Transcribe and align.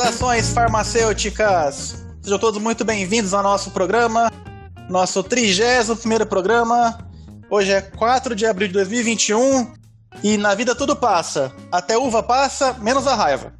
Saudações 0.00 0.54
farmacêuticas! 0.54 2.06
Sejam 2.22 2.38
todos 2.38 2.58
muito 2.58 2.86
bem-vindos 2.86 3.34
ao 3.34 3.42
nosso 3.42 3.70
programa, 3.70 4.32
nosso 4.88 5.22
31 5.22 6.24
programa. 6.24 6.96
Hoje 7.50 7.70
é 7.70 7.82
4 7.82 8.34
de 8.34 8.46
abril 8.46 8.68
de 8.68 8.72
2021 8.72 9.74
e 10.24 10.38
na 10.38 10.54
vida 10.54 10.74
tudo 10.74 10.96
passa. 10.96 11.52
Até 11.70 11.98
uva 11.98 12.22
passa, 12.22 12.72
menos 12.80 13.06
a 13.06 13.14
raiva. 13.14 13.52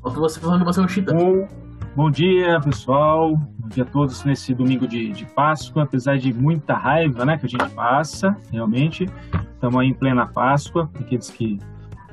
Falta 0.00 0.20
você 0.20 0.38
falando 0.38 0.60
que 0.60 0.66
você 0.66 0.78
é 0.78 0.82
um 0.84 0.88
chita. 0.88 1.12
Bom, 1.12 1.48
bom 1.96 2.10
dia, 2.12 2.60
pessoal. 2.60 3.36
Bom 3.58 3.68
dia 3.68 3.82
a 3.82 3.86
todos 3.86 4.22
nesse 4.22 4.54
domingo 4.54 4.86
de, 4.86 5.10
de 5.10 5.26
Páscoa. 5.26 5.82
Apesar 5.82 6.16
de 6.16 6.32
muita 6.32 6.74
raiva 6.74 7.24
né, 7.24 7.36
que 7.36 7.46
a 7.46 7.48
gente 7.48 7.68
passa, 7.70 8.36
realmente, 8.52 9.10
estamos 9.52 9.80
aí 9.80 9.88
em 9.88 9.94
plena 9.94 10.28
Páscoa. 10.28 10.88
Aqueles 11.00 11.28
que 11.28 11.58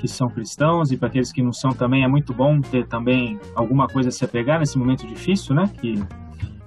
que 0.05 0.11
são 0.17 0.29
cristãos 0.29 0.91
e 0.91 0.97
para 0.97 1.07
aqueles 1.07 1.31
que 1.31 1.41
não 1.41 1.51
são 1.51 1.71
também 1.71 2.03
é 2.03 2.07
muito 2.07 2.33
bom 2.33 2.61
ter 2.61 2.85
também 2.87 3.39
alguma 3.55 3.87
coisa 3.87 4.09
a 4.09 4.11
se 4.11 4.23
apegar 4.23 4.59
nesse 4.59 4.77
momento 4.77 5.05
difícil, 5.07 5.55
né? 5.55 5.63
Que 5.81 6.01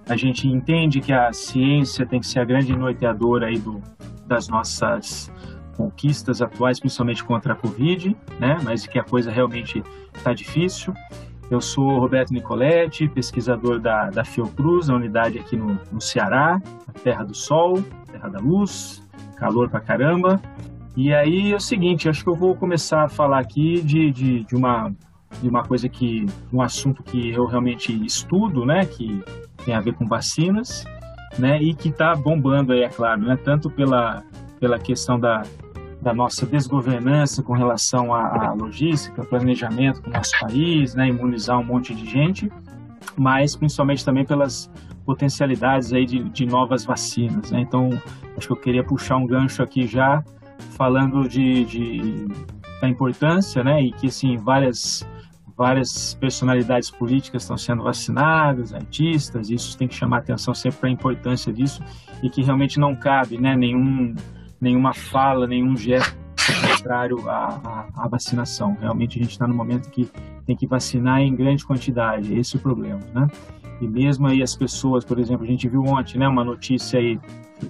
a 0.09 0.17
gente 0.17 0.49
entende 0.49 1.01
que 1.01 1.13
a 1.13 1.33
ciência 1.33 2.05
tem 2.05 2.21
que 2.21 2.27
ser 2.27 2.41
a 2.41 2.45
grande 2.45 2.77
norteadora 2.77 3.47
aí 3.47 3.59
do, 3.59 3.81
das 4.27 4.49
nossas 4.49 5.31
conquistas 5.77 6.43
atuais, 6.43 6.81
principalmente 6.81 7.23
contra 7.23 7.53
a 7.53 7.57
Covid, 7.57 8.17
né? 8.41 8.59
Mas 8.65 8.87
que 8.87 8.99
a 8.99 9.05
coisa 9.05 9.31
realmente 9.31 9.83
está 10.15 10.33
difícil. 10.33 10.93
Eu 11.51 11.61
sou 11.61 11.99
Roberto 11.99 12.33
Nicoletti, 12.33 13.09
pesquisador 13.09 13.79
da, 13.79 14.11
da 14.11 14.25
Fiocruz, 14.25 14.91
a 14.91 14.95
unidade 14.95 15.39
aqui 15.39 15.57
no, 15.57 15.79
no 15.93 16.01
Ceará, 16.01 16.61
terra 17.03 17.25
do 17.25 17.35
sol, 17.35 17.83
terra 18.11 18.29
da 18.29 18.39
luz, 18.39 19.07
calor 19.37 19.71
pra 19.71 19.81
caramba. 19.81 20.41
E 20.99 21.15
aí 21.15 21.53
é 21.53 21.55
o 21.55 21.61
seguinte, 21.61 22.09
acho 22.09 22.25
que 22.25 22.29
eu 22.29 22.35
vou 22.35 22.57
começar 22.57 23.05
a 23.05 23.09
falar 23.09 23.39
aqui 23.39 23.81
de, 23.83 24.11
de, 24.11 24.43
de 24.43 24.57
uma 24.57 24.93
de 25.41 25.49
uma 25.49 25.63
coisa 25.63 25.89
que 25.89 26.27
um 26.53 26.61
assunto 26.61 27.05
que 27.05 27.31
eu 27.31 27.47
realmente 27.47 27.93
estudo, 28.05 28.67
né, 28.67 28.85
que 28.85 29.23
tem 29.65 29.75
a 29.75 29.81
ver 29.81 29.95
com 29.95 30.05
vacinas, 30.07 30.85
né, 31.39 31.63
e 31.63 31.73
que 31.73 31.91
está 31.91 32.17
bombando 32.17 32.73
aí, 32.73 32.83
é 32.83 32.89
claro, 32.89 33.21
né, 33.21 33.37
tanto 33.37 33.71
pela 33.71 34.25
pela 34.59 34.77
questão 34.77 35.21
da, 35.21 35.45
da 36.03 36.13
nossa 36.13 36.45
desgovernança 36.45 37.45
com 37.45 37.53
relação 37.53 38.13
à, 38.13 38.49
à 38.49 38.53
logística, 38.53 39.25
planejamento 39.25 40.03
do 40.03 40.11
nosso 40.11 40.33
país, 40.41 40.97
né, 40.97 41.07
imunizar 41.07 41.61
um 41.61 41.65
monte 41.65 41.95
de 41.95 42.11
gente, 42.11 42.51
mas 43.17 43.55
principalmente 43.55 44.05
também 44.05 44.25
pelas 44.25 44.69
potencialidades 45.07 45.93
aí 45.93 46.05
de, 46.05 46.25
de 46.25 46.45
novas 46.45 46.85
vacinas, 46.85 47.53
né? 47.53 47.61
Então, 47.61 47.89
acho 48.37 48.49
que 48.49 48.53
eu 48.53 48.57
queria 48.57 48.83
puxar 48.83 49.17
um 49.17 49.27
gancho 49.27 49.63
aqui 49.63 49.87
já 49.87 50.25
falando 50.77 51.29
de, 51.29 51.65
de, 51.65 52.27
da 52.81 52.89
importância, 52.89 53.63
né, 53.63 53.83
e 53.83 53.93
que 53.93 54.09
assim 54.09 54.37
várias 54.37 55.07
várias 55.57 56.15
personalidades 56.15 56.89
políticas 56.89 57.43
estão 57.43 57.59
sendo 57.59 57.83
vacinadas, 57.83 58.73
artistas, 58.73 59.51
isso 59.51 59.77
tem 59.77 59.89
que 59.89 59.95
chamar 59.95 60.19
atenção 60.19 60.55
sempre 60.55 60.79
para 60.79 60.89
a 60.89 60.93
importância 60.93 61.53
disso 61.53 61.83
e 62.23 62.31
que 62.31 62.43
realmente 62.43 62.79
não 62.79 62.95
cabe, 62.95 63.39
né, 63.39 63.57
nenhum 63.57 64.15
nenhuma 64.61 64.95
fala, 64.95 65.47
nenhum 65.47 65.77
gesto 65.77 66.17
contrário 66.63 67.29
à, 67.29 67.61
à, 67.65 68.05
à 68.05 68.09
vacinação. 68.09 68.77
Realmente 68.81 69.19
a 69.19 69.23
gente 69.23 69.33
está 69.33 69.47
no 69.47 69.55
momento 69.55 69.91
que 69.91 70.09
tem 70.47 70.57
que 70.57 70.67
vacinar 70.67 71.21
em 71.21 71.35
grande 71.35 71.65
quantidade, 71.65 72.39
esse 72.39 72.57
é 72.57 72.59
o 72.59 72.63
problema, 72.63 73.01
né? 73.13 73.29
E 73.81 73.87
mesmo 73.87 74.27
aí 74.27 74.43
as 74.43 74.57
pessoas, 74.57 75.05
por 75.05 75.19
exemplo, 75.19 75.45
a 75.45 75.47
gente 75.47 75.69
viu 75.69 75.85
ontem, 75.85 76.19
né, 76.19 76.27
uma 76.27 76.45
notícia 76.45 76.99
aí 76.99 77.21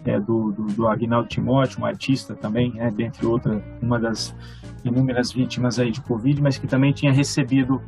é, 0.04 0.18
do, 0.18 0.52
do, 0.52 0.64
do 0.66 0.88
Agnaldo 0.88 1.28
Timóteo, 1.28 1.80
um 1.80 1.86
artista 1.86 2.34
também, 2.34 2.72
né, 2.72 2.90
dentre 2.90 3.26
outras, 3.26 3.62
uma 3.80 3.98
das 3.98 4.34
inúmeras 4.84 5.32
vítimas 5.32 5.78
aí 5.78 5.90
de 5.90 6.00
Covid, 6.00 6.40
mas 6.42 6.58
que 6.58 6.66
também 6.66 6.92
tinha 6.92 7.12
recebido 7.12 7.80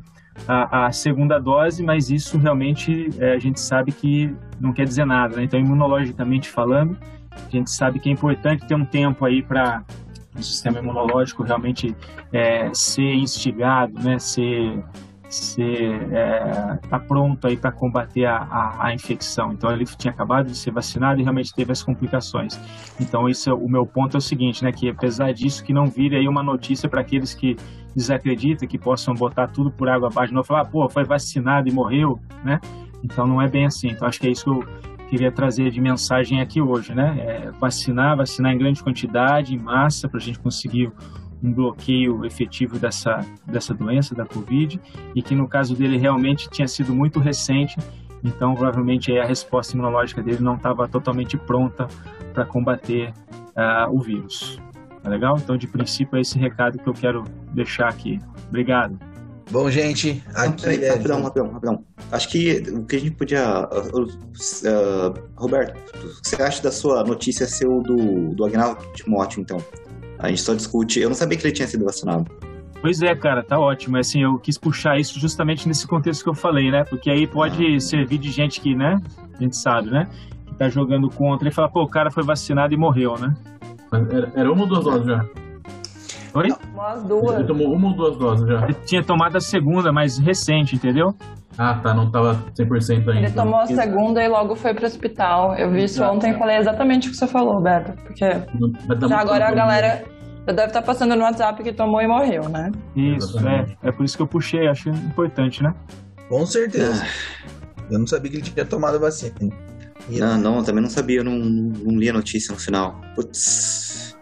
a, 0.47 0.87
a 0.87 0.93
segunda 0.93 1.39
dose, 1.39 1.83
mas 1.83 2.11
isso 2.11 2.39
realmente 2.39 3.11
é, 3.19 3.33
a 3.33 3.39
gente 3.39 3.61
sabe 3.61 3.93
que 3.93 4.35
não 4.61 4.73
quer 4.73 4.85
dizer 4.85 5.05
nada, 5.05 5.37
né? 5.37 5.45
Então, 5.45 5.59
imunologicamente 5.59 6.49
falando, 6.49 6.97
a 7.31 7.51
gente 7.51 7.71
sabe 7.71 7.99
que 7.99 8.09
é 8.09 8.13
importante 8.13 8.67
ter 8.67 8.75
um 8.75 8.85
tempo 8.85 9.25
aí 9.25 9.43
para 9.43 9.85
o 10.37 10.43
sistema 10.43 10.79
imunológico 10.79 11.43
realmente 11.43 11.95
é, 12.33 12.71
ser 12.73 13.15
instigado, 13.15 14.01
né, 14.01 14.19
ser 14.19 14.83
ser 15.35 16.13
é, 16.13 16.79
tá 16.89 16.99
pronto 16.99 17.47
aí 17.47 17.57
para 17.57 17.71
combater 17.71 18.25
a, 18.25 18.37
a, 18.37 18.87
a, 18.87 18.95
infecção. 18.95 19.53
Então 19.53 19.71
ele 19.71 19.85
tinha 19.85 20.13
acabado 20.13 20.47
de 20.47 20.57
ser 20.57 20.71
vacinado 20.73 21.21
e 21.21 21.23
realmente 21.23 21.55
teve 21.55 21.71
as 21.73 21.83
complicações. 21.83 22.59
Então 23.01 23.29
isso 23.29 23.49
é, 23.49 23.55
o 23.55 23.69
meu 23.69 23.87
ponto 23.87 24.17
é 24.17 24.19
o 24.19 24.21
seguinte, 24.21 24.65
né, 24.65 24.73
que 24.73 24.89
apesar 24.89 25.33
disso 25.33 25.65
que 25.65 25.73
não 25.73 25.87
vire 25.87 26.17
aí 26.17 26.27
uma 26.29 26.43
notícia 26.43 26.89
para 26.89 27.01
aqueles 27.01 27.35
que 27.35 27.57
desacreditam, 27.95 28.69
que 28.69 28.79
possam 28.79 29.15
botar 29.15 29.49
tudo 29.49 29.71
por 29.71 29.89
água 29.89 30.09
abaixo, 30.09 30.35
não 30.35 30.45
falar, 30.45 30.65
pô, 30.65 30.89
foi 30.89 31.05
vacinado 31.05 31.69
e 31.69 31.73
morreu, 31.73 32.19
né? 32.45 32.61
Então 33.03 33.27
não 33.27 33.41
é 33.41 33.49
bem 33.49 33.67
assim. 33.67 33.89
Então 33.89 34.07
acho 34.07 34.21
que 34.21 34.27
é 34.27 34.31
isso 34.31 34.45
que 34.45 34.51
eu 34.51 34.65
queria 35.09 35.33
trazer 35.33 35.71
de 35.71 35.81
mensagem 35.81 36.41
aqui 36.41 36.61
hoje, 36.61 36.95
né? 36.95 37.17
É 37.19 37.51
vacinar, 37.59 38.17
vacinar 38.17 38.53
em 38.53 38.59
grande 38.59 38.83
quantidade, 38.83 39.55
em 39.55 39.59
massa, 39.59 40.09
para 40.09 40.19
a 40.19 40.23
gente 40.23 40.39
conseguir 40.39 40.91
um 41.43 41.53
bloqueio 41.53 42.25
efetivo 42.25 42.79
dessa, 42.79 43.25
dessa 43.47 43.73
doença, 43.75 44.15
da 44.15 44.25
Covid, 44.25 44.81
e 45.15 45.23
que 45.23 45.35
no 45.35 45.49
caso 45.49 45.75
dele 45.75 45.97
realmente 45.97 46.49
tinha 46.51 46.69
sido 46.69 46.95
muito 46.95 47.19
recente, 47.19 47.77
então 48.23 48.55
provavelmente 48.55 49.17
a 49.19 49.25
resposta 49.25 49.75
imunológica 49.75 50.23
dele 50.23 50.41
não 50.41 50.57
estava 50.57 50.87
totalmente 50.87 51.37
pronta 51.37 51.89
para 52.33 52.45
combater 52.45 53.13
uh, 53.57 53.91
o 53.91 54.01
vírus. 54.01 54.61
Tá 55.03 55.09
legal? 55.09 55.39
Então, 55.39 55.57
de 55.57 55.67
princípio, 55.67 56.19
é 56.19 56.21
esse 56.21 56.39
recado 56.39 56.79
que 56.79 56.87
eu 56.87 56.93
quero 56.93 57.25
deixar 57.55 57.89
aqui. 57.89 58.21
Obrigado. 58.49 58.99
Bom, 59.51 59.69
gente, 59.71 60.23
aqui 60.35 60.63
Peraí, 60.63 60.85
é... 60.85 60.91
Rapidão, 60.91 61.23
rapidão, 61.23 61.51
rapidão. 61.51 61.85
Acho 62.13 62.29
que 62.29 62.63
o 62.71 62.85
que 62.85 62.97
a 62.97 63.01
gente 63.01 63.17
podia... 63.17 63.69
Uh, 63.69 64.03
uh, 64.05 65.15
Roberto, 65.37 65.77
o 65.97 66.21
que 66.21 66.29
você 66.29 66.41
acha 66.41 66.63
da 66.63 66.71
sua 66.71 67.03
notícia 67.03 67.47
ser 67.47 67.67
o 67.67 67.81
do, 67.81 68.35
do 68.35 68.45
Agnaldo 68.45 68.81
Timóteo, 68.93 69.41
então? 69.41 69.57
A 70.23 70.29
gente 70.29 70.43
só 70.43 70.55
discute. 70.55 71.01
Eu 71.01 71.09
não 71.09 71.17
sabia 71.17 71.37
que 71.37 71.47
ele 71.47 71.55
tinha 71.55 71.67
sido 71.67 71.85
vacinado. 71.85 72.31
Pois 72.81 73.03
é, 73.03 73.15
cara, 73.15 73.43
tá 73.43 73.59
ótimo. 73.59 73.99
Assim, 73.99 74.23
eu 74.23 74.39
quis 74.39 74.57
puxar 74.57 74.99
isso 74.99 75.19
justamente 75.19 75.67
nesse 75.67 75.87
contexto 75.87 76.23
que 76.23 76.31
eu 76.31 76.35
falei, 76.35 76.71
né? 76.71 76.85
Porque 76.85 77.11
aí 77.11 77.27
pode 77.27 77.77
ah. 77.77 77.81
servir 77.81 78.19
de 78.19 78.31
gente 78.31 78.61
que, 78.61 78.75
né? 78.75 79.01
A 79.39 79.43
gente 79.43 79.57
sabe, 79.57 79.91
né? 79.91 80.09
Que 80.47 80.55
tá 80.55 80.69
jogando 80.69 81.09
contra 81.11 81.49
e 81.49 81.53
fala, 81.53 81.69
pô, 81.69 81.83
o 81.83 81.89
cara 81.89 82.11
foi 82.11 82.23
vacinado 82.23 82.73
e 82.73 82.77
morreu, 82.77 83.19
né? 83.19 83.35
Era, 83.93 84.33
era 84.35 84.53
uma 84.53 84.63
ou 84.63 84.69
duas 84.69 84.85
doses 84.85 85.07
já? 85.07 85.27
Oi? 86.35 86.49
Umas 86.73 87.03
duas. 87.03 87.35
Ele 87.37 87.45
tomou 87.45 87.73
uma 87.73 87.89
ou 87.89 87.95
duas 87.95 88.17
doses 88.17 88.47
já? 88.47 88.65
Ele 88.65 88.75
tinha 88.87 89.03
tomado 89.03 89.37
a 89.37 89.41
segunda, 89.41 89.93
mas 89.93 90.17
recente, 90.19 90.77
entendeu? 90.77 91.15
Ah, 91.59 91.75
tá, 91.75 91.93
não 91.93 92.11
tava 92.11 92.35
100% 92.57 92.91
ainda. 92.91 93.13
Ele 93.13 93.31
tomou 93.31 93.61
a 93.61 93.67
segunda 93.67 94.23
e 94.23 94.29
logo 94.29 94.55
foi 94.55 94.73
pro 94.73 94.87
hospital. 94.87 95.55
Eu 95.57 95.71
vi 95.71 95.85
isso 95.85 96.03
ontem 96.03 96.31
e 96.31 96.39
falei 96.39 96.57
exatamente 96.57 97.09
o 97.09 97.11
que 97.11 97.17
você 97.17 97.27
falou, 97.27 97.55
Roberto. 97.55 97.93
Porque 98.05 98.25
já 99.09 99.19
agora 99.19 99.49
a 99.49 99.53
galera 99.53 100.05
já 100.47 100.53
deve 100.53 100.69
estar 100.69 100.81
tá 100.81 100.83
passando 100.83 101.15
no 101.17 101.23
WhatsApp 101.23 101.63
que 101.63 101.73
tomou 101.73 102.01
e 102.01 102.07
morreu, 102.07 102.49
né? 102.49 102.71
Isso, 102.97 103.39
é. 103.47 103.77
É 103.83 103.93
por 103.93 104.05
isso 104.05 104.17
que 104.17 104.23
eu 104.23 104.27
puxei, 104.27 104.69
acho 104.69 104.89
importante, 104.89 105.63
né? 105.63 105.75
Com 106.29 106.47
certeza. 106.47 107.05
Eu 107.91 107.99
não 107.99 108.07
sabia 108.07 108.31
que 108.31 108.37
ele 108.39 108.45
tinha 108.45 108.65
tomado 108.65 108.97
a 108.97 109.01
vacina. 109.01 109.35
Não, 110.09 110.39
não, 110.39 110.63
também 110.63 110.83
não 110.83 110.91
sabia, 110.91 111.19
eu 111.19 111.25
não, 111.25 111.37
não 111.37 111.99
li 111.99 112.09
a 112.09 112.13
notícia 112.13 112.53
no 112.55 112.61
final. 112.61 113.01
Putz. 113.15 114.17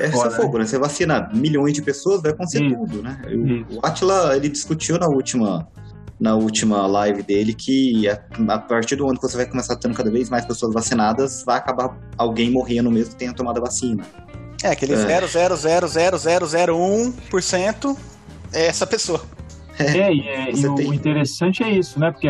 É 0.00 0.10
Fora, 0.10 0.30
fogo, 0.30 0.58
né? 0.58 0.66
Você 0.66 0.78
vacina 0.78 1.30
milhões 1.34 1.74
de 1.74 1.82
pessoas, 1.82 2.22
vai 2.22 2.32
acontecer 2.32 2.64
Isso. 2.64 2.76
tudo, 2.76 3.02
né? 3.02 3.20
Isso. 3.28 3.78
O 3.78 3.86
Atila, 3.86 4.36
ele 4.36 4.48
discutiu 4.48 4.98
na 4.98 5.06
última 5.06 5.68
na 6.18 6.34
última 6.34 6.84
live 6.86 7.22
dele 7.22 7.54
que 7.54 8.08
a, 8.08 8.18
a, 8.48 8.58
partir 8.58 8.96
do 8.96 9.06
ano 9.08 9.18
que 9.18 9.22
você 9.22 9.36
vai 9.36 9.46
começar 9.46 9.76
tendo 9.76 9.94
cada 9.94 10.10
vez 10.10 10.28
mais 10.30 10.44
pessoas 10.44 10.72
vacinadas, 10.72 11.44
vai 11.44 11.58
acabar 11.58 11.96
alguém 12.16 12.50
morrendo 12.50 12.90
mesmo 12.90 13.12
que 13.12 13.18
tenha 13.18 13.32
tomado 13.32 13.58
a 13.58 13.60
vacina. 13.60 14.02
É, 14.62 14.68
aquele 14.68 14.94
é. 14.94 15.20
0,00001% 15.20 17.96
é 18.52 18.66
essa 18.66 18.86
pessoa. 18.86 19.22
É, 19.78 20.12
e, 20.12 20.28
é, 20.28 20.52
e 20.52 20.66
o, 20.66 20.74
o 20.74 20.94
interessante 20.94 21.62
é 21.62 21.70
isso, 21.70 21.98
né? 21.98 22.10
Porque 22.10 22.28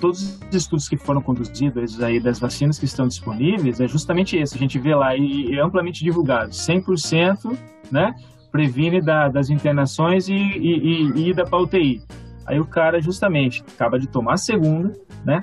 todos 0.00 0.22
os 0.22 0.54
estudos 0.54 0.88
que 0.88 0.96
foram 0.96 1.20
conduzidos 1.20 2.02
aí 2.02 2.18
das 2.18 2.38
vacinas 2.38 2.78
que 2.78 2.84
estão 2.84 3.06
disponíveis 3.06 3.80
é 3.80 3.86
justamente 3.86 4.36
esse. 4.36 4.56
A 4.56 4.58
gente 4.58 4.78
vê 4.78 4.94
lá 4.94 5.16
e 5.16 5.54
é 5.54 5.60
amplamente 5.60 6.02
divulgado. 6.02 6.50
100% 6.50 7.56
né, 7.90 8.14
previne 8.50 9.00
da, 9.00 9.28
das 9.28 9.50
internações 9.50 10.28
e, 10.28 10.34
e, 10.34 11.12
e 11.14 11.30
ida 11.30 11.44
para 11.44 11.58
UTI. 11.58 12.02
Aí 12.46 12.60
o 12.60 12.64
cara 12.64 13.00
justamente 13.00 13.64
acaba 13.74 13.98
de 13.98 14.06
tomar 14.06 14.34
a 14.34 14.38
segunda, 14.38 14.92
né? 15.24 15.40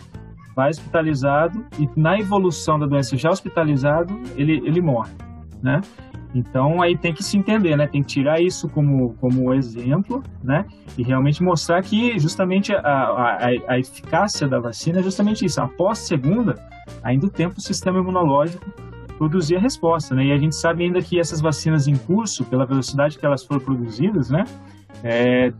Vai 0.55 0.69
hospitalizado 0.69 1.65
e 1.79 1.89
na 1.99 2.17
evolução 2.17 2.79
da 2.79 2.85
doença 2.85 3.17
já 3.17 3.29
hospitalizado, 3.29 4.13
ele, 4.35 4.61
ele 4.65 4.81
morre, 4.81 5.11
né? 5.61 5.81
Então 6.33 6.81
aí 6.81 6.97
tem 6.97 7.13
que 7.13 7.23
se 7.23 7.37
entender, 7.37 7.75
né? 7.75 7.87
Tem 7.87 8.01
que 8.01 8.07
tirar 8.07 8.39
isso 8.41 8.67
como, 8.69 9.13
como 9.15 9.53
exemplo, 9.53 10.23
né? 10.43 10.65
E 10.97 11.03
realmente 11.03 11.43
mostrar 11.43 11.81
que 11.81 12.17
justamente 12.17 12.73
a, 12.73 12.79
a, 12.79 13.47
a 13.67 13.79
eficácia 13.79 14.47
da 14.47 14.59
vacina 14.59 14.99
é 14.99 15.03
justamente 15.03 15.45
isso. 15.45 15.61
Após 15.61 15.99
segunda, 15.99 16.55
ainda 17.03 17.29
tempo 17.29 17.55
o 17.57 17.61
sistema 17.61 17.99
imunológico 17.99 18.65
produzir 19.17 19.55
a 19.55 19.59
resposta, 19.59 20.15
né? 20.15 20.25
E 20.25 20.31
a 20.31 20.37
gente 20.37 20.55
sabe 20.55 20.83
ainda 20.83 21.01
que 21.01 21.19
essas 21.19 21.41
vacinas 21.41 21.87
em 21.87 21.95
curso, 21.95 22.43
pela 22.45 22.65
velocidade 22.65 23.17
que 23.17 23.25
elas 23.25 23.43
foram 23.43 23.61
produzidas, 23.61 24.29
né? 24.29 24.45
É, 25.03 25.51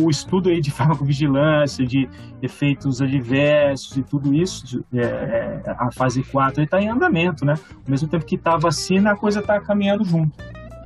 o 0.00 0.08
estudo 0.08 0.48
aí 0.48 0.60
de 0.60 0.70
farmacovigilância, 0.72 1.84
de 1.86 2.08
efeitos 2.40 3.02
adversos 3.02 3.96
e 3.96 4.02
tudo 4.02 4.34
isso, 4.34 4.84
é, 4.94 5.00
é 5.00 5.62
a 5.66 5.90
fase 5.92 6.22
4 6.22 6.62
está 6.62 6.80
em 6.80 6.88
andamento, 6.88 7.44
né? 7.44 7.54
Ao 7.84 7.90
mesmo 7.90 8.08
tempo 8.08 8.24
que 8.24 8.36
está 8.36 8.54
a 8.54 8.58
vacina, 8.58 9.12
a 9.12 9.16
coisa 9.16 9.40
está 9.40 9.60
caminhando 9.60 10.04
junto, 10.04 10.32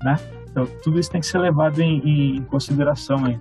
né? 0.02 0.18
Então, 0.50 0.66
tudo 0.82 0.98
isso 0.98 1.10
tem 1.10 1.20
que 1.20 1.26
ser 1.26 1.38
levado 1.38 1.80
em, 1.80 2.36
em 2.36 2.42
consideração 2.44 3.24
aí. 3.24 3.38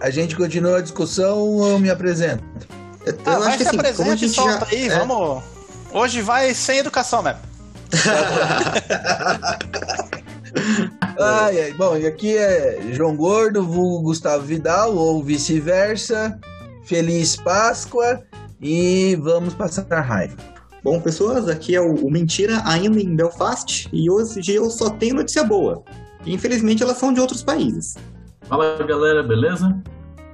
A 0.00 0.10
gente 0.10 0.36
continua 0.36 0.78
a 0.78 0.82
discussão 0.82 1.38
ou 1.38 1.68
eu 1.68 1.78
me 1.78 1.88
apresento? 1.88 2.42
Eu, 3.04 3.16
ah, 3.24 3.32
eu 3.34 3.42
acho 3.44 3.58
que 3.58 3.62
assim, 3.62 3.94
como 3.96 4.10
a 4.10 4.16
gente 4.16 4.34
solta 4.34 4.66
já... 4.66 4.72
aí, 4.72 4.88
é... 4.88 4.98
vamos... 4.98 5.55
Hoje 5.92 6.22
vai 6.22 6.54
sem 6.54 6.78
educação 6.78 7.22
mesmo. 7.22 7.40
ai, 11.18 11.62
ai. 11.62 11.72
Bom, 11.74 11.96
e 11.96 12.06
aqui 12.06 12.36
é 12.36 12.78
João 12.92 13.16
Gordo, 13.16 13.62
vulgo 13.62 14.04
Gustavo 14.04 14.44
Vidal, 14.44 14.94
ou 14.94 15.22
vice-versa. 15.22 16.38
Feliz 16.84 17.36
Páscoa 17.36 18.22
e 18.60 19.16
vamos 19.16 19.54
passar 19.54 19.86
a 19.90 20.00
raiva. 20.00 20.36
Bom, 20.84 21.00
pessoas, 21.00 21.48
aqui 21.48 21.74
é 21.74 21.80
o, 21.80 22.10
Mentira 22.10 22.62
ainda 22.64 23.00
em 23.00 23.16
Belfast 23.16 23.88
e 23.92 24.08
hoje 24.08 24.54
eu 24.54 24.70
só 24.70 24.88
tenho 24.88 25.16
notícia 25.16 25.42
boa. 25.42 25.82
Infelizmente 26.24 26.82
elas 26.82 26.96
são 26.96 27.12
de 27.12 27.20
outros 27.20 27.42
países. 27.42 27.96
Fala 28.42 28.78
galera, 28.84 29.22
beleza? 29.22 29.76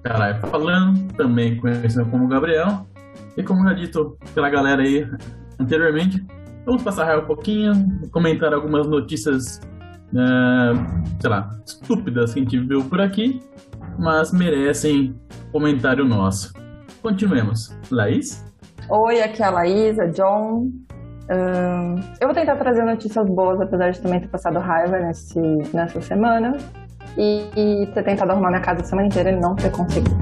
Caralho, 0.03 0.41
falando, 0.49 1.13
também 1.15 1.57
conhecido 1.57 2.05
como 2.07 2.29
Gabriel. 2.29 2.87
E 3.35 3.43
como 3.43 3.67
já 3.67 3.73
dito 3.73 4.19
pela 4.35 4.51
galera 4.51 4.83
aí 4.83 5.09
anteriormente, 5.63 6.25
vamos 6.67 6.83
passar 6.83 7.19
um 7.19 7.27
pouquinho, 7.27 7.73
comentar 8.11 8.53
algumas 8.53 8.87
notícias, 8.87 9.61
uh, 10.13 10.75
sei 11.21 11.31
lá, 11.31 11.51
estúpidas 11.67 12.35
que 12.35 12.41
a 12.41 12.43
gente 12.43 12.59
viu 12.59 12.85
por 12.85 13.01
aqui, 13.01 13.41
mas 13.99 14.33
merecem 14.33 15.15
comentário 15.51 16.05
nosso. 16.05 16.53
Continuemos. 17.03 17.77
Laís? 17.91 18.45
Oi, 18.89 19.23
aqui 19.23 19.43
é 19.43 19.47
a 19.47 19.51
Laís, 19.51 19.99
a 19.99 20.07
John. 20.07 20.71
Uh, 21.25 22.01
eu 22.21 22.29
vou 22.29 22.35
tentar 22.35 22.57
trazer 22.57 22.85
notícias 22.85 23.27
boas, 23.29 23.61
apesar 23.61 23.91
de 23.91 24.01
também 24.01 24.21
ter 24.21 24.29
passado 24.29 24.59
raiva 24.59 24.99
nesse, 24.99 25.41
nessa 25.73 26.01
semana. 26.01 26.57
E, 27.17 27.43
e 27.55 27.87
ter 27.89 28.05
tentado 28.05 28.33
arrumar 28.33 28.49
minha 28.49 28.63
casa 28.63 28.81
a 28.81 28.85
semana 28.85 29.07
inteira 29.07 29.31
e 29.31 29.39
não 29.39 29.55
ter 29.55 29.71
conseguido. 29.71 30.17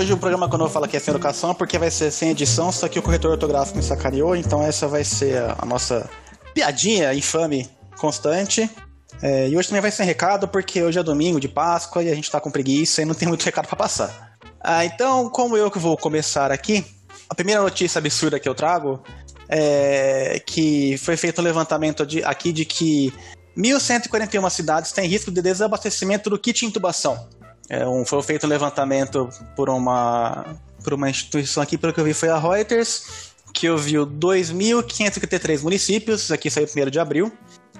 Hoje 0.00 0.14
o 0.14 0.16
programa 0.16 0.48
quando 0.48 0.64
eu 0.64 0.70
falo 0.70 0.88
que 0.88 0.96
é 0.96 1.00
sem 1.00 1.12
educação, 1.12 1.54
porque 1.54 1.78
vai 1.78 1.90
ser 1.90 2.10
sem 2.10 2.30
edição, 2.30 2.72
só 2.72 2.88
que 2.88 2.98
o 2.98 3.02
corretor 3.02 3.32
ortográfico 3.32 3.76
me 3.76 3.84
sacaneou, 3.84 4.34
então 4.34 4.62
essa 4.62 4.88
vai 4.88 5.04
ser 5.04 5.36
a, 5.58 5.66
nossa 5.66 6.08
piadinha 6.54 7.12
infame 7.12 7.68
constante. 7.98 8.68
É, 9.20 9.50
e 9.50 9.56
hoje 9.58 9.68
também 9.68 9.82
vai 9.82 9.90
ser 9.90 10.04
recado, 10.04 10.48
porque 10.48 10.82
hoje 10.82 10.98
é 10.98 11.02
domingo 11.02 11.38
de 11.38 11.48
Páscoa 11.48 12.02
e 12.02 12.10
a 12.10 12.14
gente 12.14 12.30
tá 12.30 12.40
com 12.40 12.50
preguiça 12.50 13.02
e 13.02 13.04
não 13.04 13.14
tem 13.14 13.28
muito 13.28 13.44
recado 13.44 13.66
para 13.66 13.76
passar. 13.76 14.38
Ah, 14.58 14.86
então, 14.86 15.28
como 15.28 15.54
eu 15.54 15.70
que 15.70 15.78
vou 15.78 15.98
começar 15.98 16.50
aqui, 16.50 16.82
a 17.28 17.34
primeira 17.34 17.60
notícia 17.60 17.98
absurda 17.98 18.40
que 18.40 18.48
eu 18.48 18.54
trago 18.54 19.02
é 19.50 20.42
que 20.46 20.96
foi 20.96 21.16
feito 21.18 21.42
um 21.42 21.44
levantamento 21.44 22.06
de, 22.06 22.24
aqui 22.24 22.52
de 22.52 22.64
que 22.64 23.12
1.141 23.54 24.48
cidades 24.48 24.92
têm 24.92 25.06
risco 25.06 25.30
de 25.30 25.42
desabastecimento 25.42 26.30
do 26.30 26.38
kit 26.38 26.64
intubação. 26.64 27.28
É 27.70 27.86
um, 27.86 28.04
foi 28.04 28.20
feito 28.24 28.46
um 28.46 28.48
levantamento 28.48 29.30
por 29.54 29.70
uma, 29.70 30.44
por 30.82 30.92
uma 30.92 31.08
instituição 31.08 31.62
aqui, 31.62 31.78
pelo 31.78 31.92
que 31.92 32.00
eu 32.00 32.04
vi 32.04 32.12
foi 32.12 32.28
a 32.28 32.36
Reuters, 32.36 33.30
que 33.54 33.70
ouviu 33.70 34.04
2.553 34.04 35.62
municípios, 35.62 36.32
aqui 36.32 36.50
saiu 36.50 36.66
1 36.66 36.90
de 36.90 36.98
abril, 36.98 37.32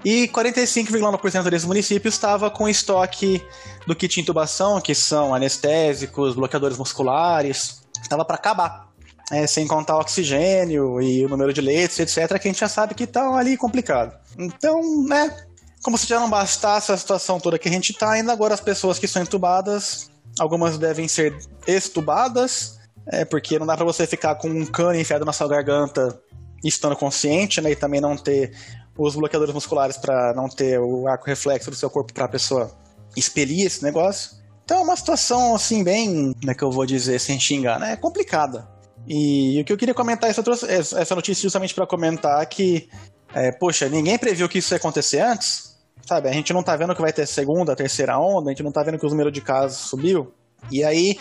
e 0.04 0.28
45,9% 0.28 1.50
desses 1.50 1.66
municípios 1.66 2.14
estava 2.14 2.48
com 2.50 2.69
estoque 2.69 3.42
do 3.84 3.96
kit 3.96 4.20
intubação, 4.20 4.81
que 4.81 4.94
são 4.94 5.34
anestésicos, 5.34 6.37
bloqueadores 6.37 6.78
musculares, 6.78 7.82
estava 8.00 8.25
para 8.25 8.37
acabar. 8.37 8.88
É, 9.32 9.46
sem 9.46 9.64
contar 9.64 9.96
o 9.96 10.00
oxigênio 10.00 11.00
e 11.00 11.25
o 11.25 11.28
número 11.28 11.52
de 11.52 11.60
leitos, 11.60 12.00
etc., 12.00 12.37
que 12.37 12.48
a 12.48 12.50
gente 12.50 12.58
já 12.58 12.69
sabe 12.69 12.94
que 12.94 13.04
está 13.04 13.32
ali 13.37 13.56
complicado. 13.56 14.12
Então, 14.37 14.81
né, 15.06 15.32
como 15.82 15.96
se 15.96 16.06
já 16.06 16.20
não 16.20 16.28
bastasse 16.28 16.92
a 16.92 16.96
situação 16.96 17.40
toda 17.40 17.58
que 17.58 17.68
a 17.68 17.72
gente 17.72 17.92
está, 17.92 18.12
ainda 18.12 18.32
agora 18.32 18.54
as 18.54 18.60
pessoas 18.60 18.98
que 18.98 19.08
são 19.08 19.22
entubadas, 19.22 20.10
algumas 20.38 20.78
devem 20.78 21.08
ser 21.08 21.36
extubadas, 21.66 22.78
é, 23.06 23.24
porque 23.24 23.58
não 23.58 23.66
dá 23.66 23.76
para 23.76 23.84
você 23.84 24.06
ficar 24.06 24.34
com 24.36 24.48
um 24.48 24.66
cano 24.66 24.98
enfiado 24.98 25.24
na 25.24 25.32
sua 25.32 25.48
garganta 25.48 26.20
estando 26.64 26.94
consciente, 26.94 27.60
né, 27.60 27.72
e 27.72 27.76
também 27.76 28.00
não 28.00 28.16
ter 28.16 28.52
os 28.96 29.14
bloqueadores 29.14 29.54
musculares 29.54 29.96
para 29.96 30.34
não 30.34 30.48
ter 30.48 30.78
o 30.78 31.08
arco 31.08 31.24
reflexo 31.26 31.70
do 31.70 31.76
seu 31.76 31.88
corpo 31.88 32.12
para 32.12 32.26
a 32.26 32.28
pessoa 32.28 32.70
expelir 33.16 33.66
esse 33.66 33.82
negócio. 33.82 34.32
Então 34.64 34.78
é 34.78 34.82
uma 34.82 34.96
situação 34.96 35.54
assim 35.54 35.82
bem, 35.82 36.34
como 36.38 36.50
é 36.50 36.54
que 36.54 36.62
eu 36.62 36.70
vou 36.70 36.84
dizer 36.84 37.18
sem 37.18 37.40
xingar, 37.40 37.80
né, 37.80 37.92
é 37.92 37.96
complicada. 37.96 38.68
E 39.08 39.58
o 39.60 39.64
que 39.64 39.72
eu 39.72 39.78
queria 39.78 39.94
comentar, 39.94 40.28
essa, 40.28 40.42
essa 40.70 41.14
notícia 41.14 41.42
justamente 41.42 41.74
para 41.74 41.86
comentar 41.86 42.44
que, 42.46 42.88
é, 43.34 43.50
poxa, 43.50 43.88
ninguém 43.88 44.18
previu 44.18 44.48
que 44.48 44.58
isso 44.58 44.74
ia 44.74 44.76
acontecer 44.76 45.20
antes, 45.20 45.69
Sabe, 46.11 46.29
a 46.29 46.33
gente 46.33 46.52
não 46.52 46.61
tá 46.61 46.75
vendo 46.75 46.93
que 46.93 47.00
vai 47.00 47.12
ter 47.12 47.25
segunda, 47.25 47.76
terceira 47.76 48.19
onda, 48.19 48.50
a 48.50 48.52
gente 48.52 48.64
não 48.64 48.73
tá 48.73 48.83
vendo 48.83 48.99
que 48.99 49.07
o 49.07 49.09
número 49.09 49.31
de 49.31 49.40
casos 49.40 49.79
subiu. 49.79 50.35
E 50.69 50.83
aí, 50.83 51.17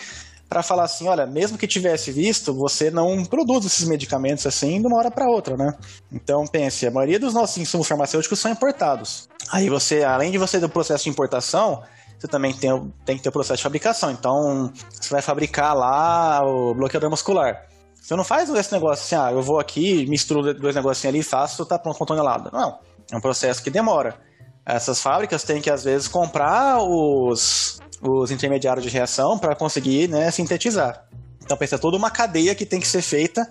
para 0.48 0.64
falar 0.64 0.82
assim, 0.82 1.06
olha, 1.06 1.24
mesmo 1.28 1.56
que 1.56 1.68
tivesse 1.68 2.10
visto, 2.10 2.52
você 2.52 2.90
não 2.90 3.24
produz 3.24 3.64
esses 3.64 3.86
medicamentos 3.86 4.44
assim 4.48 4.80
de 4.80 4.88
uma 4.88 4.98
hora 4.98 5.08
para 5.08 5.30
outra, 5.30 5.56
né? 5.56 5.74
Então 6.10 6.42
pense, 6.44 6.88
a 6.88 6.90
maioria 6.90 7.20
dos 7.20 7.32
nossos 7.32 7.56
insumos 7.58 7.86
farmacêuticos 7.86 8.40
são 8.40 8.50
importados. 8.50 9.28
Aí 9.52 9.70
você, 9.70 10.02
além 10.02 10.32
de 10.32 10.38
você 10.38 10.58
do 10.58 10.68
processo 10.68 11.04
de 11.04 11.10
importação, 11.10 11.84
você 12.18 12.26
também 12.26 12.52
tem, 12.52 12.92
tem 13.04 13.16
que 13.16 13.22
ter 13.22 13.28
o 13.28 13.32
processo 13.32 13.58
de 13.58 13.62
fabricação. 13.62 14.10
Então, 14.10 14.72
você 14.90 15.10
vai 15.10 15.22
fabricar 15.22 15.72
lá 15.72 16.40
o 16.42 16.74
bloqueador 16.74 17.08
muscular. 17.08 17.64
Você 17.94 18.16
não 18.16 18.24
faz 18.24 18.50
esse 18.50 18.72
negócio 18.72 19.04
assim, 19.04 19.14
ah, 19.14 19.30
eu 19.30 19.40
vou 19.40 19.60
aqui, 19.60 20.04
misturo 20.08 20.52
dois 20.52 20.74
negocinhos 20.74 21.14
ali, 21.14 21.22
faço, 21.22 21.64
tá 21.64 21.78
pronto 21.78 21.96
com 21.96 22.04
tonelada. 22.04 22.50
Não. 22.52 22.76
É 23.12 23.16
um 23.16 23.20
processo 23.20 23.62
que 23.62 23.70
demora 23.70 24.28
essas 24.64 25.00
fábricas 25.00 25.42
têm 25.42 25.60
que, 25.60 25.70
às 25.70 25.84
vezes, 25.84 26.08
comprar 26.08 26.82
os, 26.82 27.80
os 28.02 28.30
intermediários 28.30 28.84
de 28.84 28.90
reação 28.90 29.38
para 29.38 29.54
conseguir 29.54 30.08
né, 30.08 30.30
sintetizar. 30.30 31.06
Então, 31.42 31.56
pensa, 31.56 31.74
é 31.74 31.78
toda 31.78 31.96
uma 31.96 32.10
cadeia 32.10 32.54
que 32.54 32.64
tem 32.64 32.80
que 32.80 32.86
ser 32.86 33.02
feita. 33.02 33.48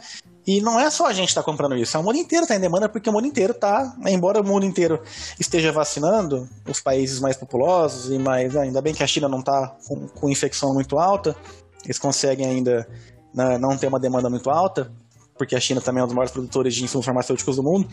E 0.48 0.62
não 0.62 0.80
é 0.80 0.90
só 0.90 1.06
a 1.06 1.14
gente 1.14 1.26
que 1.26 1.32
está 1.32 1.44
comprando 1.44 1.76
isso, 1.76 1.96
é 1.96 2.00
o 2.00 2.04
mundo 2.04 2.18
inteiro 2.18 2.44
está 2.44 2.56
em 2.56 2.60
demanda, 2.60 2.90
porque 2.90 3.08
o 3.08 3.14
mundo 3.14 3.28
inteiro 3.28 3.52
está, 3.52 3.96
embora 4.08 4.42
o 4.42 4.44
mundo 4.44 4.66
inteiro 4.66 5.00
esteja 5.40 5.72
vacinando, 5.72 6.50
os 6.68 6.82
países 6.82 7.20
mais 7.20 7.38
populosos, 7.38 8.10
e 8.12 8.18
mais 8.18 8.56
ainda 8.56 8.82
bem 8.82 8.94
que 8.94 9.04
a 9.04 9.08
China 9.08 9.28
não 9.28 9.40
está 9.40 9.76
com, 9.88 10.08
com, 10.08 10.30
infecção 10.30 10.74
muito 10.74 10.98
alta, 10.98 11.36
eles 11.84 12.00
conseguem 12.00 12.48
ainda 12.48 12.88
né, 13.32 13.60
não 13.60 13.78
ter 13.78 13.86
uma 13.88 14.00
demanda 14.00 14.28
muito 14.28 14.50
alta, 14.50 14.92
porque 15.38 15.56
a 15.56 15.60
China 15.60 15.82
também 15.82 16.02
é 16.02 16.04
um 16.04 16.08
dos 16.08 16.16
maiores 16.16 16.32
produtores 16.32 16.74
de 16.74 16.84
insumos 16.84 17.06
farmacêuticos 17.06 17.58
do 17.58 17.62
mundo. 17.62 17.88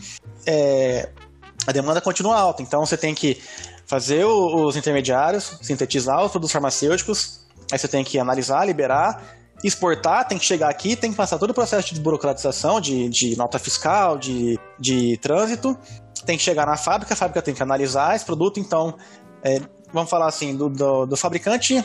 É, 0.45 1.09
a 1.67 1.71
demanda 1.73 1.99
continua 1.99 2.39
alta. 2.39 2.63
Então 2.63 2.85
você 2.85 2.95
tem 2.95 3.13
que 3.13 3.39
fazer 3.85 4.25
os 4.25 4.75
intermediários, 4.77 5.59
sintetizar 5.61 6.23
os 6.23 6.31
produtos 6.31 6.51
farmacêuticos, 6.51 7.45
aí 7.71 7.77
você 7.77 7.87
tem 7.87 8.03
que 8.03 8.17
analisar, 8.17 8.65
liberar, 8.65 9.21
exportar, 9.63 10.27
tem 10.27 10.37
que 10.37 10.45
chegar 10.45 10.69
aqui, 10.69 10.95
tem 10.95 11.11
que 11.11 11.17
passar 11.17 11.37
todo 11.37 11.51
o 11.51 11.53
processo 11.53 11.93
de 11.93 11.99
burocratização, 11.99 12.79
de, 12.79 13.09
de 13.09 13.37
nota 13.37 13.59
fiscal, 13.59 14.17
de, 14.17 14.57
de 14.79 15.17
trânsito, 15.17 15.77
tem 16.25 16.37
que 16.37 16.43
chegar 16.43 16.65
na 16.65 16.77
fábrica, 16.77 17.13
a 17.13 17.17
fábrica 17.17 17.41
tem 17.41 17.53
que 17.53 17.63
analisar 17.63 18.15
esse 18.15 18.25
produto, 18.25 18.59
então, 18.59 18.95
é, 19.43 19.59
vamos 19.93 20.09
falar 20.09 20.27
assim, 20.27 20.55
do, 20.55 20.69
do, 20.69 21.05
do, 21.05 21.17
fabricante 21.17 21.83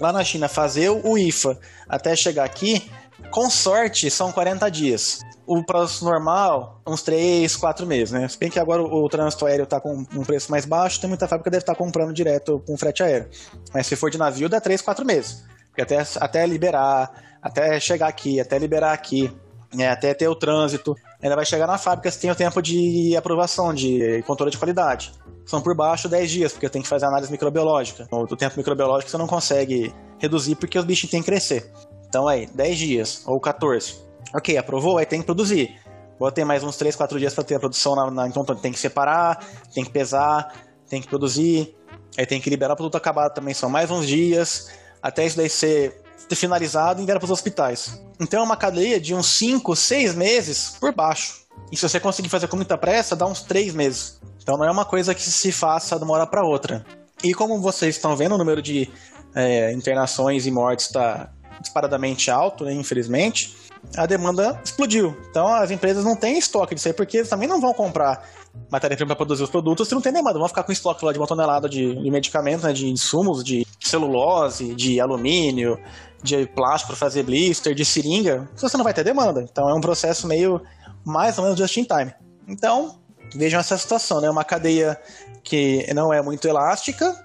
lá 0.00 0.12
na 0.12 0.24
China 0.24 0.48
fazer 0.48 0.88
o 0.88 1.18
IFA 1.18 1.58
até 1.88 2.16
chegar 2.16 2.44
aqui, 2.44 2.90
Com 3.30 3.48
sorte, 3.48 4.10
são 4.10 4.32
40 4.32 4.68
dias. 4.70 5.20
O 5.46 5.64
prazo 5.64 6.04
normal, 6.04 6.80
uns 6.86 7.02
3, 7.02 7.54
4 7.56 7.86
meses, 7.86 8.12
né? 8.12 8.26
Se 8.28 8.38
bem 8.38 8.50
que 8.50 8.58
agora 8.58 8.82
o, 8.82 9.04
o 9.04 9.08
trânsito 9.08 9.46
aéreo 9.46 9.64
está 9.64 9.80
com 9.80 10.04
um 10.14 10.24
preço 10.24 10.50
mais 10.50 10.64
baixo, 10.64 11.00
tem 11.00 11.08
muita 11.08 11.28
fábrica 11.28 11.48
que 11.48 11.50
deve 11.50 11.62
estar 11.62 11.74
tá 11.74 11.78
comprando 11.78 12.12
direto 12.12 12.62
com 12.66 12.76
frete 12.76 13.02
aéreo. 13.02 13.28
Mas 13.72 13.86
se 13.86 13.94
for 13.94 14.10
de 14.10 14.18
navio, 14.18 14.48
dá 14.48 14.60
3, 14.60 14.82
4 14.82 15.04
meses. 15.04 15.44
Porque 15.68 15.82
até, 15.82 16.04
até 16.16 16.46
liberar, 16.46 17.10
até 17.40 17.78
chegar 17.78 18.08
aqui, 18.08 18.40
até 18.40 18.58
liberar 18.58 18.92
aqui, 18.92 19.32
né, 19.72 19.88
até 19.88 20.12
ter 20.12 20.28
o 20.28 20.34
trânsito, 20.34 20.96
ainda 21.22 21.36
vai 21.36 21.44
chegar 21.44 21.66
na 21.66 21.78
fábrica 21.78 22.10
se 22.10 22.18
tem 22.18 22.30
o 22.30 22.34
tempo 22.34 22.60
de 22.60 23.16
aprovação, 23.16 23.72
de 23.72 24.22
controle 24.26 24.50
de 24.50 24.58
qualidade. 24.58 25.12
São 25.46 25.60
por 25.60 25.74
baixo 25.74 26.08
10 26.08 26.30
dias, 26.30 26.52
porque 26.52 26.68
tem 26.68 26.82
que 26.82 26.88
fazer 26.88 27.06
análise 27.06 27.30
microbiológica. 27.30 28.08
O 28.10 28.36
tempo 28.36 28.56
microbiológico 28.56 29.10
você 29.10 29.18
não 29.18 29.26
consegue 29.26 29.94
reduzir 30.18 30.56
porque 30.56 30.78
os 30.78 30.84
bichos 30.84 31.08
têm 31.08 31.20
que 31.20 31.26
crescer. 31.26 31.70
Então 32.10 32.26
aí, 32.26 32.46
10 32.46 32.78
dias 32.78 33.22
ou 33.24 33.38
14. 33.38 33.94
Ok, 34.34 34.58
aprovou, 34.58 34.98
aí 34.98 35.06
tem 35.06 35.20
que 35.20 35.26
produzir. 35.26 35.80
Vou 36.18 36.30
ter 36.30 36.44
mais 36.44 36.64
uns 36.64 36.76
3, 36.76 36.96
4 36.96 37.18
dias 37.20 37.32
para 37.32 37.44
ter 37.44 37.54
a 37.54 37.60
produção 37.60 37.94
na, 37.94 38.10
na, 38.10 38.26
Então 38.26 38.44
tem 38.44 38.72
que 38.72 38.78
separar, 38.80 39.46
tem 39.72 39.84
que 39.84 39.92
pesar, 39.92 40.52
tem 40.88 41.00
que 41.00 41.06
produzir. 41.06 41.74
Aí 42.18 42.26
tem 42.26 42.40
que 42.40 42.50
liberar 42.50 42.74
o 42.74 42.76
produto 42.76 42.96
acabado 42.96 43.32
também, 43.32 43.54
são 43.54 43.70
mais 43.70 43.92
uns 43.92 44.08
dias. 44.08 44.70
Até 45.00 45.24
isso 45.24 45.36
daí 45.36 45.48
ser 45.48 46.02
finalizado 46.34 47.00
e 47.00 47.04
enviado 47.04 47.20
para 47.20 47.26
os 47.26 47.30
hospitais. 47.30 48.02
Então 48.20 48.40
é 48.40 48.42
uma 48.42 48.56
cadeia 48.56 49.00
de 49.00 49.14
uns 49.14 49.26
5, 49.38 49.74
6 49.76 50.14
meses 50.16 50.76
por 50.80 50.92
baixo. 50.92 51.46
E 51.70 51.76
se 51.76 51.88
você 51.88 52.00
conseguir 52.00 52.28
fazer 52.28 52.48
com 52.48 52.56
muita 52.56 52.76
pressa, 52.76 53.14
dá 53.14 53.24
uns 53.24 53.42
3 53.42 53.72
meses. 53.72 54.20
Então 54.42 54.56
não 54.56 54.64
é 54.64 54.70
uma 54.70 54.84
coisa 54.84 55.14
que 55.14 55.22
se 55.22 55.52
faça 55.52 55.96
de 55.96 56.04
uma 56.04 56.14
hora 56.14 56.26
para 56.26 56.44
outra. 56.44 56.84
E 57.22 57.32
como 57.34 57.60
vocês 57.60 57.94
estão 57.94 58.16
vendo, 58.16 58.34
o 58.34 58.38
número 58.38 58.60
de 58.60 58.90
é, 59.32 59.72
internações 59.72 60.44
e 60.44 60.50
mortes 60.50 60.86
está 60.86 61.30
disparadamente 61.60 62.30
alto, 62.30 62.64
né, 62.64 62.72
infelizmente, 62.72 63.56
a 63.96 64.06
demanda 64.06 64.60
explodiu. 64.64 65.16
Então 65.30 65.48
as 65.48 65.70
empresas 65.70 66.04
não 66.04 66.16
têm 66.16 66.38
estoque 66.38 66.74
disso 66.74 66.88
aí, 66.88 66.94
porque 66.94 67.18
eles 67.18 67.28
também 67.28 67.48
não 67.48 67.60
vão 67.60 67.72
comprar 67.72 68.28
matéria-prima 68.70 69.08
para 69.08 69.16
produzir 69.16 69.42
os 69.42 69.50
produtos 69.50 69.88
se 69.88 69.94
não 69.94 70.02
tem 70.02 70.12
demanda. 70.12 70.38
Vão 70.38 70.48
ficar 70.48 70.62
com 70.62 70.72
estoque 70.72 71.04
lá 71.04 71.12
de 71.12 71.18
uma 71.18 71.26
tonelada 71.26 71.68
de, 71.68 71.94
de 71.94 72.10
medicamentos, 72.10 72.64
né, 72.64 72.72
de 72.72 72.88
insumos, 72.88 73.42
de 73.44 73.66
celulose, 73.80 74.74
de 74.74 75.00
alumínio, 75.00 75.78
de 76.22 76.46
plástico 76.46 76.88
para 76.88 76.98
fazer 76.98 77.22
blister, 77.22 77.74
de 77.74 77.84
seringa, 77.84 78.48
se 78.54 78.62
você 78.62 78.76
não 78.76 78.84
vai 78.84 78.94
ter 78.94 79.04
demanda. 79.04 79.42
Então 79.42 79.68
é 79.68 79.74
um 79.74 79.80
processo 79.80 80.26
meio 80.26 80.60
mais 81.04 81.38
ou 81.38 81.44
menos 81.44 81.58
just 81.58 81.76
in 81.76 81.84
time. 81.84 82.12
Então, 82.46 82.98
vejam 83.34 83.60
essa 83.60 83.78
situação, 83.78 84.20
né? 84.20 84.28
Uma 84.28 84.44
cadeia 84.44 85.00
que 85.42 85.86
não 85.94 86.12
é 86.12 86.20
muito 86.20 86.46
elástica, 86.46 87.16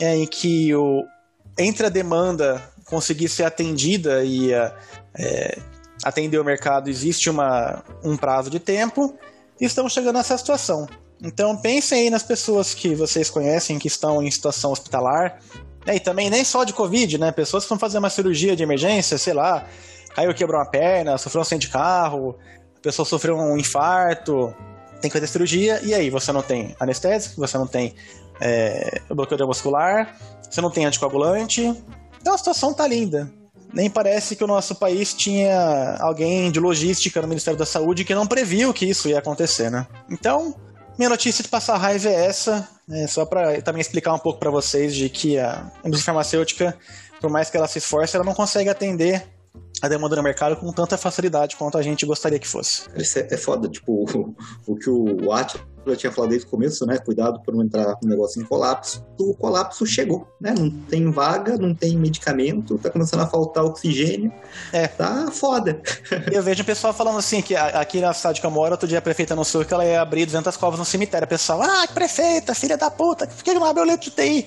é, 0.00 0.16
em 0.16 0.26
que 0.26 0.74
o, 0.74 1.02
entre 1.58 1.86
a 1.86 1.88
demanda 1.88 2.62
conseguir 2.94 3.28
ser 3.28 3.42
atendida 3.42 4.24
e 4.24 4.52
é, 4.52 5.58
atender 6.04 6.38
o 6.38 6.44
mercado 6.44 6.88
existe 6.88 7.28
uma, 7.28 7.82
um 8.04 8.16
prazo 8.16 8.48
de 8.48 8.60
tempo, 8.60 9.16
e 9.60 9.64
estamos 9.64 9.92
chegando 9.92 10.14
nessa 10.14 10.38
situação. 10.38 10.86
Então 11.20 11.56
pensem 11.56 12.02
aí 12.02 12.10
nas 12.10 12.22
pessoas 12.22 12.72
que 12.72 12.94
vocês 12.94 13.28
conhecem 13.28 13.80
que 13.80 13.88
estão 13.88 14.22
em 14.22 14.30
situação 14.30 14.70
hospitalar, 14.70 15.40
né, 15.84 15.96
e 15.96 16.00
também 16.00 16.30
nem 16.30 16.44
só 16.44 16.62
de 16.62 16.72
Covid, 16.72 17.18
né? 17.18 17.32
Pessoas 17.32 17.64
que 17.64 17.68
vão 17.68 17.78
fazer 17.78 17.98
uma 17.98 18.10
cirurgia 18.10 18.54
de 18.54 18.62
emergência, 18.62 19.18
sei 19.18 19.34
lá, 19.34 19.66
caiu, 20.14 20.32
quebrou 20.32 20.60
uma 20.60 20.70
perna, 20.70 21.18
sofreu 21.18 21.40
um 21.40 21.42
acidente 21.42 21.66
de 21.66 21.72
carro, 21.72 22.38
a 22.76 22.80
pessoa 22.80 23.04
sofreu 23.04 23.36
um 23.36 23.58
infarto, 23.58 24.54
tem 25.00 25.10
que 25.10 25.16
fazer 25.18 25.26
cirurgia, 25.26 25.80
e 25.82 25.92
aí 25.94 26.10
você 26.10 26.30
não 26.30 26.42
tem 26.42 26.76
anestésico, 26.78 27.40
você 27.40 27.58
não 27.58 27.66
tem 27.66 27.94
é, 28.40 29.00
bloqueador 29.10 29.48
muscular, 29.48 30.16
você 30.48 30.60
não 30.60 30.70
tem 30.70 30.86
anticoagulante, 30.86 31.74
então 32.24 32.32
a 32.32 32.38
situação 32.38 32.72
tá 32.72 32.86
linda. 32.86 33.30
Nem 33.70 33.90
parece 33.90 34.34
que 34.34 34.42
o 34.42 34.46
nosso 34.46 34.74
país 34.76 35.12
tinha 35.12 35.98
alguém 36.00 36.50
de 36.50 36.58
logística 36.58 37.20
no 37.20 37.28
Ministério 37.28 37.58
da 37.58 37.66
Saúde 37.66 38.02
que 38.02 38.14
não 38.14 38.26
previu 38.26 38.72
que 38.72 38.86
isso 38.86 39.10
ia 39.10 39.18
acontecer, 39.18 39.70
né? 39.70 39.86
Então, 40.08 40.54
minha 40.96 41.10
notícia 41.10 41.42
de 41.42 41.50
passar 41.50 41.76
raiva 41.76 42.08
é 42.08 42.24
essa, 42.24 42.66
né, 42.88 43.06
só 43.06 43.26
para 43.26 43.60
também 43.60 43.82
explicar 43.82 44.14
um 44.14 44.18
pouco 44.18 44.40
para 44.40 44.50
vocês 44.50 44.94
de 44.94 45.10
que 45.10 45.38
a 45.38 45.70
indústria 45.84 46.14
farmacêutica, 46.14 46.74
por 47.20 47.28
mais 47.28 47.50
que 47.50 47.58
ela 47.58 47.68
se 47.68 47.76
esforce, 47.76 48.16
ela 48.16 48.24
não 48.24 48.32
consegue 48.32 48.70
atender 48.70 49.26
a 49.84 49.88
demanda 49.88 50.16
no 50.16 50.22
mercado 50.22 50.56
com 50.56 50.72
tanta 50.72 50.96
facilidade 50.96 51.56
quanto 51.56 51.76
a 51.76 51.82
gente 51.82 52.06
gostaria 52.06 52.38
que 52.38 52.48
fosse. 52.48 52.84
Isso 52.96 53.18
é, 53.18 53.28
é 53.30 53.36
foda, 53.36 53.68
tipo, 53.68 53.92
o, 53.92 54.34
o 54.72 54.76
que 54.76 54.88
o 54.88 55.32
Atila 55.32 55.64
já 55.86 55.96
tinha 55.96 56.12
falado 56.12 56.30
desde 56.30 56.46
o 56.46 56.50
começo, 56.50 56.86
né? 56.86 56.96
Cuidado 56.96 57.40
por 57.42 57.54
não 57.54 57.62
entrar 57.62 57.94
um 58.02 58.08
negócio 58.08 58.40
em 58.40 58.44
colapso. 58.46 59.04
O 59.20 59.34
colapso 59.34 59.84
chegou, 59.84 60.26
né? 60.40 60.54
Não 60.58 60.70
tem 60.70 61.10
vaga, 61.10 61.58
não 61.58 61.74
tem 61.74 61.98
medicamento, 61.98 62.78
tá 62.78 62.90
começando 62.90 63.20
a 63.20 63.26
faltar 63.26 63.64
oxigênio. 63.64 64.32
É. 64.72 64.88
Tá 64.88 65.30
foda. 65.30 65.82
Eu 66.32 66.42
vejo 66.42 66.62
o 66.62 66.66
pessoal 66.66 66.94
falando 66.94 67.18
assim, 67.18 67.42
que 67.42 67.54
aqui 67.54 68.00
na 68.00 68.14
cidade 68.14 68.40
que 68.40 68.46
eu 68.46 68.50
moro, 68.50 68.72
outro 68.72 68.88
dia 68.88 68.98
a 68.98 69.02
prefeita 69.02 69.34
anunciou 69.34 69.64
que 69.64 69.74
ela 69.74 69.84
ia 69.84 70.00
abrir 70.00 70.24
200 70.24 70.56
covas 70.56 70.78
no 70.78 70.84
cemitério. 70.84 71.26
O 71.26 71.28
pessoal, 71.28 71.60
ah, 71.62 71.86
prefeita, 71.92 72.54
filha 72.54 72.78
da 72.78 72.90
puta, 72.90 73.26
por 73.26 73.44
que 73.44 73.52
não 73.52 73.64
abre 73.64 73.82
o 73.82 73.86
leito 73.86 74.04
de 74.04 74.10
TI? 74.12 74.46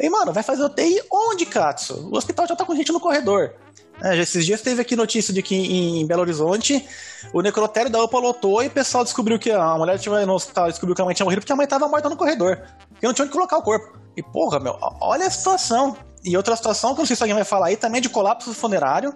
E, 0.00 0.08
mano, 0.08 0.32
vai 0.32 0.42
fazer 0.42 0.62
UTI 0.62 1.02
onde, 1.10 1.44
Katsu? 1.46 2.08
O 2.10 2.16
hospital 2.16 2.46
já 2.46 2.54
tá 2.54 2.64
com 2.64 2.74
gente 2.74 2.92
no 2.92 3.00
corredor. 3.00 3.54
É, 4.02 4.16
esses 4.16 4.46
dias 4.46 4.62
teve 4.62 4.80
aqui 4.80 4.94
notícia 4.94 5.34
de 5.34 5.42
que 5.42 5.56
em 5.56 6.06
Belo 6.06 6.20
Horizonte 6.20 6.86
o 7.32 7.42
necrotério 7.42 7.90
da 7.90 8.02
UPA 8.02 8.18
lotou 8.18 8.62
e 8.62 8.68
o 8.68 8.70
pessoal 8.70 9.02
descobriu 9.02 9.38
que 9.40 9.50
a 9.50 9.76
mulher 9.76 9.98
tinha 9.98 10.24
no 10.24 10.34
hospital 10.34 10.68
descobriu 10.68 10.94
que 10.94 11.02
a 11.02 11.04
mãe 11.04 11.14
tinha 11.14 11.24
morrido 11.24 11.40
porque 11.40 11.52
a 11.52 11.56
mãe 11.56 11.66
tava 11.66 11.88
morta 11.88 12.08
no 12.08 12.16
corredor. 12.16 12.62
E 13.02 13.06
não 13.06 13.12
tinha 13.12 13.24
onde 13.24 13.32
colocar 13.32 13.58
o 13.58 13.62
corpo. 13.62 13.98
E 14.16 14.22
porra, 14.22 14.60
meu, 14.60 14.76
olha 15.00 15.26
a 15.26 15.30
situação. 15.30 15.96
E 16.24 16.36
outra 16.36 16.54
situação 16.54 16.94
que 16.94 17.00
eu 17.00 17.02
não 17.02 17.06
sei 17.06 17.16
se 17.16 17.22
alguém 17.22 17.34
vai 17.34 17.44
falar 17.44 17.66
aí 17.66 17.76
também 17.76 18.00
de 18.00 18.08
colapso 18.08 18.54
funerário. 18.54 19.14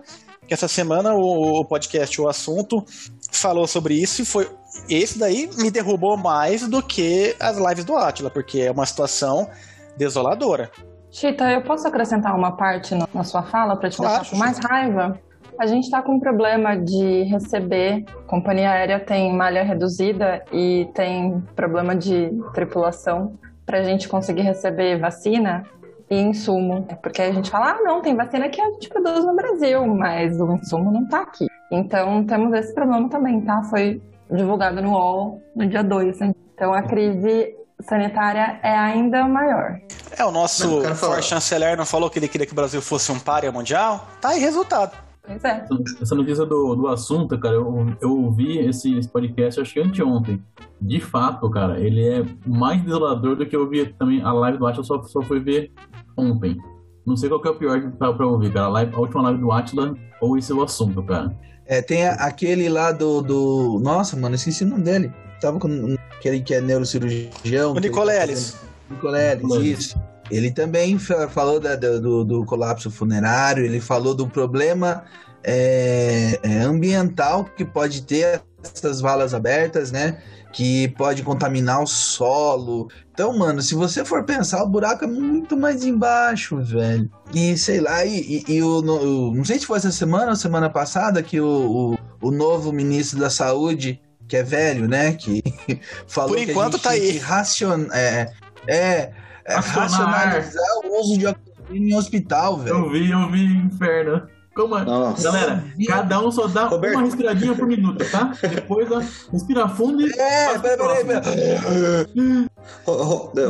Que 0.49 0.55
essa 0.55 0.67
semana 0.67 1.15
o, 1.15 1.61
o 1.61 1.65
podcast 1.65 2.21
O 2.21 2.29
Assunto 2.29 2.85
falou 3.31 3.67
sobre 3.69 3.95
isso 3.95 4.23
e 4.23 4.25
foi. 4.25 4.51
Esse 4.89 5.19
daí 5.19 5.49
me 5.57 5.71
derrubou 5.71 6.17
mais 6.17 6.67
do 6.67 6.83
que 6.83 7.37
as 7.39 7.57
lives 7.57 7.85
do 7.85 7.97
Atila, 7.97 8.31
porque 8.31 8.61
é 8.61 8.71
uma 8.71 8.87
situação 8.87 9.49
desoladora. 9.97 10.71
Chita, 11.11 11.51
eu 11.53 11.63
posso 11.63 11.87
acrescentar 11.87 12.35
uma 12.35 12.57
parte 12.57 12.95
na 12.95 13.23
sua 13.23 13.43
fala 13.43 13.77
para 13.77 13.91
te 13.91 13.99
claro, 13.99 14.21
deixar 14.21 14.31
com 14.31 14.37
mais 14.39 14.59
raiva? 14.59 15.21
A 15.59 15.67
gente 15.67 15.85
está 15.85 16.01
com 16.01 16.15
um 16.15 16.21
problema 16.21 16.75
de 16.75 17.25
receber. 17.25 18.05
A 18.09 18.29
companhia 18.29 18.71
aérea 18.71 18.99
tem 18.99 19.31
malha 19.35 19.63
reduzida 19.63 20.43
e 20.51 20.89
tem 20.95 21.41
problema 21.55 21.95
de 21.95 22.31
tripulação 22.55 23.39
para 23.67 23.79
a 23.79 23.83
gente 23.83 24.09
conseguir 24.09 24.43
receber 24.43 24.99
vacina 24.99 25.65
e 26.11 26.19
insumo. 26.19 26.87
Porque 27.03 27.21
a 27.21 27.31
gente 27.31 27.51
fala, 27.51 27.73
ah, 27.73 27.83
não, 27.83 28.01
tem 28.01 28.17
vacina 28.17 28.49
que 28.49 28.61
a 28.61 28.71
gente 28.71 28.89
produz 28.89 29.25
no 29.25 29.37
Brasil, 29.37 29.87
mas 29.87 30.41
o 30.41 30.53
insumo 30.55 30.91
não 30.91 31.05
está 31.05 31.21
aqui. 31.21 31.47
Então 31.71 32.25
temos 32.25 32.53
esse 32.55 32.75
problema 32.75 33.09
também, 33.09 33.41
tá? 33.43 33.63
Foi 33.65 34.01
divulgado 34.31 34.81
no 34.81 34.93
UOL 34.93 35.43
no 35.55 35.67
dia 35.67 35.83
2. 35.83 36.21
Então 36.55 36.73
a 36.73 36.83
crise 36.83 37.55
sanitária 37.83 38.59
é 38.63 38.77
ainda 38.77 39.27
maior. 39.27 39.79
É, 40.17 40.25
o 40.25 40.31
nosso 40.31 40.83
for 40.95 41.23
chanceler 41.23 41.77
não 41.77 41.87
falou 41.87 42.11
que 42.11 42.19
ele 42.19 42.29
queria 42.29 42.47
que 42.47 42.53
o 42.53 42.57
Brasil 42.57 42.83
fosse 42.83 43.11
um 43.11 43.19
párea 43.19 43.51
mundial? 43.51 44.09
Tá 44.21 44.31
aí 44.31 44.41
resultado. 44.41 44.97
Pois 45.25 45.45
é. 45.45 45.65
Essa 46.01 46.15
notícia 46.15 46.45
do, 46.45 46.75
do 46.75 46.89
assunto, 46.89 47.39
cara, 47.39 47.55
eu, 47.55 47.97
eu 48.01 48.11
ouvi 48.25 48.59
esse, 48.59 48.99
esse 48.99 49.09
podcast 49.09 49.61
acho 49.61 49.73
que 49.73 49.81
anteontem. 49.81 50.43
De 50.81 51.01
fato, 51.01 51.49
cara, 51.49 51.81
ele 51.81 52.07
é 52.07 52.25
mais 52.45 52.83
desolador 52.83 53.37
do 53.37 53.47
que 53.47 53.55
eu 53.55 53.69
vi 53.69 53.87
também 53.95 54.21
a 54.23 54.33
live 54.33 54.59
do 54.59 54.67
Atila, 54.67 54.85
só, 54.85 55.01
só 55.05 55.23
fui 55.23 55.39
ver 55.39 55.73
ontem. 56.17 56.59
Não 57.07 57.17
sei 57.17 57.29
qual 57.29 57.41
que 57.41 57.49
é 57.49 57.51
o 57.51 57.57
pior 57.57 57.93
pra, 57.93 58.13
pra 58.13 58.27
ouvir, 58.27 58.53
cara. 58.53 58.67
A, 58.67 58.71
live, 58.71 58.95
a 58.95 58.99
última 58.99 59.23
live 59.23 59.41
do 59.41 59.53
Atila 59.53 59.95
ou 60.21 60.37
esse 60.37 60.51
é 60.51 60.55
o 60.55 60.63
assunto, 60.63 61.03
cara. 61.05 61.37
É, 61.67 61.81
tem 61.81 62.07
aquele 62.07 62.69
lá 62.69 62.91
do, 62.91 63.23
do. 63.23 63.81
Nossa, 63.81 64.17
mano, 64.17 64.35
esqueci 64.35 64.65
o 64.65 64.69
nome 64.69 64.83
dele. 64.83 65.13
Tava 65.43 65.59
com 65.59 65.97
aquele 66.17 66.41
que 66.41 66.55
é 66.55 66.61
neurocirurgião. 66.61 67.73
O 67.73 67.81
Nicoleles. 67.81 68.57
Nicoleles, 68.89 69.45
isso. 69.61 70.01
Ele 70.31 70.53
também 70.53 70.97
falou 70.99 71.59
da, 71.59 71.75
do, 71.75 72.25
do, 72.25 72.45
colapso 72.45 72.91
funerário, 72.91 73.65
ele 73.65 73.81
falou 73.81 74.15
do 74.15 74.27
problema 74.27 75.05
é, 75.43 76.39
é, 76.45 76.61
ambiental 76.61 77.45
que 77.45 77.65
pode 77.65 78.03
ter 78.03 78.41
essas 78.63 79.01
valas 79.01 79.35
abertas, 79.35 79.91
né? 79.91 80.23
Que 80.53 80.89
pode 80.97 81.25
contaminar 81.25 81.83
o 81.83 81.87
solo. 81.87 82.89
Então, 83.13 83.37
mano, 83.37 83.61
se 83.61 83.75
você 83.75 84.05
for 84.05 84.25
pensar, 84.25 84.63
o 84.63 84.69
buraco 84.69 85.05
é 85.05 85.09
muito 85.09 85.57
mais 85.57 85.85
embaixo, 85.85 86.63
velho. 86.63 87.11
E 87.35 87.59
sei 87.59 87.81
lá, 87.81 88.05
e, 88.05 88.45
e, 88.47 88.55
e 88.55 88.63
o, 88.63 88.81
no, 88.81 89.35
não 89.35 89.45
sei 89.45 89.59
se 89.59 89.67
foi 89.67 89.79
essa 89.79 89.91
semana 89.91 90.31
ou 90.31 90.37
semana 90.37 90.71
passada 90.71 91.21
que 91.21 91.41
o, 91.41 91.97
o, 92.23 92.29
o 92.29 92.31
novo 92.31 92.73
ministro 92.73 93.19
da 93.19 93.29
Saúde 93.29 94.01
que 94.33 94.37
é 94.39 94.43
velho, 94.43 94.89
né? 94.89 95.13
Que 95.13 95.43
falou 96.09 96.31
Por 96.31 96.39
enquanto 96.39 96.79
que 96.79 96.85
tá 96.85 96.91
aí. 96.91 97.19
Racion... 97.19 97.87
É, 97.93 98.33
é, 98.67 99.13
é 99.45 99.55
racionalizar 99.57 100.79
o 100.85 101.01
uso 101.01 101.19
de 101.19 101.27
oxigênio 101.27 101.91
em 101.91 101.95
hospital, 101.95 102.57
velho. 102.57 102.77
Eu 102.77 102.91
vi, 102.91 103.11
eu 103.11 103.31
vi 103.31 103.45
inferno. 103.45 104.27
Como 104.55 104.77
é? 104.77 104.85
Galera, 105.23 105.65
cada 105.89 106.21
um 106.21 106.31
só 106.31 106.47
dá 106.47 106.65
Roberto. 106.65 106.95
uma 106.95 107.05
respiradinha 107.05 107.55
por 107.55 107.67
minuto, 107.67 108.05
tá? 108.11 108.33
Depois, 108.43 108.91
ó, 108.91 109.03
respira 109.33 109.67
fundo 109.69 110.07
e. 110.07 110.13
É, 110.13 110.59
peraí, 110.59 110.77
peraí, 110.77 111.05
peraí. 111.05 111.33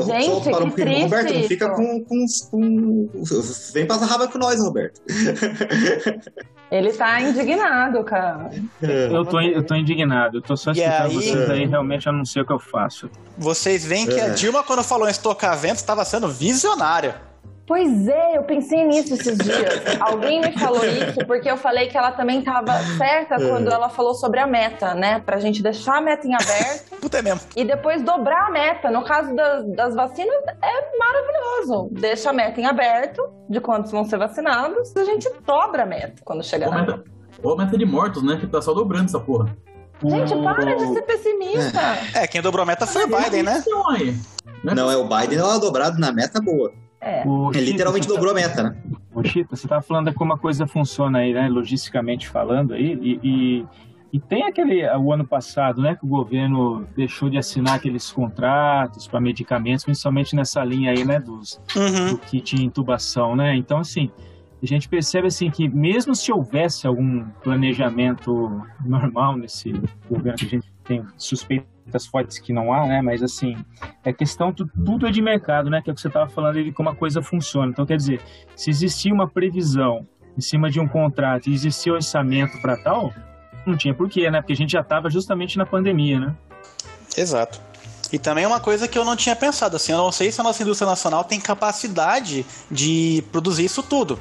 Gente, 0.07 0.49
um 0.49 0.71
pouquinho. 0.71 1.03
Roberto, 1.03 1.35
não 1.35 1.43
fica 1.45 1.71
com, 1.71 2.05
com, 2.05 2.25
com. 2.51 3.09
Vem 3.73 3.87
passar 3.87 4.07
raba 4.07 4.29
com 4.29 4.39
nós, 4.39 4.61
Roberto. 4.61 5.01
Ele 6.71 6.91
tá 6.93 7.21
indignado, 7.21 8.03
cara. 8.05 8.51
Eu 8.81 9.27
tô, 9.27 9.41
eu 9.41 9.63
tô 9.63 9.75
indignado. 9.75 10.39
Eu 10.39 10.43
tô 10.43 10.57
só 10.57 10.73
escutando 10.73 11.03
aí... 11.03 11.15
vocês 11.15 11.51
aí, 11.51 11.67
realmente 11.67 12.07
eu 12.07 12.13
não 12.15 12.25
sei 12.25 12.41
o 12.43 12.47
que 12.47 12.53
eu 12.53 12.59
faço. 12.59 13.11
Vocês 13.37 13.85
veem 13.85 14.07
que 14.07 14.19
é. 14.19 14.27
a 14.27 14.29
Dilma, 14.29 14.63
quando 14.63 14.83
falou 14.83 15.07
em 15.07 15.11
estocar 15.11 15.55
vento, 15.59 15.77
estava 15.77 16.03
sendo 16.05 16.29
visionária. 16.29 17.32
Pois 17.73 18.07
é, 18.07 18.37
eu 18.37 18.43
pensei 18.43 18.85
nisso 18.85 19.15
esses 19.15 19.39
dias. 19.39 19.99
Alguém 19.99 20.43
me 20.43 20.53
falou 20.53 20.85
isso 20.85 21.25
porque 21.27 21.51
eu 21.51 21.57
falei 21.57 21.89
que 21.89 21.97
ela 21.97 22.13
também 22.13 22.41
estava 22.41 22.71
certa 22.99 23.37
é. 23.37 23.49
quando 23.49 23.73
ela 23.73 23.89
falou 23.89 24.13
sobre 24.13 24.41
a 24.41 24.47
meta, 24.47 24.95
né? 24.95 25.21
Pra 25.21 25.41
gente 25.41 25.63
deixar 25.63 25.97
a 25.97 26.01
meta 26.03 26.29
em 26.29 26.35
aberto. 26.35 27.01
Puta 27.01 27.21
é 27.21 27.23
mesmo. 27.23 27.41
E 27.57 27.65
depois 27.65 28.03
dobrar 28.03 28.49
a 28.49 28.51
meta. 28.51 28.91
No 28.91 29.03
caso 29.03 29.35
das, 29.35 29.65
das 29.75 29.95
vacinas, 29.95 30.37
é 30.61 30.99
maravilhoso. 30.99 31.89
Deixa 31.93 32.29
a 32.29 32.33
meta 32.35 32.61
em 32.61 32.67
aberto 32.67 33.27
de 33.49 33.59
quantos 33.59 33.91
vão 33.91 34.05
ser 34.05 34.19
vacinados. 34.19 34.95
A 34.95 35.05
gente 35.05 35.31
dobra 35.47 35.85
a 35.85 35.87
meta 35.87 36.21
quando 36.27 36.45
chegar 36.45 36.67
ou 36.69 36.75
meta, 36.75 37.05
Ou 37.43 37.55
a 37.55 37.57
meta 37.57 37.79
de 37.79 37.87
mortos, 37.87 38.23
né? 38.23 38.37
Que 38.37 38.47
tá 38.47 38.61
só 38.61 38.75
dobrando 38.75 39.07
essa 39.07 39.19
porra. 39.19 39.47
Gente, 40.05 40.35
para 40.43 40.75
de 40.75 40.93
ser 40.93 41.03
pessimista. 41.07 41.81
É, 42.13 42.27
quem 42.27 42.43
dobrou 42.43 42.65
a 42.65 42.67
meta 42.67 42.87
foi 42.87 43.05
o 43.05 43.07
Biden, 43.07 43.45
né? 43.45 43.65
Não, 44.63 44.91
é 44.91 44.97
o 44.99 45.05
Biden, 45.05 45.39
ela 45.39 45.59
dobrado 45.59 45.99
na 45.99 46.13
meta 46.13 46.39
boa. 46.39 46.71
É. 47.03 47.27
O 47.27 47.51
Ele 47.53 47.73
literalmente 47.73 48.07
dobrou 48.07 48.31
a 48.31 48.35
meta, 48.35 48.63
né? 48.63 48.77
O 49.13 49.25
Chita, 49.25 49.57
você 49.57 49.67
estava 49.67 49.83
falando 49.83 50.09
de 50.09 50.15
como 50.15 50.33
a 50.33 50.39
coisa 50.39 50.69
funciona 50.69 51.19
aí, 51.19 51.35
né? 51.35 51.49
Logisticamente 51.49 52.29
falando 52.29 52.75
aí, 52.75 52.97
e, 53.03 53.21
e, 53.23 53.67
e, 54.13 54.21
tem 54.21 54.45
aquele, 54.45 54.87
o 54.97 55.13
ano 55.13 55.27
passado, 55.27 55.83
né, 55.83 55.97
que 55.97 56.05
o 56.05 56.09
governo 56.09 56.87
deixou 56.97 57.29
de 57.29 57.37
assinar 57.37 57.75
aqueles 57.75 58.13
contratos 58.13 59.09
para 59.09 59.21
medicamentos, 59.21 59.85
principalmente 59.85 60.37
nessa 60.37 60.63
linha 60.65 60.93
aí, 60.93 61.05
né, 61.05 61.19
dos, 61.19 61.61
uhum. 61.75 62.11
do 62.11 62.19
kit 62.19 62.55
de 62.55 62.65
intubação, 62.65 63.35
né? 63.35 63.57
Então, 63.57 63.79
assim, 63.79 64.09
a 64.63 64.67
gente 64.67 64.89
percebe 64.89 65.27
assim 65.27 65.51
que 65.51 65.69
mesmo 65.69 66.15
se 66.15 66.31
houvesse 66.31 66.87
algum 66.87 67.25
planejamento 67.43 68.63
normal 68.85 69.37
nesse 69.37 69.73
governo 70.09 70.39
que 70.39 70.47
a 70.47 70.49
gente 70.49 70.73
tem 70.85 71.05
suspeito 71.17 71.72
muitas 71.85 72.07
fortes 72.07 72.39
que 72.39 72.53
não 72.53 72.73
há, 72.73 72.87
né? 72.87 73.03
Mas 73.03 73.23
assim, 73.23 73.57
é 74.05 74.13
questão, 74.13 74.53
tudo 74.53 75.07
é 75.07 75.11
de 75.11 75.21
mercado, 75.21 75.71
né? 75.71 75.81
Que 75.83 75.91
é 75.91 75.93
o 75.93 75.95
que 75.95 76.01
você 76.01 76.09
estava 76.09 76.29
falando 76.31 76.63
de 76.63 76.73
como 76.73 76.89
a 76.89 76.95
coisa 76.95 77.23
funciona. 77.23 77.71
Então, 77.71 77.85
quer 77.87 77.97
dizer, 77.97 78.21
se 78.57 78.71
existia 78.71 79.13
uma 79.13 79.29
previsão 79.29 80.07
em 80.37 80.41
cima 80.41 80.71
de 80.71 80.81
um 80.81 80.89
contrato 80.89 81.49
e 81.49 81.55
existia 81.55 81.93
orçamento 81.93 82.61
para 82.61 82.77
tal, 82.77 83.13
não 83.67 83.77
tinha 83.77 83.95
porquê, 83.95 84.31
né? 84.31 84.41
Porque 84.41 84.53
a 84.53 84.57
gente 84.57 84.73
já 84.73 84.81
estava 84.81 85.11
justamente 85.11 85.59
na 85.59 85.67
pandemia, 85.67 86.19
né? 86.19 86.35
Exato. 87.17 87.61
E 88.13 88.19
também 88.19 88.45
uma 88.45 88.61
coisa 88.61 88.87
que 88.87 88.99
eu 88.99 89.05
não 89.05 89.17
tinha 89.17 89.35
pensado, 89.35 89.77
assim, 89.77 89.93
eu 89.93 89.99
não 89.99 90.13
sei 90.13 90.31
se 90.31 90.41
a 90.41 90.45
nossa 90.45 90.63
indústria 90.63 90.89
nacional 90.89 91.25
tem 91.25 91.41
capacidade 91.41 92.45
de 92.71 93.25
produzir 93.33 93.65
isso 93.65 93.83
tudo. 93.83 94.19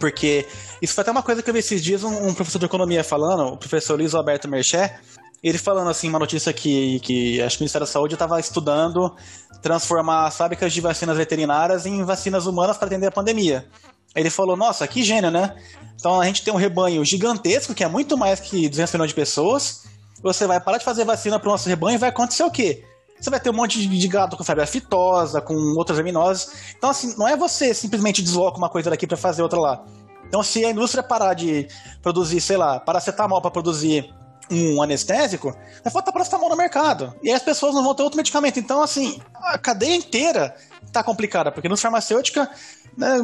Porque 0.00 0.46
isso 0.80 0.94
foi 0.94 1.02
até 1.02 1.10
uma 1.10 1.22
coisa 1.22 1.42
que 1.42 1.50
eu 1.50 1.52
vi 1.52 1.60
esses 1.60 1.82
dias 1.82 2.02
um, 2.02 2.28
um 2.28 2.34
professor 2.34 2.58
de 2.58 2.64
economia 2.64 3.04
falando, 3.04 3.52
o 3.52 3.56
professor 3.56 3.98
Luiz 3.98 4.14
Alberto 4.14 4.48
Merché, 4.48 4.98
ele 5.48 5.58
falando 5.58 5.90
assim, 5.90 6.08
uma 6.08 6.18
notícia 6.18 6.52
que, 6.52 6.98
que 7.00 7.42
acho 7.42 7.58
que 7.58 7.62
o 7.62 7.64
Ministério 7.64 7.86
da 7.86 7.92
Saúde 7.92 8.14
estava 8.14 8.40
estudando 8.40 9.14
transformar 9.60 10.26
as 10.26 10.36
fábricas 10.36 10.72
de 10.72 10.80
vacinas 10.80 11.16
veterinárias 11.16 11.86
em 11.86 12.02
vacinas 12.02 12.46
humanas 12.46 12.76
para 12.76 12.86
atender 12.86 13.06
a 13.06 13.10
pandemia. 13.10 13.66
Ele 14.14 14.30
falou, 14.30 14.56
nossa, 14.56 14.86
que 14.86 15.02
gênio, 15.02 15.30
né? 15.30 15.54
Então 15.98 16.20
a 16.20 16.24
gente 16.24 16.42
tem 16.42 16.52
um 16.52 16.56
rebanho 16.56 17.04
gigantesco, 17.04 17.74
que 17.74 17.84
é 17.84 17.88
muito 17.88 18.16
mais 18.16 18.40
que 18.40 18.68
200 18.68 18.94
milhões 18.94 19.10
de 19.10 19.14
pessoas. 19.14 19.84
Você 20.22 20.46
vai 20.46 20.60
parar 20.60 20.78
de 20.78 20.84
fazer 20.84 21.04
vacina 21.04 21.38
para 21.38 21.48
o 21.48 21.52
nosso 21.52 21.68
rebanho 21.68 21.96
e 21.96 21.98
vai 21.98 22.08
acontecer 22.08 22.42
o 22.42 22.50
quê? 22.50 22.82
Você 23.20 23.28
vai 23.28 23.40
ter 23.40 23.50
um 23.50 23.54
monte 23.54 23.86
de 23.86 24.08
gado 24.08 24.36
com 24.36 24.44
febre 24.44 24.64
aftosa, 24.64 25.40
com 25.40 25.54
outras 25.76 25.96
verminoses. 25.96 26.74
Então, 26.76 26.90
assim, 26.90 27.14
não 27.18 27.28
é 27.28 27.36
você 27.36 27.74
simplesmente 27.74 28.22
desloca 28.22 28.56
uma 28.56 28.68
coisa 28.70 28.90
daqui 28.90 29.06
para 29.06 29.16
fazer 29.16 29.42
outra 29.42 29.58
lá. 29.58 29.84
Então, 30.26 30.42
se 30.42 30.64
a 30.64 30.70
indústria 30.70 31.02
parar 31.02 31.34
de 31.34 31.68
produzir, 32.02 32.40
sei 32.40 32.56
lá, 32.56 32.80
paracetamol 32.80 33.40
para 33.40 33.50
produzir 33.50 34.12
um 34.50 34.82
anestésico, 34.82 35.56
vai 35.82 35.92
faltar 35.92 36.12
paracetamol 36.12 36.48
no 36.48 36.56
mercado. 36.56 37.14
E 37.22 37.28
aí 37.28 37.34
as 37.34 37.42
pessoas 37.42 37.74
não 37.74 37.82
vão 37.82 37.94
ter 37.94 38.02
outro 38.02 38.16
medicamento. 38.16 38.58
Então, 38.58 38.82
assim, 38.82 39.20
a 39.34 39.58
cadeia 39.58 39.96
inteira 39.96 40.54
tá 40.92 41.02
complicada, 41.02 41.50
porque 41.50 41.68
no 41.68 41.76
farmacêutica, 41.76 42.48
né, 42.96 43.18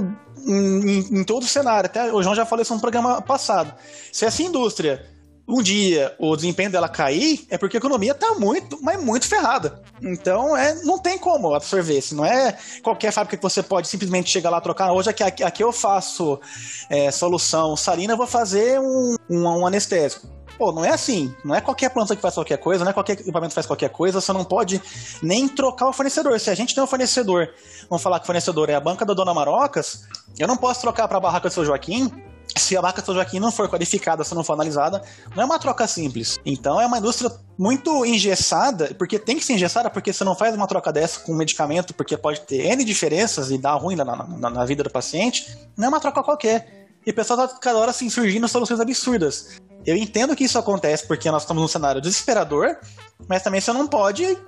em, 0.46 1.20
em, 1.20 1.24
todo 1.24 1.44
o 1.44 1.46
cenário, 1.46 1.86
até 1.86 2.12
o 2.12 2.22
João 2.22 2.34
já 2.34 2.44
falou 2.44 2.62
isso 2.62 2.74
no 2.74 2.80
programa 2.80 3.22
passado. 3.22 3.74
Se 4.12 4.24
essa 4.24 4.42
indústria 4.42 5.06
um 5.50 5.62
dia 5.62 6.14
o 6.18 6.36
desempenho 6.36 6.70
dela 6.70 6.88
cair, 6.88 7.44
é 7.50 7.58
porque 7.58 7.76
a 7.76 7.78
economia 7.78 8.14
tá 8.14 8.34
muito, 8.34 8.78
mas 8.80 9.02
muito 9.02 9.26
ferrada. 9.26 9.82
Então, 10.00 10.56
é, 10.56 10.74
não 10.84 10.98
tem 10.98 11.18
como 11.18 11.52
absorver. 11.52 12.00
Se 12.00 12.14
não 12.14 12.24
é 12.24 12.56
qualquer 12.82 13.12
fábrica 13.12 13.36
que 13.36 13.42
você 13.42 13.62
pode 13.62 13.88
simplesmente 13.88 14.30
chegar 14.30 14.50
lá 14.50 14.60
trocar. 14.60 14.92
Hoje 14.92 15.10
aqui, 15.10 15.42
aqui, 15.42 15.62
eu 15.62 15.72
faço 15.72 16.40
é, 16.88 17.10
solução 17.10 17.76
salina, 17.76 18.12
eu 18.12 18.16
vou 18.16 18.28
fazer 18.28 18.78
um, 18.78 19.16
um, 19.28 19.42
um 19.42 19.66
anestésico 19.66 20.39
Pô, 20.60 20.70
não 20.72 20.84
é 20.84 20.90
assim. 20.90 21.34
Não 21.42 21.54
é 21.54 21.60
qualquer 21.62 21.88
planta 21.88 22.14
que 22.14 22.20
faz 22.20 22.34
qualquer 22.34 22.58
coisa, 22.58 22.84
não 22.84 22.90
é 22.90 22.92
qualquer 22.92 23.14
equipamento 23.14 23.48
que 23.48 23.54
faz 23.54 23.66
qualquer 23.66 23.88
coisa. 23.88 24.20
Você 24.20 24.30
não 24.30 24.44
pode 24.44 24.78
nem 25.22 25.48
trocar 25.48 25.88
o 25.88 25.92
fornecedor. 25.94 26.38
Se 26.38 26.50
a 26.50 26.54
gente 26.54 26.74
tem 26.74 26.84
um 26.84 26.86
fornecedor, 26.86 27.48
vamos 27.88 28.02
falar 28.02 28.18
que 28.18 28.24
o 28.24 28.26
fornecedor 28.26 28.68
é 28.68 28.74
a 28.74 28.80
banca 28.80 29.06
da 29.06 29.14
Dona 29.14 29.32
Marocas, 29.32 30.02
eu 30.38 30.46
não 30.46 30.58
posso 30.58 30.82
trocar 30.82 31.08
para 31.08 31.16
a 31.16 31.20
barraca 31.20 31.48
do 31.48 31.52
seu 31.54 31.64
Joaquim 31.64 32.12
se 32.58 32.76
a 32.76 32.82
barraca 32.82 33.00
do 33.00 33.14
Joaquim 33.14 33.38
não 33.38 33.50
for 33.50 33.70
qualificada, 33.70 34.22
se 34.22 34.34
não 34.34 34.44
for 34.44 34.52
analisada, 34.52 35.02
não 35.34 35.42
é 35.42 35.46
uma 35.46 35.58
troca 35.58 35.86
simples. 35.86 36.38
Então 36.44 36.78
é 36.78 36.86
uma 36.86 36.98
indústria 36.98 37.32
muito 37.58 38.04
engessada, 38.04 38.94
porque 38.98 39.18
tem 39.18 39.36
que 39.36 39.44
ser 39.44 39.54
engessada, 39.54 39.88
porque 39.88 40.12
você 40.12 40.24
não 40.24 40.34
faz 40.34 40.54
uma 40.54 40.66
troca 40.66 40.92
dessa 40.92 41.20
com 41.20 41.32
um 41.32 41.36
medicamento, 41.36 41.94
porque 41.94 42.16
pode 42.16 42.40
ter 42.42 42.66
N 42.66 42.84
diferenças 42.84 43.50
e 43.50 43.56
dar 43.56 43.74
ruim 43.74 43.96
na, 43.96 44.04
na, 44.04 44.50
na 44.50 44.64
vida 44.64 44.82
do 44.82 44.90
paciente. 44.90 45.56
Não 45.76 45.86
é 45.86 45.88
uma 45.88 46.00
troca 46.00 46.22
qualquer. 46.22 46.79
E 47.10 47.12
o 47.12 47.14
pessoal 47.14 47.48
tá 47.48 47.58
cada 47.60 47.76
hora 47.76 47.90
assim 47.90 48.08
surgindo 48.08 48.46
soluções 48.46 48.78
absurdas. 48.78 49.60
Eu 49.84 49.96
entendo 49.96 50.36
que 50.36 50.44
isso 50.44 50.56
acontece 50.56 51.04
porque 51.08 51.28
nós 51.28 51.42
estamos 51.42 51.60
num 51.60 51.66
cenário 51.66 52.00
desesperador, 52.00 52.76
mas 53.28 53.42
também 53.42 53.60
você 53.60 53.72
não 53.72 53.84
pode 53.84 54.38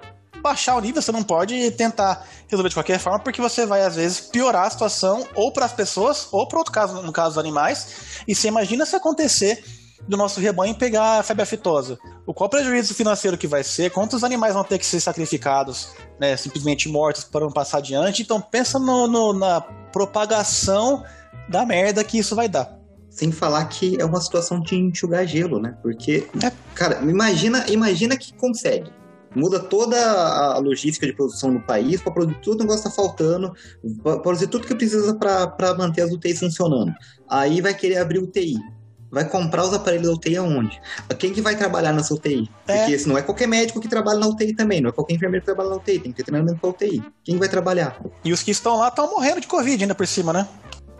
baixar 0.40 0.76
o 0.76 0.80
nível, 0.80 1.02
você 1.02 1.10
não 1.10 1.24
pode 1.24 1.72
tentar 1.72 2.24
resolver 2.46 2.68
de 2.68 2.76
qualquer 2.76 3.00
forma, 3.00 3.18
porque 3.18 3.40
você 3.40 3.66
vai 3.66 3.82
às 3.82 3.96
vezes 3.96 4.20
piorar 4.20 4.66
a 4.66 4.70
situação 4.70 5.26
ou 5.34 5.52
para 5.52 5.66
as 5.66 5.72
pessoas 5.72 6.28
ou 6.30 6.46
para 6.46 6.58
outro 6.58 6.72
caso, 6.72 7.02
no 7.02 7.10
caso 7.10 7.30
dos 7.30 7.38
animais. 7.38 8.22
E 8.28 8.34
você 8.34 8.46
imagina 8.46 8.86
se 8.86 8.94
acontecer 8.94 9.64
do 10.06 10.16
nosso 10.16 10.38
rebanho 10.38 10.72
pegar 10.76 11.18
a 11.18 11.22
febre 11.24 11.42
aftosa. 11.42 11.98
O 12.24 12.32
qual 12.32 12.48
prejuízo 12.48 12.94
financeiro 12.94 13.36
que 13.36 13.48
vai 13.48 13.64
ser? 13.64 13.90
Quantos 13.90 14.22
animais 14.22 14.54
vão 14.54 14.62
ter 14.62 14.78
que 14.78 14.86
ser 14.86 15.00
sacrificados, 15.00 15.88
né, 16.20 16.36
simplesmente 16.36 16.88
mortos 16.88 17.24
para 17.24 17.40
não 17.40 17.50
passar 17.50 17.78
adiante? 17.78 18.22
Então 18.22 18.40
pensa 18.40 18.78
no, 18.78 19.08
no, 19.08 19.32
na 19.32 19.60
propagação 19.60 21.02
da 21.48 21.64
merda 21.66 22.04
que 22.04 22.18
isso 22.18 22.34
vai 22.34 22.48
dar. 22.48 22.78
Sem 23.10 23.30
falar 23.30 23.66
que 23.66 24.00
é 24.00 24.04
uma 24.04 24.20
situação 24.20 24.60
de 24.60 24.74
enxugar 24.74 25.26
gelo, 25.26 25.60
né? 25.60 25.76
Porque, 25.82 26.26
é. 26.42 26.50
cara, 26.74 27.00
imagina, 27.02 27.64
imagina 27.68 28.16
que 28.16 28.32
consegue. 28.34 28.90
Muda 29.34 29.58
toda 29.60 29.96
a 29.96 30.58
logística 30.58 31.06
de 31.06 31.12
produção 31.14 31.50
no 31.50 31.60
país 31.60 32.00
para 32.00 32.12
produzir 32.12 32.38
tudo 32.40 32.58
que 32.58 32.62
negócio 32.64 32.86
está 32.86 32.90
faltando, 32.90 33.52
para 34.02 34.18
produzir 34.18 34.46
tudo 34.46 34.66
que 34.66 34.74
precisa 34.74 35.14
para 35.14 35.74
manter 35.74 36.02
as 36.02 36.10
UTIs 36.10 36.38
funcionando. 36.38 36.92
Aí 37.28 37.60
vai 37.60 37.74
querer 37.74 37.98
abrir 37.98 38.18
UTI. 38.18 38.56
Vai 39.10 39.28
comprar 39.28 39.64
os 39.64 39.74
aparelhos 39.74 40.06
da 40.06 40.14
UTI 40.14 40.36
aonde? 40.38 40.80
Quem 41.18 41.34
que 41.34 41.42
vai 41.42 41.54
trabalhar 41.54 41.92
nessa 41.92 42.14
UTI? 42.14 42.50
É. 42.66 42.78
Porque 42.78 42.98
se 42.98 43.06
não 43.06 43.18
é 43.18 43.20
qualquer 43.20 43.46
médico 43.46 43.78
que 43.78 43.86
trabalha 43.86 44.18
na 44.18 44.26
UTI 44.26 44.54
também, 44.54 44.80
não 44.80 44.88
é 44.88 44.92
qualquer 44.92 45.14
enfermeiro 45.14 45.42
que 45.42 45.52
trabalha 45.52 45.68
na 45.68 45.76
UTI, 45.76 45.98
tem 45.98 46.12
que 46.12 46.16
ter 46.16 46.24
treinamento 46.24 46.58
para 46.58 46.70
UTI. 46.70 47.02
Quem 47.22 47.36
vai 47.36 47.46
trabalhar? 47.46 48.00
E 48.24 48.32
os 48.32 48.42
que 48.42 48.50
estão 48.50 48.78
lá 48.78 48.88
estão 48.88 49.10
morrendo 49.10 49.42
de 49.42 49.46
Covid 49.46 49.84
ainda 49.84 49.94
por 49.94 50.06
cima, 50.06 50.32
né? 50.32 50.48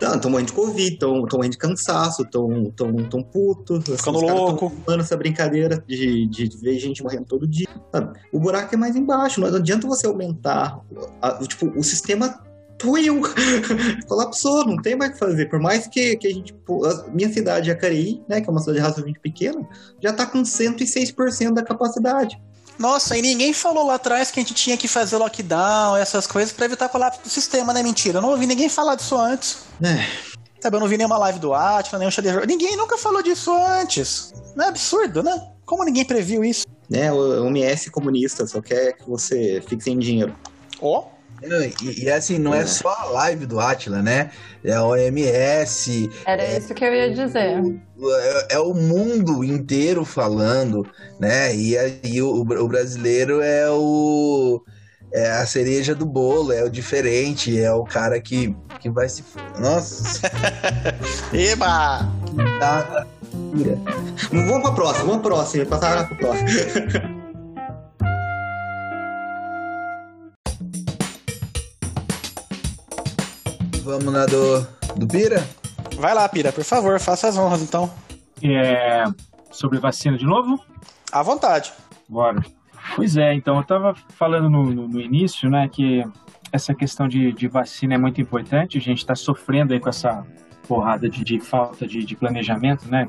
Estão 0.03 0.31
morrendo 0.31 0.47
de 0.47 0.53
Covid, 0.53 0.93
estão 0.93 1.21
morrendo 1.31 1.51
de 1.51 1.57
cansaço, 1.57 2.23
estão 2.23 2.71
tão, 2.75 2.95
tão 3.09 3.23
putos. 3.23 3.79
Assim, 3.79 3.97
Ficando 3.97 4.19
louco. 4.21 4.71
Estão 4.79 4.99
essa 4.99 5.17
brincadeira 5.17 5.83
de, 5.87 6.27
de, 6.27 6.49
ver 6.57 6.77
gente 6.79 7.03
morrendo 7.03 7.25
todo 7.25 7.47
dia. 7.47 7.67
Sabe? 7.91 8.19
O 8.31 8.39
buraco 8.39 8.73
é 8.73 8.77
mais 8.77 8.95
embaixo. 8.95 9.39
Não 9.39 9.47
adianta 9.47 9.87
você 9.87 10.05
aumentar. 10.07 10.79
A, 11.21 11.33
tipo, 11.45 11.67
o 11.77 11.83
sistema 11.83 12.39
doeu. 12.81 13.21
Colapsou, 14.07 14.65
não 14.65 14.81
tem 14.81 14.95
mais 14.95 15.11
o 15.11 15.13
que 15.13 15.19
fazer. 15.19 15.45
Por 15.49 15.59
mais 15.59 15.87
que, 15.87 16.17
que 16.17 16.27
a 16.27 16.31
gente. 16.31 16.53
A 16.85 17.11
minha 17.11 17.31
cidade, 17.31 17.67
Jacareí, 17.67 18.21
né, 18.27 18.41
que 18.41 18.49
é 18.49 18.51
uma 18.51 18.59
cidade 18.59 18.79
razoavelmente 18.79 19.19
pequena, 19.19 19.67
já 20.01 20.09
está 20.09 20.25
com 20.25 20.41
106% 20.41 21.53
da 21.53 21.63
capacidade. 21.63 22.39
Nossa, 22.77 23.17
e 23.17 23.21
ninguém 23.21 23.53
falou 23.53 23.85
lá 23.85 23.95
atrás 23.95 24.31
que 24.31 24.39
a 24.39 24.43
gente 24.43 24.53
tinha 24.53 24.75
que 24.75 24.87
fazer 24.87 25.17
lockdown, 25.17 25.95
essas 25.97 26.25
coisas, 26.27 26.51
para 26.51 26.65
evitar 26.65 26.89
colapso 26.89 27.21
do 27.21 27.29
sistema, 27.29 27.73
né? 27.73 27.83
Mentira. 27.83 28.17
Eu 28.17 28.21
não 28.21 28.29
ouvi 28.29 28.45
ninguém 28.47 28.69
falar 28.69 28.95
disso 28.95 29.17
antes. 29.17 29.59
É. 29.81 30.05
Sabe, 30.59 30.77
eu 30.77 30.79
não 30.79 30.87
vi 30.87 30.97
nenhuma 30.97 31.17
live 31.17 31.39
do 31.39 31.53
Atlas, 31.53 31.99
nenhum 31.99 32.11
Shadow. 32.11 32.45
Ninguém 32.45 32.77
nunca 32.77 32.97
falou 32.97 33.21
disso 33.21 33.53
antes. 33.53 34.33
Não 34.55 34.65
é 34.65 34.67
absurdo, 34.69 35.21
né? 35.21 35.49
Como 35.65 35.83
ninguém 35.83 36.05
previu 36.05 36.43
isso? 36.43 36.65
É, 36.91 37.11
o 37.11 37.45
OMS 37.45 37.89
comunista 37.91 38.45
só 38.47 38.61
quer 38.61 38.93
que 38.93 39.09
você 39.09 39.61
fique 39.67 39.83
sem 39.83 39.97
dinheiro. 39.97 40.35
Ó, 40.81 40.99
oh, 40.99 41.12
E, 41.81 42.03
e, 42.03 42.11
assim, 42.11 42.37
não 42.37 42.53
é. 42.53 42.59
é. 42.59 42.65
só 42.65 42.89
a 42.89 43.05
live 43.05 43.45
do 43.45 43.59
Atila, 43.59 44.01
né? 44.01 44.31
É 44.63 44.73
a 44.73 44.83
OMS. 44.83 46.09
Era 46.25 46.41
é, 46.41 46.57
isso 46.57 46.73
que 46.73 46.83
eu 46.83 46.93
ia 46.93 47.13
dizer. 47.13 47.61
É, 48.01 48.55
é, 48.55 48.59
o 48.59 48.73
mundo 48.73 49.43
inteiro 49.43 50.05
falando, 50.05 50.87
né? 51.19 51.55
E, 51.55 51.75
e 52.03 52.21
o, 52.21 52.41
o 52.41 52.67
brasileiro 52.67 53.41
é 53.41 53.69
o. 53.69 54.61
É 55.15 55.29
a 55.29 55.45
cereja 55.45 55.93
do 55.93 56.07
bolo, 56.07 56.51
é 56.51 56.63
o 56.63 56.69
diferente, 56.69 57.59
é 57.59 57.71
o 57.71 57.83
cara 57.83 58.19
que, 58.19 58.55
que 58.79 58.89
vai 58.89 59.07
se. 59.07 59.23
Nossa! 59.59 60.21
Eba! 61.31 62.09
Tá, 62.59 63.05
Vamos 64.31 64.61
pra 64.61 64.71
próxima, 64.71 65.05
vamos 65.05 65.21
pra 65.21 65.31
próxima, 65.31 65.65
passar 65.65 66.07
pra 66.07 66.17
próxima. 66.17 66.49
Vamos 73.93 74.11
na 74.11 74.25
do, 74.25 74.61
do 74.95 75.07
Pira? 75.07 75.47
Vai 75.97 76.15
lá, 76.15 76.27
Pira, 76.27 76.51
por 76.51 76.63
favor, 76.63 76.99
faça 76.99 77.27
as 77.27 77.37
honras 77.37 77.61
então. 77.61 77.93
É, 78.41 79.03
sobre 79.51 79.77
vacina 79.77 80.17
de 80.17 80.25
novo? 80.25 80.59
À 81.11 81.21
vontade. 81.21 81.71
Bora. 82.09 82.41
Pois 82.95 83.17
é, 83.17 83.35
então, 83.35 83.53
eu 83.53 83.61
estava 83.61 83.93
falando 84.17 84.49
no, 84.49 84.63
no, 84.63 84.87
no, 84.87 84.99
início, 84.99 85.47
né, 85.47 85.69
que 85.71 86.03
essa 86.51 86.73
questão 86.73 87.07
de, 87.07 87.31
de 87.33 87.47
vacina 87.47 87.93
é 87.93 87.97
muito 87.99 88.19
importante. 88.19 88.79
A 88.79 88.81
gente 88.81 88.97
está 88.97 89.13
sofrendo 89.13 89.73
aí 89.73 89.79
com 89.79 89.89
essa 89.89 90.25
porrada 90.67 91.07
de, 91.07 91.23
de 91.23 91.39
falta 91.39 91.85
de, 91.85 92.03
de, 92.03 92.15
planejamento, 92.15 92.89
né? 92.89 93.07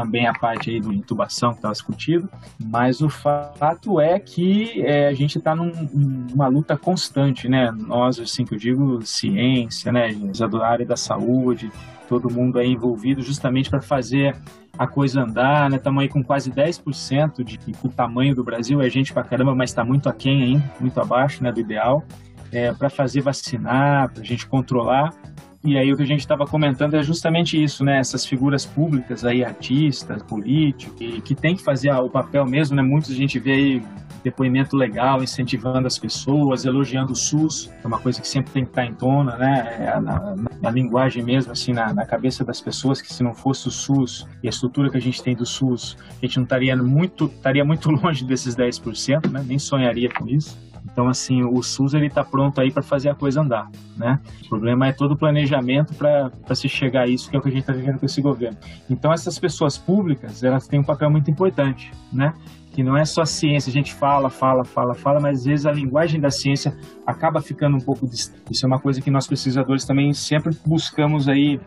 Também 0.00 0.26
a 0.26 0.32
parte 0.32 0.70
aí 0.70 0.80
do 0.80 0.92
intubação 0.92 1.50
que 1.50 1.56
estava 1.56 1.72
discutido, 1.72 2.28
mas 2.58 3.00
o 3.00 3.08
fato 3.10 4.00
é 4.00 4.18
que 4.18 4.80
é, 4.82 5.08
a 5.08 5.14
gente 5.14 5.38
está 5.38 5.54
numa 5.54 6.48
luta 6.48 6.76
constante, 6.76 7.48
né? 7.48 7.70
Nós, 7.70 8.18
assim 8.18 8.44
que 8.44 8.54
eu 8.54 8.58
digo, 8.58 9.04
ciência, 9.04 9.92
né? 9.92 10.08
Da 10.50 10.66
área 10.66 10.86
da 10.86 10.96
saúde, 10.96 11.70
todo 12.08 12.30
mundo 12.30 12.58
aí 12.58 12.72
envolvido 12.72 13.22
justamente 13.22 13.68
para 13.68 13.80
fazer 13.80 14.34
a 14.78 14.86
coisa 14.86 15.22
andar, 15.22 15.68
né? 15.68 15.76
Estamos 15.76 16.02
aí 16.02 16.08
com 16.08 16.24
quase 16.24 16.50
10% 16.50 17.44
de 17.44 17.58
o 17.84 17.88
tamanho 17.90 18.34
do 18.34 18.42
Brasil, 18.42 18.80
é 18.80 18.88
gente 18.88 19.12
pra 19.12 19.22
caramba, 19.22 19.54
mas 19.54 19.70
está 19.70 19.84
muito 19.84 20.08
aquém 20.08 20.42
ainda, 20.42 20.64
muito 20.80 20.98
abaixo, 20.98 21.42
né, 21.42 21.52
do 21.52 21.60
ideal. 21.60 22.02
É, 22.50 22.72
para 22.72 22.88
fazer 22.88 23.20
vacinar, 23.20 24.10
para 24.10 24.22
a 24.22 24.24
gente 24.24 24.46
controlar. 24.46 25.14
E 25.62 25.76
aí 25.76 25.92
o 25.92 25.96
que 25.96 26.02
a 26.02 26.06
gente 26.06 26.20
estava 26.20 26.46
comentando 26.46 26.94
é 26.94 27.02
justamente 27.02 27.62
isso, 27.62 27.84
né? 27.84 27.98
Essas 27.98 28.24
figuras 28.24 28.64
públicas 28.64 29.24
aí, 29.26 29.44
artistas, 29.44 30.22
políticos, 30.22 30.96
que, 30.96 31.20
que 31.20 31.34
tem 31.34 31.54
que 31.54 31.62
fazer 31.62 31.92
o 31.92 32.08
papel 32.08 32.46
mesmo, 32.46 32.74
né? 32.76 32.82
Muitos 32.82 33.10
a 33.10 33.14
gente 33.14 33.38
vê 33.38 33.52
aí 33.52 33.82
depoimento 34.22 34.76
legal, 34.76 35.22
incentivando 35.22 35.86
as 35.86 35.98
pessoas, 35.98 36.64
elogiando 36.64 37.12
o 37.12 37.16
SUS, 37.16 37.70
é 37.82 37.86
uma 37.86 37.98
coisa 37.98 38.20
que 38.20 38.28
sempre 38.28 38.52
tem 38.52 38.64
que 38.64 38.70
estar 38.70 38.84
em 38.84 38.94
tona, 38.94 39.36
né? 39.36 39.76
É 39.80 40.00
na, 40.00 40.36
na, 40.36 40.50
na 40.60 40.70
linguagem 40.70 41.22
mesmo, 41.22 41.52
assim, 41.52 41.72
na, 41.72 41.92
na, 41.92 42.06
cabeça 42.06 42.44
das 42.44 42.60
pessoas, 42.60 43.00
que 43.00 43.12
se 43.12 43.22
não 43.22 43.34
fosse 43.34 43.68
o 43.68 43.70
SUS 43.70 44.26
e 44.42 44.46
a 44.46 44.50
estrutura 44.50 44.90
que 44.90 44.96
a 44.96 45.00
gente 45.00 45.22
tem 45.22 45.34
do 45.34 45.46
SUS, 45.46 45.96
a 46.10 46.26
gente 46.26 46.36
não 46.36 46.44
estaria 46.44 46.76
muito, 46.76 47.26
estaria 47.26 47.64
muito 47.64 47.90
longe 47.92 48.24
desses 48.24 48.54
10%, 48.56 49.30
né? 49.30 49.44
Nem 49.46 49.58
sonharia 49.58 50.10
com 50.10 50.26
isso. 50.26 50.58
Então, 50.84 51.08
assim, 51.08 51.42
o 51.42 51.62
SUS 51.62 51.94
ele 51.94 52.06
está 52.06 52.24
pronto 52.24 52.60
aí 52.60 52.70
para 52.70 52.82
fazer 52.82 53.10
a 53.10 53.14
coisa 53.14 53.40
andar, 53.40 53.68
né? 53.96 54.18
O 54.44 54.48
problema 54.48 54.86
é 54.86 54.92
todo 54.92 55.12
o 55.12 55.16
planejamento 55.16 55.94
para 55.94 56.54
se 56.54 56.68
chegar 56.68 57.02
a 57.02 57.06
isso, 57.06 57.30
que 57.30 57.36
é 57.36 57.38
o 57.38 57.42
que 57.42 57.48
a 57.48 57.52
gente 57.52 57.60
está 57.60 57.72
vivendo 57.72 57.98
com 57.98 58.06
esse 58.06 58.20
governo. 58.20 58.56
Então, 58.88 59.12
essas 59.12 59.38
pessoas 59.38 59.78
públicas, 59.78 60.42
elas 60.42 60.66
têm 60.66 60.80
um 60.80 60.84
papel 60.84 61.10
muito 61.10 61.30
importante, 61.30 61.92
né? 62.12 62.32
Que 62.72 62.82
não 62.82 62.96
é 62.96 63.04
só 63.04 63.24
ciência, 63.24 63.68
a 63.68 63.72
gente 63.72 63.92
fala, 63.92 64.30
fala, 64.30 64.64
fala, 64.64 64.94
fala, 64.94 65.20
mas 65.20 65.40
às 65.40 65.44
vezes 65.44 65.66
a 65.66 65.72
linguagem 65.72 66.20
da 66.20 66.30
ciência 66.30 66.76
acaba 67.06 67.40
ficando 67.40 67.76
um 67.76 67.80
pouco 67.80 68.06
distante. 68.06 68.42
Isso 68.50 68.64
é 68.64 68.68
uma 68.68 68.78
coisa 68.78 69.00
que 69.00 69.10
nós 69.10 69.26
pesquisadores 69.26 69.84
também 69.84 70.12
sempre 70.12 70.56
buscamos 70.64 71.28
aí 71.28 71.60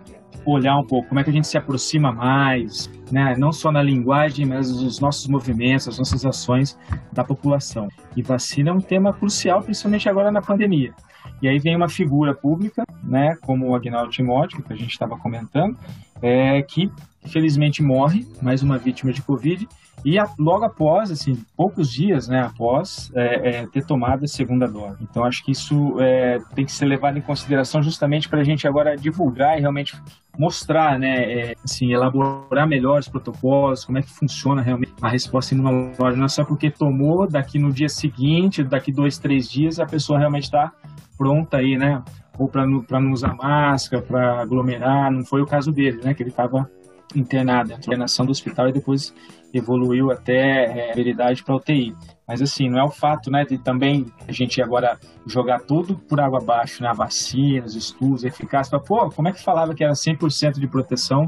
olhar 0.45 0.77
um 0.77 0.85
pouco 0.85 1.09
como 1.09 1.19
é 1.19 1.23
que 1.23 1.29
a 1.29 1.33
gente 1.33 1.47
se 1.47 1.57
aproxima 1.57 2.11
mais, 2.11 2.89
né? 3.11 3.35
não 3.37 3.51
só 3.51 3.71
na 3.71 3.81
linguagem, 3.81 4.45
mas 4.45 4.69
os 4.69 4.99
nossos 4.99 5.27
movimentos, 5.27 5.87
as 5.87 5.97
nossas 5.97 6.25
ações 6.25 6.77
da 7.11 7.23
população. 7.23 7.87
E 8.15 8.21
vacina 8.21 8.69
é 8.69 8.73
um 8.73 8.81
tema 8.81 9.13
crucial, 9.13 9.61
principalmente 9.61 10.09
agora 10.09 10.31
na 10.31 10.41
pandemia. 10.41 10.93
E 11.41 11.47
aí 11.47 11.59
vem 11.59 11.75
uma 11.75 11.89
figura 11.89 12.33
pública, 12.33 12.83
né, 13.03 13.35
como 13.41 13.69
o 13.69 13.75
Agnaldo 13.75 14.11
Timóteo, 14.11 14.63
que 14.63 14.73
a 14.73 14.75
gente 14.75 14.91
estava 14.91 15.17
comentando, 15.17 15.77
é, 16.21 16.61
que 16.61 16.89
infelizmente 17.25 17.81
morre, 17.81 18.27
mais 18.41 18.61
uma 18.61 18.77
vítima 18.77 19.11
de 19.11 19.21
Covid, 19.21 19.67
e 20.05 20.19
a, 20.19 20.27
logo 20.37 20.65
após, 20.65 21.11
assim, 21.11 21.41
poucos 21.55 21.89
dias 21.89 22.27
né, 22.27 22.41
após 22.41 23.11
é, 23.15 23.49
é, 23.49 23.67
ter 23.67 23.85
tomado 23.85 24.25
a 24.25 24.27
segunda 24.27 24.67
dose. 24.67 24.97
Então, 25.01 25.23
acho 25.23 25.43
que 25.45 25.51
isso 25.51 25.99
é, 26.01 26.39
tem 26.53 26.65
que 26.65 26.71
ser 26.71 26.85
levado 26.85 27.17
em 27.17 27.21
consideração 27.21 27.81
justamente 27.81 28.27
para 28.27 28.41
a 28.41 28.43
gente 28.43 28.67
agora 28.67 28.97
divulgar 28.97 29.57
e 29.57 29.61
realmente 29.61 29.95
mostrar, 30.37 30.97
né, 30.97 31.31
é, 31.31 31.55
assim, 31.63 31.93
elaborar 31.93 32.67
melhor 32.67 32.99
os 32.99 33.07
protocolos, 33.07 33.85
como 33.85 33.97
é 33.97 34.01
que 34.01 34.09
funciona 34.09 34.61
realmente 34.61 34.93
a 35.01 35.07
resposta 35.07 35.53
imunológica. 35.53 36.15
Não 36.15 36.25
é 36.25 36.29
só 36.29 36.43
porque 36.43 36.71
tomou, 36.71 37.27
daqui 37.27 37.59
no 37.59 37.71
dia 37.71 37.89
seguinte, 37.89 38.63
daqui 38.63 38.91
dois, 38.91 39.17
três 39.17 39.49
dias, 39.49 39.79
a 39.79 39.85
pessoa 39.85 40.17
realmente 40.17 40.45
está 40.45 40.71
pronta 41.17 41.57
aí, 41.57 41.77
né? 41.77 42.01
Ou 42.37 42.47
para 42.47 42.65
não 42.65 43.11
usar 43.11 43.35
máscara, 43.35 44.01
para 44.01 44.41
aglomerar. 44.41 45.11
Não 45.11 45.23
foi 45.23 45.41
o 45.41 45.45
caso 45.45 45.71
dele, 45.71 46.01
né? 46.03 46.13
Que 46.15 46.23
ele 46.23 46.31
estava 46.31 46.69
internado, 47.15 47.73
internação 47.73 48.25
do 48.25 48.31
hospital 48.31 48.69
e 48.69 48.73
depois 48.73 49.13
evoluiu 49.53 50.11
até 50.11 50.89
é, 50.89 50.93
veridade 50.93 51.43
para 51.43 51.55
UTI. 51.55 51.95
Mas 52.27 52.41
assim, 52.41 52.69
não 52.69 52.79
é 52.79 52.83
o 52.83 52.89
fato, 52.89 53.29
né, 53.29 53.45
de 53.45 53.57
também 53.57 54.05
a 54.27 54.31
gente 54.31 54.61
agora 54.61 54.97
jogar 55.27 55.59
tudo 55.59 55.95
por 55.95 56.19
água 56.19 56.39
abaixo, 56.39 56.81
né, 56.81 56.91
vacinas, 56.95 57.75
estudos, 57.75 58.23
eficácia, 58.23 58.79
pô, 58.79 59.09
como 59.11 59.27
é 59.27 59.31
que 59.31 59.43
falava 59.43 59.75
que 59.75 59.83
era 59.83 59.93
100% 59.93 60.59
de 60.59 60.67
proteção 60.67 61.27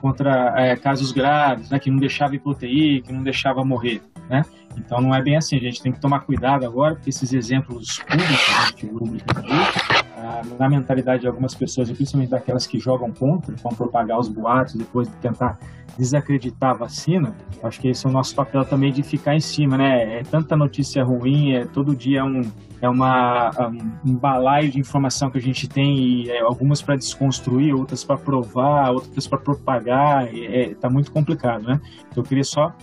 contra 0.00 0.54
é, 0.56 0.76
casos 0.76 1.12
graves, 1.12 1.70
né, 1.70 1.78
que 1.78 1.90
não 1.90 1.98
deixava 1.98 2.34
ir 2.34 2.38
para 2.38 2.52
UTI, 2.52 3.02
que 3.02 3.12
não 3.12 3.22
deixava 3.22 3.64
morrer, 3.64 4.00
né? 4.28 4.42
Então 4.76 5.00
não 5.00 5.14
é 5.14 5.22
bem 5.22 5.36
assim, 5.36 5.56
a 5.56 5.60
gente 5.60 5.82
tem 5.82 5.92
que 5.92 6.00
tomar 6.00 6.20
cuidado 6.20 6.66
agora, 6.66 6.94
porque 6.94 7.10
esses 7.10 7.32
exemplos 7.32 7.98
públicos 8.00 8.82
o 8.84 8.98
público 8.98 9.24
na 10.58 10.68
mentalidade 10.68 11.22
de 11.22 11.26
algumas 11.26 11.54
pessoas, 11.54 11.90
principalmente 11.90 12.30
daquelas 12.30 12.66
que 12.66 12.78
jogam 12.78 13.12
contra, 13.12 13.54
vão 13.56 13.72
propagar 13.72 14.18
os 14.18 14.28
boatos, 14.28 14.74
depois 14.74 15.08
de 15.08 15.14
tentar 15.16 15.58
desacreditar 15.98 16.70
a 16.70 16.74
vacina, 16.74 17.34
acho 17.62 17.80
que 17.80 17.88
esse 17.88 18.06
é 18.06 18.08
o 18.08 18.12
nosso 18.12 18.34
papel 18.34 18.64
também 18.64 18.92
de 18.92 19.02
ficar 19.02 19.34
em 19.34 19.40
cima, 19.40 19.78
né? 19.78 20.18
É 20.18 20.22
tanta 20.22 20.56
notícia 20.56 21.02
ruim, 21.02 21.52
é 21.52 21.64
todo 21.64 21.96
dia 21.96 22.24
um, 22.24 22.42
é 22.82 22.88
uma 22.88 23.50
um, 23.70 24.10
um 24.10 24.14
balaio 24.14 24.70
de 24.70 24.78
informação 24.78 25.30
que 25.30 25.38
a 25.38 25.42
gente 25.42 25.68
tem, 25.68 25.96
e, 25.96 26.30
é, 26.30 26.40
algumas 26.40 26.82
para 26.82 26.96
desconstruir, 26.96 27.74
outras 27.74 28.04
para 28.04 28.16
provar, 28.16 28.90
outras 28.90 29.26
para 29.26 29.38
propagar, 29.38 30.28
é, 30.34 30.74
tá 30.74 30.90
muito 30.90 31.10
complicado, 31.10 31.62
né? 31.62 31.80
Então 32.10 32.22
eu 32.22 32.24
queria 32.24 32.44
só 32.44 32.74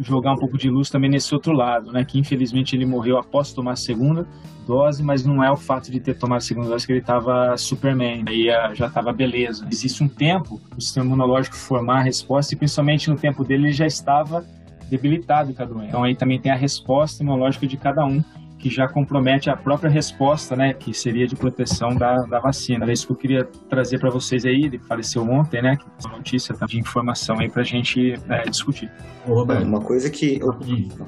jogar 0.00 0.32
um 0.32 0.36
pouco 0.36 0.56
de 0.56 0.68
luz 0.68 0.90
também 0.90 1.10
nesse 1.10 1.34
outro 1.34 1.52
lado, 1.52 1.92
né? 1.92 2.04
Que 2.04 2.18
infelizmente 2.18 2.74
ele 2.74 2.86
morreu 2.86 3.18
após 3.18 3.52
tomar 3.52 3.72
a 3.72 3.76
segunda 3.76 4.26
dose, 4.66 5.02
mas 5.02 5.24
não 5.24 5.42
é 5.42 5.50
o 5.50 5.56
fato 5.56 5.90
de 5.90 5.98
ter 5.98 6.14
tomado 6.14 6.38
a 6.38 6.40
segunda 6.40 6.68
dose 6.68 6.86
que 6.86 6.92
ele 6.92 7.00
estava 7.00 7.56
Superman, 7.56 8.24
aí 8.26 8.46
já 8.74 8.86
estava 8.86 9.12
beleza. 9.12 9.66
Existe 9.70 10.02
um 10.02 10.08
tempo 10.08 10.60
o 10.76 10.80
sistema 10.80 11.06
imunológico 11.06 11.56
formar 11.56 11.98
a 11.98 12.02
resposta 12.02 12.54
e 12.54 12.56
principalmente 12.56 13.10
no 13.10 13.16
tempo 13.16 13.44
dele 13.44 13.66
ele 13.66 13.72
já 13.72 13.86
estava 13.86 14.44
debilitado 14.88 15.54
com 15.54 15.62
a 15.62 15.66
doença. 15.66 15.88
Então 15.88 16.04
aí 16.04 16.14
também 16.14 16.38
tem 16.38 16.52
a 16.52 16.56
resposta 16.56 17.22
imunológica 17.22 17.66
de 17.66 17.76
cada 17.76 18.04
um 18.04 18.22
que 18.60 18.68
já 18.68 18.86
compromete 18.86 19.48
a 19.48 19.56
própria 19.56 19.90
resposta, 19.90 20.54
né, 20.54 20.74
que 20.74 20.92
seria 20.92 21.26
de 21.26 21.34
proteção 21.34 21.94
da, 21.94 22.16
da 22.26 22.38
vacina. 22.38 22.84
É 22.88 22.92
isso 22.92 23.06
que 23.06 23.12
eu 23.12 23.16
queria 23.16 23.44
trazer 23.68 23.98
para 23.98 24.10
vocês 24.10 24.44
aí, 24.44 24.64
ele 24.64 24.78
faleceu 24.78 25.22
ontem, 25.22 25.62
né, 25.62 25.76
que 25.76 25.84
é 25.84 26.08
uma 26.08 26.18
notícia 26.18 26.54
de 26.66 26.78
informação 26.78 27.38
aí 27.40 27.48
para 27.48 27.62
a 27.62 27.64
gente 27.64 28.14
é, 28.28 28.42
discutir. 28.42 28.90
Ô, 29.26 29.34
Roberto, 29.34 29.64
uma 29.64 29.80
coisa 29.80 30.10
que... 30.10 30.38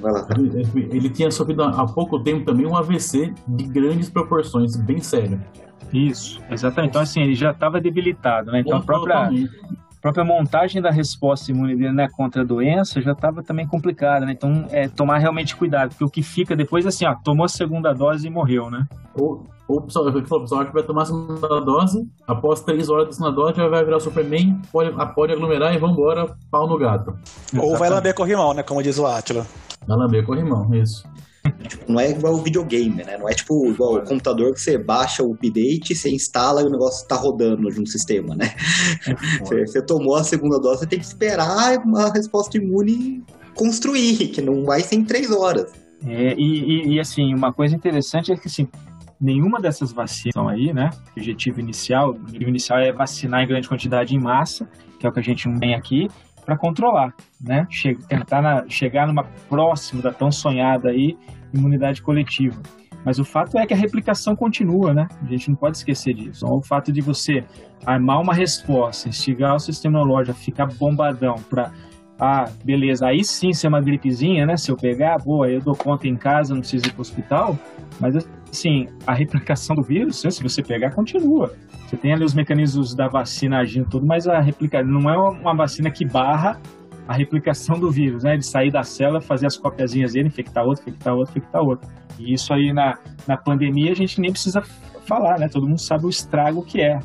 Vai 0.01 0.13
lá. 0.13 0.27
Ele, 0.37 0.89
ele 0.91 1.11
tinha 1.11 1.31
sofrido 1.31 1.63
há 1.63 1.87
pouco 1.87 2.19
tempo 2.21 2.45
também 2.45 2.67
um 2.67 2.75
AVC 2.75 3.35
de 3.47 3.65
grandes 3.65 4.09
proporções, 4.09 4.75
bem 4.77 5.01
sério. 5.01 5.41
Isso, 5.93 6.41
exatamente. 6.51 6.91
Então, 6.91 7.03
assim, 7.03 7.21
ele 7.21 7.35
já 7.35 7.51
estava 7.51 7.81
debilitado, 7.81 8.51
né? 8.51 8.61
Então, 8.61 8.79
a 8.79 8.83
própria, 8.83 9.31
própria 10.03 10.25
montagem 10.25 10.83
da 10.83 10.91
resposta 10.91 11.53
imune 11.53 11.77
dele 11.77 11.93
né, 11.93 12.09
contra 12.09 12.43
a 12.43 12.45
doença 12.45 13.01
já 13.01 13.13
estava 13.13 13.41
também 13.41 13.67
complicada, 13.67 14.27
né? 14.27 14.33
Então, 14.33 14.67
é 14.71 14.89
tomar 14.89 15.19
realmente 15.19 15.55
cuidado, 15.55 15.91
porque 15.91 16.05
o 16.05 16.11
que 16.11 16.23
fica 16.23 16.57
depois, 16.57 16.85
assim, 16.85 17.07
ó, 17.07 17.15
tomou 17.15 17.47
a 17.47 17.49
segunda 17.49 17.93
dose 17.95 18.27
e 18.27 18.31
morreu, 18.31 18.69
né? 18.69 18.85
Ou, 19.15 19.45
ou 19.69 19.79
o 19.79 19.83
pessoal, 19.83 20.09
o 20.09 20.41
pessoal 20.41 20.67
que 20.67 20.73
vai 20.73 20.83
tomar 20.83 21.03
a 21.03 21.07
segunda 21.07 21.61
dose, 21.61 22.05
após 22.27 22.63
três 22.63 22.91
horas 22.91 23.07
da 23.07 23.13
segunda 23.13 23.31
dose, 23.31 23.57
já 23.57 23.69
vai 23.69 23.85
virar 23.85 24.01
Superman, 24.01 24.61
pode, 24.73 24.93
pode 25.15 25.33
aglomerar 25.33 25.73
e 25.73 25.79
vambora, 25.79 26.35
pau 26.51 26.67
no 26.67 26.77
gato. 26.77 27.17
Ou 27.57 27.77
vai 27.77 27.89
lamber 27.89 28.13
corrimão, 28.13 28.53
né? 28.53 28.65
Como 28.65 28.83
diz 28.83 28.99
o 28.99 29.07
Atila. 29.07 29.47
Vai 29.87 29.97
lamber 29.97 30.27
corrimão, 30.27 30.75
isso. 30.75 31.07
Tipo, 31.63 31.91
não 31.91 32.01
é 32.01 32.11
igual 32.11 32.35
o 32.35 32.43
videogame, 32.43 33.05
né? 33.05 33.17
Não 33.19 33.29
é 33.29 33.35
tipo 33.35 33.67
igual 33.69 33.97
o 33.97 34.03
computador 34.03 34.53
que 34.53 34.61
você 34.61 34.79
baixa 34.79 35.23
o 35.23 35.33
update, 35.33 35.95
você 35.95 36.11
instala 36.11 36.63
e 36.63 36.65
o 36.65 36.71
negócio 36.71 37.07
tá 37.07 37.17
rodando 37.17 37.63
no 37.63 37.87
sistema, 37.87 38.35
né? 38.35 38.55
Você, 39.41 39.67
você, 39.67 39.83
tomou 39.83 40.17
a 40.17 40.25
segunda 40.25 40.59
dose, 40.59 40.81
você 40.81 40.87
tem 40.87 40.99
que 40.99 41.05
esperar 41.05 41.79
uma 41.79 42.13
resposta 42.13 42.57
imune 42.57 43.23
construir, 43.55 44.29
que 44.29 44.41
não 44.41 44.65
vai 44.65 44.81
ser 44.81 44.97
em 44.97 45.05
três 45.05 45.31
horas. 45.31 45.73
É, 46.07 46.35
e, 46.37 46.39
e, 46.39 46.95
e, 46.95 47.01
assim, 47.01 47.35
uma 47.35 47.53
coisa 47.53 47.77
interessante 47.77 48.33
é 48.33 48.37
que 48.37 48.49
assim, 48.49 48.69
nenhuma 49.21 49.61
dessas 49.61 49.93
vacinas 49.93 50.49
aí, 50.49 50.73
né? 50.73 50.91
O 51.17 51.21
objetivo 51.21 51.61
inicial, 51.61 52.09
o 52.09 52.11
objetivo 52.11 52.51
inicial 52.51 52.79
é 52.81 52.93
vacinar 52.93 53.43
em 53.43 53.47
grande 53.47 53.69
quantidade 53.69 54.15
em 54.15 54.19
massa, 54.19 54.69
que 54.99 55.07
é 55.07 55.09
o 55.09 55.13
que 55.13 55.21
a 55.21 55.23
gente 55.23 55.49
tem 55.59 55.75
aqui, 55.75 56.09
para 56.45 56.57
controlar, 56.57 57.15
né? 57.41 57.67
Che 57.71 57.95
tentar 58.09 58.43
na, 58.43 58.69
chegar 58.69 59.07
numa 59.07 59.25
próxima 59.49 60.03
da 60.03 60.13
tão 60.13 60.33
sonhada 60.33 60.91
aí 60.91 61.17
imunidade 61.55 62.03
coletiva. 62.03 62.61
Mas 63.05 63.19
o 63.19 63.25
fato 63.25 63.59
é 63.59 63.67
que 63.67 63.75
a 63.75 63.77
replicação 63.77 64.37
continua, 64.37 64.95
né? 64.95 65.09
A 65.21 65.27
gente 65.27 65.49
não 65.49 65.57
pode 65.57 65.77
esquecer 65.77 66.15
disso. 66.15 66.47
O 66.47 66.63
fato 66.63 66.93
de 66.93 67.01
você 67.01 67.45
armar 67.85 68.21
uma 68.21 68.33
resposta, 68.33 69.09
instigar 69.09 69.57
o 69.57 69.59
sistema 69.59 69.99
imunológico 69.99 70.39
ficar 70.39 70.67
bombadão 70.67 71.35
para 71.51 71.73
ah, 72.25 72.49
beleza, 72.65 73.09
aí 73.09 73.25
sim 73.25 73.53
se 73.53 73.67
é 73.67 73.69
uma 73.69 73.81
gripezinha, 73.81 74.47
né? 74.47 74.57
Se 74.57 74.71
eu 74.71 74.77
pegar, 74.77 75.19
boa, 75.19 75.51
eu 75.51 75.61
dou 75.61 75.75
conta 75.75 76.07
em 76.07 76.15
casa, 76.15 76.55
não 76.55 76.61
preciso 76.61 76.87
ir 76.87 76.93
para 76.93 76.99
o 76.99 77.01
hospital. 77.01 77.59
Mas, 77.99 78.15
assim, 78.49 78.87
a 79.05 79.13
replicação 79.13 79.75
do 79.75 79.83
vírus, 79.83 80.23
né, 80.23 80.31
se 80.31 80.41
você 80.41 80.63
pegar, 80.63 80.93
continua. 80.93 81.53
Você 81.85 81.97
tem 81.97 82.13
ali 82.13 82.25
os 82.25 82.33
mecanismos 82.33 82.95
da 82.95 83.09
vacina 83.09 83.59
agindo 83.59 83.89
tudo, 83.89 84.07
mas 84.07 84.29
a 84.29 84.39
replicação 84.41 84.89
não 84.89 85.11
é 85.11 85.19
uma 85.19 85.55
vacina 85.55 85.91
que 85.91 86.05
barra 86.05 86.61
a 87.07 87.15
replicação 87.15 87.79
do 87.79 87.91
vírus, 87.91 88.23
né? 88.23 88.37
De 88.37 88.47
sair 88.47 88.71
da 88.71 88.83
célula, 88.83 89.21
fazer 89.21 89.47
as 89.47 89.57
copiazinhas 89.57 90.13
dele, 90.13 90.29
infectar 90.29 90.65
outro, 90.65 90.83
infectar 90.83 91.15
outro, 91.15 91.31
infectar 91.33 91.63
outro. 91.63 91.89
E 92.19 92.33
isso 92.35 92.53
aí 92.53 92.73
na, 92.73 92.99
na 93.27 93.37
pandemia 93.37 93.93
a 93.93 93.95
gente 93.95 94.21
nem 94.21 94.31
precisa 94.31 94.63
falar, 95.07 95.39
né? 95.39 95.49
Todo 95.49 95.67
mundo 95.67 95.81
sabe 95.81 96.07
o 96.07 96.09
estrago 96.09 96.63
que 96.63 96.81
é. 96.81 96.99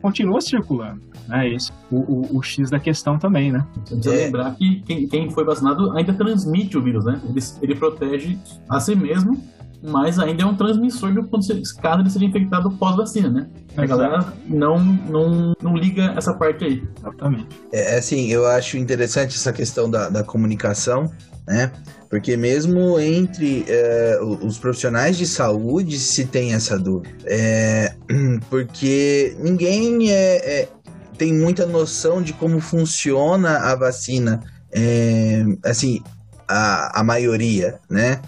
Continua 0.00 0.40
circulando. 0.40 1.00
Né? 1.28 1.48
Esse 1.50 1.70
o, 1.90 1.98
o, 1.98 2.38
o 2.38 2.42
X 2.42 2.70
da 2.70 2.78
questão 2.78 3.18
também, 3.18 3.52
né? 3.52 3.64
Precisa 3.84 4.14
é. 4.14 4.24
lembrar 4.26 4.54
que 4.54 4.82
quem, 4.82 5.06
quem, 5.06 5.30
foi 5.30 5.44
vacinado 5.44 5.96
ainda 5.96 6.12
transmite 6.12 6.76
o 6.76 6.82
vírus, 6.82 7.04
né? 7.04 7.20
Ele, 7.24 7.40
ele 7.62 7.74
protege 7.74 8.38
a 8.68 8.80
si 8.80 8.94
mesmo, 8.94 9.40
mas 9.82 10.18
ainda 10.18 10.44
é 10.44 10.46
um 10.46 10.54
transmissor 10.54 11.12
do, 11.12 11.24
caso 11.28 11.52
ele 12.00 12.10
seja 12.10 12.24
infectado 12.24 12.70
pós-vacina, 12.72 13.28
né? 13.28 13.46
A 13.76 13.84
galera 13.84 14.32
não, 14.46 14.78
não, 14.78 15.54
não 15.60 15.76
liga 15.76 16.14
essa 16.16 16.32
parte 16.34 16.64
aí. 16.64 16.82
Exatamente. 16.98 17.48
É, 17.72 17.98
assim, 17.98 18.28
eu 18.28 18.46
acho 18.46 18.76
interessante 18.76 19.36
essa 19.36 19.52
questão 19.52 19.90
da, 19.90 20.08
da 20.08 20.22
comunicação, 20.22 21.10
né? 21.46 21.72
Porque 22.08 22.36
mesmo 22.36 23.00
entre 23.00 23.64
é, 23.66 24.20
os 24.42 24.58
profissionais 24.58 25.16
de 25.16 25.26
saúde 25.26 25.98
se 25.98 26.26
tem 26.26 26.54
essa 26.54 26.78
dúvida. 26.78 27.14
É, 27.24 27.94
porque 28.48 29.34
ninguém 29.40 30.10
é, 30.10 30.60
é, 30.60 30.68
tem 31.18 31.32
muita 31.32 31.66
noção 31.66 32.22
de 32.22 32.32
como 32.34 32.60
funciona 32.60 33.58
a 33.58 33.74
vacina. 33.74 34.40
É, 34.70 35.44
assim, 35.64 36.00
a, 36.46 37.00
a 37.00 37.02
maioria, 37.02 37.80
né? 37.88 38.20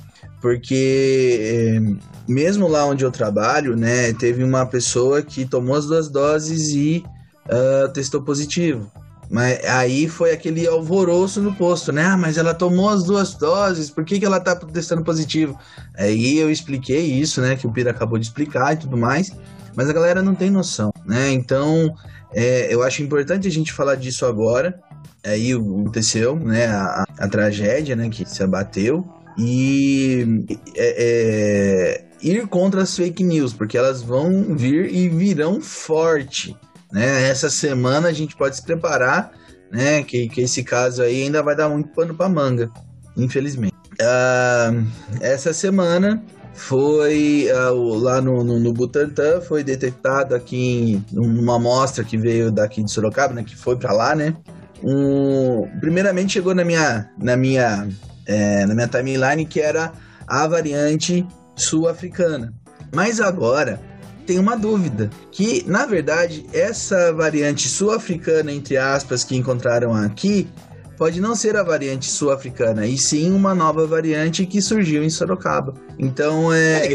Porque 0.44 1.40
é, 1.40 1.80
mesmo 2.28 2.68
lá 2.68 2.84
onde 2.84 3.02
eu 3.02 3.10
trabalho, 3.10 3.74
né, 3.74 4.12
teve 4.12 4.44
uma 4.44 4.66
pessoa 4.66 5.22
que 5.22 5.46
tomou 5.46 5.74
as 5.74 5.86
duas 5.86 6.10
doses 6.10 6.68
e 6.74 7.02
uh, 7.46 7.90
testou 7.94 8.20
positivo. 8.20 8.92
Mas 9.30 9.64
aí 9.64 10.06
foi 10.06 10.32
aquele 10.32 10.66
alvoroço 10.66 11.40
no 11.40 11.54
posto, 11.54 11.92
né? 11.92 12.04
Ah, 12.04 12.18
mas 12.18 12.36
ela 12.36 12.52
tomou 12.52 12.90
as 12.90 13.04
duas 13.04 13.32
doses, 13.32 13.88
por 13.88 14.04
que, 14.04 14.18
que 14.20 14.26
ela 14.26 14.38
tá 14.38 14.54
testando 14.54 15.02
positivo? 15.02 15.58
Aí 15.96 16.36
eu 16.36 16.50
expliquei 16.50 17.00
isso, 17.00 17.40
né? 17.40 17.56
Que 17.56 17.66
o 17.66 17.72
Pira 17.72 17.90
acabou 17.90 18.18
de 18.18 18.26
explicar 18.26 18.74
e 18.74 18.76
tudo 18.76 18.98
mais. 18.98 19.32
Mas 19.74 19.88
a 19.88 19.94
galera 19.94 20.20
não 20.20 20.34
tem 20.34 20.50
noção, 20.50 20.92
né? 21.06 21.32
Então, 21.32 21.94
é, 22.34 22.72
eu 22.72 22.82
acho 22.82 23.02
importante 23.02 23.48
a 23.48 23.50
gente 23.50 23.72
falar 23.72 23.94
disso 23.94 24.26
agora. 24.26 24.78
Aí 25.24 25.54
aconteceu, 25.54 26.36
né? 26.36 26.66
A, 26.66 27.06
a 27.18 27.28
tragédia, 27.28 27.96
né? 27.96 28.10
Que 28.10 28.28
se 28.28 28.42
abateu. 28.42 29.08
E 29.36 30.44
é, 30.76 32.04
é, 32.04 32.04
ir 32.22 32.46
contra 32.46 32.82
as 32.82 32.96
fake 32.96 33.22
news, 33.24 33.52
porque 33.52 33.76
elas 33.76 34.02
vão 34.02 34.54
vir 34.54 34.92
e 34.94 35.08
virão 35.08 35.60
forte. 35.60 36.56
Né? 36.92 37.28
Essa 37.28 37.50
semana 37.50 38.08
a 38.08 38.12
gente 38.12 38.36
pode 38.36 38.56
se 38.56 38.62
preparar, 38.62 39.32
né? 39.70 40.02
Que, 40.02 40.28
que 40.28 40.42
esse 40.42 40.62
caso 40.62 41.02
aí 41.02 41.24
ainda 41.24 41.42
vai 41.42 41.56
dar 41.56 41.68
muito 41.68 41.88
pano 41.90 42.14
para 42.14 42.28
manga, 42.28 42.70
infelizmente. 43.16 43.74
Uh, 43.94 44.86
essa 45.20 45.52
semana 45.52 46.22
foi 46.54 47.48
uh, 47.52 47.94
lá 47.98 48.20
no, 48.20 48.44
no, 48.44 48.60
no, 48.60 48.72
Butantan, 48.72 49.40
foi 49.40 49.64
detectado 49.64 50.34
aqui 50.34 51.02
em 51.12 51.18
uma 51.18 51.56
amostra 51.56 52.04
que 52.04 52.16
veio 52.16 52.50
daqui 52.50 52.82
de 52.82 52.90
Sorocaba, 52.90 53.34
né? 53.34 53.42
Que 53.42 53.56
foi 53.56 53.76
para 53.76 53.92
lá, 53.92 54.14
né? 54.14 54.36
Um, 54.82 55.68
primeiramente 55.80 56.34
chegou 56.34 56.54
na 56.54 56.64
minha, 56.64 57.10
na 57.18 57.36
minha, 57.36 57.88
é, 58.26 58.66
na 58.66 58.74
minha 58.74 58.88
timeline 58.88 59.44
que 59.46 59.60
era 59.60 59.92
a 60.26 60.46
variante 60.46 61.26
sul-africana. 61.54 62.52
Mas 62.92 63.20
agora 63.20 63.80
tem 64.26 64.38
uma 64.38 64.56
dúvida, 64.56 65.10
que 65.30 65.64
na 65.68 65.84
verdade 65.84 66.46
essa 66.52 67.12
variante 67.12 67.68
sul-africana, 67.68 68.52
entre 68.52 68.76
aspas, 68.76 69.22
que 69.22 69.36
encontraram 69.36 69.94
aqui, 69.94 70.48
pode 70.96 71.20
não 71.20 71.34
ser 71.34 71.56
a 71.56 71.62
variante 71.62 72.10
sul-africana, 72.10 72.86
e 72.86 72.96
sim 72.96 73.32
uma 73.32 73.54
nova 73.54 73.86
variante 73.86 74.46
que 74.46 74.62
surgiu 74.62 75.02
em 75.02 75.10
Sorocaba. 75.10 75.74
Então 75.98 76.52
é. 76.52 76.86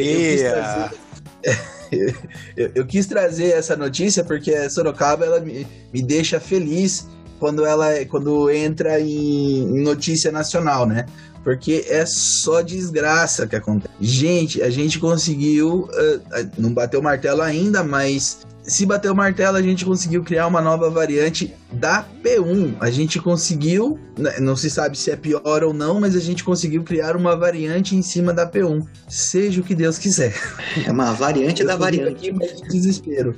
Eu, 1.44 1.54
eu, 2.58 2.72
eu 2.76 2.86
quis 2.86 3.06
trazer 3.06 3.52
essa 3.52 3.76
notícia 3.76 4.24
porque 4.24 4.70
Sorocaba 4.70 5.26
ela 5.26 5.40
me, 5.40 5.68
me 5.94 6.02
deixa 6.02 6.40
feliz 6.40 7.08
quando 7.40 7.66
ela 7.66 7.88
quando 8.06 8.50
entra 8.50 9.00
em 9.00 9.82
notícia 9.82 10.32
nacional, 10.32 10.86
né? 10.86 11.06
Porque 11.44 11.86
é 11.88 12.06
só 12.06 12.62
desgraça 12.62 13.48
que 13.48 13.56
acontece. 13.56 13.94
Gente, 14.00 14.62
a 14.62 14.70
gente 14.70 15.00
conseguiu. 15.00 15.90
Uh, 15.90 16.50
não 16.58 16.74
bateu 16.74 17.00
o 17.00 17.04
martelo 17.04 17.42
ainda, 17.42 17.84
mas 17.84 18.46
se 18.70 18.86
bater 18.86 19.12
o 19.12 19.16
martelo, 19.16 19.58
a 19.58 19.62
gente 19.62 19.84
conseguiu 19.84 20.24
criar 20.24 20.48
uma 20.48 20.62
nova 20.62 20.90
variante 20.90 21.54
da 21.72 22.06
P1. 22.24 22.76
A 22.80 22.92
gente 22.92 23.20
conseguiu, 23.20 24.00
né, 24.18 24.40
não 24.40 24.56
se 24.56 24.70
sabe 24.70 24.98
se 24.98 25.10
é 25.10 25.16
pior 25.16 25.64
ou 25.64 25.74
não, 25.74 26.00
mas 26.00 26.16
a 26.16 26.20
gente 26.20 26.44
conseguiu 26.44 26.84
criar 26.84 27.16
uma 27.16 27.36
variante 27.36 27.96
em 27.96 28.02
cima 28.02 28.32
da 28.32 28.50
P1. 28.50 28.86
Seja 29.08 29.62
o 29.62 29.64
que 29.64 29.74
Deus 29.74 29.98
quiser. 29.98 30.34
É 30.86 30.92
uma 30.92 31.14
variante 31.14 31.64
da 31.64 31.76
variante. 31.76 32.12
Aqui, 32.12 32.32
mas 32.32 32.62
desespero. 32.62 33.36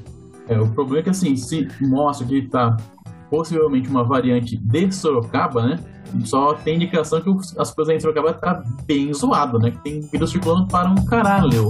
É, 0.48 0.60
o 0.60 0.68
problema 0.68 1.00
é 1.00 1.04
que 1.04 1.10
assim, 1.10 1.36
se 1.36 1.68
mostra 1.80 2.28
que 2.28 2.42
tá 2.50 2.76
possivelmente 3.32 3.88
uma 3.88 4.04
variante 4.04 4.58
de 4.58 4.92
Sorocaba, 4.92 5.66
né? 5.66 5.80
Só 6.26 6.54
tem 6.54 6.76
indicação 6.76 7.22
que 7.22 7.30
as 7.58 7.74
coisas 7.74 7.96
em 7.96 8.00
Sorocaba 8.00 8.34
tá 8.34 8.62
bem 8.86 9.14
zoado, 9.14 9.58
né? 9.58 9.72
Que 9.72 9.78
tem 9.78 10.02
vírus 10.02 10.32
circulando 10.32 10.68
para 10.68 10.90
um 10.90 11.06
caralho. 11.06 11.70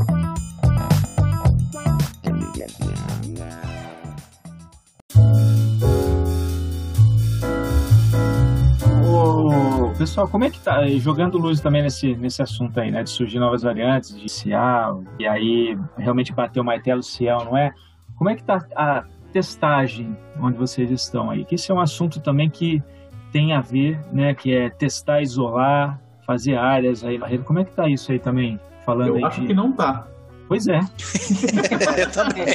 pessoal, 9.98 10.28
como 10.28 10.44
é 10.44 10.50
que 10.50 10.60
tá? 10.60 10.88
Jogando 10.98 11.38
luz 11.38 11.62
também 11.62 11.84
nesse, 11.84 12.16
nesse 12.16 12.42
assunto 12.42 12.80
aí, 12.80 12.90
né? 12.90 13.04
De 13.04 13.10
surgir 13.12 13.38
novas 13.38 13.62
variantes 13.62 14.20
de 14.20 14.28
Cial, 14.28 15.04
e 15.20 15.28
aí 15.28 15.78
realmente 15.96 16.34
bater 16.34 16.60
o 16.60 16.64
martelo 16.64 17.04
Cial, 17.04 17.46
não 17.46 17.56
é? 17.56 17.72
Como 18.18 18.28
é 18.28 18.36
que 18.36 18.44
tá 18.44 18.66
a 18.76 19.04
testagem 19.32 20.16
onde 20.40 20.58
vocês 20.58 20.92
estão 20.92 21.30
aí? 21.30 21.46
Que 21.46 21.56
esse 21.56 21.72
é 21.72 21.74
um 21.74 21.80
assunto 21.80 22.20
também 22.20 22.50
que 22.50 22.84
tem 23.32 23.54
a 23.54 23.62
ver, 23.62 24.00
né? 24.12 24.36
Que 24.36 24.54
é 24.54 24.70
testar, 24.70 25.22
isolar, 25.22 26.00
fazer 26.26 26.56
áreas 26.56 27.04
aí. 27.04 27.20
Como 27.40 27.60
é 27.60 27.66
que 27.66 27.72
tá 27.72 27.88
isso 27.88 28.12
aí 28.12 28.20
também? 28.20 28.60
Falando 28.86 29.18
Eu 29.18 29.26
acho 29.26 29.42
de... 29.42 29.48
que 29.48 29.54
não 29.54 29.72
tá. 29.72 30.08
Pois 30.48 30.68
é. 30.68 30.80
Eu 31.98 32.12
também. 32.12 32.46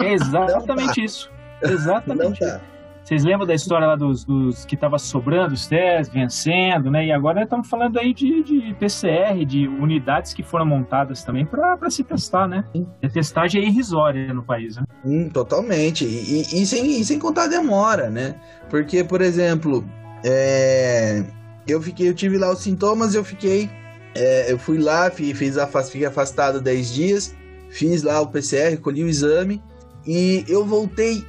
É 0.00 0.12
exatamente 0.12 1.04
isso. 1.04 1.30
Exatamente. 1.62 2.40
Não 2.40 2.50
tá. 2.50 2.60
Vocês 3.06 3.22
lembram 3.22 3.46
da 3.46 3.54
história 3.54 3.86
lá 3.86 3.94
dos, 3.94 4.24
dos 4.24 4.64
que 4.64 4.74
estava 4.74 4.98
sobrando 4.98 5.54
os 5.54 5.68
testes, 5.68 6.12
vencendo, 6.12 6.90
né? 6.90 7.06
E 7.06 7.12
agora 7.12 7.44
estamos 7.44 7.68
falando 7.68 8.00
aí 8.00 8.12
de, 8.12 8.42
de, 8.42 8.74
PCR, 8.80 9.44
de 9.46 9.68
unidades 9.68 10.34
que 10.34 10.42
foram 10.42 10.66
montadas 10.66 11.22
também 11.22 11.46
para 11.46 11.88
se 11.88 12.02
testar, 12.02 12.48
né? 12.48 12.64
A 13.00 13.08
testagem 13.08 13.62
é 13.62 13.64
irrisória 13.68 14.34
no 14.34 14.42
país, 14.42 14.76
né? 14.76 14.82
Hum, 15.04 15.30
totalmente. 15.30 16.04
E, 16.04 16.08
e, 16.08 16.62
e, 16.62 16.66
sem, 16.66 17.00
e 17.00 17.04
sem 17.04 17.16
contar 17.16 17.44
a 17.44 17.46
demora, 17.46 18.10
né? 18.10 18.34
Porque, 18.68 19.04
por 19.04 19.20
exemplo, 19.20 19.88
é... 20.24 21.24
eu 21.64 21.80
fiquei, 21.80 22.08
eu 22.08 22.14
tive 22.14 22.36
lá 22.38 22.50
os 22.50 22.58
sintomas, 22.58 23.14
eu 23.14 23.22
fiquei. 23.22 23.70
É, 24.16 24.50
eu 24.50 24.58
fui 24.58 24.78
lá, 24.78 25.08
fiz 25.12 25.56
a, 25.56 25.68
fiquei 25.68 26.06
afastado 26.06 26.60
10 26.60 26.92
dias, 26.92 27.36
fiz 27.70 28.02
lá 28.02 28.20
o 28.20 28.26
PCR, 28.26 28.76
colhi 28.78 29.04
o 29.04 29.08
exame 29.08 29.62
e 30.04 30.44
eu 30.48 30.64
voltei 30.64 31.24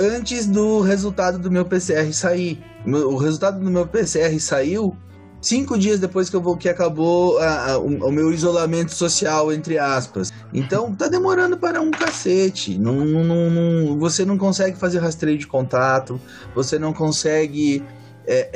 antes 0.00 0.46
do 0.46 0.80
resultado 0.80 1.38
do 1.38 1.50
meu 1.50 1.64
PCR 1.64 2.12
sair. 2.12 2.62
O 2.86 3.16
resultado 3.16 3.62
do 3.62 3.70
meu 3.70 3.86
PCR 3.86 4.40
saiu 4.40 4.96
cinco 5.40 5.78
dias 5.78 6.00
depois 6.00 6.30
que, 6.30 6.36
eu, 6.36 6.56
que 6.56 6.68
acabou 6.68 7.38
a, 7.38 7.72
a, 7.72 7.78
o, 7.78 8.08
o, 8.08 8.12
meu 8.12 8.32
isolamento 8.32 8.94
social, 8.94 9.52
entre 9.52 9.78
aspas. 9.78 10.32
Então 10.52 10.94
tá 10.94 11.08
demorando 11.08 11.58
para 11.58 11.80
um 11.80 11.90
cacete. 11.90 12.78
Não, 12.78 12.94
não, 13.04 13.50
não, 13.50 13.98
você 13.98 14.24
não 14.24 14.38
consegue 14.38 14.78
fazer 14.78 14.98
rastreio 14.98 15.36
de 15.36 15.46
contato, 15.46 16.18
você 16.54 16.78
não 16.78 16.92
consegue 16.92 17.84
é, 18.26 18.50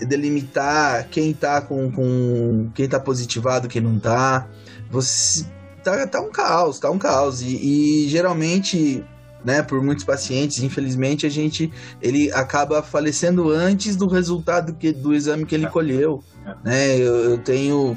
é, 0.00 0.04
delimitar 0.06 1.08
quem 1.10 1.34
tá 1.34 1.60
com, 1.60 1.90
com. 1.92 2.70
quem 2.74 2.88
tá 2.88 2.98
positivado, 2.98 3.68
quem 3.68 3.82
não 3.82 3.98
tá. 3.98 4.48
Você 4.90 5.44
tá, 5.84 6.06
tá 6.06 6.20
um 6.20 6.30
caos, 6.30 6.78
tá 6.78 6.90
um 6.90 6.98
caos. 6.98 7.42
E, 7.42 8.04
e 8.04 8.08
geralmente 8.08 9.04
né, 9.44 9.62
por 9.62 9.82
muitos 9.82 10.04
pacientes, 10.04 10.62
infelizmente 10.62 11.26
a 11.26 11.28
gente 11.28 11.72
ele 12.00 12.30
acaba 12.32 12.82
falecendo 12.82 13.50
antes 13.50 13.96
do 13.96 14.06
resultado 14.06 14.74
que, 14.74 14.92
do 14.92 15.14
exame 15.14 15.44
que 15.44 15.54
ele 15.54 15.66
é. 15.66 15.68
colheu, 15.68 16.22
é. 16.46 16.54
né? 16.64 16.96
Eu, 16.96 17.30
eu, 17.30 17.38
tenho 17.38 17.96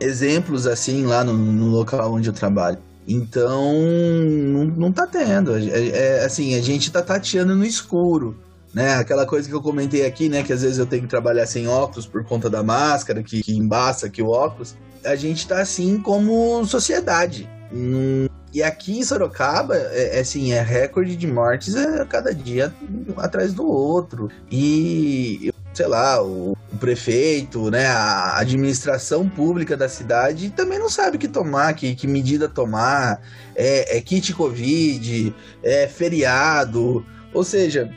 exemplos 0.00 0.66
assim 0.66 1.04
lá 1.04 1.24
no, 1.24 1.32
no, 1.32 1.66
local 1.66 2.12
onde 2.12 2.28
eu 2.28 2.32
trabalho. 2.32 2.78
Então 3.06 3.74
não, 3.74 4.64
não 4.64 4.92
tá 4.92 5.06
tendo, 5.06 5.56
é, 5.56 5.88
é, 5.88 6.24
assim 6.24 6.54
a 6.54 6.62
gente 6.62 6.90
tá 6.90 7.02
tateando 7.02 7.54
no 7.54 7.64
escuro. 7.64 8.36
Né, 8.72 8.92
aquela 8.94 9.24
coisa 9.24 9.48
que 9.48 9.54
eu 9.54 9.62
comentei 9.62 10.04
aqui, 10.04 10.28
né, 10.28 10.42
que 10.42 10.52
às 10.52 10.62
vezes 10.62 10.78
eu 10.78 10.86
tenho 10.86 11.02
que 11.02 11.08
trabalhar 11.08 11.46
sem 11.46 11.68
óculos 11.68 12.08
por 12.08 12.24
conta 12.24 12.50
da 12.50 12.60
máscara, 12.60 13.22
que, 13.22 13.40
que 13.40 13.56
embaça 13.56 14.06
aqui 14.06 14.20
o 14.20 14.30
óculos. 14.30 14.74
A 15.04 15.14
gente 15.14 15.46
tá 15.46 15.60
assim 15.60 15.96
como 15.96 16.64
sociedade. 16.66 17.48
Hum, 17.74 18.28
e 18.52 18.62
aqui 18.62 19.00
em 19.00 19.02
Sorocaba, 19.02 19.76
é, 19.76 20.18
é, 20.18 20.20
assim, 20.20 20.52
é 20.52 20.62
recorde 20.62 21.16
de 21.16 21.26
mortes 21.26 21.74
é 21.74 22.04
cada 22.04 22.32
dia 22.32 22.72
atrás 23.16 23.52
do 23.52 23.66
outro. 23.66 24.30
E 24.48 25.52
sei 25.74 25.88
lá, 25.88 26.22
o, 26.22 26.52
o, 26.52 26.76
prefeito, 26.78 27.68
né, 27.68 27.86
a 27.86 28.38
administração 28.38 29.28
pública 29.28 29.76
da 29.76 29.88
cidade 29.88 30.50
também 30.50 30.78
não 30.78 30.88
sabe 30.88 31.16
o 31.16 31.18
que 31.18 31.26
tomar, 31.26 31.74
que, 31.74 31.96
que 31.96 32.06
medida 32.06 32.48
tomar, 32.48 33.20
é, 33.56 33.98
é 33.98 34.00
kit 34.00 34.32
Covid, 34.32 35.34
é 35.60 35.88
feriado, 35.88 37.04
ou 37.32 37.42
seja, 37.42 37.90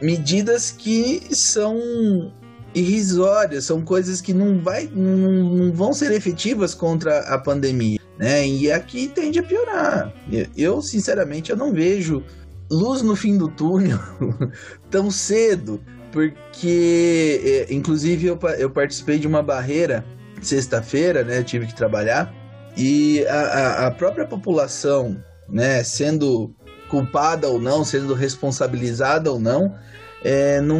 medidas 0.00 0.70
que 0.70 1.34
são 1.34 2.32
irrisórias, 2.72 3.64
são 3.64 3.82
coisas 3.82 4.20
que 4.20 4.32
não, 4.32 4.60
vai, 4.60 4.88
não, 4.92 5.16
não 5.16 5.72
vão 5.72 5.92
ser 5.92 6.12
efetivas 6.12 6.72
contra 6.72 7.18
a 7.20 7.36
pandemia 7.36 8.03
né? 8.18 8.46
E 8.46 8.70
aqui 8.70 9.08
tende 9.08 9.38
a 9.38 9.42
piorar. 9.42 10.12
Eu, 10.56 10.80
sinceramente, 10.80 11.50
eu 11.50 11.56
não 11.56 11.72
vejo 11.72 12.22
luz 12.70 13.02
no 13.02 13.14
fim 13.14 13.36
do 13.36 13.48
túnel 13.48 13.98
tão 14.90 15.10
cedo, 15.10 15.80
porque, 16.12 17.66
é, 17.68 17.74
inclusive, 17.74 18.26
eu, 18.26 18.38
eu 18.58 18.70
participei 18.70 19.18
de 19.18 19.26
uma 19.26 19.42
barreira 19.42 20.04
sexta-feira, 20.40 21.24
né? 21.24 21.38
Eu 21.38 21.44
tive 21.44 21.66
que 21.66 21.74
trabalhar 21.74 22.32
e 22.76 23.24
a, 23.26 23.86
a 23.86 23.90
própria 23.90 24.26
população, 24.26 25.22
né? 25.48 25.82
Sendo 25.82 26.54
culpada 26.88 27.48
ou 27.48 27.60
não, 27.60 27.84
sendo 27.84 28.14
responsabilizada 28.14 29.30
ou 29.32 29.40
não, 29.40 29.74
é, 30.22 30.60
não, 30.60 30.78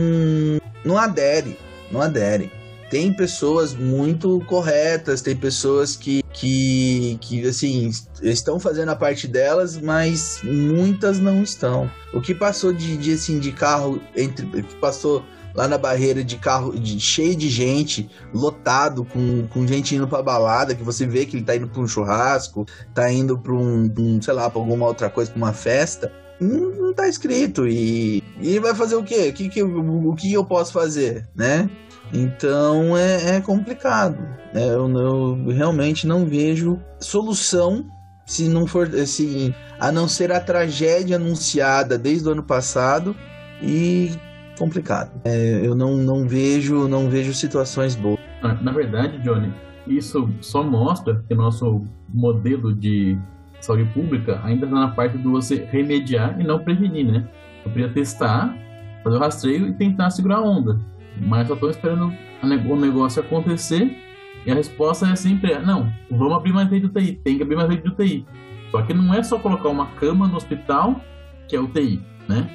não 0.85 0.97
adere, 0.97 1.59
não 1.91 2.01
adere 2.01 2.51
tem 2.95 3.13
pessoas 3.13 3.75
muito 3.75 4.41
corretas, 4.47 5.21
tem 5.21 5.35
pessoas 5.35 5.97
que, 5.97 6.23
que, 6.33 7.19
que 7.21 7.45
assim, 7.45 7.91
estão 8.23 8.61
fazendo 8.61 8.91
a 8.91 8.95
parte 8.95 9.27
delas, 9.27 9.77
mas 9.77 10.39
muitas 10.45 11.19
não 11.19 11.43
estão. 11.43 11.91
O 12.13 12.21
que 12.21 12.33
passou 12.33 12.73
de, 12.73 12.97
de 12.97 13.15
assim, 13.15 13.41
de 13.41 13.51
carro, 13.51 14.01
entre, 14.15 14.63
passou 14.81 15.25
lá 15.57 15.67
na 15.67 15.77
barreira 15.77 16.23
de 16.23 16.37
carro 16.37 16.79
de, 16.79 17.01
cheio 17.01 17.35
de 17.35 17.49
gente, 17.49 18.09
lotado, 18.33 19.05
com, 19.05 19.45
com 19.49 19.67
gente 19.67 19.97
indo 19.97 20.07
pra 20.07 20.23
balada, 20.23 20.73
que 20.73 20.85
você 20.85 21.05
vê 21.05 21.27
que 21.27 21.37
ele 21.37 21.45
tá 21.45 21.57
indo 21.57 21.67
pra 21.67 21.83
um 21.83 21.89
churrasco, 21.89 22.65
tá 22.95 23.11
indo 23.11 23.37
pra 23.37 23.55
um, 23.55 23.93
um 23.99 24.23
sei 24.23 24.35
lá, 24.35 24.49
pra 24.49 24.61
alguma 24.61 24.87
outra 24.87 25.11
coisa, 25.11 25.33
pra 25.33 25.39
uma 25.39 25.53
festa. 25.53 26.13
Não, 26.41 26.71
não 26.71 26.95
tá 26.95 27.09
escrito. 27.09 27.67
E, 27.67 28.23
e 28.41 28.59
vai 28.59 28.75
fazer 28.75 28.95
o 28.95 29.03
quê? 29.03 29.31
O 29.31 29.33
que, 29.33 29.49
que, 29.49 29.63
o, 29.63 30.11
o 30.11 30.15
que 30.15 30.33
eu 30.33 30.45
posso 30.45 30.73
fazer, 30.73 31.29
né? 31.35 31.69
Então 32.13 32.97
é, 32.97 33.37
é 33.37 33.41
complicado. 33.41 34.19
É, 34.55 34.69
eu, 34.69 34.89
eu, 34.89 35.47
realmente 35.49 36.07
não 36.07 36.27
vejo 36.27 36.81
solução 37.01 37.85
se 38.27 38.49
não 38.49 38.67
for 38.67 38.87
assim, 38.95 39.55
a 39.79 39.93
não 39.93 40.09
ser 40.09 40.33
a 40.33 40.41
tragédia 40.41 41.17
anunciada 41.17 41.99
desde 41.99 42.29
o 42.29 42.33
ano 42.33 42.43
passado 42.43 43.15
e 43.63 44.13
complicado. 44.59 45.11
É, 45.25 45.61
eu 45.63 45.75
não, 45.75 45.97
não 45.97 46.27
vejo 46.27 46.89
não 46.89 47.09
vejo 47.09 47.35
situações 47.35 47.95
boas. 47.95 48.19
Ah, 48.43 48.55
na 48.55 48.73
verdade, 48.73 49.19
Johnny, 49.23 49.53
isso 49.87 50.29
só 50.41 50.63
mostra 50.63 51.23
que 51.29 51.35
nosso 51.35 51.83
modelo 52.09 52.75
de 52.75 53.19
saúde 53.61 53.85
pública 53.93 54.41
ainda 54.45 54.67
está 54.67 54.79
na 54.79 54.89
parte 54.89 55.19
do 55.19 55.33
você 55.33 55.67
remediar 55.71 56.39
e 56.41 56.45
não 56.45 56.59
prevenir, 56.59 57.07
né? 57.07 57.27
Eu 57.65 57.73
queria 57.73 57.89
testar, 57.89 58.55
fazer 59.03 59.17
o 59.17 59.19
rastreio 59.19 59.69
e 59.69 59.73
tentar 59.73 60.11
segurar 60.11 60.37
a 60.37 60.43
onda. 60.43 60.79
Mas 61.21 61.49
eu 61.49 61.57
tô 61.57 61.71
esperando 61.71 62.13
o 62.43 62.77
negócio 62.77 63.23
acontecer 63.23 63.97
e 64.45 64.51
a 64.51 64.55
resposta 64.55 65.07
é 65.07 65.17
sempre: 65.17 65.59
não, 65.59 65.93
vamos 66.11 66.35
abrir 66.35 66.53
mais 66.53 66.69
rede 66.69 66.89
de 66.89 66.99
UTI, 66.99 67.13
tem 67.13 67.37
que 67.37 67.43
abrir 67.43 67.57
mais 67.57 67.69
rede 67.69 67.83
de 67.83 67.89
UTI. 67.89 68.27
Só 68.71 68.83
que 68.83 68.93
não 68.93 69.15
é 69.15 69.23
só 69.23 69.39
colocar 69.39 69.69
uma 69.69 69.87
cama 69.93 70.27
no 70.27 70.37
hospital 70.37 71.01
que 71.49 71.57
é 71.57 71.61
UTI, 71.61 72.03
né? 72.29 72.49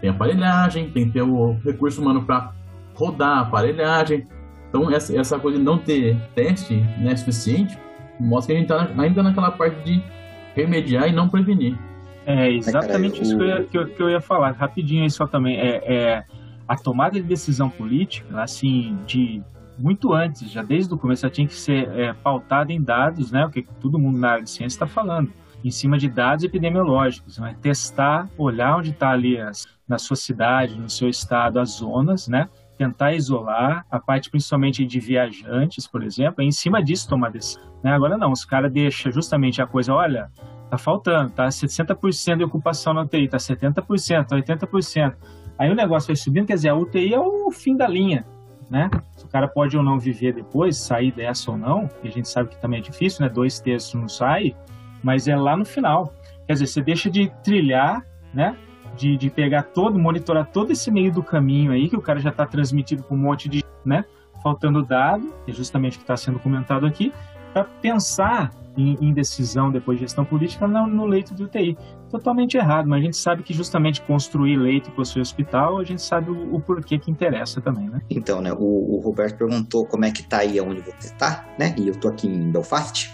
Tem 0.00 0.10
aparelhagem, 0.10 0.90
tem 0.90 1.06
que 1.06 1.12
ter 1.12 1.22
o 1.22 1.56
recurso 1.64 2.00
humano 2.00 2.22
para 2.24 2.52
rodar 2.94 3.38
a 3.38 3.40
aparelhagem. 3.42 4.24
Então, 4.68 4.90
essa, 4.90 5.16
essa 5.16 5.38
coisa 5.38 5.58
de 5.58 5.64
não 5.64 5.78
ter 5.78 6.16
teste 6.34 6.74
né, 6.98 7.14
suficiente 7.16 7.78
mostra 8.18 8.54
que 8.54 8.58
a 8.58 8.60
gente 8.60 8.72
está 8.72 9.02
ainda 9.02 9.22
naquela 9.22 9.50
parte 9.50 9.82
de 9.84 10.02
remediar 10.54 11.08
e 11.08 11.12
não 11.12 11.28
prevenir. 11.28 11.76
É 12.26 12.50
exatamente 12.50 13.22
isso 13.22 13.36
que 13.36 13.42
eu, 13.42 13.46
ia, 13.46 13.64
que, 13.64 13.78
eu, 13.78 13.86
que 13.86 14.02
eu 14.02 14.10
ia 14.10 14.20
falar. 14.20 14.52
Rapidinho 14.52 15.04
aí 15.04 15.10
só 15.10 15.26
também. 15.26 15.56
É, 15.58 15.82
é, 15.86 16.24
a 16.66 16.76
tomada 16.76 17.20
de 17.20 17.22
decisão 17.22 17.70
política, 17.70 18.42
assim, 18.42 18.98
de 19.06 19.42
muito 19.78 20.12
antes, 20.12 20.50
já 20.50 20.62
desde 20.62 20.92
o 20.92 20.98
começo, 20.98 21.22
já 21.22 21.30
tinha 21.30 21.46
que 21.46 21.54
ser 21.54 21.88
é, 21.90 22.12
pautada 22.12 22.72
em 22.72 22.82
dados, 22.82 23.30
né? 23.30 23.44
O 23.44 23.50
que 23.50 23.62
todo 23.80 23.98
mundo 23.98 24.18
na 24.18 24.30
área 24.30 24.44
de 24.44 24.50
ciência 24.50 24.76
está 24.76 24.86
falando, 24.86 25.30
em 25.62 25.70
cima 25.70 25.98
de 25.98 26.08
dados 26.08 26.44
epidemiológicos, 26.44 27.38
né? 27.38 27.56
testar, 27.60 28.28
olhar 28.38 28.76
onde 28.76 28.90
está 28.90 29.10
ali 29.10 29.38
as, 29.38 29.66
na 29.86 29.98
sua 29.98 30.16
cidade, 30.16 30.78
no 30.78 30.88
seu 30.88 31.08
estado, 31.08 31.58
as 31.58 31.70
zonas, 31.70 32.28
né? 32.28 32.48
Tentar 32.78 33.14
isolar 33.14 33.86
a 33.90 33.98
parte 33.98 34.30
principalmente 34.30 34.84
de 34.84 35.00
viajantes, 35.00 35.86
por 35.86 36.02
exemplo, 36.02 36.42
em 36.42 36.50
cima 36.50 36.82
disso 36.82 37.08
tomar 37.08 37.30
decisão. 37.30 37.62
Né? 37.82 37.92
Agora 37.92 38.18
não, 38.18 38.32
os 38.32 38.44
caras 38.44 38.70
deixam 38.70 39.10
justamente 39.10 39.62
a 39.62 39.66
coisa, 39.66 39.94
olha, 39.94 40.30
tá 40.68 40.76
faltando, 40.76 41.30
tá 41.30 41.48
60% 41.48 42.36
de 42.36 42.44
ocupação 42.44 42.92
na 42.92 43.02
UTI, 43.02 43.28
tá 43.28 43.38
70%, 43.38 44.26
tá 44.26 44.36
80%. 44.36 45.14
Aí 45.58 45.70
o 45.70 45.74
negócio 45.74 46.08
vai 46.08 46.16
subindo, 46.16 46.46
quer 46.46 46.54
dizer, 46.54 46.68
a 46.68 46.74
UTI 46.74 47.14
é 47.14 47.20
o 47.20 47.50
fim 47.50 47.76
da 47.76 47.88
linha, 47.88 48.26
né? 48.70 48.90
Se 49.16 49.24
o 49.24 49.28
cara 49.28 49.48
pode 49.48 49.76
ou 49.76 49.82
não 49.82 49.98
viver 49.98 50.32
depois, 50.32 50.76
sair 50.76 51.12
dessa 51.12 51.50
ou 51.50 51.56
não, 51.56 51.88
e 52.02 52.08
a 52.08 52.10
gente 52.10 52.28
sabe 52.28 52.50
que 52.50 52.60
também 52.60 52.80
é 52.80 52.82
difícil, 52.82 53.24
né? 53.24 53.28
Dois 53.28 53.60
terços 53.60 53.94
não 53.94 54.08
sai, 54.08 54.54
mas 55.02 55.28
é 55.28 55.36
lá 55.36 55.56
no 55.56 55.64
final. 55.64 56.12
Quer 56.46 56.54
dizer, 56.54 56.66
você 56.66 56.82
deixa 56.82 57.10
de 57.10 57.30
trilhar, 57.42 58.04
né? 58.34 58.56
De, 58.96 59.16
de 59.16 59.30
pegar 59.30 59.62
todo, 59.62 59.98
monitorar 59.98 60.46
todo 60.46 60.72
esse 60.72 60.90
meio 60.90 61.12
do 61.12 61.22
caminho 61.22 61.72
aí, 61.72 61.88
que 61.88 61.96
o 61.96 62.02
cara 62.02 62.18
já 62.18 62.30
está 62.30 62.46
transmitido 62.46 63.02
com 63.02 63.14
um 63.14 63.18
monte 63.18 63.48
de, 63.48 63.64
né? 63.84 64.04
Faltando 64.42 64.82
dado, 64.82 65.32
que 65.44 65.50
é 65.50 65.54
justamente 65.54 65.94
o 65.94 65.98
que 65.98 66.04
está 66.04 66.16
sendo 66.16 66.38
comentado 66.38 66.86
aqui, 66.86 67.12
para 67.52 67.64
pensar 67.64 68.50
em, 68.76 68.98
em, 69.00 69.12
decisão 69.12 69.70
depois 69.70 69.98
de 69.98 70.04
gestão 70.04 70.24
política 70.24 70.68
no, 70.68 70.86
no, 70.86 71.06
leito 71.06 71.34
de 71.34 71.44
UTI. 71.44 71.76
Totalmente 72.10 72.56
errado, 72.56 72.88
mas 72.88 73.00
a 73.00 73.04
gente 73.04 73.16
sabe 73.16 73.42
que 73.42 73.52
justamente 73.52 74.00
construir 74.02 74.56
leito 74.56 74.90
e 74.90 74.92
construir 74.92 75.22
hospital, 75.22 75.78
a 75.78 75.84
gente 75.84 76.02
sabe 76.02 76.30
o, 76.30 76.54
o 76.54 76.60
porquê 76.60 76.98
que 76.98 77.10
interessa 77.10 77.60
também, 77.60 77.88
né? 77.88 78.00
Então, 78.08 78.40
né, 78.40 78.52
o, 78.52 78.96
o, 78.96 79.00
Roberto 79.00 79.36
perguntou 79.36 79.84
como 79.84 80.04
é 80.04 80.10
que 80.10 80.22
tá 80.22 80.38
aí 80.38 80.60
onde 80.60 80.80
você 80.80 81.12
tá, 81.14 81.44
né? 81.58 81.74
E 81.76 81.88
eu 81.88 81.96
tô 81.96 82.08
aqui 82.08 82.26
em 82.26 82.50
Belfast. 82.50 83.10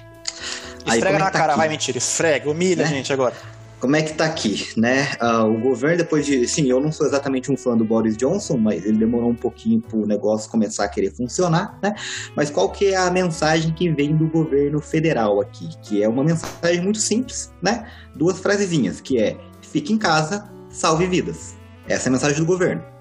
Esfrega 0.86 1.08
aí, 1.08 1.14
é 1.14 1.18
na 1.18 1.24
tá 1.26 1.38
cara, 1.38 1.52
aqui? 1.52 1.58
vai 1.58 1.68
mentira, 1.68 1.98
esfrega, 1.98 2.50
humilha 2.50 2.84
né? 2.84 2.90
a 2.90 2.92
gente 2.92 3.12
agora 3.12 3.34
como 3.82 3.96
é 3.96 4.02
que 4.02 4.14
tá 4.14 4.26
aqui, 4.26 4.68
né? 4.76 5.08
Uh, 5.20 5.44
o 5.44 5.60
governo, 5.60 5.96
depois 5.96 6.24
de. 6.24 6.46
Sim, 6.46 6.70
eu 6.70 6.78
não 6.78 6.92
sou 6.92 7.04
exatamente 7.04 7.50
um 7.50 7.56
fã 7.56 7.76
do 7.76 7.84
Boris 7.84 8.16
Johnson, 8.16 8.56
mas 8.56 8.86
ele 8.86 8.96
demorou 8.96 9.28
um 9.28 9.34
pouquinho 9.34 9.80
pro 9.80 10.06
negócio 10.06 10.48
começar 10.48 10.84
a 10.84 10.88
querer 10.88 11.10
funcionar, 11.10 11.76
né? 11.82 11.92
Mas 12.36 12.48
qual 12.48 12.70
que 12.70 12.86
é 12.86 12.96
a 12.96 13.10
mensagem 13.10 13.74
que 13.74 13.90
vem 13.90 14.16
do 14.16 14.28
governo 14.28 14.80
federal 14.80 15.40
aqui? 15.40 15.68
Que 15.82 16.00
é 16.00 16.08
uma 16.08 16.22
mensagem 16.22 16.80
muito 16.80 16.98
simples, 16.98 17.52
né? 17.60 17.84
Duas 18.14 18.38
frasezinhas, 18.38 19.00
que 19.00 19.18
é 19.18 19.36
fique 19.60 19.92
em 19.92 19.98
casa, 19.98 20.48
salve 20.70 21.06
vidas. 21.06 21.56
Essa 21.88 22.06
é 22.06 22.08
a 22.08 22.12
mensagem 22.12 22.38
do 22.38 22.46
governo. 22.46 22.91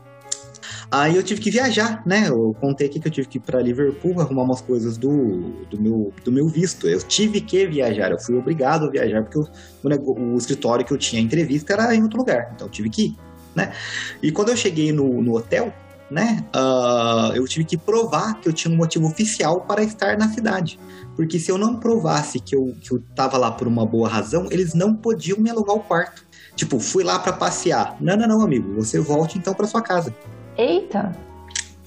Aí 0.91 1.15
eu 1.15 1.23
tive 1.23 1.39
que 1.39 1.49
viajar, 1.49 2.04
né? 2.06 2.27
Eu 2.27 2.54
contei 2.60 2.88
aqui 2.88 2.99
que 2.99 3.08
eu 3.08 3.12
tive 3.12 3.27
que 3.27 3.38
ir 3.38 3.41
para 3.41 3.62
Liverpool 3.62 4.19
arrumar 4.19 4.43
umas 4.43 4.60
coisas 4.60 4.97
do, 4.97 5.63
do, 5.69 5.82
meu, 5.82 6.13
do 6.25 6.32
meu 6.34 6.49
visto. 6.49 6.86
Eu 6.86 7.01
tive 7.01 7.39
que 7.39 7.65
viajar, 7.65 8.12
eu 8.12 8.19
fui 8.19 8.36
obrigado 8.36 8.88
a 8.88 8.89
viajar, 8.89 9.23
porque 9.23 9.39
o, 9.39 10.34
o 10.34 10.38
escritório 10.38 10.86
que 10.86 10.91
eu 10.91 10.97
tinha 10.97 11.21
entrevista 11.21 11.71
era 11.71 11.95
em 11.95 12.04
outro 12.04 12.17
lugar, 12.17 12.51
então 12.54 12.67
eu 12.67 12.71
tive 12.71 12.89
que 12.89 13.06
ir, 13.06 13.17
né? 13.56 13.71
E 14.21 14.34
quando 14.34 14.49
eu 14.49 14.58
cheguei 14.58 14.91
no, 14.91 15.21
no 15.21 15.38
hotel, 15.38 15.73
né? 16.10 16.46
Uh, 16.54 17.33
eu 17.37 17.46
tive 17.46 17.63
que 17.63 17.77
provar 17.77 18.42
que 18.42 18.50
eu 18.50 18.54
tinha 18.54 18.73
um 18.73 18.75
motivo 18.75 19.08
oficial 19.08 19.62
para 19.62 19.81
estar 19.81 20.17
na 20.17 20.27
cidade. 20.27 20.77
Porque 21.15 21.39
se 21.39 21.50
eu 21.50 21.58
não 21.58 21.77
provasse 21.77 22.37
que 22.37 22.54
eu, 22.54 22.75
que 22.81 22.92
eu 22.92 23.02
tava 23.15 23.37
lá 23.37 23.50
por 23.50 23.65
uma 23.65 23.85
boa 23.85 24.10
razão, 24.10 24.48
eles 24.52 24.73
não 24.73 24.94
podiam 24.94 25.39
me 25.39 25.50
alugar 25.50 25.77
o 25.77 25.79
quarto. 25.79 26.25
Tipo, 26.54 26.81
fui 26.81 27.04
lá 27.04 27.17
para 27.17 27.31
passear. 27.31 27.96
Não, 28.02 28.17
não, 28.17 28.27
não, 28.27 28.42
amigo. 28.42 28.75
Você 28.75 29.00
volte 29.00 29.37
então 29.37 29.54
para 29.54 29.65
sua 29.65 29.81
casa. 29.81 30.13
Eita! 30.58 31.15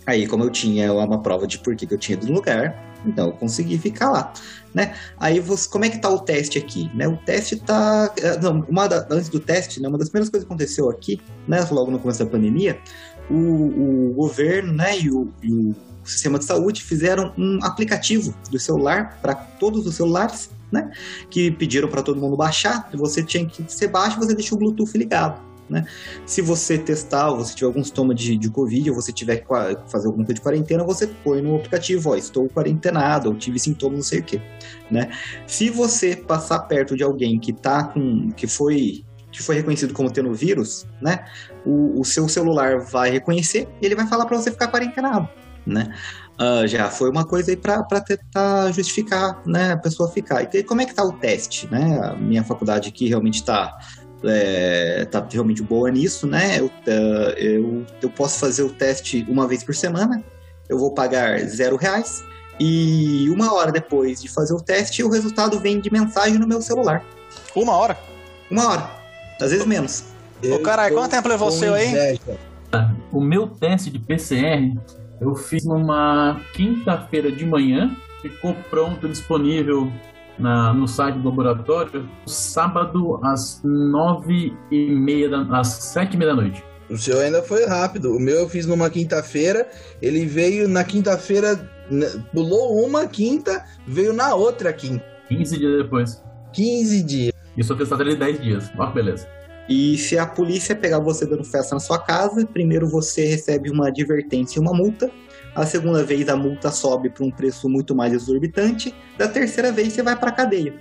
Aí, 0.06 0.26
como 0.26 0.44
eu 0.44 0.50
tinha 0.50 0.92
uma 0.92 1.20
prova 1.22 1.46
de 1.46 1.58
por 1.58 1.74
que 1.74 1.92
eu 1.92 1.98
tinha 1.98 2.16
ido 2.16 2.26
no 2.26 2.34
lugar, 2.34 2.78
Então, 3.06 3.26
eu 3.26 3.32
consegui 3.32 3.78
ficar 3.78 4.10
lá, 4.10 4.32
né? 4.72 4.94
Aí, 5.18 5.38
você, 5.40 5.68
como 5.68 5.84
é 5.84 5.90
que 5.90 5.98
tá 5.98 6.08
o 6.08 6.18
teste 6.18 6.58
aqui, 6.58 6.90
né? 6.94 7.06
O 7.06 7.16
teste 7.16 7.56
tá... 7.56 8.12
É, 8.18 8.38
não, 8.40 8.64
uma 8.68 8.88
da, 8.88 9.06
antes 9.10 9.28
do 9.28 9.38
teste, 9.38 9.80
né? 9.80 9.88
Uma 9.88 9.98
das 9.98 10.08
primeiras 10.08 10.30
coisas 10.30 10.46
que 10.46 10.52
aconteceu 10.52 10.88
aqui, 10.88 11.20
né? 11.46 11.66
Logo 11.70 11.90
no 11.90 11.98
começo 11.98 12.24
da 12.24 12.30
pandemia, 12.30 12.78
o, 13.30 14.10
o 14.10 14.14
governo, 14.14 14.72
né? 14.72 14.98
E 14.98 15.10
o, 15.10 15.28
e 15.42 15.52
o 15.52 15.74
sistema 16.04 16.38
de 16.38 16.44
saúde 16.44 16.82
fizeram 16.82 17.32
um 17.36 17.58
aplicativo 17.62 18.34
do 18.50 18.58
celular 18.58 19.18
para 19.20 19.34
todos 19.34 19.86
os 19.86 19.94
celulares, 19.94 20.50
né? 20.72 20.90
Que 21.30 21.50
pediram 21.50 21.88
para 21.88 22.02
todo 22.02 22.20
mundo 22.20 22.36
baixar. 22.36 22.88
Você 22.94 23.22
tinha 23.22 23.44
que 23.44 23.64
ser 23.68 23.88
baixo, 23.88 24.18
você 24.18 24.34
deixa 24.34 24.54
o 24.54 24.58
Bluetooth 24.58 24.96
ligado. 24.96 25.40
Né? 25.68 25.86
Se 26.26 26.42
você 26.42 26.76
testar, 26.76 27.30
ou 27.30 27.38
você 27.38 27.54
tiver 27.54 27.66
algum 27.66 27.82
sintoma 27.82 28.14
de, 28.14 28.36
de 28.36 28.50
Covid, 28.50 28.90
ou 28.90 28.96
você 28.96 29.12
tiver 29.12 29.38
que 29.38 29.46
fazer 29.88 30.06
alguma 30.06 30.24
coisa 30.24 30.34
de 30.34 30.40
quarentena, 30.40 30.84
você 30.84 31.06
põe 31.06 31.40
no 31.40 31.56
aplicativo, 31.56 32.10
ó, 32.10 32.16
estou 32.16 32.48
quarentenado, 32.48 33.30
ou 33.30 33.34
tive 33.34 33.58
sintomas, 33.58 33.96
não 33.96 34.04
sei 34.04 34.20
o 34.20 34.22
que, 34.22 34.42
né? 34.90 35.10
Se 35.46 35.70
você 35.70 36.14
passar 36.16 36.60
perto 36.60 36.96
de 36.96 37.02
alguém 37.02 37.38
que 37.38 37.52
tá 37.52 37.84
com, 37.84 38.30
que 38.32 38.46
foi 38.46 39.04
que 39.34 39.42
foi 39.42 39.56
reconhecido 39.56 39.92
como 39.92 40.12
tendo 40.12 40.32
vírus, 40.32 40.86
né? 41.02 41.24
O, 41.66 42.00
o 42.00 42.04
seu 42.04 42.28
celular 42.28 42.78
vai 42.78 43.10
reconhecer 43.10 43.68
e 43.82 43.86
ele 43.86 43.96
vai 43.96 44.06
falar 44.06 44.26
para 44.26 44.36
você 44.36 44.48
ficar 44.48 44.68
quarentenado, 44.68 45.28
né? 45.66 45.92
Uh, 46.34 46.66
já 46.66 46.88
foi 46.88 47.10
uma 47.10 47.24
coisa 47.24 47.50
aí 47.50 47.56
para 47.56 47.82
tentar 48.00 48.70
justificar, 48.72 49.40
né, 49.46 49.72
a 49.72 49.76
pessoa 49.76 50.10
ficar. 50.10 50.42
E 50.42 50.62
como 50.64 50.82
é 50.82 50.84
que 50.84 50.94
tá 50.94 51.04
o 51.04 51.12
teste, 51.12 51.68
né? 51.70 51.98
A 52.02 52.14
minha 52.14 52.44
faculdade 52.44 52.88
aqui 52.88 53.08
realmente 53.08 53.36
está 53.36 53.76
é, 54.26 55.04
tá 55.04 55.26
realmente 55.30 55.62
boa 55.62 55.90
nisso, 55.90 56.26
né? 56.26 56.58
Eu, 56.58 56.66
uh, 56.66 57.30
eu, 57.36 57.86
eu 58.02 58.10
posso 58.10 58.38
fazer 58.38 58.62
o 58.62 58.70
teste 58.70 59.24
uma 59.28 59.46
vez 59.46 59.62
por 59.62 59.74
semana, 59.74 60.22
eu 60.68 60.78
vou 60.78 60.92
pagar 60.92 61.38
zero 61.40 61.76
reais, 61.76 62.24
e 62.58 63.28
uma 63.30 63.52
hora 63.52 63.72
depois 63.72 64.22
de 64.22 64.28
fazer 64.28 64.54
o 64.54 64.60
teste, 64.60 65.02
o 65.02 65.10
resultado 65.10 65.58
vem 65.58 65.80
de 65.80 65.90
mensagem 65.92 66.38
no 66.38 66.46
meu 66.46 66.62
celular. 66.62 67.04
Uma 67.54 67.76
hora? 67.76 67.98
Uma 68.50 68.68
hora, 68.68 68.90
às 69.40 69.50
vezes 69.50 69.66
menos. 69.66 70.04
Ô, 70.52 70.58
caralho, 70.60 70.94
quanto 70.94 71.10
tempo 71.10 71.28
levou 71.28 71.48
o 71.48 71.52
seu 71.52 71.74
aí? 71.74 72.18
O 73.12 73.20
meu 73.20 73.46
teste 73.46 73.90
de 73.90 73.98
PCR 73.98 74.74
eu 75.20 75.34
fiz 75.34 75.64
numa 75.64 76.40
quinta-feira 76.52 77.30
de 77.30 77.46
manhã, 77.46 77.96
ficou 78.20 78.54
pronto, 78.68 79.08
disponível 79.08 79.90
na, 80.39 80.72
no 80.72 80.87
site 80.87 81.18
do 81.18 81.28
laboratório 81.28 82.09
sábado 82.26 83.20
às 83.22 83.61
nove 83.62 84.57
e 84.70 84.91
meia, 84.91 85.28
da, 85.28 85.61
às 85.61 85.68
sete 85.68 86.14
e 86.14 86.16
meia 86.16 86.35
da 86.35 86.43
noite. 86.43 86.64
O 86.91 86.97
seu 86.97 87.20
ainda 87.20 87.43
foi 87.43 87.66
rápido. 87.66 88.14
O 88.14 88.20
meu 88.20 88.37
eu 88.37 88.49
fiz 88.49 88.66
numa 88.66 88.91
quinta-feira. 88.91 89.68
Ele 90.03 90.26
veio 90.26 90.68
na 90.68 90.85
quinta-feira, 90.85 91.68
né, 91.91 92.07
pulou 92.32 92.85
uma 92.85 93.07
quinta, 93.07 93.64
veio 93.87 94.12
na 94.12 94.35
outra 94.35 94.72
quinta. 94.72 95.05
15 95.28 95.59
dias 95.59 95.82
depois. 95.82 96.22
15 96.53 97.03
dias. 97.03 97.32
Isso 97.57 97.72
eu 97.72 97.76
testado 97.76 98.03
ele 98.03 98.16
10 98.16 98.41
dias. 98.41 98.70
Ó, 98.76 98.87
beleza. 98.87 99.26
E 99.68 99.97
se 99.97 100.18
a 100.18 100.26
polícia 100.26 100.76
pegar 100.76 100.99
você 100.99 101.24
dando 101.24 101.45
festa 101.45 101.74
na 101.74 101.80
sua 101.80 101.99
casa, 101.99 102.47
primeiro 102.47 102.87
você 102.87 103.24
recebe 103.24 103.70
uma 103.70 103.89
advertência 103.89 104.59
e 104.59 104.62
uma 104.62 104.74
multa. 104.74 105.11
A 105.55 105.64
segunda 105.64 106.02
vez 106.02 106.28
a 106.28 106.36
multa 106.36 106.70
sobe 106.70 107.09
para 107.09 107.24
um 107.24 107.30
preço 107.30 107.68
muito 107.68 107.94
mais 107.94 108.12
exorbitante. 108.12 108.94
Da 109.16 109.28
terceira 109.28 109.70
vez 109.70 109.92
você 109.92 110.02
vai 110.02 110.16
para 110.16 110.32
cadeia. 110.32 110.74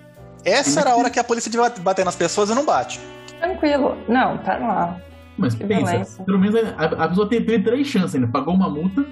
Essa 0.44 0.82
era 0.82 0.92
a 0.92 0.96
hora 0.96 1.10
que 1.10 1.20
a 1.20 1.24
polícia 1.24 1.50
devia 1.50 1.70
bater 1.70 2.04
nas 2.04 2.16
pessoas 2.16 2.50
e 2.50 2.56
não 2.56 2.66
bate. 2.66 3.00
Tranquilo. 3.40 3.98
Não, 4.08 4.38
tá 4.40 4.58
lá. 4.58 5.00
Mas 5.38 5.54
que 5.54 5.64
pensa, 5.64 5.92
violência. 5.92 6.24
pelo 6.24 6.40
menos 6.40 6.56
a, 6.56 6.86
a, 6.86 7.08
pessoa 7.08 7.28
teve 7.28 7.60
três 7.60 7.88
chances 7.88 8.16
ainda. 8.16 8.28
Pagou 8.28 8.54
uma 8.54 8.70
multa, 8.70 9.06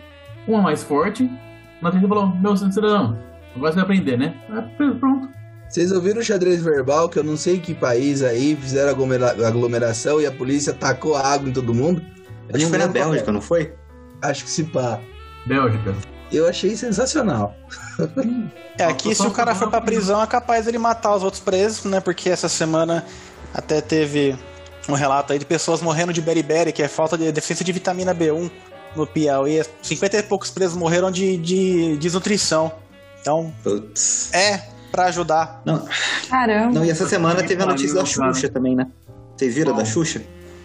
uma 0.48 0.62
mais 0.62 0.84
forte. 0.84 1.24
Na 1.82 1.92
terceira 1.92 2.08
falou: 2.08 2.36
Meu 2.36 2.58
cidadão, 2.58 3.18
agora 3.56 3.72
você 3.72 3.76
vai 3.76 3.84
aprender, 3.84 4.18
né? 4.18 4.36
pronto. 5.00 5.30
Vocês 5.68 5.92
ouviram 5.92 6.20
o 6.20 6.24
xadrez 6.24 6.62
verbal, 6.62 7.08
que 7.08 7.18
eu 7.18 7.24
não 7.24 7.38
sei 7.38 7.60
que 7.60 7.74
país 7.74 8.22
aí 8.22 8.58
fizeram 8.58 8.92
aglomeração 9.48 10.20
e 10.20 10.26
a 10.26 10.32
polícia 10.32 10.74
tacou 10.74 11.16
água 11.16 11.48
em 11.48 11.54
todo 11.54 11.74
mundo? 11.74 12.02
Acho 12.50 12.66
que 12.66 12.70
foi 12.70 12.78
na 12.78 12.88
Bélgica, 12.88 13.32
não 13.32 13.40
foi? 13.40 13.74
Acho 14.22 14.44
que 14.44 14.50
se 14.50 14.66
pá. 14.66 15.00
Bélgica. 15.46 15.96
Eu 16.32 16.48
achei 16.48 16.76
sensacional. 16.76 17.56
É, 18.80 18.86
aqui 18.86 19.14
se 19.14 19.28
o 19.28 19.32
cara 19.32 19.54
for 19.54 19.70
pra 19.70 19.82
prisão 19.82 20.24
é 20.24 20.26
capaz 20.26 20.66
ele 20.66 20.78
matar 20.78 21.14
os 21.14 21.24
outros 21.24 21.42
presos, 21.42 21.84
né? 21.84 22.00
Porque 22.00 22.30
essa 22.30 22.48
semana 22.48 23.06
até 23.54 23.82
teve 23.82 24.36
um 24.88 24.94
relato 24.94 25.34
aí 25.34 25.40
de 25.40 25.46
pessoas 25.46 25.82
morrendo 25.82 26.14
de 26.14 26.22
beriberi, 26.22 26.72
que 26.72 26.82
é 26.82 26.88
falta 26.88 27.18
de 27.18 27.32
deficiência 27.32 27.66
de 27.66 27.72
vitamina 27.72 28.16
B1 28.16 28.50
no 28.96 29.06
Piauí. 29.06 29.62
50 29.82 30.18
e 30.18 30.24
poucos 30.24 30.50
presos 30.50 30.78
morreram 30.78 31.12
de, 31.12 31.38
de 31.38 31.98
desnutrição. 31.98 32.72
Então, 33.22 33.54
Putz. 33.62 34.34
é 34.34 34.64
para 34.90 35.06
ajudar. 35.06 35.62
Não. 35.66 35.86
Caramba. 36.30 36.80
Não, 36.80 36.86
e 36.86 36.90
essa 36.90 37.08
semana 37.08 37.44
teve 37.44 37.62
a 37.62 37.66
notícia 37.66 37.96
da 37.96 38.06
Xuxa 38.06 38.50
também, 38.50 38.76
né? 38.76 38.88
Vocês 39.36 39.56
viram 39.56 39.76
da 39.76 39.86
Xuxa? 39.86 40.22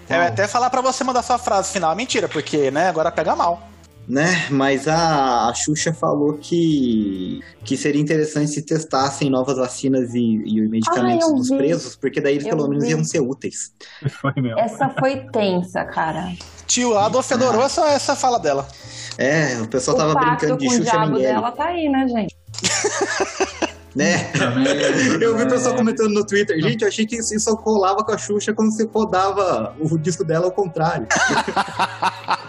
É, 0.08 0.28
até 0.28 0.46
falar 0.46 0.70
para 0.70 0.80
você 0.80 1.02
mandar 1.02 1.22
sua 1.22 1.38
frase 1.38 1.72
final. 1.72 1.94
Mentira, 1.96 2.28
porque, 2.28 2.70
né, 2.70 2.88
agora 2.88 3.10
pega 3.10 3.34
mal 3.34 3.75
né? 4.08 4.46
Mas 4.50 4.86
a, 4.86 5.48
a 5.48 5.54
Xuxa 5.54 5.92
falou 5.92 6.34
que, 6.34 7.40
que 7.64 7.76
seria 7.76 8.00
interessante 8.00 8.50
se 8.52 8.62
testassem 8.62 9.28
novas 9.28 9.56
vacinas 9.56 10.14
e, 10.14 10.42
e 10.44 10.60
medicamentos 10.68 11.32
dos 11.32 11.48
presos, 11.48 11.96
porque 11.96 12.20
daí 12.20 12.34
eles 12.34 12.46
eu 12.46 12.56
pelo 12.56 12.68
menos 12.68 12.84
vi. 12.84 12.90
iam 12.90 13.04
ser 13.04 13.20
úteis. 13.20 13.72
Foi 14.20 14.32
mesmo. 14.36 14.58
Essa 14.58 14.88
foi 14.90 15.26
tensa, 15.32 15.84
cara. 15.84 16.32
Tio 16.66 16.96
Adolf 16.96 17.30
adorou 17.32 17.62
essa, 17.62 17.86
essa 17.90 18.14
fala 18.14 18.38
dela. 18.38 18.66
É, 19.18 19.60
o 19.60 19.68
pessoal 19.68 19.96
o 19.96 20.00
tava 20.00 20.14
brincando 20.14 20.58
de 20.58 20.68
Xuxa 20.68 21.06
Miguel. 21.06 21.18
dela 21.18 21.52
tá 21.52 21.66
aí, 21.66 21.88
né, 21.88 22.06
gente? 22.08 22.36
né? 23.94 24.30
eu 25.20 25.36
vi 25.36 25.44
o 25.44 25.48
pessoal 25.48 25.74
comentando 25.74 26.10
no 26.10 26.24
Twitter, 26.24 26.60
gente, 26.60 26.82
eu 26.82 26.88
achei 26.88 27.06
que 27.06 27.16
isso 27.16 27.38
só 27.40 27.56
colava 27.56 28.04
com 28.04 28.12
a 28.12 28.18
Xuxa 28.18 28.52
quando 28.52 28.72
você 28.72 28.86
podava 28.86 29.74
o 29.80 29.98
disco 29.98 30.22
dela 30.22 30.44
ao 30.44 30.52
contrário. 30.52 31.06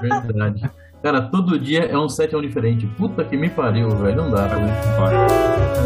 Verdade. 0.00 0.70
Cara, 1.02 1.22
todo 1.22 1.58
dia 1.58 1.86
é 1.86 1.96
um 1.98 2.08
set 2.08 2.38
diferente. 2.40 2.86
Puta 2.98 3.24
que 3.24 3.36
me 3.36 3.48
pariu, 3.48 3.88
velho. 3.90 4.16
Não 4.16 4.30
dá 4.30 4.46
pra 4.46 4.58
ver. 4.58 5.80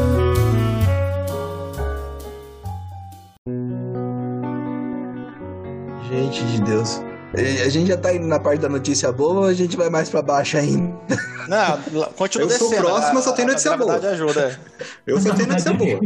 Gente 6.10 6.44
de 6.44 6.60
Deus. 6.62 7.00
A 7.64 7.68
gente 7.68 7.88
já 7.88 7.96
tá 7.96 8.14
indo 8.14 8.26
na 8.26 8.38
parte 8.38 8.60
da 8.60 8.68
notícia 8.68 9.10
boa 9.10 9.40
ou 9.40 9.44
a 9.44 9.52
gente 9.52 9.76
vai 9.76 9.90
mais 9.90 10.08
pra 10.08 10.22
baixo 10.22 10.56
ainda? 10.56 10.94
Não, 11.48 12.04
continua 12.16 12.46
Eu 12.46 12.50
sou 12.58 12.68
descendo. 12.70 12.86
próximo, 12.86 13.18
eu 13.18 13.22
só 13.22 13.32
tenho 13.32 13.48
notícia 13.48 13.76
boa. 13.76 13.96
ajuda. 13.96 14.60
Eu 15.06 15.20
só 15.20 15.34
tenho 15.34 15.48
notícia 15.48 15.72
boa. 15.72 16.00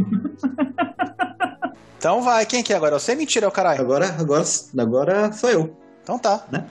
Então 1.97 2.21
vai, 2.23 2.45
quem 2.45 2.63
que 2.63 2.73
é 2.73 2.75
agora? 2.75 2.97
Você 2.97 3.13
mentira, 3.13 3.47
o 3.47 3.51
caralho. 3.51 3.81
Agora, 3.81 4.15
agora, 4.19 4.43
agora 4.77 5.31
sou 5.33 5.49
eu. 5.49 5.77
Então 6.01 6.17
tá. 6.17 6.43
Né? 6.51 6.65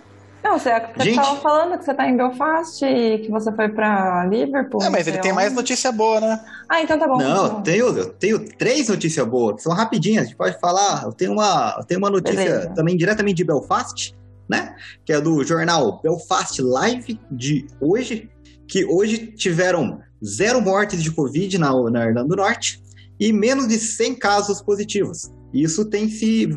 Não, 0.49 0.59
você, 0.59 0.70
você 0.96 1.05
Gente... 1.05 1.16
tava 1.16 1.36
falando 1.40 1.78
que 1.78 1.84
você 1.84 1.92
tá 1.92 2.09
em 2.09 2.16
Belfast 2.16 2.82
e 2.82 3.18
que 3.18 3.30
você 3.30 3.53
foi 3.53 3.68
pra 3.68 4.24
Liverpool. 4.24 4.82
É, 4.82 4.88
mas 4.88 5.07
ele 5.07 5.18
tem 5.18 5.30
mais 5.30 5.53
notícia 5.53 5.92
boa, 5.92 6.20
né? 6.20 6.40
Ah, 6.66 6.82
então 6.82 6.99
tá 6.99 7.07
bom. 7.07 7.18
Não, 7.18 7.44
eu 7.44 7.55
tenho, 7.61 7.86
eu 7.99 8.09
tenho 8.14 8.38
três 8.57 8.88
notícias 8.88 9.26
boas, 9.28 9.62
são 9.62 9.74
rapidinhas, 9.74 10.22
a 10.22 10.26
gente 10.26 10.36
pode 10.36 10.59
falar. 10.59 11.03
Eu 11.05 11.12
tenho 11.12 11.32
uma, 11.32 11.76
eu 11.78 11.84
tenho 11.84 12.01
uma 12.01 12.09
notícia 12.09 12.42
Beleza. 12.42 12.74
também 12.74 12.96
diretamente 12.96 13.36
de 13.36 13.44
Belfast, 13.44 14.16
né? 14.49 14.74
Que 15.05 15.12
é 15.12 15.20
do 15.20 15.44
jornal 15.44 16.01
Belfast 16.03 16.62
Live 16.62 17.20
de 17.30 17.66
hoje, 17.78 18.30
que 18.66 18.86
hoje 18.86 19.26
tiveram 19.26 20.01
zero 20.24 20.62
mortes 20.62 21.03
de 21.03 21.12
Covid 21.12 21.59
na, 21.59 21.70
na 21.90 22.07
Irlanda 22.07 22.28
do 22.28 22.36
Norte 22.36 22.82
e 23.20 23.34
menos 23.34 23.68
de 23.68 23.78
100 23.78 24.14
casos 24.14 24.62
positivos. 24.62 25.30
Isso 25.53 25.84
tem 25.84 26.09
se. 26.09 26.49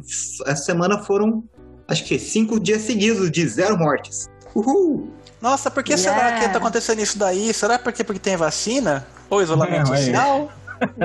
Essa 0.46 0.64
semana 0.64 1.00
foram, 1.04 1.44
acho 1.92 2.06
que, 2.06 2.18
cinco 2.18 2.60
dias 2.60 2.82
seguidos 2.82 3.30
de 3.30 3.48
zero 3.48 3.78
mortes. 3.78 4.30
Uhul! 4.56 5.10
Nossa, 5.42 5.70
por 5.72 5.84
que 5.84 5.94
yeah. 5.94 6.14
será 6.14 6.40
que 6.40 6.50
tá 6.50 6.58
acontecendo 6.58 7.00
isso 7.00 7.18
daí? 7.18 7.54
Será 7.54 7.80
porque, 7.80 8.04
porque 8.04 8.20
tem 8.20 8.38
vacina? 8.38 9.06
Ou 9.30 9.42
isolamento 9.42 9.94
é, 9.94 9.98
social? 9.98 10.52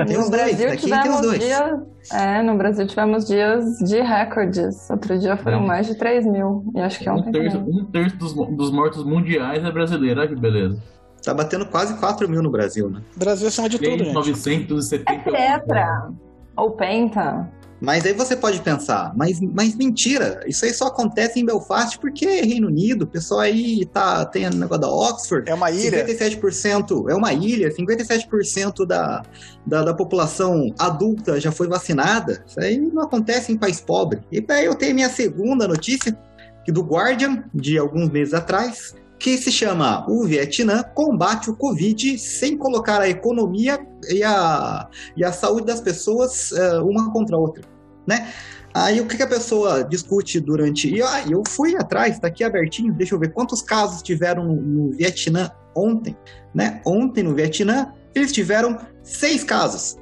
Tem 0.07 0.17
os 0.17 0.29
dois, 0.29 0.61
aqui 0.61 0.89
tem 0.89 1.11
os 1.11 1.21
dois. 1.21 1.39
Dias, 1.39 1.79
é, 2.11 2.41
no 2.41 2.57
Brasil 2.57 2.87
tivemos 2.87 3.25
dias 3.25 3.77
de 3.77 4.01
recordes. 4.01 4.89
Outro 4.89 5.19
dia 5.19 5.37
foram 5.37 5.61
mais 5.61 5.85
de 5.85 5.95
3 5.95 6.25
mil. 6.25 6.63
E 6.75 6.81
acho 6.81 6.99
que 6.99 7.09
ontem. 7.09 7.29
Um 7.29 7.31
terço, 7.31 7.57
um 7.57 7.85
terço 7.85 8.17
dos, 8.17 8.33
dos 8.33 8.71
mortos 8.71 9.03
mundiais 9.03 9.63
é 9.63 9.71
brasileiro, 9.71 10.19
olha 10.19 10.29
que 10.29 10.35
beleza. 10.35 10.81
Tá 11.23 11.33
batendo 11.33 11.65
quase 11.67 11.95
4 11.99 12.27
mil 12.27 12.41
no 12.41 12.49
Brasil, 12.49 12.89
né? 12.89 13.01
Brasil 13.15 13.47
acima 13.47 13.69
de 13.69 13.77
tudo, 13.77 14.03
gente. 14.03 14.13
970. 14.13 15.11
É 15.11 15.17
tetra. 15.19 16.09
Ou 16.55 16.71
penta. 16.71 17.47
Mas 17.79 18.05
aí 18.05 18.13
você 18.13 18.35
pode 18.35 18.59
pensar, 18.61 19.13
mas, 19.15 19.39
mas 19.39 19.75
mentira, 19.75 20.43
isso 20.47 20.65
aí 20.65 20.73
só 20.73 20.87
acontece 20.87 21.39
em 21.39 21.45
Belfast 21.45 21.99
porque 21.99 22.25
é 22.25 22.41
Reino 22.41 22.67
Unido, 22.67 23.03
o 23.03 23.07
pessoal 23.07 23.41
aí 23.41 23.85
tá, 23.85 24.25
tem 24.25 24.47
o 24.47 24.49
negócio 24.49 24.81
da 24.81 24.89
Oxford. 24.89 25.49
É 25.49 25.53
uma 25.53 25.69
ilha. 25.69 26.05
57% 26.05 27.09
é 27.09 27.15
uma 27.15 27.33
ilha, 27.33 27.69
57% 27.69 28.85
da, 28.85 29.21
da, 29.65 29.83
da, 29.83 29.93
população 29.93 30.73
adulta 30.79 31.39
já 31.39 31.51
foi 31.51 31.67
vacinada. 31.67 32.43
Isso 32.47 32.59
aí 32.59 32.77
não 32.77 33.03
acontece 33.03 33.51
em 33.51 33.57
país 33.57 33.79
pobre. 33.79 34.21
E 34.31 34.43
aí 34.49 34.65
eu 34.65 34.75
tenho 34.75 34.95
minha 34.95 35.09
segunda 35.09 35.67
notícia, 35.67 36.17
que 36.65 36.71
do 36.71 36.81
Guardian, 36.81 37.43
de 37.53 37.77
alguns 37.77 38.09
meses 38.09 38.33
atrás, 38.33 38.95
que 39.19 39.37
se 39.37 39.51
chama 39.51 40.05
O 40.09 40.25
Vietnã 40.25 40.83
combate 40.83 41.49
o 41.49 41.55
Covid 41.55 42.17
sem 42.19 42.57
colocar 42.57 43.01
a 43.01 43.09
economia 43.09 43.79
e 44.09 44.23
a, 44.23 44.87
e 45.15 45.23
a 45.23 45.31
saúde 45.31 45.67
das 45.67 45.81
pessoas 45.81 46.51
uh, 46.51 46.85
uma 46.85 47.11
contra 47.11 47.35
a 47.35 47.39
outra, 47.39 47.63
né? 48.05 48.31
Aí 48.73 49.01
o 49.01 49.07
que, 49.07 49.17
que 49.17 49.23
a 49.23 49.27
pessoa 49.27 49.83
discute 49.83 50.39
durante. 50.39 50.87
E 50.87 51.01
ah, 51.01 51.23
eu 51.27 51.41
fui 51.47 51.75
atrás, 51.75 52.19
tá 52.19 52.27
aqui 52.27 52.43
abertinho, 52.43 52.93
deixa 52.93 53.15
eu 53.15 53.19
ver 53.19 53.33
quantos 53.33 53.61
casos 53.61 54.03
tiveram 54.03 54.45
no, 54.45 54.55
no 54.61 54.91
Vietnã 54.91 55.49
ontem. 55.75 56.15
Né? 56.53 56.79
Ontem 56.85 57.23
no 57.23 57.33
Vietnã, 57.33 57.91
eles 58.13 58.31
tiveram 58.31 58.77
seis 59.03 59.43
casos 59.43 59.97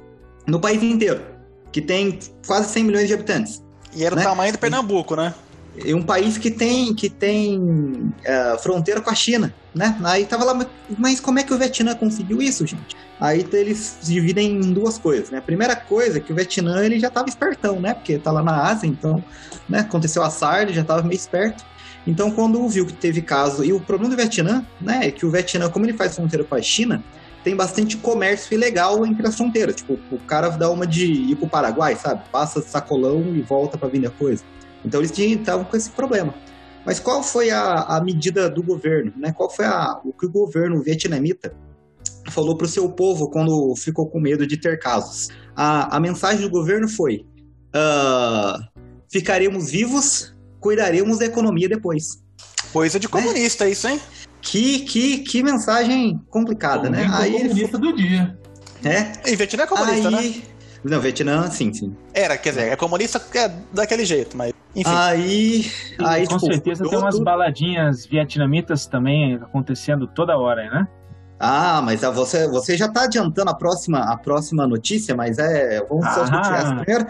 no 0.46 0.60
país 0.60 0.82
inteiro, 0.82 1.22
que 1.72 1.80
tem 1.80 2.18
quase 2.46 2.70
100 2.72 2.84
milhões 2.84 3.08
de 3.08 3.14
habitantes. 3.14 3.64
E 3.94 4.04
era 4.04 4.14
né? 4.14 4.22
o 4.22 4.24
tamanho 4.24 4.52
do 4.52 4.58
Pernambuco, 4.58 5.16
né? 5.16 5.34
E 5.84 5.92
um 5.94 6.02
país 6.02 6.38
que 6.38 6.50
tem, 6.50 6.94
que 6.94 7.10
tem 7.10 7.58
uh, 7.58 8.58
fronteira 8.62 9.00
com 9.00 9.10
a 9.10 9.14
China, 9.14 9.54
né? 9.74 9.96
Aí 10.04 10.24
tava 10.24 10.44
lá, 10.44 10.66
mas 10.96 11.20
como 11.20 11.38
é 11.38 11.42
que 11.42 11.52
o 11.52 11.58
Vietnã 11.58 11.94
conseguiu 11.94 12.40
isso, 12.40 12.66
gente? 12.66 12.96
Aí 13.20 13.46
eles 13.52 13.98
dividem 14.02 14.52
em 14.52 14.72
duas 14.72 14.98
coisas, 14.98 15.30
né? 15.30 15.38
A 15.38 15.42
primeira 15.42 15.76
coisa 15.76 16.18
é 16.18 16.20
que 16.20 16.32
o 16.32 16.36
Vietnã 16.36 16.84
ele 16.84 16.98
já 16.98 17.10
tava 17.10 17.28
espertão, 17.28 17.80
né? 17.80 17.94
Porque 17.94 18.18
tá 18.18 18.32
lá 18.32 18.42
na 18.42 18.70
Ásia, 18.70 18.86
então, 18.86 19.22
né? 19.68 19.80
Aconteceu 19.80 20.22
a 20.22 20.30
SAR, 20.30 20.62
ele 20.62 20.72
já 20.72 20.84
tava 20.84 21.02
meio 21.02 21.16
esperto. 21.16 21.64
Então, 22.06 22.30
quando 22.30 22.66
viu 22.68 22.86
que 22.86 22.92
teve 22.92 23.20
caso, 23.20 23.64
e 23.64 23.72
o 23.72 23.80
problema 23.80 24.14
do 24.14 24.16
Vietnã, 24.16 24.64
né, 24.80 25.08
é 25.08 25.10
que 25.10 25.26
o 25.26 25.30
Vietnã, 25.30 25.68
como 25.68 25.84
ele 25.84 25.92
faz 25.92 26.14
fronteira 26.14 26.44
com 26.44 26.54
a 26.54 26.62
China, 26.62 27.02
tem 27.42 27.56
bastante 27.56 27.96
comércio 27.96 28.54
ilegal 28.54 29.04
entre 29.04 29.26
as 29.26 29.36
fronteiras. 29.36 29.76
Tipo, 29.76 29.98
o 30.10 30.18
cara 30.18 30.50
dá 30.50 30.70
uma 30.70 30.86
de 30.86 31.04
ir 31.04 31.36
pro 31.36 31.48
Paraguai, 31.48 31.96
sabe? 31.96 32.22
Passa 32.30 32.60
sacolão 32.60 33.34
e 33.34 33.40
volta 33.40 33.76
para 33.76 33.88
vender 33.88 34.10
coisa. 34.10 34.42
Então 34.86 35.00
eles 35.00 35.16
estavam 35.18 35.64
com 35.64 35.76
esse 35.76 35.90
problema. 35.90 36.32
Mas 36.86 37.00
qual 37.00 37.22
foi 37.22 37.50
a, 37.50 37.82
a 37.82 38.00
medida 38.00 38.48
do 38.48 38.62
governo? 38.62 39.12
Né? 39.16 39.32
Qual 39.32 39.50
foi 39.50 39.64
a, 39.64 40.00
o 40.04 40.12
que 40.12 40.26
o 40.26 40.30
governo 40.30 40.80
vietnamita 40.80 41.52
falou 42.30 42.56
para 42.56 42.64
o 42.64 42.68
seu 42.68 42.88
povo 42.88 43.28
quando 43.28 43.74
ficou 43.76 44.08
com 44.08 44.20
medo 44.20 44.46
de 44.46 44.56
ter 44.56 44.78
casos? 44.78 45.28
A, 45.56 45.96
a 45.96 45.98
mensagem 45.98 46.42
do 46.42 46.50
governo 46.50 46.88
foi: 46.88 47.26
uh, 47.74 48.64
ficaremos 49.10 49.68
vivos, 49.68 50.32
cuidaremos 50.60 51.18
da 51.18 51.26
economia 51.26 51.68
depois. 51.68 52.22
Coisa 52.72 53.00
de 53.00 53.08
comunista, 53.08 53.64
é 53.64 53.70
isso, 53.70 53.88
hein? 53.88 54.00
Que, 54.40 54.80
que, 54.80 55.18
que 55.18 55.42
mensagem 55.42 56.20
complicada, 56.30 56.88
né? 56.88 57.08
Aí 57.12 57.32
comunista 57.32 57.78
do 57.78 57.96
dia. 57.96 58.38
É. 58.84 59.30
E 59.32 59.34
Vietnã 59.34 59.64
é 59.64 59.66
comunista, 59.66 60.08
Aí... 60.08 60.14
né? 60.14 60.55
Não, 60.84 61.00
Vietnã, 61.00 61.50
sim, 61.50 61.72
sim. 61.72 61.94
Era, 62.12 62.36
quer 62.36 62.50
dizer, 62.50 62.72
é 62.72 62.76
comunista 62.76 63.20
é 63.34 63.52
daquele 63.72 64.04
jeito, 64.04 64.36
mas. 64.36 64.52
Enfim. 64.74 64.90
Aí. 64.90 65.70
aí 66.04 66.26
com 66.26 66.36
tipo, 66.36 66.52
certeza 66.52 66.84
tem 66.88 66.98
umas 66.98 67.18
baladinhas 67.18 68.06
vietnamitas 68.06 68.86
também 68.86 69.34
acontecendo 69.36 70.06
toda 70.06 70.36
hora, 70.36 70.68
né? 70.70 70.88
Ah, 71.38 71.82
mas 71.82 72.00
você, 72.00 72.48
você 72.48 72.78
já 72.78 72.86
está 72.86 73.04
adiantando 73.04 73.50
a 73.50 73.54
próxima, 73.54 73.98
a 73.98 74.16
próxima 74.16 74.66
notícia, 74.66 75.14
mas 75.14 75.38
é. 75.38 75.84
Vamos 75.86 76.06
só 76.14 76.22
discutir 76.22 76.52
essa 76.52 76.74
primeiro. 76.76 77.06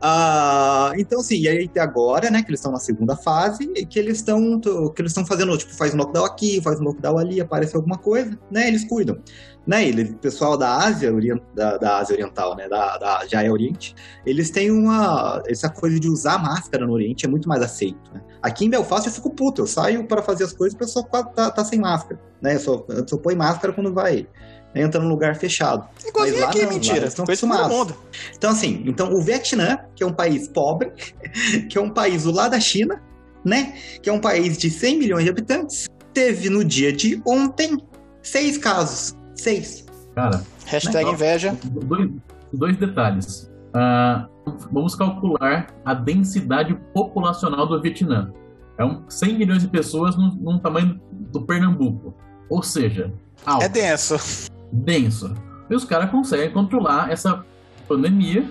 Ah, 0.00 0.92
então, 0.96 1.20
sim, 1.20 1.40
e 1.40 1.48
aí 1.48 1.70
agora, 1.78 2.30
né, 2.30 2.42
que 2.42 2.48
eles 2.48 2.60
estão 2.60 2.72
na 2.72 2.78
segunda 2.78 3.14
fase, 3.16 3.70
e 3.76 3.84
que 3.84 3.98
eles 3.98 4.16
estão 4.16 4.60
que 4.60 5.02
eles 5.02 5.10
estão 5.10 5.26
fazendo, 5.26 5.56
tipo, 5.58 5.74
faz 5.74 5.92
um 5.92 5.98
lockdown 5.98 6.24
aqui, 6.24 6.60
faz 6.62 6.80
um 6.80 6.84
lockdown 6.84 7.18
ali, 7.18 7.40
aparece 7.40 7.76
alguma 7.76 7.98
coisa, 7.98 8.38
né? 8.50 8.66
Eles 8.66 8.84
cuidam 8.84 9.18
né, 9.66 9.86
ele, 9.86 10.04
o 10.04 10.18
pessoal 10.18 10.56
da 10.56 10.76
Ásia, 10.76 11.12
da, 11.54 11.76
da 11.76 11.98
Ásia 11.98 12.14
Oriental, 12.14 12.54
né, 12.54 12.68
da, 12.68 12.96
da, 12.96 13.26
já 13.26 13.42
é 13.42 13.50
Oriente, 13.50 13.94
eles 14.24 14.50
têm 14.50 14.70
uma, 14.70 15.42
essa 15.46 15.68
coisa 15.68 15.98
de 15.98 16.08
usar 16.08 16.38
máscara 16.38 16.86
no 16.86 16.92
Oriente 16.92 17.26
é 17.26 17.28
muito 17.28 17.48
mais 17.48 17.60
aceito, 17.62 18.12
né? 18.14 18.20
Aqui 18.40 18.64
em 18.64 18.70
Belfast 18.70 19.08
eu 19.08 19.12
fico 19.12 19.30
puto, 19.30 19.62
eu 19.62 19.66
saio 19.66 20.06
para 20.06 20.22
fazer 20.22 20.44
as 20.44 20.52
coisas 20.52 20.74
e 20.74 20.76
o 20.76 20.78
pessoal 20.78 21.04
tá, 21.04 21.50
tá, 21.50 21.64
sem 21.64 21.80
máscara, 21.80 22.20
né, 22.40 22.54
eu 22.54 22.60
só, 22.60 22.84
eu 22.88 23.08
só 23.08 23.16
põe 23.16 23.34
máscara 23.34 23.72
quando 23.72 23.92
vai, 23.92 24.28
entra 24.74 25.00
num 25.00 25.08
lugar 25.08 25.34
fechado. 25.36 25.88
Igualzinho 26.06 26.36
Mas 26.36 26.44
lá 26.44 26.50
aqui, 26.50 26.62
não, 26.62 26.68
mentira. 26.68 27.06
Estão 27.06 27.24
acostumados. 27.24 27.94
Então, 28.36 28.50
assim, 28.50 28.84
então 28.86 29.12
o 29.12 29.22
Vietnã, 29.22 29.78
que 29.94 30.04
é 30.04 30.06
um 30.06 30.12
país 30.12 30.48
pobre, 30.48 30.92
que 31.68 31.78
é 31.78 31.80
um 31.80 31.88
país 31.88 32.24
do 32.24 32.30
lado 32.30 32.50
da 32.50 32.60
China, 32.60 33.02
né? 33.42 33.74
Que 34.02 34.10
é 34.10 34.12
um 34.12 34.20
país 34.20 34.58
de 34.58 34.70
100 34.70 34.98
milhões 34.98 35.24
de 35.24 35.30
habitantes, 35.30 35.88
teve 36.12 36.50
no 36.50 36.62
dia 36.62 36.92
de 36.92 37.22
ontem 37.26 37.78
seis 38.22 38.58
casos 38.58 39.15
Seis. 39.36 39.84
Cara. 40.14 40.42
Hashtag 40.66 41.10
inveja. 41.10 41.56
Dois, 41.62 42.10
dois 42.52 42.76
detalhes. 42.76 43.50
Uh, 43.68 44.26
vamos 44.72 44.94
calcular 44.94 45.66
a 45.84 45.94
densidade 45.94 46.74
populacional 46.94 47.66
do 47.66 47.80
Vietnã. 47.80 48.32
É 48.78 48.84
um 48.84 49.08
100 49.08 49.38
milhões 49.38 49.62
de 49.62 49.68
pessoas 49.68 50.16
no, 50.16 50.34
no 50.34 50.58
tamanho 50.58 51.00
do 51.12 51.42
Pernambuco. 51.42 52.14
Ou 52.48 52.62
seja, 52.62 53.12
alto. 53.44 53.64
É 53.64 53.68
denso. 53.68 54.50
Denso. 54.72 55.34
E 55.68 55.74
os 55.74 55.84
caras 55.84 56.10
conseguem 56.10 56.50
controlar 56.50 57.10
essa 57.10 57.44
pandemia 57.86 58.48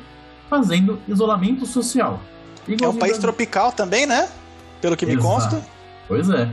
fazendo 0.49 0.99
isolamento 1.07 1.65
social. 1.65 2.19
é 2.81 2.87
um 2.87 2.97
país 2.97 3.17
tropical 3.17 3.71
também, 3.71 4.05
né? 4.05 4.29
Pelo 4.81 4.95
que 4.95 5.05
Exato. 5.05 5.17
me 5.17 5.23
consta. 5.23 5.65
Pois 6.07 6.29
é. 6.29 6.49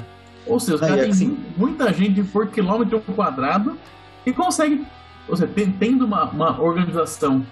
Ou 0.47 0.59
seja, 0.59 0.75
os 0.77 0.81
caras 0.81 1.01
têm 1.01 1.11
assim... 1.11 1.39
muita 1.57 1.93
gente 1.93 2.23
por 2.25 2.49
quilômetro 2.49 3.01
quadrado 3.15 3.77
e 4.25 4.33
consegue, 4.33 4.87
ou 5.29 5.37
seja, 5.37 5.51
tendo 5.79 6.05
uma, 6.05 6.25
uma 6.25 6.61
organização, 6.61 7.45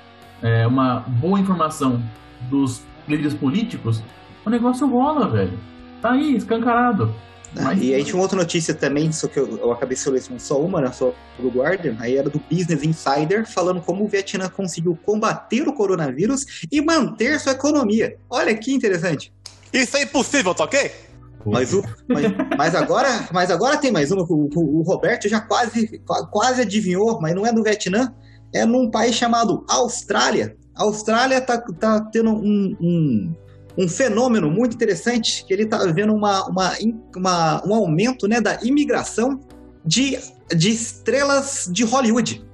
é, 0.43 0.67
uma 0.67 1.01
boa 1.01 1.39
informação 1.39 2.03
dos 2.49 2.83
líderes 3.07 3.35
políticos, 3.35 4.03
o 4.45 4.51
negócio 4.51 4.89
rola, 4.89 5.29
velho. 5.29 5.59
Tá 6.01 6.13
aí, 6.13 6.37
escancarado. 6.37 7.15
Mas... 7.55 7.83
E 7.83 7.95
aí 7.95 8.05
tinha 8.05 8.15
uma 8.15 8.23
outra 8.23 8.39
notícia 8.39 8.73
também, 8.73 9.11
só 9.11 9.27
que 9.27 9.39
eu, 9.39 9.59
eu 9.59 9.73
acabei 9.73 9.97
selecionando 9.97 10.43
só 10.43 10.61
uma, 10.61 10.81
né, 10.81 10.93
só 10.93 11.13
do 11.39 11.49
Guardian, 11.49 11.97
aí 11.99 12.17
era 12.17 12.31
do 12.31 12.41
Business 12.51 12.85
Insider, 12.85 13.45
falando 13.47 13.81
como 13.81 14.05
o 14.05 14.09
Vietnã 14.09 14.49
conseguiu 14.49 14.97
combater 15.05 15.67
o 15.67 15.73
coronavírus 15.73 16.67
e 16.71 16.81
manter 16.81 17.41
sua 17.41 17.53
economia. 17.53 18.17
Olha 18.29 18.55
que 18.55 18.73
interessante. 18.73 19.33
Isso 19.73 19.97
é 19.97 20.03
impossível, 20.03 20.55
tá 20.55 20.65
ok? 20.65 21.10
Mas, 21.47 21.73
o, 21.73 21.83
mas, 22.07 22.25
mas, 22.57 22.75
agora, 22.75 23.29
mas 23.33 23.51
agora 23.51 23.79
tem 23.79 23.91
mais 23.91 24.11
uma. 24.11 24.23
O, 24.25 24.49
o, 24.55 24.81
o, 24.81 24.83
Roberto 24.83 25.29
já 25.29 25.41
quase, 25.41 26.01
quase 26.31 26.63
adivinhou, 26.63 27.21
mas 27.21 27.35
não 27.35 27.47
é 27.47 27.53
no 27.53 27.63
Vietnã, 27.63 28.13
é 28.55 28.67
num 28.67 28.91
país 28.91 29.15
chamado 29.15 29.65
Austrália. 29.69 30.57
A 30.75 30.83
Austrália 30.83 31.41
tá, 31.41 31.59
tá 31.59 32.01
tendo 32.13 32.31
um, 32.31 32.77
um, 32.81 33.35
um 33.79 33.89
fenômeno 33.89 34.51
muito 34.51 34.75
interessante, 34.75 35.45
que 35.47 35.53
ele 35.53 35.67
tá 35.67 35.79
vendo 35.87 36.15
uma, 36.15 36.47
uma, 36.47 36.73
uma, 37.17 37.67
um 37.67 37.75
aumento 37.75 38.29
né, 38.29 38.41
da 38.41 38.59
imigração 38.63 39.41
de, 39.85 40.19
de 40.55 40.71
estrelas 40.71 41.69
de 41.73 41.85
Hollywood. 41.85 42.45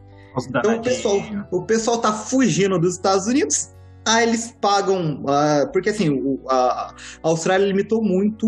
Então 0.49 0.77
o 0.77 0.83
pessoal, 0.83 1.17
o 1.51 1.63
pessoal 1.63 1.99
tá 1.99 2.13
fugindo 2.13 2.79
dos 2.79 2.95
Estados 2.95 3.27
Unidos 3.27 3.75
ah, 4.07 4.23
eles 4.23 4.57
pagam, 4.61 5.25
uh, 5.25 5.71
porque 5.73 5.91
assim, 5.91 6.11
o, 6.11 6.41
a, 6.49 6.55
a, 6.55 6.95
Austrália 7.25 7.67
limitou 7.67 8.01
muito 8.01 8.47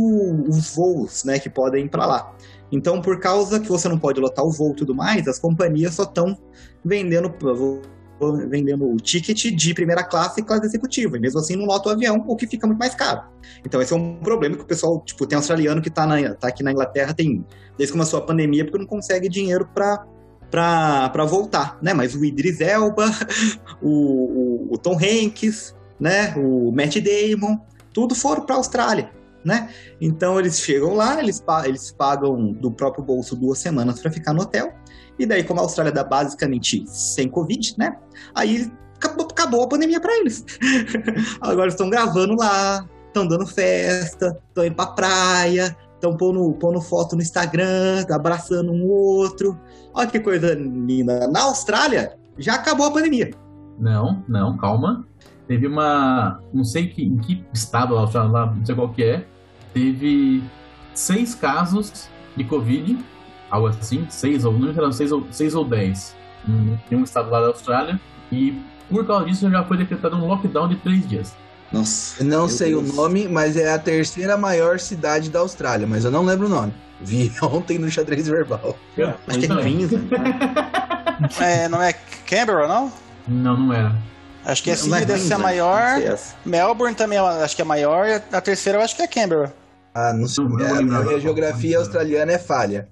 os 0.49 0.75
voos, 0.75 1.25
né, 1.25 1.41
que 1.41 1.51
podem 1.51 1.87
ir 1.87 1.89
para 1.89 2.07
lá. 2.07 2.33
Então, 2.71 3.03
por 3.03 3.19
causa 3.19 3.59
que 3.59 3.69
você 3.69 3.89
não 3.89 3.99
pode 3.99 4.21
lotar 4.21 4.45
o 4.45 4.53
voo 4.53 4.71
e 4.71 4.77
tudo 4.77 4.95
mais, 4.95 5.27
as 5.27 5.39
companhias 5.39 5.95
só 5.95 6.05
estão 6.05 6.39
vendendo 6.85 7.35
vendendo 8.49 8.85
o 8.85 8.97
ticket 8.97 9.55
de 9.55 9.75
primeira 9.75 10.03
classe 10.03 10.41
e 10.41 10.45
classe 10.45 10.67
executiva. 10.67 11.17
E 11.17 11.21
mesmo 11.21 11.39
assim 11.39 11.55
não 11.55 11.67
lota 11.67 11.89
o 11.89 11.93
avião, 11.93 12.25
o 12.27 12.35
que 12.35 12.49
fica 12.49 12.67
muito 12.67 12.79
mais 12.79 12.95
caro. 12.95 13.23
Então 13.65 13.81
esse 13.81 13.93
é 13.93 13.97
um 13.97 14.17
problema 14.17 14.57
que 14.57 14.63
o 14.63 14.67
pessoal, 14.67 15.01
tipo, 15.05 15.25
tem 15.25 15.37
australiano 15.37 15.81
que 15.81 15.89
está 15.89 16.07
tá 16.35 16.49
aqui 16.49 16.65
na 16.65 16.73
Inglaterra, 16.73 17.15
tem 17.15 17.47
desde 17.77 17.93
que 17.93 17.99
começou 17.99 18.19
a 18.19 18.23
pandemia, 18.23 18.65
porque 18.65 18.79
não 18.79 18.87
consegue 18.87 19.29
dinheiro 19.29 19.69
para 19.73 20.05
para 20.51 21.25
voltar, 21.25 21.79
né? 21.83 21.93
Mas 21.93 22.15
o 22.15 22.25
Idris 22.25 22.61
Elba, 22.61 23.11
o, 23.83 23.91
o, 23.91 24.75
o, 24.75 24.79
Tom 24.79 24.97
Hanks, 24.97 25.75
né? 26.01 26.35
O 26.37 26.73
Matt 26.73 26.97
Damon, 26.97 27.59
tudo 27.93 28.15
foram 28.15 28.45
para 28.45 28.55
a 28.55 28.59
Austrália, 28.59 29.11
né? 29.45 29.69
Então 30.01 30.39
eles 30.39 30.61
chegam 30.61 30.95
lá, 30.95 31.21
eles, 31.21 31.43
eles 31.65 31.93
pagam 31.93 32.53
do 32.53 32.71
próprio 32.71 33.05
bolso 33.05 33.37
duas 33.37 33.59
semanas 33.59 34.01
para 34.01 34.11
ficar 34.11 34.33
no 34.33 34.43
hotel. 34.43 34.73
E 35.19 35.27
daí, 35.27 35.43
como 35.43 35.61
a 35.61 35.65
Austrália 35.65 35.93
dá 35.93 36.05
basicamente 36.05 36.85
sem 36.87 37.29
Covid, 37.29 37.75
né? 37.77 37.97
Aí 38.35 38.71
acabou, 38.97 39.27
acabou 39.27 39.63
a 39.65 39.69
pandemia 39.69 40.01
para 40.01 40.17
eles. 40.19 40.45
Agora 41.41 41.69
estão 41.69 41.91
gravando 41.91 42.37
lá, 42.37 42.89
estão 43.09 43.27
dando 43.27 43.47
festa, 43.47 44.39
estão 44.49 44.65
indo 44.65 44.77
pra 44.77 44.87
praia, 44.87 45.77
estão 45.99 46.17
pondo, 46.17 46.53
pondo 46.55 46.81
foto 46.81 47.17
no 47.17 47.23
Instagram, 47.23 48.05
abraçando 48.11 48.73
um 48.73 48.87
outro. 48.89 49.59
Olha 49.93 50.09
que 50.09 50.21
coisa 50.21 50.55
linda. 50.55 51.29
Na 51.29 51.43
Austrália, 51.43 52.17
já 52.39 52.55
acabou 52.55 52.87
a 52.87 52.91
pandemia. 52.91 53.31
Não, 53.79 54.23
não, 54.27 54.57
calma. 54.57 55.05
Teve 55.47 55.67
uma. 55.67 56.41
Não 56.53 56.65
sei 56.65 56.89
que, 56.89 57.03
em 57.03 57.19
que 57.19 57.45
estado 57.53 57.95
lá, 57.95 58.47
não 58.55 58.65
sei 58.65 58.75
qual 58.75 58.89
que 58.91 59.03
é. 59.03 59.27
Teve 59.73 60.43
seis 60.95 61.35
casos 61.35 62.09
de 62.37 62.45
Covid, 62.45 62.99
algo 63.51 63.69
assim, 63.69 64.07
seis 64.09 64.45
ou 64.45 64.53
não 64.53 64.93
sei, 64.93 65.09
seis 65.09 65.25
seis 65.31 65.55
ou 65.55 65.65
dez. 65.65 66.17
Em 66.91 66.97
um 66.97 67.03
estado 67.03 67.31
lá 67.31 67.41
da 67.41 67.47
Austrália. 67.49 68.01
E 68.31 68.61
por 68.89 69.07
causa 69.07 69.27
disso 69.27 69.51
já 69.51 69.65
foi 69.65 69.77
decretado 69.77 70.17
um 70.17 70.27
lockdown 70.27 70.69
de 70.69 70.77
três 70.77 71.09
dias. 71.09 71.37
Nossa. 71.73 72.25
Não 72.25 72.49
sei 72.49 72.71
Deus. 72.71 72.91
o 72.91 72.93
nome, 72.95 73.29
mas 73.29 73.57
é 73.57 73.73
a 73.73 73.79
terceira 73.79 74.37
maior 74.37 74.81
cidade 74.81 75.31
da 75.31 75.41
Austrália, 75.41 75.87
mas 75.87 76.05
eu 76.05 76.11
não 76.11 76.25
lembro 76.25 76.47
o 76.47 76.51
nome. 76.51 76.73
Vi 77.01 77.33
ontem 77.43 77.79
no 77.79 77.91
xadrez 77.91 78.27
verbal. 78.27 78.77
Acho 79.27 79.39
que 79.39 79.53
é 79.53 79.57
Queensland. 79.63 80.09
é, 81.41 81.69
não 81.69 81.83
é 81.83 81.93
Canberra, 82.27 82.67
não? 82.67 82.93
Não, 83.27 83.57
não 83.57 83.73
era. 83.73 83.95
Acho 84.45 84.63
que 84.63 84.71
a 84.71 84.77
Sydney 84.77 85.05
deve 85.05 85.21
ser 85.21 85.35
a 85.35 85.39
maior. 85.39 86.01
Melbourne 86.45 86.95
também 86.95 87.19
acho 87.19 87.55
que 87.55 87.61
é 87.61 87.65
a 87.65 87.69
maior. 87.69 88.07
A 88.33 88.41
terceira 88.41 88.79
eu 88.79 88.83
acho 88.83 88.97
que 88.97 89.03
é 89.03 89.07
Canberra. 89.07 89.53
Ah, 89.95 90.13
não 90.13 90.27
sei. 90.27 90.45
Não, 90.45 90.61
é, 90.61 90.71
a 90.71 90.83
minha 90.83 91.21
geografia 91.21 91.79
australiana 91.79 92.33
é 92.33 92.39
falha. 92.39 92.89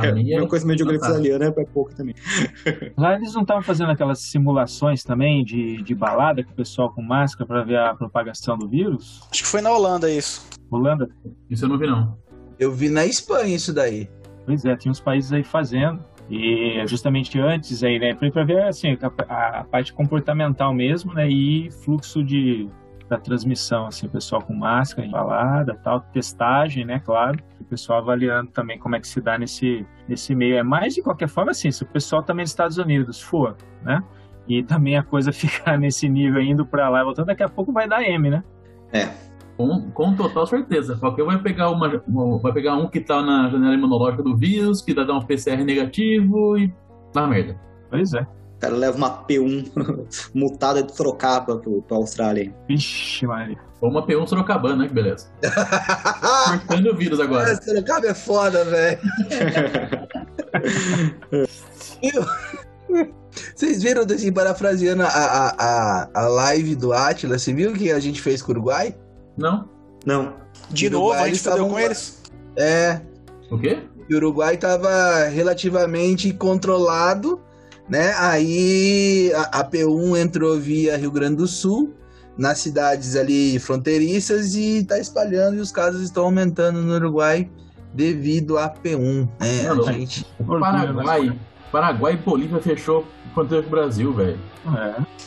A 0.00 0.12
minha 0.12 0.40
é 0.42 0.46
coisa 0.46 0.64
minha 0.64 0.76
geografia 0.76 1.06
australiana 1.06 1.54
é 1.56 1.64
pouco 1.64 1.94
também. 1.94 2.14
Lá 2.96 3.14
eles 3.14 3.34
não 3.34 3.42
estavam 3.42 3.62
fazendo 3.62 3.90
aquelas 3.90 4.20
simulações 4.20 5.02
também 5.02 5.44
de, 5.44 5.82
de 5.82 5.94
balada 5.94 6.42
com 6.44 6.52
o 6.52 6.54
pessoal 6.54 6.92
com 6.92 7.02
máscara 7.02 7.46
para 7.46 7.62
ver 7.62 7.78
a 7.78 7.94
propagação 7.94 8.56
do 8.58 8.68
vírus? 8.68 9.20
Acho 9.30 9.42
que 9.42 9.48
foi 9.48 9.60
na 9.60 9.70
Holanda 9.70 10.10
isso. 10.10 10.46
Holanda? 10.70 11.08
Isso 11.48 11.64
eu 11.64 11.68
não 11.68 11.78
vi 11.78 11.86
não. 11.86 12.18
Eu 12.58 12.72
vi 12.72 12.88
na 12.88 13.06
Espanha 13.06 13.54
isso 13.54 13.72
daí. 13.72 14.08
Pois 14.44 14.64
é, 14.64 14.76
tinha 14.76 14.90
uns 14.90 15.00
países 15.00 15.32
aí 15.32 15.44
fazendo. 15.44 16.04
E 16.30 16.82
justamente 16.86 17.38
antes 17.38 17.82
aí, 17.82 17.98
né, 17.98 18.14
para 18.14 18.44
ver 18.44 18.62
assim, 18.62 18.96
a, 19.28 19.60
a, 19.60 19.64
parte 19.64 19.92
comportamental 19.92 20.72
mesmo, 20.72 21.12
né, 21.12 21.28
e 21.28 21.70
fluxo 21.70 22.24
de 22.24 22.68
da 23.12 23.18
transmissão, 23.18 23.86
assim, 23.86 24.06
o 24.06 24.08
pessoal 24.08 24.40
com 24.40 24.54
máscara, 24.54 25.06
balada, 25.06 25.78
tal, 25.84 26.00
testagem, 26.00 26.82
né, 26.82 26.98
claro, 26.98 27.38
o 27.60 27.64
pessoal 27.64 27.98
avaliando 27.98 28.50
também 28.50 28.78
como 28.78 28.96
é 28.96 29.00
que 29.00 29.06
se 29.06 29.20
dá 29.20 29.36
nesse, 29.36 29.86
nesse 30.08 30.34
meio. 30.34 30.56
É 30.56 30.62
mais 30.62 30.94
de 30.94 31.02
qualquer 31.02 31.28
forma, 31.28 31.50
assim, 31.50 31.70
se 31.70 31.82
o 31.82 31.86
pessoal 31.86 32.22
também 32.22 32.42
dos 32.42 32.52
Estados 32.52 32.78
Unidos 32.78 33.20
for, 33.20 33.54
né, 33.82 34.02
e 34.48 34.62
também 34.62 34.96
a 34.96 35.02
coisa 35.02 35.30
ficar 35.32 35.78
nesse 35.78 36.08
nível 36.08 36.40
indo 36.40 36.64
para 36.64 36.88
lá 36.88 37.02
e 37.02 37.04
voltando, 37.04 37.26
daqui 37.26 37.42
a 37.42 37.48
pouco 37.50 37.70
vai 37.70 37.86
dar 37.86 38.02
M, 38.02 38.30
né? 38.30 38.42
É, 38.90 39.10
com, 39.58 39.90
com 39.90 40.16
total 40.16 40.46
certeza. 40.46 40.96
Qualquer 40.96 41.24
vai 41.24 41.38
pegar 41.38 41.70
uma, 41.70 41.88
vai 42.40 42.52
pegar 42.52 42.76
um 42.76 42.88
que 42.88 43.00
tá 43.00 43.20
na 43.20 43.50
janela 43.50 43.74
imunológica 43.74 44.22
do 44.22 44.34
vírus, 44.34 44.80
que 44.80 44.94
vai 44.94 45.06
dar 45.06 45.14
um 45.14 45.20
PCR 45.20 45.62
negativo 45.62 46.56
e 46.56 46.72
dá 47.12 47.26
merda. 47.26 47.60
Pois 47.90 48.14
é. 48.14 48.26
O 48.62 48.64
cara 48.64 48.76
leva 48.76 48.96
uma 48.96 49.26
P1 49.26 49.72
mutada 50.32 50.84
de 50.84 50.94
Sorocaba 50.94 51.56
pro, 51.56 51.82
pra 51.82 51.96
Austrália. 51.96 52.54
Vixe, 52.68 53.26
Maria. 53.26 53.58
Ou 53.80 53.90
uma 53.90 54.06
P1 54.06 54.28
Sorocabana, 54.28 54.76
né? 54.76 54.86
Que 54.86 54.94
beleza. 54.94 55.26
Cortando 56.68 56.92
o 56.92 56.96
vírus 56.96 57.18
agora. 57.18 57.50
É, 57.50 57.56
Sorocaba 57.56 58.06
é 58.06 58.14
foda, 58.14 58.64
velho. 58.64 59.00
Vocês 63.56 63.82
viram, 63.82 64.02
assim, 64.02 64.32
parafraseando 64.32 65.02
a, 65.02 65.08
a, 65.08 65.54
a, 65.58 66.08
a 66.14 66.28
live 66.28 66.76
do 66.76 66.92
Atila, 66.92 67.38
você 67.38 67.52
viu 67.52 67.72
que 67.72 67.90
a 67.90 67.98
gente 67.98 68.22
fez 68.22 68.40
com 68.42 68.52
o 68.52 68.54
Uruguai? 68.54 68.94
Não. 69.36 69.68
Não. 70.06 70.34
De 70.70 70.88
novo, 70.88 71.12
a 71.14 71.26
gente 71.26 71.40
fodeu 71.40 71.66
com 71.66 71.80
eles? 71.80 72.22
É. 72.56 73.00
O 73.50 73.58
quê? 73.58 73.82
O 74.08 74.14
Uruguai 74.14 74.54
estava 74.54 75.24
relativamente 75.24 76.32
controlado, 76.32 77.40
né? 77.88 78.14
Aí 78.18 79.32
a, 79.34 79.60
a 79.60 79.64
P1 79.64 80.18
entrou 80.18 80.58
via 80.58 80.96
Rio 80.96 81.10
Grande 81.10 81.36
do 81.36 81.46
Sul, 81.46 81.94
nas 82.36 82.58
cidades 82.58 83.16
ali 83.16 83.58
fronteiriças 83.58 84.54
e 84.54 84.78
está 84.78 84.98
espalhando 84.98 85.56
e 85.56 85.60
os 85.60 85.70
casos 85.70 86.02
estão 86.02 86.24
aumentando 86.24 86.80
no 86.80 86.94
Uruguai 86.94 87.50
devido 87.92 88.58
à 88.58 88.70
P1. 88.70 89.28
É, 89.40 89.68
Mano, 89.68 89.88
a 89.88 89.92
gente... 89.92 90.26
Paraguai, 90.46 91.38
Paraguai 91.70 92.14
e 92.14 92.16
Bolívia 92.16 92.60
fechou 92.60 93.06
fronteira 93.34 93.62
com 93.62 93.68
o 93.68 93.70
Brasil, 93.70 94.12
velho. 94.14 94.38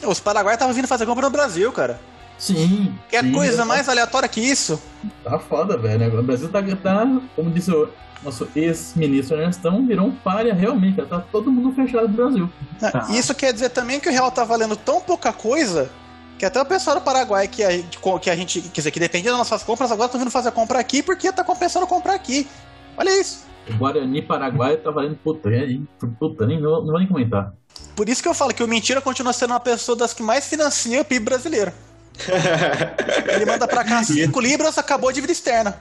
É. 0.01 0.07
Os 0.07 0.19
Paraguai 0.19 0.55
estavam 0.55 0.73
vindo 0.73 0.87
fazer 0.87 1.05
compra 1.05 1.25
no 1.25 1.31
Brasil, 1.31 1.71
cara. 1.71 1.99
Sim. 2.37 2.93
Que 3.09 3.19
sim, 3.19 3.31
coisa 3.31 3.57
tá... 3.57 3.65
mais 3.65 3.87
aleatória 3.87 4.27
que 4.27 4.41
isso? 4.41 4.81
Tá 5.23 5.39
foda, 5.39 5.77
velho. 5.77 6.19
O 6.19 6.23
Brasil 6.23 6.49
tá, 6.49 6.61
tá 6.61 7.07
como 7.35 7.49
disse 7.49 7.71
o 7.71 7.89
nosso 8.25 8.47
ex-ministro 8.55 9.37
Ernestão, 9.37 9.85
virou 9.85 10.07
um 10.07 10.11
párea 10.11 10.53
realmente. 10.53 11.01
Tá 11.03 11.19
todo 11.19 11.51
mundo 11.51 11.73
fechado 11.73 12.07
no 12.07 12.13
Brasil. 12.13 12.49
Ah, 12.81 12.91
tá. 12.91 13.07
Isso 13.11 13.33
quer 13.35 13.53
dizer 13.53 13.69
também 13.69 13.99
que 13.99 14.09
o 14.09 14.11
real 14.11 14.31
tá 14.31 14.43
valendo 14.43 14.75
tão 14.75 14.99
pouca 14.99 15.31
coisa 15.31 15.89
que 16.37 16.45
até 16.45 16.61
o 16.61 16.65
pessoal 16.65 16.97
do 16.97 17.01
Paraguai 17.01 17.47
que 17.47 17.63
a, 17.63 17.69
que 18.19 18.29
a 18.29 18.35
gente, 18.35 18.61
quer 18.61 18.81
dizer, 18.81 18.91
que 18.91 18.99
dependia 18.99 19.31
das 19.31 19.37
nossas 19.37 19.63
compras, 19.63 19.91
agora 19.91 20.09
tá 20.09 20.17
vindo 20.17 20.31
fazer 20.31 20.51
compra 20.51 20.79
aqui 20.79 21.01
porque 21.01 21.31
tá 21.31 21.43
compensando 21.43 21.87
comprar 21.87 22.13
aqui. 22.13 22.47
Olha 22.97 23.21
isso. 23.21 23.45
O 23.69 23.77
Guarani 23.77 24.21
Paraguai 24.21 24.77
tá 24.77 24.91
valendo 24.91 25.17
puta, 25.23 25.49
puta 26.19 26.45
nem, 26.45 26.59
não, 26.59 26.81
não 26.81 26.87
vou 26.87 26.99
nem 26.99 27.07
comentar. 27.07 27.53
Por 27.95 28.09
isso 28.09 28.21
que 28.21 28.27
eu 28.27 28.33
falo 28.33 28.53
que 28.53 28.63
o 28.63 28.67
Mentira 28.67 29.01
continua 29.01 29.33
sendo 29.33 29.51
uma 29.51 29.59
pessoa 29.59 29.97
das 29.97 30.13
que 30.13 30.21
mais 30.21 30.47
financia 30.47 31.01
o 31.01 31.05
PIB 31.05 31.25
brasileiro. 31.25 31.71
Ele 33.33 33.45
manda 33.45 33.67
pra 33.67 33.83
cá 33.83 34.03
5 34.03 34.39
libras, 34.39 34.77
acabou 34.77 35.09
a 35.09 35.13
dívida 35.13 35.31
externa. 35.33 35.75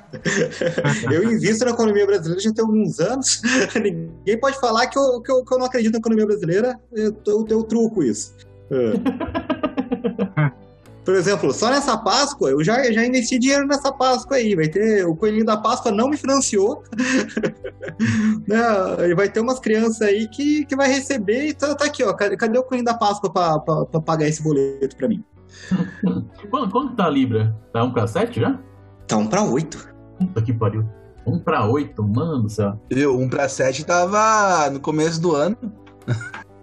Eu 1.10 1.32
invisto 1.32 1.64
na 1.64 1.70
economia 1.72 2.06
brasileira 2.06 2.40
já 2.40 2.52
tem 2.52 2.64
alguns 2.64 3.00
anos. 3.00 3.42
Ninguém 3.74 4.38
pode 4.38 4.58
falar 4.58 4.86
que 4.86 4.98
eu, 4.98 5.20
que 5.20 5.30
eu, 5.30 5.44
que 5.44 5.54
eu 5.54 5.58
não 5.58 5.66
acredito 5.66 5.92
na 5.92 5.98
economia 5.98 6.26
brasileira. 6.26 6.78
Eu, 6.92 7.16
eu 7.26 7.44
tenho 7.44 7.62
truco 7.64 8.02
isso. 8.02 8.34
É. 8.70 10.54
Por 11.04 11.14
exemplo, 11.14 11.52
só 11.52 11.68
nessa 11.68 11.98
Páscoa, 11.98 12.50
eu 12.50 12.64
já, 12.64 12.90
já 12.90 13.04
investi 13.04 13.38
dinheiro 13.38 13.66
nessa 13.66 13.92
Páscoa 13.92 14.38
aí. 14.38 14.54
Vai 14.54 14.68
ter. 14.68 15.06
O 15.06 15.14
Coelhinho 15.14 15.44
da 15.44 15.56
Páscoa 15.56 15.92
não 15.92 16.08
me 16.08 16.16
financiou. 16.16 16.82
né? 18.48 19.10
E 19.10 19.14
vai 19.14 19.28
ter 19.28 19.40
umas 19.40 19.60
crianças 19.60 20.00
aí 20.00 20.26
que, 20.28 20.64
que 20.64 20.74
vai 20.74 20.88
receber. 20.88 21.48
E 21.48 21.52
tá, 21.52 21.74
tá 21.74 21.84
aqui, 21.84 22.02
ó. 22.02 22.14
Cadê, 22.14 22.58
o 22.58 22.62
Coelhinho 22.62 22.86
da 22.86 22.94
Páscoa 22.94 23.30
pra 23.30 24.00
pagar 24.00 24.26
esse 24.26 24.42
boleto 24.42 24.96
pra 24.96 25.06
mim? 25.06 25.22
quanto, 26.50 26.70
quanto 26.70 26.96
tá 26.96 27.06
a 27.06 27.10
Libra? 27.10 27.56
Tá 27.72 27.82
1 27.84 27.92
pra 27.92 28.06
7 28.06 28.40
já? 28.40 28.58
Tá 29.06 29.16
1 29.16 29.26
pra 29.26 29.42
8. 29.42 29.94
Puta 30.18 30.42
que 30.42 30.52
pariu. 30.52 30.84
1 31.26 31.38
pra 31.40 31.66
8, 31.66 32.02
mano 32.02 32.42
do 32.42 32.48
céu. 32.50 32.80
Viu? 32.90 33.18
1 33.18 33.28
pra 33.28 33.48
7 33.48 33.84
tava 33.84 34.70
no 34.70 34.80
começo 34.80 35.20
do 35.20 35.34
ano. 35.34 35.56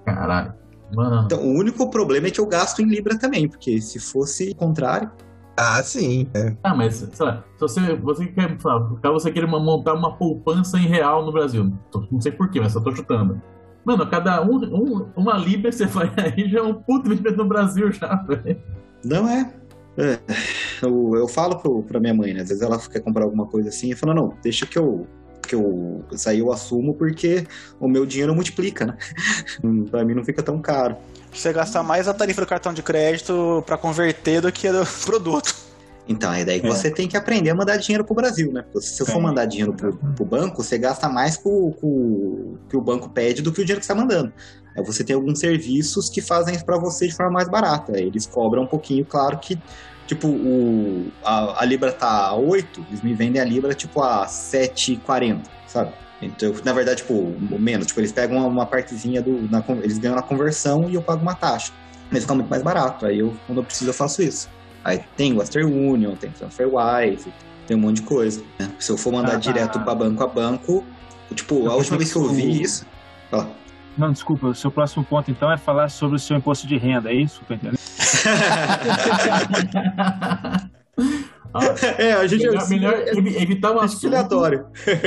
Caralho. 0.05 0.53
Mano. 0.93 1.23
Então, 1.25 1.39
o 1.39 1.57
único 1.57 1.89
problema 1.89 2.27
é 2.27 2.31
que 2.31 2.39
eu 2.39 2.45
gasto 2.45 2.81
em 2.81 2.85
Libra 2.85 3.17
também, 3.17 3.47
porque 3.47 3.81
se 3.81 3.99
fosse 3.99 4.51
o 4.51 4.55
contrário. 4.55 5.09
Ah, 5.57 5.81
sim. 5.83 6.27
É. 6.33 6.55
Ah, 6.63 6.75
mas, 6.75 6.95
sei 6.95 7.25
lá, 7.25 7.43
se 7.55 7.59
você, 7.59 7.95
você 7.95 8.27
quer, 8.27 8.57
caso 8.57 9.13
você 9.13 9.31
queira 9.31 9.47
montar 9.47 9.93
uma 9.93 10.17
poupança 10.17 10.77
em 10.77 10.87
real 10.87 11.25
no 11.25 11.31
Brasil, 11.31 11.71
não 12.11 12.21
sei 12.21 12.31
porquê, 12.31 12.59
mas 12.59 12.73
só 12.73 12.81
tô 12.81 12.93
chutando. 12.95 13.41
Mano, 13.83 14.07
cada 14.07 14.41
um, 14.43 14.57
um, 14.57 15.07
uma 15.15 15.37
libra 15.37 15.71
você 15.71 15.85
vai 15.85 16.11
aí 16.17 16.49
já 16.49 16.59
é 16.59 16.61
um 16.61 16.73
puto 16.73 17.07
investimento 17.07 17.37
no 17.37 17.45
Brasil 17.45 17.91
já, 17.91 18.15
velho. 18.15 18.61
Não 19.03 19.27
é. 19.27 19.51
é. 19.97 20.19
Eu, 20.81 21.15
eu 21.15 21.27
falo 21.27 21.57
pro, 21.57 21.83
pra 21.83 21.99
minha 21.99 22.13
mãe, 22.13 22.33
né? 22.33 22.41
Às 22.41 22.49
vezes 22.49 22.63
ela 22.63 22.77
quer 22.79 22.99
comprar 22.99 23.23
alguma 23.23 23.47
coisa 23.47 23.69
assim 23.69 23.91
e 23.91 23.95
fala, 23.95 24.13
não, 24.13 24.35
deixa 24.43 24.65
que 24.65 24.77
eu. 24.77 25.07
Que 25.47 25.55
eu 25.55 26.05
sair 26.15 26.39
eu 26.39 26.51
assumo 26.51 26.93
porque 26.93 27.45
o 27.79 27.87
meu 27.87 28.05
dinheiro 28.05 28.33
multiplica, 28.33 28.85
né? 28.85 28.97
pra 29.89 30.05
mim 30.05 30.13
não 30.13 30.23
fica 30.23 30.43
tão 30.43 30.61
caro. 30.61 30.95
Você 31.33 31.51
gasta 31.51 31.81
mais 31.81 32.07
a 32.07 32.13
tarifa 32.13 32.41
do 32.41 32.47
cartão 32.47 32.73
de 32.73 32.83
crédito 32.83 33.63
para 33.65 33.75
converter 33.77 34.39
do 34.41 34.51
que 34.51 34.71
do 34.71 34.85
produto. 35.03 35.70
Então, 36.11 36.33
é 36.33 36.43
daí 36.43 36.59
que 36.59 36.67
é. 36.67 36.69
você 36.69 36.91
tem 36.91 37.07
que 37.07 37.15
aprender 37.15 37.49
a 37.49 37.55
mandar 37.55 37.77
dinheiro 37.77 38.03
pro 38.03 38.13
Brasil, 38.13 38.51
né? 38.51 38.63
Se 38.75 38.97
você 38.97 39.05
for 39.05 39.21
mandar 39.21 39.45
dinheiro 39.45 39.73
pro, 39.73 39.95
pro 39.95 40.25
banco, 40.25 40.61
você 40.61 40.77
gasta 40.77 41.07
mais 41.07 41.37
com, 41.37 41.73
o 41.81 42.57
que 42.69 42.75
o 42.75 42.81
banco 42.81 43.09
pede 43.09 43.41
do 43.41 43.51
que 43.51 43.61
o 43.61 43.65
dinheiro 43.65 43.79
que 43.79 43.85
você 43.85 43.93
está 43.93 44.01
mandando. 44.01 44.33
Aí 44.77 44.83
você 44.83 45.03
tem 45.03 45.15
alguns 45.15 45.39
serviços 45.39 46.09
que 46.09 46.21
fazem 46.21 46.53
isso 46.55 46.65
para 46.65 46.77
você 46.77 47.07
de 47.07 47.15
forma 47.15 47.31
mais 47.31 47.49
barata. 47.49 47.97
Eles 47.99 48.25
cobram 48.25 48.63
um 48.63 48.67
pouquinho, 48.67 49.05
claro 49.05 49.37
que, 49.39 49.57
tipo, 50.05 50.27
o, 50.27 51.11
a, 51.23 51.61
a 51.61 51.65
Libra 51.65 51.91
tá 51.91 52.27
a 52.27 52.35
8, 52.35 52.85
eles 52.89 53.01
me 53.01 53.13
vendem 53.13 53.41
a 53.41 53.45
Libra, 53.45 53.73
tipo, 53.73 54.01
a 54.01 54.25
7,40, 54.25 55.41
sabe? 55.67 55.93
Então, 56.21 56.53
na 56.63 56.73
verdade, 56.73 57.01
tipo, 57.01 57.33
menos. 57.57 57.87
Tipo, 57.87 58.01
eles 58.01 58.11
pegam 58.11 58.37
uma, 58.37 58.47
uma 58.47 58.65
partezinha 58.65 59.21
do. 59.21 59.49
Na, 59.49 59.63
eles 59.81 59.97
ganham 59.97 60.15
na 60.15 60.21
conversão 60.21 60.89
e 60.89 60.93
eu 60.93 61.01
pago 61.01 61.21
uma 61.21 61.33
taxa. 61.33 61.73
Mas 62.11 62.21
fica 62.21 62.35
muito 62.35 62.49
mais 62.49 62.61
barato. 62.61 63.05
Aí 63.05 63.19
eu, 63.19 63.33
quando 63.47 63.59
eu 63.59 63.63
preciso, 63.63 63.89
eu 63.89 63.93
faço 63.93 64.21
isso. 64.21 64.47
Aí 64.83 65.03
tem 65.15 65.37
Western 65.37 65.71
Union, 65.71 66.15
tem 66.15 66.31
TransferWise, 66.31 67.31
tem 67.67 67.77
um 67.77 67.79
monte 67.79 67.97
de 67.97 68.03
coisa. 68.03 68.43
Né? 68.59 68.69
Se 68.79 68.91
eu 68.91 68.97
for 68.97 69.13
mandar 69.13 69.35
ah, 69.35 69.37
direto 69.37 69.79
para 69.79 69.95
banco 69.95 70.23
a 70.23 70.27
banco, 70.27 70.83
tipo, 71.35 71.69
a 71.69 71.75
última 71.75 71.97
vez 71.97 72.11
que 72.11 72.17
eu 72.17 72.27
vi 72.29 72.61
isso. 72.61 72.85
Ó. 73.31 73.45
Não, 73.97 74.11
desculpa, 74.11 74.47
o 74.47 74.55
seu 74.55 74.71
próximo 74.71 75.03
ponto 75.03 75.29
então 75.29 75.51
é 75.51 75.57
falar 75.57 75.89
sobre 75.89 76.15
o 76.15 76.19
seu 76.19 76.37
imposto 76.37 76.65
de 76.65 76.77
renda, 76.77 77.11
é 77.11 77.15
isso? 77.15 77.41
Ah, 81.53 81.61
é, 81.99 82.13
a 82.13 82.25
gente 82.25 82.47
melhor, 82.47 82.67
melhor 82.69 83.07
evitar 83.41 83.71
um 83.73 83.79
assunto. 83.79 84.09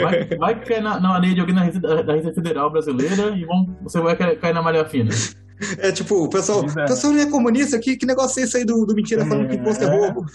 Vai, 0.02 0.24
vai 0.36 0.60
cair 0.60 0.82
na, 0.82 1.00
na 1.00 1.14
areia 1.14 1.34
de 1.34 1.40
alguém 1.40 1.54
da 1.54 1.62
Receita 1.62 2.34
Federal 2.34 2.70
brasileira 2.70 3.30
e 3.30 3.44
vão, 3.44 3.74
você 3.82 4.00
vai 4.00 4.14
cair 4.14 4.52
na 4.52 4.62
malha 4.62 4.84
fina. 4.84 5.10
É 5.78 5.92
tipo, 5.92 6.24
o 6.24 6.28
pessoal, 6.28 6.60
o 6.60 6.74
pessoal 6.74 7.12
não 7.12 7.20
é 7.20 7.26
comunista, 7.26 7.78
que, 7.78 7.96
que 7.96 8.06
negócio 8.06 8.40
é 8.40 8.44
esse 8.44 8.56
aí 8.56 8.64
do, 8.64 8.84
do 8.84 8.94
mentira 8.94 9.24
falando 9.24 9.48
que 9.48 9.56
imposto 9.56 9.84
é, 9.84 9.86
é 9.86 9.90
roubo? 9.90 10.26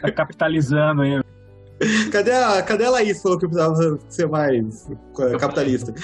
Tá 0.00 0.10
capitalizando 0.12 1.02
aí. 1.02 1.22
Cadê 2.12 2.30
a, 2.32 2.62
cadê 2.62 2.84
a 2.84 2.90
Laís 2.90 3.20
falou 3.20 3.38
que 3.38 3.46
precisava 3.46 3.98
ser 4.08 4.28
mais 4.28 4.88
capitalista? 5.38 5.92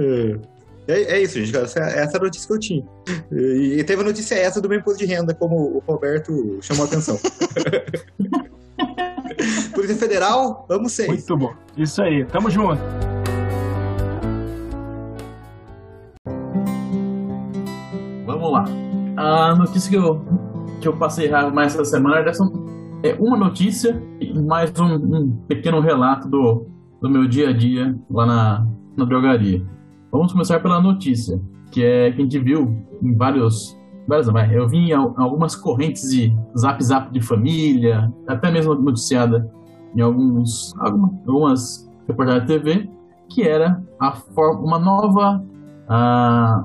é. 0.00 0.58
É, 0.88 1.02
é 1.16 1.22
isso, 1.22 1.38
gente. 1.38 1.54
Essa, 1.54 1.80
essa 1.80 2.16
é 2.16 2.20
a 2.20 2.22
notícia 2.22 2.48
que 2.48 2.54
eu 2.54 2.58
tinha. 2.58 2.82
E, 3.30 3.76
e 3.78 3.84
teve 3.84 4.00
a 4.00 4.04
notícia 4.04 4.34
essa 4.34 4.58
do 4.60 4.68
meu 4.68 4.78
imposto 4.78 4.98
de 4.98 5.04
renda, 5.04 5.34
como 5.34 5.54
o 5.56 5.82
Roberto 5.86 6.58
chamou 6.62 6.86
a 6.86 6.88
atenção. 6.88 7.20
Polícia 9.74 9.96
Federal, 9.96 10.64
vamos 10.66 10.92
ser. 10.92 11.08
Muito 11.08 11.36
bom. 11.36 11.52
Isso 11.76 12.02
aí, 12.02 12.24
tamo 12.24 12.50
junto. 12.50 12.80
Vamos 18.38 18.52
lá. 18.52 18.64
A 19.16 19.54
notícia 19.56 19.90
que 19.90 19.96
eu, 19.96 20.24
que 20.80 20.86
eu 20.86 20.96
passei 20.96 21.28
mais 21.52 21.74
essa 21.74 21.84
semana 21.84 22.24
é 23.02 23.16
uma 23.18 23.36
notícia 23.36 24.00
e 24.20 24.32
mais 24.32 24.72
um, 24.78 24.94
um, 24.94 25.36
pequeno 25.48 25.80
relato 25.80 26.28
do, 26.28 26.64
do 27.02 27.10
meu 27.10 27.26
dia 27.26 27.48
a 27.48 27.52
dia 27.52 27.98
lá 28.08 28.24
na, 28.24 28.66
na 28.96 29.04
drogaria. 29.04 29.66
Vamos 30.12 30.32
começar 30.32 30.60
pela 30.60 30.80
notícia, 30.80 31.42
que 31.72 31.82
é 31.82 32.12
que 32.12 32.20
a 32.20 32.22
gente 32.22 32.38
viu 32.38 32.80
em 33.02 33.16
vários. 33.16 33.76
eu 34.52 34.68
vi 34.68 34.90
em 34.90 34.92
algumas 34.92 35.56
correntes 35.56 36.08
de 36.08 36.32
zap 36.56 36.82
zap 36.84 37.12
de 37.12 37.20
família, 37.20 38.12
até 38.28 38.52
mesmo 38.52 38.72
noticiada 38.76 39.50
em 39.96 40.00
alguns, 40.00 40.72
algumas 40.78 41.90
reportagens 42.06 42.46
de 42.46 42.54
TV, 42.54 42.90
que 43.28 43.42
era 43.42 43.82
a 43.98 44.12
for, 44.12 44.60
uma 44.60 44.78
nova 44.78 45.44
a, 45.88 46.64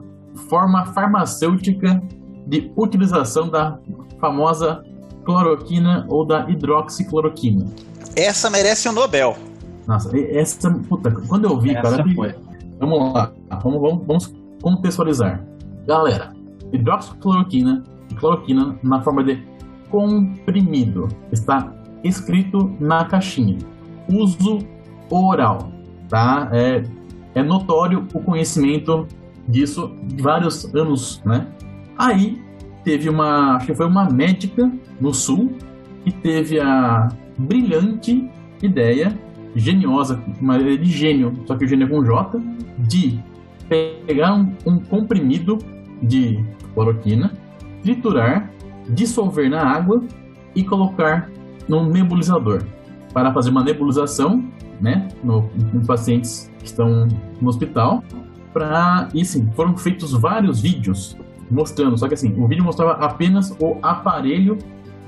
forma 0.50 0.86
farmacêutica 0.88 2.02
de 2.48 2.72
utilização 2.76 3.50
da 3.50 3.80
famosa 4.20 4.84
cloroquina 5.26 6.06
ou 6.10 6.26
da 6.26 6.50
hidroxicloroquina. 6.50 7.66
Essa 8.16 8.50
merece 8.50 8.88
um 8.90 8.92
Nobel. 8.94 9.36
Nossa, 9.88 10.12
essa. 10.18 10.72
Puta, 10.72 11.12
quando 11.28 11.46
eu 11.46 11.60
vi, 11.60 11.76
essa 11.76 11.82
cara. 11.82 12.06
Foi. 12.16 12.36
Vamos 12.80 13.14
lá, 13.14 13.32
vamos, 13.62 13.82
vamos, 13.82 14.08
vamos 14.08 14.34
contextualizar. 14.62 15.44
Galera, 15.88 16.34
hidroxicloroquina 16.72 17.84
e 18.10 18.16
cloroquina 18.16 18.78
na 18.84 19.02
forma 19.02 19.24
de 19.24 19.44
comprimido 19.90 21.08
está 21.32 21.72
escrito 22.04 22.76
na 22.80 23.06
caixinha. 23.06 23.58
Uso 24.10 24.60
oral, 25.10 25.72
tá? 26.10 26.50
É, 26.52 26.84
é 27.36 27.44
notório 27.44 28.08
o 28.14 28.20
conhecimento 28.20 29.08
disso 29.48 29.96
vários 30.20 30.74
anos, 30.74 31.22
né? 31.26 31.48
Aí 31.98 32.42
teve 32.84 33.10
uma, 33.10 33.56
acho 33.56 33.68
que 33.68 33.76
foi 33.76 33.86
uma 33.86 34.10
médica 34.10 34.72
no 35.00 35.14
sul 35.14 35.54
que 36.04 36.12
teve 36.12 36.60
a 36.60 37.10
brilhante 37.38 38.30
ideia, 38.62 39.18
geniosa, 39.56 40.22
uma 40.42 40.58
ideia 40.58 40.78
de 40.78 40.90
gênio, 40.90 41.34
só 41.46 41.56
que 41.56 41.66
o 41.66 41.68
gênio 41.68 41.86
é 41.86 41.90
com 41.90 42.04
J, 42.04 42.42
de 42.80 43.20
pegar 43.70 44.34
um, 44.34 44.54
um 44.66 44.80
comprimido 44.80 45.60
de 46.02 46.44
cloroquina, 46.74 47.32
triturar, 47.82 48.52
dissolver 48.90 49.50
na 49.50 49.62
água 49.62 50.04
e 50.56 50.64
colocar 50.64 51.30
num 51.68 51.90
nebulizador 51.90 52.64
para 53.14 53.32
fazer 53.32 53.52
uma 53.52 53.64
nebulização, 53.64 54.44
né, 54.82 55.08
no, 55.24 55.50
em 55.74 55.86
pacientes 55.86 56.52
que 56.60 56.66
estão 56.66 57.08
no 57.40 57.50
hospital. 57.50 58.04
Para 58.54 59.10
e 59.14 59.26
sim, 59.26 59.50
foram 59.56 59.76
feitos 59.76 60.12
vários 60.14 60.62
vídeos 60.62 61.18
mostrando, 61.50 61.98
só 61.98 62.08
que 62.08 62.14
assim, 62.14 62.34
o 62.40 62.48
vídeo 62.48 62.64
mostrava 62.64 62.94
apenas 62.94 63.52
o 63.60 63.78
aparelho 63.82 64.58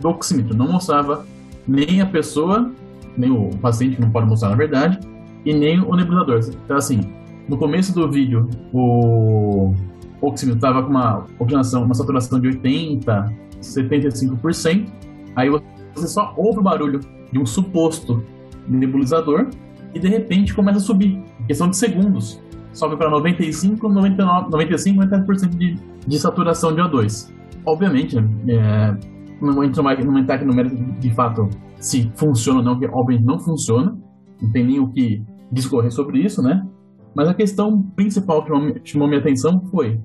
do 0.01 0.09
oxímetro, 0.09 0.55
não 0.55 0.71
mostrava 0.71 1.25
nem 1.67 2.01
a 2.01 2.05
pessoa, 2.05 2.71
nem 3.17 3.31
o 3.31 3.49
paciente, 3.57 3.99
não 4.01 4.09
pode 4.09 4.27
mostrar 4.27 4.49
na 4.49 4.55
verdade, 4.55 4.99
e 5.45 5.53
nem 5.53 5.79
o 5.79 5.95
nebulizador. 5.95 6.39
Então 6.65 6.77
assim, 6.77 7.01
no 7.47 7.57
começo 7.57 7.93
do 7.93 8.11
vídeo, 8.11 8.49
o 8.73 9.73
oxímetro 10.21 10.57
estava 10.57 10.83
com 10.83 10.89
uma 10.89 11.25
oxigenação, 11.39 11.83
uma 11.83 11.93
saturação 11.93 12.39
de 12.39 12.47
80, 12.47 13.33
75%, 13.61 14.87
aí 15.35 15.49
você 15.49 16.07
só 16.07 16.33
ouve 16.35 16.59
o 16.59 16.63
barulho 16.63 16.99
de 17.31 17.39
um 17.39 17.45
suposto 17.45 18.23
nebulizador 18.67 19.47
e 19.93 19.99
de 19.99 20.07
repente 20.07 20.53
começa 20.53 20.79
a 20.79 20.81
subir, 20.81 21.21
questão 21.47 21.69
de 21.69 21.77
segundos 21.77 22.41
sobe 22.75 22.97
para 22.97 23.09
95, 23.09 23.87
99, 23.87 24.51
95, 24.51 25.01
90% 25.01 25.49
de, 25.57 25.75
de 26.05 26.19
saturação 26.19 26.75
de 26.75 26.81
O2. 26.81 27.33
Obviamente, 27.65 28.17
é, 28.17 28.97
não, 29.41 29.61
a 29.61 29.65
gente 29.65 29.79
não 29.81 30.19
entrar 30.19 30.35
aqui 30.35 30.45
no 30.45 30.53
mérito 30.53 30.75
de 30.99 31.13
fato 31.13 31.49
se 31.79 32.11
funciona 32.15 32.59
ou 32.59 32.65
não, 32.65 32.77
porque 32.77 32.93
obviamente 32.93 33.25
não 33.25 33.39
funciona, 33.39 33.97
não 34.41 34.51
tem 34.51 34.65
nem 34.65 34.79
o 34.79 34.87
que 34.89 35.23
discorrer 35.51 35.91
sobre 35.91 36.19
isso, 36.19 36.41
né? 36.41 36.67
Mas 37.15 37.29
a 37.29 37.33
questão 37.33 37.81
principal 37.95 38.43
que 38.43 38.51
chamou, 38.83 39.07
minha 39.07 39.19
atenção 39.19 39.61
foi 39.71 39.99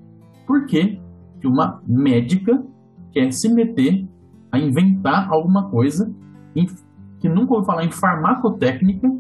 por 0.46 0.66
que 0.66 1.00
uma 1.44 1.80
médica 1.86 2.62
quer 3.12 3.32
se 3.32 3.52
meter 3.52 4.06
a 4.52 4.58
inventar 4.58 5.28
alguma 5.30 5.68
coisa 5.70 6.12
em, 6.54 6.66
que 7.18 7.28
nunca 7.28 7.54
ouviu 7.54 7.66
falar 7.66 7.84
em 7.84 7.90
farmacotécnica, 7.90 9.10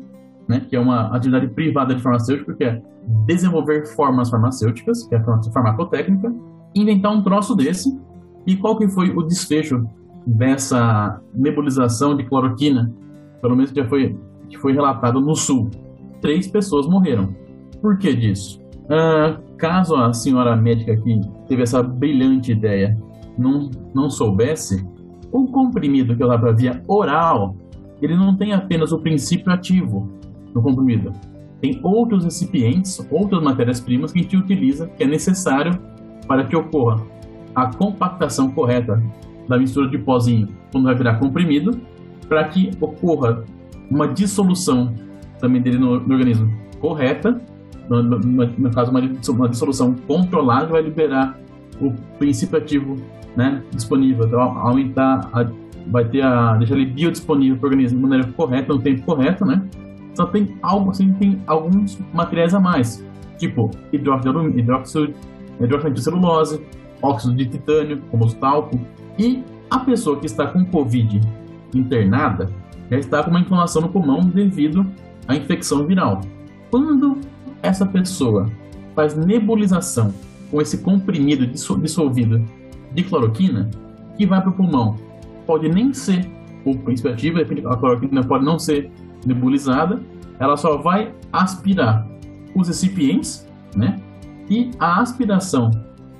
né, 0.48 0.60
que 0.60 0.76
é 0.76 0.80
uma 0.80 1.14
atividade 1.14 1.48
privada 1.48 1.94
de 1.94 2.02
farmacêutico, 2.02 2.54
que 2.54 2.64
é 2.64 2.82
desenvolver 3.26 3.86
formas 3.86 4.30
farmacêuticas, 4.30 5.06
que 5.06 5.14
é 5.14 5.18
a 5.18 5.52
farmacotécnica, 5.52 6.32
inventar 6.74 7.12
um 7.12 7.22
troço 7.22 7.54
desse. 7.54 7.98
E 8.46 8.56
qual 8.56 8.76
que 8.76 8.88
foi 8.88 9.10
o 9.10 9.22
desfecho 9.22 9.86
dessa 10.26 11.20
nebulização 11.34 12.16
de 12.16 12.24
cloroquina? 12.24 12.92
Pelo 13.40 13.56
menos 13.56 13.70
que 13.70 13.82
foi, 13.84 14.18
que 14.48 14.58
foi 14.58 14.72
relatado 14.72 15.20
no 15.20 15.34
Sul. 15.34 15.70
Três 16.20 16.46
pessoas 16.46 16.86
morreram. 16.86 17.34
Por 17.80 17.98
que 17.98 18.14
disso? 18.14 18.60
Uh, 18.84 19.56
caso 19.56 19.94
a 19.94 20.12
senhora 20.12 20.56
médica 20.56 20.96
que 20.96 21.20
teve 21.46 21.62
essa 21.62 21.82
brilhante 21.82 22.52
ideia 22.52 22.96
não, 23.38 23.70
não 23.94 24.10
soubesse, 24.10 24.84
o 25.32 25.46
comprimido 25.46 26.16
que 26.16 26.22
eu 26.22 26.28
dava 26.28 26.52
via 26.52 26.82
oral, 26.88 27.54
ele 28.02 28.16
não 28.16 28.36
tem 28.36 28.52
apenas 28.52 28.92
o 28.92 28.98
princípio 28.98 29.52
ativo 29.52 30.08
do 30.52 30.60
comprimido, 30.60 31.12
tem 31.60 31.78
outros 31.82 32.24
recipientes, 32.24 33.04
outras 33.10 33.42
matérias-primas 33.42 34.12
que 34.12 34.20
a 34.20 34.22
gente 34.22 34.36
utiliza, 34.36 34.88
que 34.88 35.04
é 35.04 35.06
necessário 35.06 35.78
para 36.26 36.44
que 36.44 36.56
ocorra 36.56 37.02
a 37.54 37.66
compactação 37.74 38.50
correta 38.50 39.02
da 39.48 39.58
mistura 39.58 39.88
de 39.88 39.98
pozinho 39.98 40.48
quando 40.72 40.84
vai 40.84 40.94
virar 40.94 41.16
comprimido, 41.16 41.80
para 42.28 42.44
que 42.44 42.70
ocorra 42.80 43.44
uma 43.90 44.06
dissolução 44.06 44.94
também 45.40 45.60
dele 45.60 45.78
no, 45.78 45.98
no 45.98 46.14
organismo 46.14 46.50
correta, 46.80 47.40
no, 47.88 48.02
no, 48.02 48.18
no 48.46 48.70
caso 48.70 48.92
uma, 48.92 49.48
dissolução 49.48 49.94
controlada 50.06 50.66
vai 50.66 50.80
liberar 50.80 51.36
o 51.80 51.92
princípio 52.18 52.56
ativo 52.56 52.96
né, 53.36 53.62
disponível, 53.72 54.26
então, 54.26 54.40
aumentar, 54.40 55.28
a, 55.32 55.46
vai 55.88 56.04
ter 56.04 56.22
a, 56.22 56.54
deixar 56.56 56.74
ele 56.76 56.86
biodisponível 56.86 57.56
para 57.56 57.66
o 57.66 57.70
organismo 57.70 57.98
de 57.98 58.02
maneira 58.02 58.32
correta, 58.32 58.72
no 58.72 58.80
tempo 58.80 59.02
correto, 59.02 59.44
né? 59.44 59.62
Só 60.14 60.26
tem 60.26 60.56
algo 60.62 60.90
assim, 60.90 61.12
tem 61.14 61.40
alguns 61.46 61.98
materiais 62.12 62.54
a 62.54 62.60
mais, 62.60 63.04
tipo 63.38 63.70
hidróxido 63.92 64.50
de 64.50 64.60
hidróxido, 64.60 65.14
hidróxido 65.60 65.94
de 65.94 66.02
celulose, 66.02 66.60
óxido 67.02 67.34
de 67.34 67.46
titânio, 67.46 68.02
como 68.10 68.26
o 68.26 68.34
talco, 68.34 68.78
e 69.18 69.42
a 69.70 69.78
pessoa 69.78 70.18
que 70.18 70.26
está 70.26 70.46
com 70.46 70.64
Covid 70.64 71.20
internada 71.74 72.50
já 72.90 72.98
está 72.98 73.22
com 73.22 73.30
uma 73.30 73.40
inflamação 73.40 73.82
no 73.82 73.88
pulmão 73.88 74.20
devido 74.20 74.84
à 75.28 75.36
infecção 75.36 75.86
viral. 75.86 76.20
Quando 76.70 77.18
essa 77.62 77.86
pessoa 77.86 78.50
faz 78.94 79.16
nebulização 79.16 80.12
com 80.50 80.60
esse 80.60 80.78
comprimido 80.78 81.46
dissolvido 81.46 82.44
de 82.92 83.02
cloroquina, 83.04 83.70
que 84.16 84.26
vai 84.26 84.40
para 84.40 84.50
o 84.50 84.52
pulmão, 84.52 84.98
pode 85.46 85.68
nem 85.68 85.94
ser 85.94 86.28
o 86.64 86.76
princípio 86.76 87.12
ativo, 87.12 87.38
a 87.38 87.76
cloroquina 87.76 88.22
pode 88.24 88.44
não 88.44 88.58
ser 88.58 88.90
nebulizada, 89.26 90.00
ela 90.38 90.56
só 90.56 90.78
vai 90.78 91.14
aspirar 91.32 92.06
os 92.54 92.68
recipientes, 92.68 93.46
né? 93.76 94.00
E 94.48 94.70
a 94.78 95.00
aspiração 95.00 95.70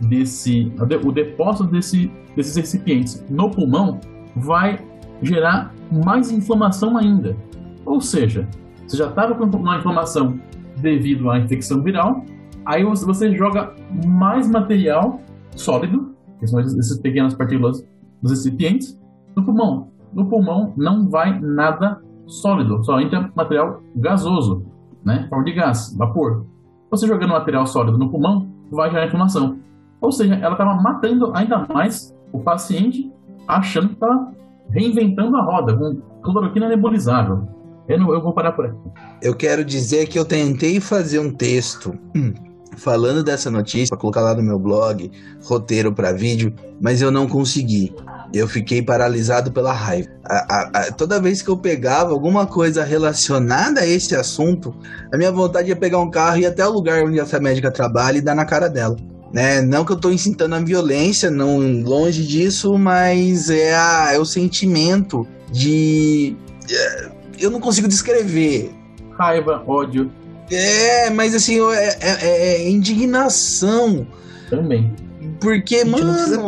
desse, 0.01 0.73
o 0.79 1.13
depósito 1.13 1.65
desse, 1.65 2.11
desses 2.37 2.57
recipientes 2.57 3.25
no 3.29 3.51
pulmão 3.51 4.01
vai 4.37 4.79
gerar 5.23 5.75
mais 6.05 6.31
inflamação 6.31 6.97
ainda. 6.97 7.37
Ou 7.85 8.01
seja, 8.01 8.49
você 8.87 8.97
já 8.97 9.09
estava 9.09 9.35
com 9.35 9.45
uma 9.45 9.79
inflamação 9.79 10.39
devido 10.79 11.31
à 11.31 11.39
infecção 11.39 11.83
viral, 11.83 12.25
aí 12.65 12.85
você 12.85 13.35
joga 13.35 13.75
mais 14.07 14.49
material 14.49 15.21
sólido, 15.57 16.15
que 16.39 16.47
são 16.47 16.61
essas 16.61 16.99
pequenas 16.99 17.35
partículas 17.35 17.85
dos 18.23 18.31
recipientes, 18.31 18.99
no 19.37 19.45
pulmão. 19.45 19.89
No 20.13 20.27
pulmão 20.27 20.73
não 20.77 21.09
vai 21.09 21.39
nada 21.41 22.01
sólido, 22.31 22.83
só 22.85 23.01
entra 23.01 23.31
material 23.35 23.83
gasoso, 23.97 24.65
né? 25.05 25.27
Forma 25.29 25.45
de 25.45 25.53
gás, 25.53 25.95
vapor. 25.97 26.47
Você 26.91 27.07
jogando 27.07 27.31
material 27.31 27.67
sólido 27.67 27.99
no 27.99 28.11
pulmão, 28.11 28.49
vai 28.71 28.91
gerar 28.91 29.07
inflamação. 29.07 29.59
Ou 30.01 30.13
seja, 30.13 30.35
ela 30.37 30.53
estava 30.53 30.75
matando 30.75 31.33
ainda 31.35 31.67
mais 31.73 32.15
o 32.33 32.41
paciente, 32.41 33.13
achando 33.47 33.89
que 33.89 33.95
estava 33.95 34.33
reinventando 34.71 35.37
a 35.37 35.43
roda 35.43 35.77
com 35.77 36.01
cloroquina 36.23 36.69
nebulizável. 36.69 37.49
Eu, 37.89 37.99
não, 37.99 38.13
eu 38.15 38.23
vou 38.23 38.33
parar 38.33 38.53
por 38.53 38.67
aqui. 38.67 38.79
Eu 39.21 39.35
quero 39.35 39.65
dizer 39.65 40.07
que 40.07 40.19
eu 40.19 40.25
tentei 40.25 40.81
fazer 40.81 41.19
um 41.19 41.33
texto 41.33 41.93
falando 42.81 43.23
dessa 43.23 43.51
notícia 43.51 43.89
para 43.89 43.99
colocar 43.99 44.23
lá 44.23 44.35
no 44.35 44.43
meu 44.43 44.59
blog, 44.59 45.11
roteiro 45.45 45.93
para 45.93 46.13
vídeo, 46.13 46.53
mas 46.81 47.03
eu 47.03 47.11
não 47.11 47.29
consegui. 47.29 47.95
Eu 48.33 48.49
fiquei 48.49 48.81
paralisado 48.81 49.53
pela 49.53 49.73
raiva. 49.73 50.09
A, 50.25 50.35
a, 50.35 50.63
a, 50.63 50.93
toda 50.93 51.21
vez 51.21 51.43
que 51.43 51.49
eu 51.49 51.57
pegava 51.57 52.13
alguma 52.13 52.47
coisa 52.47 52.83
relacionada 52.83 53.81
a 53.81 53.87
esse 53.87 54.15
assunto, 54.17 54.75
a 55.13 55.17
minha 55.17 55.31
vontade 55.31 55.71
é 55.71 55.75
pegar 55.75 55.99
um 55.99 56.11
carro 56.11 56.39
e 56.39 56.43
ir 56.43 56.47
até 56.47 56.67
o 56.67 56.73
lugar 56.73 57.03
onde 57.05 57.21
essa 57.21 57.39
médica 57.39 57.71
trabalha 57.71 58.19
e 58.19 58.23
dar 58.23 58.35
na 58.35 58.45
cara 58.45 58.69
dela. 58.69 58.97
Né? 59.33 59.61
Não 59.61 59.85
que 59.85 59.93
eu 59.93 59.97
estou 59.97 60.13
incitando 60.13 60.55
a 60.55 60.61
violência, 60.61 61.31
não 61.31 61.59
longe 61.83 62.27
disso, 62.27 62.79
mas 62.79 63.51
é, 63.51 64.15
é 64.15 64.19
o 64.19 64.25
sentimento 64.25 65.27
de. 65.53 66.35
É, 66.71 67.11
eu 67.39 67.51
não 67.51 67.61
consigo 67.61 67.87
descrever. 67.87 68.73
Raiva, 69.19 69.63
ódio. 69.67 70.11
É, 70.51 71.11
mas 71.11 71.35
assim, 71.35 71.61
é, 71.73 71.99
é, 72.01 72.63
é 72.63 72.71
indignação. 72.71 74.07
Também. 74.49 74.93
Porque, 75.41 75.85
mano, 75.85 76.13
precisa, 76.13 76.43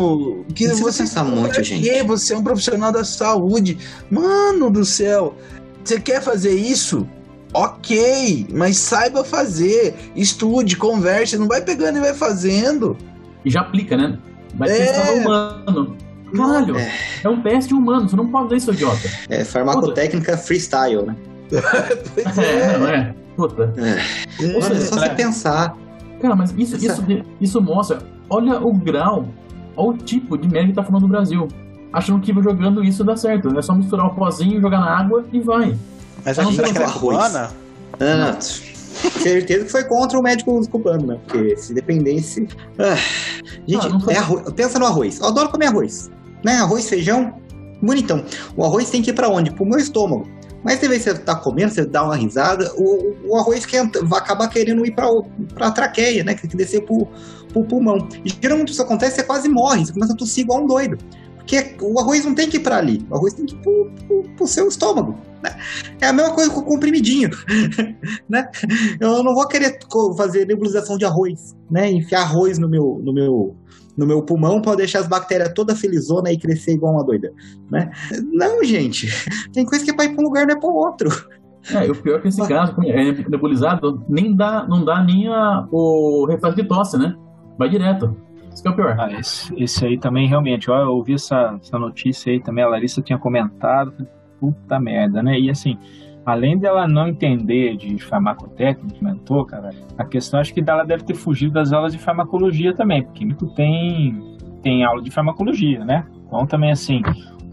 que 0.55 0.69
você 0.81 1.03
pensar 1.03 1.25
muito, 1.25 1.63
gente. 1.63 2.03
Você 2.03 2.35
é 2.35 2.37
um 2.37 2.43
profissional 2.43 2.93
da 2.93 3.05
saúde. 3.05 3.79
Mano 4.11 4.71
do 4.71 4.85
céu, 4.85 5.35
você 5.83 5.99
quer 5.99 6.21
fazer 6.21 6.55
isso? 6.55 7.09
Ok, 7.55 8.47
mas 8.53 8.77
saiba 8.77 9.25
fazer. 9.25 9.95
Estude, 10.15 10.77
converse, 10.77 11.39
não 11.39 11.49
vai 11.49 11.63
pegando 11.63 11.99
e 11.99 12.01
vai 12.01 12.15
fazendo. 12.15 12.97
E 13.45 13.51
já 13.51 13.61
aplica, 13.61 13.97
né? 13.97 14.19
Vai 14.55 14.71
é. 14.71 15.13
humano. 15.13 15.97
Caralho, 16.35 16.79
é. 16.79 16.93
é 17.25 17.29
um 17.29 17.43
teste 17.43 17.75
humano, 17.75 18.09
você 18.09 18.17
não 18.17 18.31
pode 18.31 18.45
fazer 18.45 18.57
isso, 18.57 18.73
idiota. 18.73 19.11
É 19.29 19.45
farmacotécnica 19.45 20.37
freestyle, 20.39 21.03
né? 21.03 21.17
pois 22.15 22.39
é. 22.39 22.61
é, 22.61 22.79
não 22.79 22.89
é? 22.89 23.15
Puta. 23.37 23.73
É. 23.77 24.55
Ou 24.55 24.63
seja, 24.63 24.83
é 24.83 24.87
só 24.87 24.97
você 24.97 25.11
pensar. 25.11 25.77
Cara, 26.21 26.37
mas 26.37 26.55
isso, 26.57 26.77
isso, 26.77 27.03
isso 27.41 27.61
mostra 27.61 28.01
olha 28.33 28.59
o 28.61 28.73
grau, 28.73 29.29
olha 29.77 29.91
o 29.91 29.97
tipo 29.99 30.39
de 30.39 30.49
merda 30.49 30.69
que 30.69 30.75
tá 30.75 30.83
falando 30.83 31.03
no 31.03 31.09
Brasil. 31.09 31.49
Achando 31.93 32.21
que 32.21 32.33
jogando 32.33 32.83
isso 32.83 33.05
dá 33.05 33.15
certo. 33.17 33.57
É 33.59 33.63
só 33.63 33.75
misturar 33.75 34.07
o 34.07 34.15
pozinho, 34.15 34.61
jogar 34.61 34.81
na 34.81 34.99
água 34.99 35.27
e 35.31 35.41
vai. 35.41 35.77
Mas 36.25 36.39
a 36.39 36.45
gente 36.45 36.57
não 36.57 36.65
é 36.65 36.91
cubana? 36.91 37.51
Ah, 38.01 38.39
certeza 38.41 39.65
que 39.67 39.71
foi 39.71 39.85
contra 39.85 40.19
o 40.19 40.23
médico 40.23 40.67
cubano, 40.71 41.07
né? 41.07 41.19
Porque 41.27 41.55
se 41.57 41.75
dependesse. 41.75 42.49
Ah, 42.79 42.97
gente, 43.67 43.87
ah, 43.87 44.13
é 44.13 44.17
arroz. 44.17 44.53
pensa 44.55 44.79
no 44.79 44.87
arroz. 44.87 45.21
Eu 45.21 45.27
adoro 45.27 45.51
comer 45.51 45.67
arroz. 45.67 46.11
Né? 46.43 46.55
Arroz, 46.57 46.89
feijão, 46.89 47.35
bonitão. 47.83 48.25
O 48.57 48.65
arroz 48.65 48.89
tem 48.89 49.03
que 49.03 49.11
ir 49.11 49.15
para 49.15 49.29
onde? 49.29 49.51
Pro 49.51 49.67
meu 49.67 49.79
estômago. 49.79 50.27
Mas 50.65 50.81
de 50.81 50.89
vez 50.89 51.03
você 51.03 51.15
tá 51.15 51.35
comendo, 51.35 51.73
você 51.73 51.85
dá 51.85 52.05
uma 52.05 52.17
risada, 52.17 52.73
o, 52.77 53.33
o 53.33 53.37
arroz 53.37 53.67
quer, 53.67 53.89
vai 54.05 54.21
acabar 54.21 54.49
querendo 54.49 54.87
ir 54.87 54.95
para 54.95 55.09
a 55.57 55.71
traqueia, 55.71 56.23
né? 56.23 56.35
Que 56.35 56.43
tem 56.43 56.51
que 56.51 56.57
descer 56.57 56.85
pro, 56.85 57.09
pro 57.53 57.65
pulmão. 57.65 58.09
E 58.25 58.31
geralmente 58.41 58.73
isso 58.73 58.83
acontece, 58.83 59.17
você 59.17 59.23
quase 59.25 59.49
morre, 59.49 59.85
você 59.85 59.93
começa 59.93 60.13
a 60.13 60.17
tossir 60.17 60.45
igual 60.45 60.63
um 60.63 60.67
doido. 60.67 60.97
Porque 61.37 61.77
o 61.81 61.99
arroz 61.99 62.25
não 62.25 62.35
tem 62.35 62.49
que 62.49 62.57
ir 62.57 62.61
para 62.61 62.77
ali, 62.77 63.05
o 63.11 63.17
arroz 63.17 63.35
tem 63.35 63.45
que 63.45 63.55
ir 63.55 63.59
pro, 63.59 63.91
pro, 64.07 64.23
pro 64.37 64.47
seu 64.47 64.69
estômago. 64.69 65.19
Né? 65.43 65.57
É 66.01 66.07
a 66.07 66.13
mesma 66.13 66.33
coisa 66.33 66.51
com 66.51 66.61
o 66.61 66.65
comprimidinho. 66.65 67.31
né? 68.31 68.49
Eu 69.01 69.25
não 69.25 69.35
vou 69.35 69.47
querer 69.49 69.77
fazer 70.17 70.47
nebulização 70.47 70.97
de 70.97 71.05
arroz, 71.05 71.57
né? 71.69 71.91
Enfiar 71.91 72.23
arroz 72.23 72.59
no 72.59 72.69
meu, 72.69 73.01
no 73.03 73.13
meu, 73.13 73.57
no 73.97 74.07
meu 74.07 74.23
pulmão 74.23 74.61
para 74.61 74.77
deixar 74.77 75.01
as 75.01 75.09
bactérias 75.09 75.53
toda 75.55 75.77
felizona 75.77 76.33
e 76.33 76.39
crescer 76.39 76.73
igual 76.73 76.95
uma 76.95 77.05
doida, 77.05 77.33
né? 77.71 77.91
Não, 78.33 78.63
gente. 78.65 79.09
Tem 79.53 79.65
coisa 79.65 79.85
que 79.85 79.91
é 79.91 79.95
para 79.95 80.07
ir 80.07 80.15
para 80.15 80.23
um 80.23 80.27
lugar 80.27 80.47
não 80.47 80.55
é 80.55 80.61
para 80.61 80.71
outro. 80.71 81.11
É, 81.71 81.91
o 81.91 81.95
pior 81.95 82.19
é 82.19 82.23
que 82.23 82.29
esse 82.29 82.49
caso 82.49 82.75
é 82.83 83.13
nebulizado 83.29 84.05
nem 84.09 84.35
dá, 84.35 84.67
não 84.67 84.85
dá 84.85 85.03
nem 85.03 85.29
a, 85.29 85.67
o 85.71 86.27
reflexo 86.29 86.61
de 86.61 86.67
tosse, 86.67 86.99
né? 86.99 87.15
Vai 87.57 87.69
direto. 87.69 88.17
Isso 88.53 88.63
que 88.63 88.69
é 88.69 88.73
o 88.73 88.75
pior. 88.75 88.97
Ah, 88.99 89.13
esse, 89.13 89.55
esse, 89.63 89.85
aí 89.87 89.99
também, 89.99 90.29
realmente, 90.29 90.71
ó, 90.71 90.83
eu 90.83 90.91
ouvi 90.91 91.15
essa, 91.15 91.59
essa 91.63 91.79
notícia 91.79 92.33
aí 92.33 92.41
também, 92.41 92.65
a 92.65 92.69
Larissa 92.69 93.01
tinha 93.01 93.19
comentado, 93.19 93.95
puta 94.41 94.79
merda, 94.81 95.23
né? 95.23 95.39
E 95.39 95.49
assim, 95.49 95.79
além 96.25 96.59
dela 96.59 96.87
não 96.87 97.09
entender 97.09 97.77
de 97.77 97.99
farmacotécnica, 97.99 98.99
comentou, 98.99 99.45
cara, 99.45 99.71
a 99.99 100.05
questão 100.05 100.41
acho 100.41 100.53
que 100.55 100.63
ela 100.67 100.85
deve 100.85 101.05
ter 101.05 101.15
fugido 101.15 101.53
das 101.53 101.73
aulas 101.73 101.93
de 101.93 101.99
farmacologia 101.99 102.75
também, 102.75 103.03
porque 103.03 103.25
muito 103.25 103.47
tem, 103.55 104.37
tem 104.63 104.85
aula 104.85 105.03
de 105.03 105.11
farmacologia, 105.11 105.85
né? 105.85 106.07
Então 106.27 106.47
também 106.47 106.71
assim, 106.71 107.03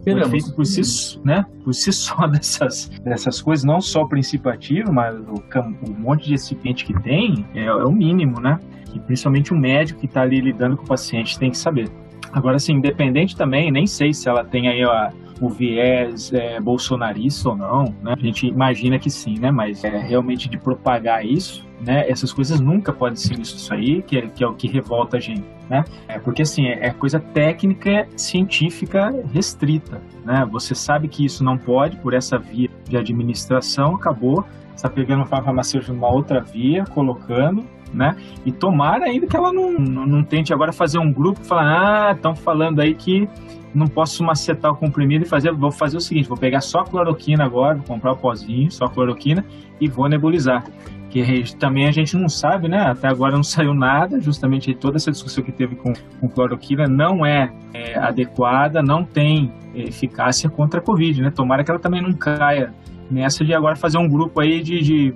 o 0.06 0.10
efeito 0.10 0.54
por 0.54 0.66
si, 0.66 1.20
né, 1.24 1.46
por 1.64 1.74
si 1.74 1.92
só 1.94 2.28
dessas, 2.28 2.90
dessas 3.04 3.42
coisas, 3.42 3.64
não 3.64 3.82
só 3.82 4.04
o 4.04 4.10
princípio 4.10 4.52
ativo, 4.52 4.92
mas 4.92 5.16
o, 5.16 5.44
o 5.88 6.00
monte 6.00 6.26
de 6.26 6.32
recipiente 6.32 6.86
que 6.86 6.94
tem, 7.02 7.46
é, 7.54 7.66
é 7.66 7.84
o 7.84 7.92
mínimo, 7.92 8.40
né? 8.40 8.60
que 8.92 9.00
principalmente 9.00 9.54
o 9.54 9.58
médico 9.58 10.00
que 10.00 10.06
está 10.06 10.22
ali 10.22 10.42
lidando 10.42 10.76
com 10.76 10.84
o 10.84 10.88
paciente 10.88 11.38
tem 11.38 11.52
que 11.52 11.58
saber. 11.58 11.90
Agora, 12.32 12.58
assim, 12.58 12.74
independente 12.74 13.36
também, 13.36 13.72
nem 13.72 13.88
sei 13.88 14.14
se 14.14 14.28
ela 14.28 14.44
tem 14.44 14.68
aí 14.68 14.84
a, 14.84 15.12
o 15.42 15.50
viés 15.50 16.34
é, 16.34 16.60
bolsonarista 16.60 17.50
ou 17.50 17.56
não, 17.56 17.84
né? 18.02 18.14
A 18.18 18.20
gente 18.20 18.48
imagina 18.48 19.00
que 19.00 19.10
sim, 19.10 19.40
né? 19.40 19.52
Mas 19.52 19.84
é, 19.84 19.98
realmente 19.98 20.50
de 20.50 20.58
propagar 20.58 21.26
isso, 21.26 21.66
né? 21.82 22.10
Essas 22.10 22.34
coisas 22.34 22.60
nunca 22.60 22.92
podem 22.92 23.16
ser 23.16 23.40
isso 23.40 23.74
aí, 23.74 24.02
que 24.02 24.18
é, 24.18 24.28
que 24.28 24.44
é 24.44 24.48
o 24.48 24.54
que 24.54 24.68
revolta 24.68 25.18
a 25.18 25.20
gente, 25.20 25.46
né? 25.70 25.84
É 26.08 26.20
porque, 26.20 26.42
assim, 26.42 26.68
é, 26.68 26.88
é 26.88 26.90
coisa 26.92 27.20
técnica, 27.20 28.08
científica 28.16 29.14
restrita, 29.34 30.02
né? 30.26 30.46
Você 30.52 30.76
sabe 30.76 31.08
que 31.08 31.24
isso 31.24 31.44
não 31.44 31.58
pode, 31.58 31.98
por 31.98 32.14
essa 32.14 32.38
via 32.38 32.70
de 32.88 32.98
administração, 32.98 33.96
acabou, 33.96 34.44
está 34.76 34.90
pegando 34.90 35.20
uma 35.20 35.26
farmacêutica 35.26 35.94
numa 35.94 36.10
outra 36.10 36.42
via, 36.42 36.84
colocando, 36.86 37.64
né? 37.94 38.16
E 38.46 38.52
tomara 38.52 39.06
ainda 39.06 39.26
que 39.26 39.36
ela 39.36 39.52
não, 39.52 39.72
não, 39.72 40.06
não 40.06 40.24
tente 40.24 40.54
agora 40.54 40.72
fazer 40.72 41.00
um 41.00 41.12
grupo 41.12 41.42
e 41.42 41.46
falar, 41.46 42.10
ah, 42.10 42.12
estão 42.12 42.36
falando 42.36 42.80
aí 42.80 42.94
que 42.94 43.28
não 43.74 43.88
posso 43.88 44.24
macetar 44.24 44.72
o 44.72 44.76
comprimido 44.76 45.26
e 45.26 45.28
fazer, 45.28 45.52
vou 45.52 45.72
fazer 45.72 45.98
o 45.98 46.02
seguinte, 46.02 46.28
vou 46.28 46.38
pegar 46.38 46.62
só 46.62 46.84
cloroquina 46.84 47.44
agora, 47.44 47.76
vou 47.76 47.86
comprar 47.86 48.14
o 48.14 48.18
pozinho, 48.18 48.72
só 48.72 48.88
cloroquina 48.88 49.46
e 49.80 49.88
vou 49.88 50.08
nebulizar. 50.08 50.64
Que 51.10 51.44
também 51.56 51.88
a 51.88 51.92
gente 51.92 52.16
não 52.16 52.30
sabe, 52.30 52.68
né? 52.68 52.82
Até 52.82 53.08
agora 53.08 53.36
não 53.36 53.44
saiu 53.44 53.74
nada, 53.74 54.20
justamente 54.20 54.74
toda 54.74 54.98
essa 54.98 55.12
discussão 55.12 55.44
que 55.44 55.52
teve 55.52 55.76
com, 55.76 55.94
com 56.20 56.30
cloroquina 56.30 56.88
não 56.88 57.26
é, 57.26 57.52
é 57.74 57.98
adequada, 57.98 58.82
não 58.82 59.04
tem 59.04 59.52
eficácia 59.74 60.50
contra 60.50 60.80
a 60.80 60.84
Covid, 60.84 61.22
né? 61.22 61.32
Tomara 61.32 61.64
que 61.64 61.72
ela 61.72 61.80
também 61.80 62.02
não 62.02 62.14
caia 62.14 62.74
nessa 63.10 63.44
de 63.44 63.54
agora 63.54 63.76
fazer 63.76 63.98
um 63.98 64.08
grupo 64.08 64.40
aí 64.40 64.62
de, 64.62 64.82
de 64.82 65.16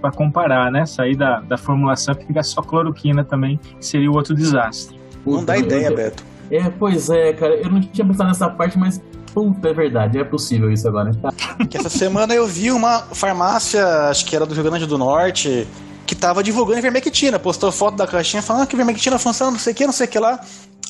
para 0.00 0.10
comparar, 0.10 0.70
né? 0.70 0.86
Sair 0.86 1.16
da, 1.16 1.40
da 1.40 1.58
formulação 1.58 2.14
que 2.14 2.26
fica 2.26 2.42
só 2.42 2.62
cloroquina 2.62 3.22
também, 3.24 3.58
que 3.78 3.84
seria 3.84 4.10
o 4.10 4.14
outro 4.14 4.34
desastre. 4.34 4.98
Não 5.26 5.44
dá 5.44 5.58
ideia, 5.58 5.92
Beto. 5.92 6.35
É, 6.50 6.70
pois 6.70 7.10
é, 7.10 7.32
cara, 7.32 7.56
eu 7.56 7.70
não 7.70 7.80
tinha 7.80 8.06
pensado 8.06 8.28
nessa 8.28 8.48
parte, 8.48 8.78
mas 8.78 9.00
puta, 9.34 9.68
é 9.68 9.74
verdade, 9.74 10.18
é 10.18 10.24
possível 10.24 10.70
isso 10.70 10.88
agora? 10.88 11.10
Que 11.68 11.76
essa 11.76 11.90
semana 11.90 12.34
eu 12.34 12.46
vi 12.46 12.70
uma 12.70 13.00
farmácia, 13.00 13.84
acho 14.08 14.24
que 14.24 14.34
era 14.34 14.46
do 14.46 14.54
Rio 14.54 14.64
Grande 14.64 14.86
do 14.86 14.96
Norte, 14.96 15.66
que 16.06 16.14
tava 16.14 16.42
divulgando 16.42 16.78
ivermectina, 16.78 17.38
postou 17.38 17.70
foto 17.70 17.96
da 17.96 18.06
caixinha 18.06 18.40
falando 18.40 18.62
ah, 18.62 18.66
que 18.66 18.74
ivermectina 18.74 19.18
funciona, 19.18 19.50
não 19.50 19.58
sei 19.58 19.72
o 19.72 19.76
que, 19.76 19.84
não 19.84 19.92
sei 19.92 20.06
o 20.06 20.10
que 20.10 20.18
lá. 20.18 20.40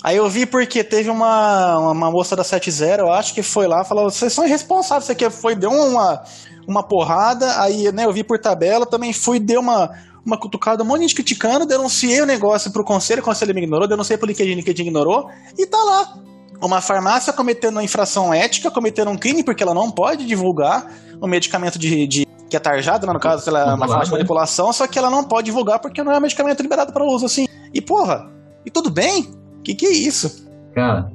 Aí 0.04 0.16
eu 0.16 0.28
vi 0.28 0.46
porque 0.46 0.84
teve 0.84 1.10
uma, 1.10 1.78
uma 1.78 2.10
moça 2.10 2.36
da 2.36 2.44
70, 2.44 3.02
eu 3.02 3.10
acho 3.10 3.34
que 3.34 3.42
foi 3.42 3.66
lá, 3.66 3.82
falou: 3.84 4.10
vocês 4.10 4.32
são 4.32 4.46
irresponsáveis, 4.46 5.06
você 5.06 5.14
que 5.14 5.28
foi, 5.30 5.56
deu 5.56 5.70
uma, 5.70 6.22
uma 6.68 6.86
porrada, 6.86 7.60
aí 7.60 7.90
né, 7.90 8.04
eu 8.04 8.12
vi 8.12 8.22
por 8.22 8.38
tabela, 8.38 8.86
também 8.86 9.12
fui, 9.12 9.40
deu 9.40 9.60
uma, 9.60 9.90
uma 10.26 10.36
cutucada, 10.36 10.82
um 10.82 10.86
monte 10.86 10.98
de 10.98 11.02
gente 11.04 11.14
criticando, 11.14 11.64
denunciei 11.64 12.20
o 12.20 12.26
negócio 12.26 12.72
pro 12.72 12.84
conselho, 12.84 13.22
o 13.22 13.24
conselho 13.24 13.54
me 13.54 13.62
ignorou, 13.62 13.86
denunciei 13.86 14.18
pro 14.18 14.26
LinkedIn, 14.26 14.54
LinkedIn 14.54 14.82
ignorou, 14.82 15.30
e 15.56 15.64
tá 15.64 15.78
lá. 15.78 16.18
Uma 16.60 16.80
farmácia 16.80 17.32
cometendo 17.32 17.74
uma 17.74 17.84
infração 17.84 18.34
ética, 18.34 18.70
cometendo 18.70 19.10
um 19.10 19.16
crime, 19.16 19.44
porque 19.44 19.62
ela 19.62 19.74
não 19.74 19.90
pode 19.90 20.26
divulgar 20.26 20.90
o 21.20 21.26
medicamento 21.28 21.78
de, 21.78 22.06
de 22.06 22.26
que 22.48 22.56
é 22.56 22.60
tarjado, 22.60 23.06
né, 23.06 23.12
no 23.12 23.20
caso, 23.20 23.48
ela 23.48 23.60
é 23.60 23.74
uma 23.74 23.86
forma 23.86 24.04
de 24.04 24.10
né? 24.10 24.16
manipulação, 24.16 24.72
só 24.72 24.86
que 24.86 24.98
ela 24.98 25.10
não 25.10 25.22
pode 25.22 25.46
divulgar 25.46 25.78
porque 25.80 26.02
não 26.02 26.12
é 26.12 26.18
um 26.18 26.20
medicamento 26.20 26.60
liberado 26.62 26.92
para 26.92 27.04
uso, 27.04 27.26
assim. 27.26 27.46
E 27.72 27.80
porra, 27.80 28.28
e 28.64 28.70
tudo 28.70 28.90
bem? 28.90 29.30
Que 29.62 29.74
que 29.74 29.86
é 29.86 29.92
isso? 29.92 30.48
Cara, 30.74 31.10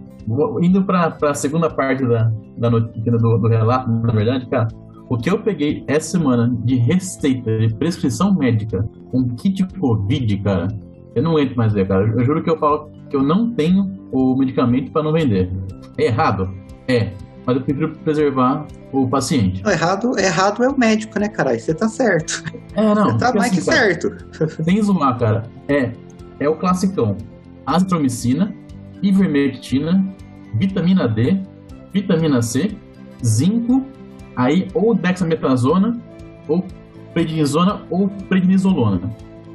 indo 0.62 0.86
pra, 0.86 1.12
pra 1.12 1.34
segunda 1.34 1.70
parte 1.70 2.08
da, 2.08 2.32
da 2.58 2.70
notícia 2.70 3.12
do, 3.12 3.38
do 3.38 3.48
relato, 3.48 3.90
na 3.90 4.14
verdade, 4.14 4.48
cara, 4.50 4.68
o 5.12 5.18
que 5.18 5.30
eu 5.30 5.40
peguei 5.40 5.84
essa 5.88 6.12
semana 6.12 6.50
de 6.64 6.78
receita, 6.78 7.58
de 7.58 7.76
prescrição 7.76 8.34
médica, 8.34 8.90
com 9.12 9.28
kit 9.36 9.62
Covid, 9.78 10.38
cara, 10.38 10.70
eu 11.14 11.22
não 11.22 11.38
entro 11.38 11.58
mais 11.58 11.74
ver, 11.74 11.86
cara. 11.86 12.08
Eu 12.08 12.24
juro 12.24 12.42
que 12.42 12.50
eu 12.50 12.58
falo 12.58 12.90
que 13.10 13.18
eu 13.18 13.22
não 13.22 13.52
tenho 13.52 13.92
o 14.10 14.38
medicamento 14.38 14.90
para 14.90 15.04
não 15.04 15.12
vender. 15.12 15.52
É 15.98 16.06
errado? 16.06 16.50
É. 16.88 17.12
Mas 17.46 17.58
eu 17.58 17.62
prefiro 17.62 17.92
preservar 18.06 18.66
o 18.94 19.06
paciente. 19.06 19.62
Errado, 19.68 20.18
errado 20.18 20.64
é 20.64 20.70
o 20.70 20.80
médico, 20.80 21.20
né, 21.20 21.28
cara? 21.28 21.50
Aí 21.50 21.60
você 21.60 21.74
tá 21.74 21.90
certo. 21.90 22.42
É, 22.74 22.82
não. 22.82 23.12
Você 23.12 23.18
tá 23.18 23.34
mais 23.34 23.52
assim, 23.52 23.56
que 23.56 23.62
certo. 23.64 24.64
Tem 24.64 24.82
zoar, 24.82 25.20
cara. 25.20 25.44
É, 25.68 25.92
é 26.40 26.48
o 26.48 26.56
classicão 26.56 27.18
azitromicina, 27.66 28.56
ivermectina, 29.04 30.08
vitamina 30.56 31.06
D, 31.06 31.38
vitamina 31.92 32.42
C, 32.42 32.72
zinco, 33.26 33.86
aí 34.36 34.68
ou 34.74 34.94
dexametasona, 34.94 36.00
ou 36.48 36.66
prednisona 37.14 37.82
ou 37.90 38.10
prednisolona. 38.30 39.02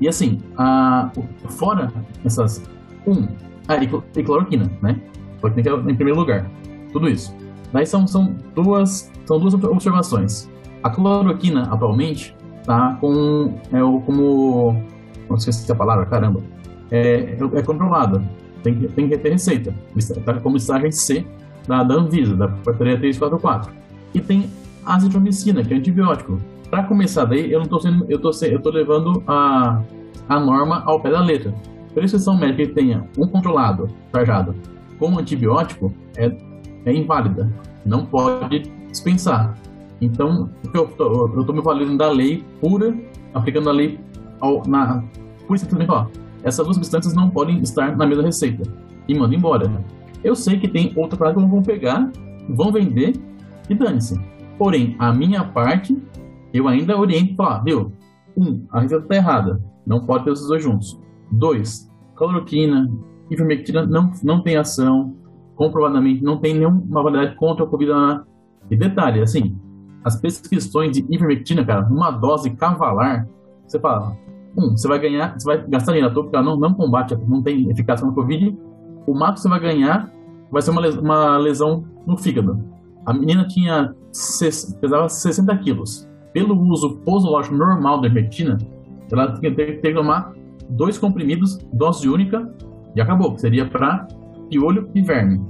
E 0.00 0.08
assim, 0.08 0.40
a, 0.56 1.10
fora 1.50 1.92
essas. 2.24 2.62
Um, 3.06 3.26
a 3.68 3.76
e 3.76 4.22
cloroquina, 4.22 4.70
né? 4.82 5.00
Cloroquina 5.40 5.90
em 5.90 5.94
primeiro 5.94 6.18
lugar. 6.18 6.50
Tudo 6.92 7.08
isso. 7.08 7.34
Daí 7.72 7.86
são, 7.86 8.06
são, 8.06 8.34
duas, 8.54 9.10
são 9.26 9.38
duas 9.38 9.54
observações. 9.54 10.50
A 10.82 10.90
cloroquina, 10.90 11.62
atualmente, 11.72 12.36
tá 12.64 12.96
com. 13.00 13.54
É, 13.72 13.80
como. 14.04 14.82
Não 15.28 15.36
esqueci 15.36 15.70
a 15.70 15.74
palavra, 15.74 16.06
caramba. 16.06 16.42
É, 16.90 17.36
é 17.54 17.62
controlada. 17.62 18.22
Tem 18.62 18.74
que, 18.74 18.88
tem 18.88 19.08
que 19.08 19.18
ter 19.18 19.30
receita. 19.30 19.74
Está 19.96 20.34
como 20.34 20.56
estágio 20.56 20.92
C 20.92 21.26
da, 21.66 21.82
da 21.82 21.94
Anvisa, 21.94 22.36
da 22.36 22.48
portaria 22.48 22.96
344. 22.98 23.72
E 24.14 24.20
tem 24.20 24.50
azitromicina, 24.86 25.62
que 25.62 25.74
é 25.74 25.76
antibiótico. 25.76 26.38
Para 26.70 26.84
começar 26.84 27.24
daí, 27.24 27.52
eu 27.52 27.60
não 27.60 27.66
tô 27.66 27.78
sendo, 27.80 28.06
eu 28.08 28.20
tô, 28.20 28.30
eu 28.44 28.60
tô 28.60 28.70
levando 28.70 29.22
a, 29.26 29.82
a 30.28 30.40
norma 30.40 30.82
ao 30.86 31.00
pé 31.00 31.10
da 31.10 31.20
letra. 31.20 31.54
Prescrição 31.94 32.36
médica 32.36 32.66
que 32.66 32.74
tenha 32.74 33.08
um 33.18 33.26
controlado, 33.26 33.88
tarjado, 34.12 34.54
com 34.98 35.18
antibiótico 35.18 35.92
é, 36.16 36.36
é 36.84 36.92
inválida. 36.92 37.52
Não 37.84 38.04
pode 38.04 38.70
dispensar. 38.90 39.54
Então, 40.00 40.50
eu 40.74 40.86
tô, 40.88 41.30
eu 41.34 41.44
tô 41.44 41.52
me 41.52 41.62
valendo 41.62 41.96
da 41.96 42.10
lei 42.10 42.44
pura, 42.60 42.94
aplicando 43.32 43.70
a 43.70 43.72
lei 43.72 43.98
ao, 44.40 44.62
na, 44.66 45.02
por 45.46 45.58
simplesmente, 45.58 45.90
ó, 45.90 46.06
essas 46.42 46.64
duas 46.64 46.76
substâncias 46.76 47.14
não 47.14 47.30
podem 47.30 47.58
estar 47.60 47.96
na 47.96 48.06
mesma 48.06 48.24
receita. 48.24 48.62
E 49.08 49.14
manda 49.14 49.34
embora. 49.34 49.70
Eu 50.22 50.34
sei 50.34 50.58
que 50.58 50.68
tem 50.68 50.92
outra 50.96 51.16
parada 51.16 51.40
que 51.40 51.46
vão 51.46 51.62
pegar, 51.62 52.10
vão 52.48 52.72
vender 52.72 53.14
e 53.70 53.74
dane-se. 53.74 54.20
Porém, 54.58 54.96
a 54.98 55.12
minha 55.12 55.44
parte, 55.44 55.96
eu 56.52 56.66
ainda 56.66 56.98
oriento 56.98 57.32
e 57.32 57.36
falar, 57.36 57.62
viu? 57.62 57.92
Um, 58.36 58.64
a 58.70 58.80
receita 58.80 59.04
está 59.04 59.16
errada. 59.16 59.62
Não 59.86 60.04
pode 60.04 60.24
ter 60.24 60.32
esses 60.32 60.46
dois 60.46 60.62
juntos. 60.62 61.00
Dois, 61.30 61.90
cloroquina, 62.14 62.90
ivermectina 63.30 63.84
não, 63.86 64.12
não 64.22 64.42
tem 64.42 64.56
ação. 64.56 65.14
Comprovadamente, 65.54 66.22
não 66.22 66.38
tem 66.38 66.54
nenhuma 66.54 67.02
validade 67.02 67.34
contra 67.36 67.64
a 67.64 67.68
Covid. 67.68 68.22
E 68.70 68.76
detalhe, 68.76 69.20
assim, 69.22 69.58
as 70.04 70.16
prescrições 70.16 70.92
de 70.92 71.06
ivermectina, 71.10 71.64
cara, 71.64 71.88
numa 71.88 72.10
dose 72.10 72.50
cavalar, 72.50 73.26
você 73.66 73.78
fala, 73.78 74.16
um, 74.56 74.70
você 74.76 74.86
vai 74.88 74.98
ganhar, 74.98 75.38
você 75.38 75.44
vai 75.44 75.66
gastar 75.66 75.92
dinheiro 75.92 76.10
à 76.10 76.14
toa, 76.14 76.24
porque 76.24 76.36
ela 76.36 76.44
não, 76.44 76.56
não 76.56 76.74
combate, 76.74 77.16
não 77.26 77.42
tem 77.42 77.70
eficácia 77.70 78.06
no 78.06 78.14
Covid. 78.14 78.56
O 79.06 79.14
máximo 79.14 79.34
que 79.34 79.40
você 79.40 79.48
vai 79.48 79.60
ganhar 79.60 80.10
vai 80.50 80.62
ser 80.62 80.70
uma, 80.70 80.88
uma 80.88 81.38
lesão 81.38 81.84
no 82.06 82.16
fígado. 82.16 82.75
A 83.06 83.14
menina 83.14 83.46
tinha 83.46 83.94
pesava 84.80 85.08
60 85.08 85.56
quilos. 85.58 86.08
Pelo 86.32 86.60
uso 86.60 86.98
posológico 86.98 87.54
normal 87.54 88.00
da 88.00 88.08
ivermectina, 88.08 88.58
ela 89.10 89.32
tinha 89.34 89.54
que 89.54 89.94
tomar 89.94 90.32
dois 90.70 90.98
comprimidos, 90.98 91.58
dose 91.72 92.08
única, 92.08 92.52
e 92.94 93.00
acabou, 93.00 93.34
que 93.34 93.40
seria 93.40 93.66
para 93.68 94.06
piolho 94.50 94.90
e 94.94 95.02
verme, 95.02 95.40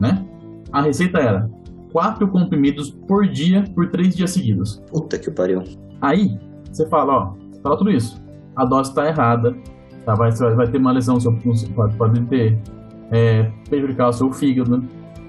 né? 0.00 0.24
A 0.72 0.80
receita 0.80 1.18
era 1.18 1.50
quatro 1.92 2.26
comprimidos 2.28 2.90
por 2.90 3.28
dia 3.28 3.64
por 3.74 3.90
três 3.90 4.16
dias 4.16 4.30
seguidos. 4.30 4.82
Puta 4.90 5.18
que 5.18 5.30
pariu. 5.30 5.62
Aí, 6.00 6.38
você 6.70 6.88
fala, 6.88 7.12
ó, 7.12 7.34
fala 7.62 7.76
tudo 7.76 7.90
isso. 7.90 8.22
A 8.56 8.64
dose 8.64 8.90
está 8.90 9.06
errada, 9.06 9.54
tá? 10.04 10.14
vai, 10.14 10.30
vai 10.32 10.66
ter 10.66 10.78
uma 10.78 10.92
lesão, 10.92 11.18
pode, 11.74 11.96
pode 11.96 12.20
ter 12.22 12.58
é, 13.10 13.50
prejudicar 13.68 14.08
o 14.08 14.12
seu 14.12 14.32
fígado, 14.32 14.82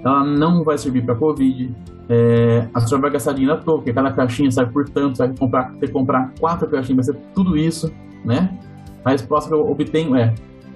ela 0.04 0.24
não 0.24 0.64
vai 0.64 0.78
servir 0.78 1.04
para 1.04 1.16
Covid. 1.16 1.74
É, 2.10 2.68
a 2.74 2.82
senhora 2.82 3.04
vai 3.04 3.12
gastar 3.12 3.34
dinheiro 3.34 3.54
à 3.54 3.58
toa, 3.58 3.78
porque 3.78 3.94
cada 3.94 4.12
caixinha 4.12 4.52
sai 4.52 4.66
por 4.66 4.88
tanto, 4.90 5.18
você 5.18 5.28
vai 5.28 5.38
comprar, 5.38 5.72
ter 5.80 5.88
que 5.88 5.94
comprar 5.94 6.34
quatro 6.40 6.68
caixinhas, 6.68 7.08
vai 7.08 7.16
ser 7.16 7.22
tudo 7.34 7.58
isso, 7.58 7.92
né? 8.26 8.58
A 9.06 9.12
resposta 9.12 9.50
que 9.50 9.56
eu 9.56 9.70
obtenho 9.70 10.16
é: 10.16 10.34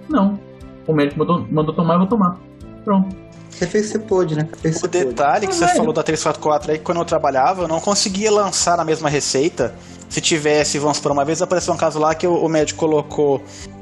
não, 0.10 0.40
o 0.88 0.94
médico 0.94 1.20
mandou, 1.20 1.46
mandou 1.52 1.76
tomar, 1.76 1.96
eu 1.96 2.00
vou 2.00 2.08
tomar. 2.08 2.38
Pronto. 2.84 3.16
Você 3.50 3.66
fez 3.66 3.86
o 3.86 3.88
que 3.88 3.98
você 3.98 4.00
pôde, 4.00 4.36
né? 4.36 4.48
Fez 4.62 4.82
o 4.84 4.88
detalhe 4.88 5.48
pôde. 5.48 5.60
que 5.60 5.66
você 5.66 5.76
falou 5.76 5.92
da 5.92 6.04
344 6.04 6.72
aí, 6.72 6.80
quando 6.80 7.00
eu 7.00 7.06
trabalhava, 7.06 7.64
eu 7.64 7.68
não 7.68 7.80
conseguia 7.80 8.32
lançar 8.32 8.78
na 8.78 8.86
mesma 8.86 9.10
receita. 9.10 9.74
Se 10.08 10.22
tivesse, 10.22 10.80
vamos 10.80 11.00
por 11.00 11.12
uma 11.12 11.26
vez, 11.26 11.42
apareceu 11.42 11.74
um 11.74 11.78
caso 11.78 12.00
lá 12.00 12.16
que 12.16 12.26
o, 12.26 12.34
o 12.34 12.48
médico 12.48 12.80
colocou 12.80 13.42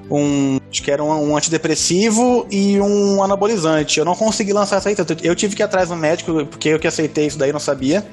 um. 0.10 0.60
Acho 0.70 0.84
que 0.84 0.92
era 0.92 1.04
um, 1.04 1.32
um, 1.32 1.38
antidepressivo 1.38 2.46
e 2.52 2.80
um 2.80 3.24
anabolizante. 3.24 4.00
Eu 4.00 4.06
não 4.06 4.16
consegui 4.16 4.54
lançar 4.54 4.78
essa 4.78 4.90
receita. 4.90 5.18
Eu 5.24 5.36
tive 5.36 5.56
que 5.56 5.62
ir 5.62 5.66
atrás 5.66 5.90
do 5.90 5.96
médico, 5.96 6.46
porque 6.46 6.70
eu 6.70 6.80
que 6.80 6.88
aceitei 6.88 7.28
isso 7.28 7.38
daí 7.38 7.52
não 7.52 7.60
sabia. 7.60 8.06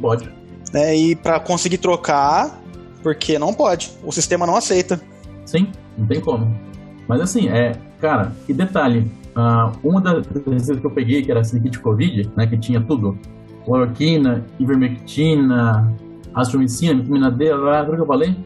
Pode. 0.00 0.28
Né, 0.72 0.96
e 0.96 1.16
para 1.16 1.40
conseguir 1.40 1.78
trocar, 1.78 2.60
porque 3.02 3.38
não 3.38 3.52
pode. 3.52 3.90
O 4.04 4.12
sistema 4.12 4.46
não 4.46 4.56
aceita. 4.56 5.00
Sim, 5.44 5.68
não 5.98 6.06
tem 6.06 6.20
como. 6.20 6.54
Mas 7.08 7.20
assim, 7.20 7.48
é. 7.48 7.72
Cara, 8.00 8.32
e 8.48 8.54
detalhe, 8.54 9.10
Uh, 9.30 9.70
uma 9.84 10.00
das 10.00 10.26
receitas 10.26 10.80
que 10.80 10.86
eu 10.86 10.90
peguei, 10.90 11.22
que 11.22 11.30
era 11.30 11.40
esse 11.40 11.58
kit 11.60 11.78
Covid, 11.78 12.30
né, 12.36 12.46
que 12.46 12.58
tinha 12.58 12.80
tudo, 12.80 13.16
cloroquina, 13.64 14.44
ivermectina, 14.58 15.92
astromicina, 16.34 17.00
vitamina 17.00 17.30
D, 17.30 17.50
tudo 17.50 17.96
que 17.96 18.02
eu 18.02 18.06
falei, 18.06 18.36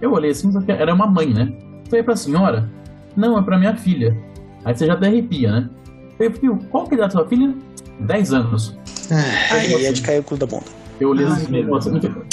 eu 0.00 0.12
olhei 0.12 0.32
assim, 0.32 0.50
era 0.66 0.92
uma 0.92 1.06
mãe, 1.06 1.32
né? 1.32 1.52
Falei 1.92 2.02
pra 2.02 2.16
senhora, 2.16 2.70
não, 3.14 3.38
é 3.38 3.42
pra 3.42 3.58
minha 3.58 3.76
filha. 3.76 4.16
Aí 4.64 4.74
você 4.74 4.86
já 4.86 4.94
até 4.94 5.08
arrepia, 5.08 5.52
né? 5.52 5.70
Falei, 6.16 6.32
filho, 6.32 6.58
qual 6.70 6.86
que 6.86 6.94
é 6.94 6.94
a 6.94 6.96
idade 7.00 7.12
da 7.12 7.20
sua 7.20 7.28
filha? 7.28 7.54
10 8.00 8.32
anos. 8.32 8.78
Aí 9.50 9.84
é 9.84 9.92
de 9.92 10.00
cair 10.00 10.20
o 10.20 10.22
cu 10.22 10.38
da 10.38 10.46
bunda. 10.46 10.64
Eu 10.98 11.10
olhei 11.10 11.26
assim, 11.26 11.52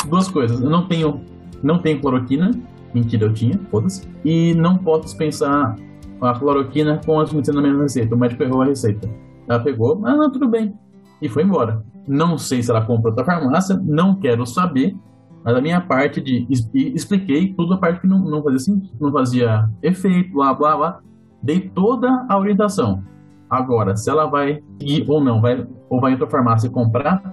duas 0.07 0.29
coisas, 0.29 0.61
eu 0.61 0.69
não 0.69 0.87
tenho, 0.87 1.25
não 1.61 1.77
tenho 1.79 1.99
cloroquina, 1.99 2.51
mentira, 2.93 3.25
eu 3.25 3.33
tinha, 3.33 3.59
foda-se, 3.69 4.07
e 4.23 4.53
não 4.53 4.77
posso 4.77 5.03
dispensar 5.03 5.75
a 6.21 6.39
cloroquina 6.39 7.01
com 7.05 7.19
a 7.19 7.23
medicina 7.23 7.61
na 7.61 7.67
mesma 7.67 7.83
receita. 7.83 8.15
O 8.15 8.17
médico 8.17 8.41
errou 8.43 8.61
a 8.61 8.65
receita. 8.65 9.09
Ela 9.45 9.59
pegou, 9.59 10.01
ah, 10.05 10.15
não, 10.15 10.31
tudo 10.31 10.47
bem. 10.47 10.73
E 11.21 11.27
foi 11.27 11.43
embora. 11.43 11.83
Não 12.07 12.37
sei 12.37 12.63
se 12.63 12.71
ela 12.71 12.85
comprou 12.85 13.11
outra 13.11 13.25
farmácia, 13.25 13.77
não 13.83 14.15
quero 14.15 14.45
saber. 14.45 14.95
Mas 15.43 15.55
a 15.55 15.61
minha 15.61 15.81
parte 15.81 16.21
de. 16.21 16.47
Expliquei 16.73 17.53
tudo 17.53 17.73
a 17.73 17.77
parte 17.77 18.01
que 18.01 18.07
não, 18.07 18.19
não 18.19 18.43
fazia 18.43 18.59
sentido, 18.59 18.93
não 18.99 19.11
fazia 19.11 19.69
efeito, 19.81 20.33
blá 20.33 20.53
blá 20.53 20.77
blá. 20.77 20.99
Dei 21.41 21.69
toda 21.69 22.25
a 22.27 22.37
orientação. 22.37 23.03
Agora, 23.49 23.95
se 23.95 24.09
ela 24.09 24.25
vai 24.25 24.61
ir 24.81 25.05
ou 25.09 25.23
não, 25.23 25.41
vai, 25.41 25.65
ou 25.89 25.99
vai 25.99 26.11
em 26.11 26.13
outra 26.13 26.29
farmácia 26.29 26.69
comprar, 26.69 27.23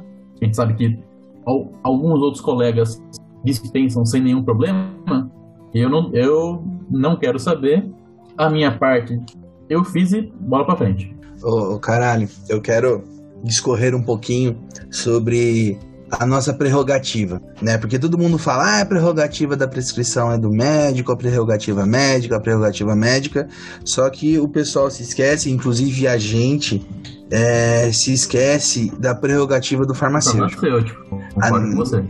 a 0.40 0.44
gente 0.44 0.56
sabe 0.56 0.74
que 0.74 0.98
alguns 1.82 2.20
outros 2.20 2.40
colegas 2.40 3.02
dispensam 3.44 4.04
sem 4.04 4.22
nenhum 4.22 4.42
problema, 4.42 5.30
eu 5.74 5.90
não, 5.90 6.10
eu 6.14 6.64
não 6.90 7.16
quero 7.16 7.38
saber 7.38 7.88
a 8.38 8.48
minha 8.48 8.76
parte 8.76 9.20
eu 9.68 9.84
fiz 9.84 10.12
e 10.12 10.32
bola 10.40 10.64
pra 10.64 10.76
frente. 10.76 11.14
Ô, 11.42 11.74
oh, 11.74 11.78
caralho, 11.78 12.28
eu 12.48 12.60
quero 12.60 13.02
discorrer 13.42 13.94
um 13.94 14.02
pouquinho 14.02 14.56
sobre 14.90 15.78
a 16.10 16.24
nossa 16.26 16.52
prerrogativa, 16.52 17.40
né? 17.60 17.78
Porque 17.78 17.98
todo 17.98 18.18
mundo 18.18 18.38
fala, 18.38 18.78
ah, 18.78 18.80
a 18.82 18.86
prerrogativa 18.86 19.56
da 19.56 19.66
prescrição 19.66 20.30
é 20.30 20.38
do 20.38 20.50
médico, 20.50 21.12
a 21.12 21.16
prerrogativa 21.16 21.84
médica, 21.84 22.36
a 22.36 22.40
prerrogativa 22.40 22.94
médica, 22.94 23.48
só 23.84 24.08
que 24.08 24.38
o 24.38 24.48
pessoal 24.48 24.90
se 24.90 25.02
esquece, 25.02 25.50
inclusive 25.50 26.06
a 26.06 26.16
gente 26.16 26.86
é, 27.30 27.90
se 27.92 28.12
esquece 28.12 28.92
da 28.98 29.14
prerrogativa 29.14 29.84
do 29.84 29.94
farmacêutico. 29.94 30.60
farmacêutico. 30.60 31.20
A, 31.40 31.50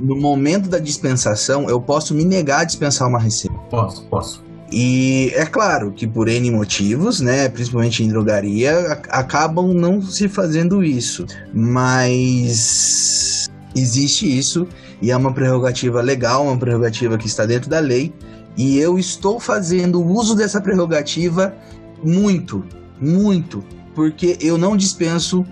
no 0.05 0.17
momento 0.17 0.69
da 0.69 0.79
dispensação, 0.79 1.69
eu 1.69 1.81
posso 1.81 2.15
me 2.15 2.25
negar 2.25 2.61
a 2.61 2.65
dispensar 2.65 3.09
uma 3.09 3.19
receita. 3.19 3.57
Posso, 3.71 4.05
posso. 4.07 4.45
E 4.71 5.33
é 5.35 5.47
claro 5.47 5.93
que 5.93 6.07
por 6.07 6.29
N 6.29 6.51
motivos, 6.51 7.21
né, 7.21 7.49
principalmente 7.49 8.03
em 8.03 8.09
drogaria, 8.09 9.01
acabam 9.09 9.73
não 9.73 10.03
se 10.03 10.29
fazendo 10.29 10.83
isso. 10.83 11.25
Mas 11.55 13.36
existe 13.77 14.27
isso 14.27 14.67
e 15.01 15.11
é 15.11 15.17
uma 15.17 15.33
prerrogativa 15.33 16.01
legal, 16.01 16.45
uma 16.45 16.57
prerrogativa 16.57 17.19
que 17.19 17.27
está 17.27 17.45
dentro 17.45 17.69
da 17.69 17.79
lei. 17.79 18.13
E 18.57 18.79
eu 18.79 18.99
estou 18.99 19.39
fazendo 19.39 20.03
uso 20.03 20.35
dessa 20.35 20.61
prerrogativa 20.61 21.55
muito, 22.03 22.65
muito, 23.01 23.63
porque 23.95 24.39
eu 24.41 24.57
não 24.57 24.77
dispenso 24.77 25.45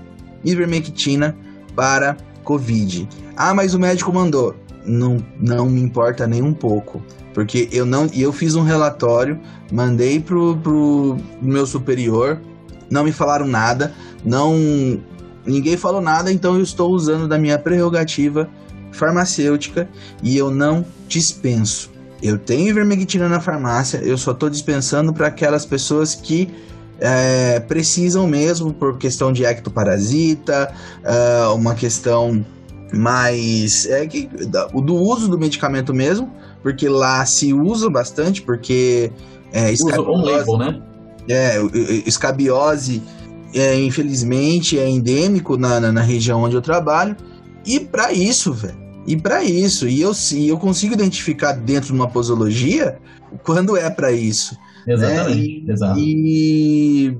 ivermectina 0.44 1.36
para 1.76 2.16
Covid. 2.42 3.08
Ah, 3.36 3.54
mas 3.54 3.74
o 3.74 3.78
médico 3.78 4.12
mandou. 4.12 4.54
Não, 4.86 5.16
não 5.40 5.68
me 5.68 5.80
importa 5.80 6.26
nem 6.26 6.42
um 6.42 6.52
pouco. 6.52 7.02
Porque 7.32 7.68
eu 7.72 7.84
não. 7.84 8.06
Eu 8.14 8.32
fiz 8.32 8.54
um 8.54 8.62
relatório, 8.62 9.40
mandei 9.72 10.20
pro, 10.20 10.56
pro 10.56 11.16
meu 11.42 11.66
superior, 11.66 12.40
não 12.88 13.02
me 13.02 13.12
falaram 13.12 13.46
nada, 13.46 13.92
não. 14.24 14.54
Ninguém 15.46 15.76
falou 15.76 16.00
nada, 16.00 16.32
então 16.32 16.56
eu 16.56 16.62
estou 16.62 16.90
usando 16.92 17.28
da 17.28 17.38
minha 17.38 17.58
prerrogativa 17.58 18.48
farmacêutica 18.92 19.88
e 20.22 20.36
eu 20.36 20.50
não 20.50 20.84
dispenso. 21.08 21.90
Eu 22.22 22.38
tenho 22.38 22.68
ivermectina 22.68 23.28
na 23.28 23.40
farmácia, 23.40 23.98
eu 23.98 24.16
só 24.16 24.30
estou 24.30 24.48
dispensando 24.48 25.12
para 25.12 25.26
aquelas 25.26 25.66
pessoas 25.66 26.14
que 26.14 26.48
é, 26.98 27.60
precisam 27.60 28.26
mesmo 28.26 28.72
por 28.72 28.96
questão 28.96 29.32
de 29.32 29.44
ectoparasita, 29.44 30.72
é, 31.02 31.46
uma 31.48 31.74
questão 31.74 32.44
mais 32.92 33.86
é, 33.86 34.06
que, 34.06 34.26
do 34.26 34.94
uso 34.94 35.28
do 35.28 35.38
medicamento 35.38 35.92
mesmo, 35.92 36.32
porque 36.62 36.88
lá 36.88 37.26
se 37.26 37.52
usa 37.52 37.90
bastante, 37.90 38.40
porque 38.40 39.12
é, 39.52 39.72
escabiose, 39.72 40.24
label, 40.24 40.58
né? 40.58 40.82
É, 41.28 41.60
escabiose, 42.06 43.02
é, 43.54 43.80
infelizmente, 43.80 44.78
é 44.78 44.88
endêmico 44.88 45.56
na, 45.56 45.78
na, 45.78 45.92
na 45.92 46.02
região 46.02 46.42
onde 46.42 46.56
eu 46.56 46.62
trabalho. 46.62 47.16
E 47.64 47.80
para 47.80 48.12
isso, 48.12 48.52
velho, 48.52 48.76
e 49.06 49.16
para 49.16 49.44
isso, 49.44 49.88
e 49.88 50.00
eu, 50.00 50.12
e 50.32 50.48
eu 50.48 50.58
consigo 50.58 50.94
identificar 50.94 51.52
dentro 51.52 51.88
de 51.88 51.92
uma 51.92 52.08
posologia 52.08 52.98
quando 53.42 53.76
é 53.76 53.88
para 53.88 54.12
isso. 54.12 54.56
Exatamente, 54.86 55.64
né? 55.64 55.72
exato. 55.72 55.98
E 55.98 57.16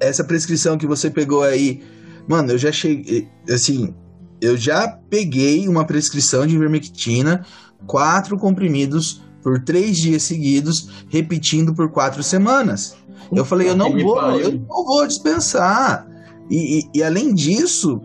essa 0.00 0.24
prescrição 0.24 0.76
que 0.76 0.86
você 0.86 1.08
pegou 1.08 1.42
aí, 1.42 1.80
mano, 2.28 2.52
eu 2.52 2.58
já 2.58 2.72
cheguei, 2.72 3.28
assim, 3.48 3.94
eu 4.40 4.56
já 4.56 4.88
peguei 5.08 5.68
uma 5.68 5.84
prescrição 5.84 6.46
de 6.46 6.54
ivermectina, 6.54 7.44
quatro 7.86 8.36
comprimidos 8.36 9.22
por 9.46 9.60
três 9.60 9.96
dias 9.96 10.24
seguidos, 10.24 10.88
repetindo 11.08 11.72
por 11.72 11.88
quatro 11.88 12.20
semanas. 12.20 12.96
Eu 13.30 13.44
falei, 13.44 13.68
eu 13.68 13.76
não 13.76 13.92
vou, 13.92 14.20
eu 14.40 14.50
não 14.54 14.84
vou 14.84 15.06
dispensar. 15.06 16.04
E, 16.50 16.80
e, 16.80 16.98
e, 16.98 17.02
além 17.04 17.32
disso, 17.32 18.00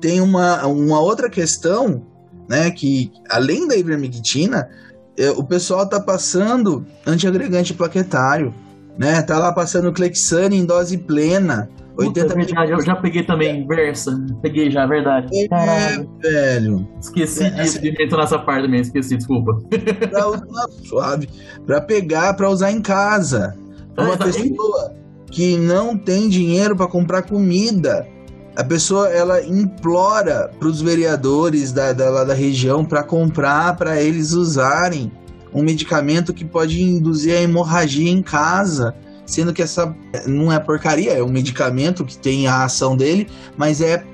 tem 0.00 0.22
uma, 0.22 0.66
uma 0.66 0.98
outra 0.98 1.28
questão, 1.28 2.06
né, 2.48 2.70
que 2.70 3.12
além 3.28 3.68
da 3.68 3.76
ivermectina, 3.76 4.70
é, 5.18 5.28
o 5.32 5.44
pessoal 5.44 5.86
tá 5.86 6.00
passando 6.00 6.86
antiagregante 7.06 7.74
plaquetário, 7.74 8.54
né? 8.96 9.20
Tá 9.20 9.38
lá 9.38 9.52
passando 9.52 9.92
Clexane 9.92 10.56
em 10.56 10.64
dose 10.64 10.96
plena. 10.96 11.68
80 11.98 12.34
verdade, 12.34 12.72
eu 12.72 12.82
já 12.82 12.96
peguei 12.96 13.22
também 13.22 13.66
Versa. 13.66 14.24
Peguei 14.42 14.70
já, 14.70 14.86
verdade. 14.86 15.28
É, 15.34 15.48
Caralho. 15.48 16.10
velho. 16.22 16.88
Esqueci 17.00 17.44
é, 17.44 17.50
disso, 17.50 17.80
de 17.80 17.88
entrar 18.02 18.18
nessa 18.18 18.38
parte 18.38 18.64
também, 18.64 18.80
esqueci, 18.80 19.16
desculpa. 19.16 19.58
Pra 20.10 20.28
usar, 20.28 20.68
suave. 20.84 21.28
Pra 21.64 21.80
pegar, 21.80 22.34
pra 22.34 22.50
usar 22.50 22.70
em 22.70 22.82
casa. 22.82 23.56
Uma 23.96 24.14
ah, 24.14 24.18
pessoa 24.18 24.94
que 25.30 25.56
não 25.56 25.96
tem 25.96 26.28
dinheiro 26.28 26.76
para 26.76 26.86
comprar 26.86 27.22
comida. 27.22 28.06
A 28.54 28.64
pessoa 28.64 29.08
ela 29.08 29.42
implora 29.42 30.50
para 30.58 30.68
os 30.68 30.80
vereadores 30.80 31.72
da, 31.72 31.92
da, 31.92 32.08
lá 32.08 32.24
da 32.24 32.34
região 32.34 32.84
para 32.84 33.02
comprar 33.02 33.76
para 33.76 34.00
eles 34.00 34.32
usarem 34.32 35.12
um 35.52 35.62
medicamento 35.62 36.34
que 36.34 36.44
pode 36.44 36.82
induzir 36.82 37.34
a 37.34 37.40
hemorragia 37.40 38.10
em 38.10 38.22
casa, 38.22 38.94
sendo 39.26 39.52
que 39.52 39.60
essa 39.60 39.94
não 40.26 40.52
é 40.52 40.58
porcaria, 40.58 41.12
é 41.12 41.22
um 41.22 41.28
medicamento 41.28 42.04
que 42.04 42.16
tem 42.16 42.46
a 42.46 42.64
ação 42.64 42.96
dele, 42.96 43.28
mas 43.56 43.80
é 43.80 44.04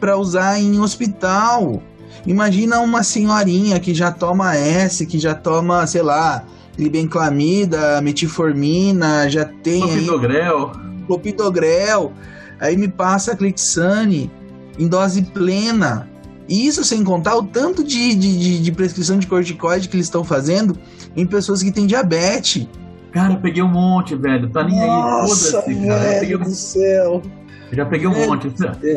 para 0.00 0.16
usar 0.16 0.58
em 0.58 0.80
hospital. 0.80 1.82
Imagina 2.26 2.80
uma 2.80 3.02
senhorinha 3.02 3.78
que 3.78 3.94
já 3.94 4.10
toma 4.10 4.56
S, 4.56 5.06
que 5.06 5.18
já 5.18 5.34
toma, 5.34 5.86
sei 5.86 6.02
lá, 6.02 6.44
libenclamida, 6.78 8.00
metformina, 8.00 9.28
já 9.28 9.44
tem 9.44 9.80
clopidogrel. 9.80 10.72
Aí, 10.74 11.06
clopidogrel. 11.06 12.12
Aí 12.60 12.76
me 12.76 12.88
passa 12.88 13.36
Clexane 13.36 14.30
em 14.78 14.88
dose 14.88 15.22
plena. 15.22 16.08
E 16.48 16.66
isso 16.66 16.84
sem 16.84 17.02
contar 17.04 17.36
o 17.36 17.42
tanto 17.42 17.84
de, 17.84 18.14
de, 18.14 18.38
de, 18.38 18.62
de 18.62 18.72
prescrição 18.72 19.18
de 19.18 19.26
corticoide 19.26 19.88
que 19.88 19.96
eles 19.96 20.06
estão 20.06 20.24
fazendo 20.24 20.76
em 21.16 21.26
pessoas 21.26 21.62
que 21.62 21.70
têm 21.70 21.86
diabetes. 21.86 22.66
Cara, 23.12 23.34
eu 23.34 23.40
peguei 23.40 23.62
um 23.62 23.68
monte, 23.68 24.16
velho. 24.16 24.48
Tá 24.48 24.64
nem 24.64 24.80
Nossa, 24.86 25.58
aí, 25.58 25.74
foda-se, 25.74 25.86
cara. 25.86 26.20
Velho 26.20 26.38
do 26.38 26.50
céu. 26.50 27.22
Eu 27.70 27.76
já 27.76 27.86
peguei 27.86 28.06
um 28.06 28.14
é, 28.14 28.26
monte. 28.26 28.52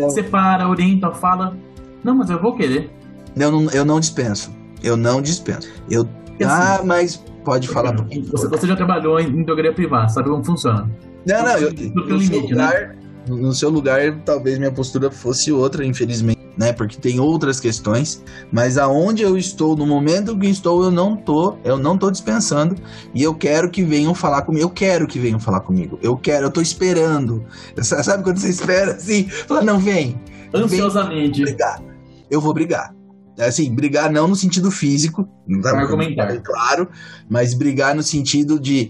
Separa, 0.10 0.68
orienta, 0.68 1.12
fala. 1.12 1.56
Não, 2.04 2.16
mas 2.16 2.30
eu 2.30 2.42
vou 2.42 2.56
querer. 2.56 2.90
Eu 3.36 3.52
não, 3.52 3.70
eu 3.72 3.86
não 3.86 4.00
dispenso. 4.00 4.52
Eu 4.82 4.96
não 4.96 5.22
dispenso. 5.22 5.70
Eu. 5.90 6.08
Assim, 6.42 6.44
ah, 6.44 6.82
mas 6.84 7.24
pode 7.44 7.68
falar. 7.68 7.94
Você, 8.32 8.48
você 8.48 8.68
já 8.68 8.76
trabalhou 8.76 9.20
em 9.20 9.44
drogaria 9.44 9.74
privada, 9.74 10.10
sabe 10.10 10.30
como 10.30 10.44
funciona? 10.44 10.90
Não, 11.26 11.44
não, 11.44 11.58
eu, 11.58 11.72
no, 11.72 12.18
limite, 12.18 12.28
seu 12.28 12.42
né? 12.42 12.66
lugar, 12.66 12.74
né? 12.74 12.96
no 13.28 13.54
seu 13.54 13.70
lugar, 13.70 14.20
talvez 14.24 14.58
minha 14.58 14.72
postura 14.72 15.10
fosse 15.10 15.52
outra, 15.52 15.86
infelizmente, 15.86 16.35
né? 16.58 16.72
Porque 16.72 16.98
tem 16.98 17.20
outras 17.20 17.60
questões, 17.60 18.24
mas 18.52 18.78
aonde 18.78 19.24
eu 19.24 19.38
estou, 19.38 19.76
no 19.76 19.86
momento 19.86 20.38
que 20.38 20.48
estou, 20.48 20.84
eu 20.84 20.92
não 20.92 21.16
tô, 21.16 21.58
eu 21.64 21.78
não 21.78 21.98
tô 21.98 22.10
dispensando 22.10 22.76
e 23.14 23.22
eu 23.22 23.34
quero 23.34 23.70
que 23.70 23.84
venham 23.84 24.14
falar 24.16 24.44
comigo. 24.44 24.64
Eu 24.64 24.70
quero 24.70 25.08
que 25.08 25.20
venham 25.20 25.40
falar 25.40 25.62
comigo. 25.62 26.00
Eu 26.02 26.16
quero, 26.18 26.48
eu 26.48 26.52
tô 26.52 26.62
esperando. 26.62 27.46
Sabe 27.82 28.24
quando 28.24 28.38
você 28.38 28.50
espera 28.50 28.94
assim? 28.94 29.28
Fala, 29.28 29.62
não, 29.62 29.80
vem. 29.80 30.20
Ansiosamente. 30.54 31.44
Vem, 31.44 31.54
brigar. 31.54 31.82
Eu 32.30 32.40
vou 32.40 32.54
brigar. 32.54 32.94
Assim, 33.38 33.74
brigar 33.74 34.10
não 34.10 34.30
no 34.30 34.36
sentido 34.36 34.72
físico, 34.72 35.28
não 35.46 35.60
tá 35.60 35.78
argumentar. 35.78 36.42
claro, 36.42 36.88
mas 37.30 37.54
brigar 37.54 37.94
no 37.94 38.02
sentido 38.02 38.58
de 38.58 38.90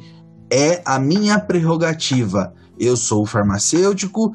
é 0.51 0.84
a 0.86 0.99
minha 0.99 1.39
prerrogativa. 1.39 2.53
Eu 2.78 2.95
sou 2.95 3.26
farmacêutico, 3.26 4.34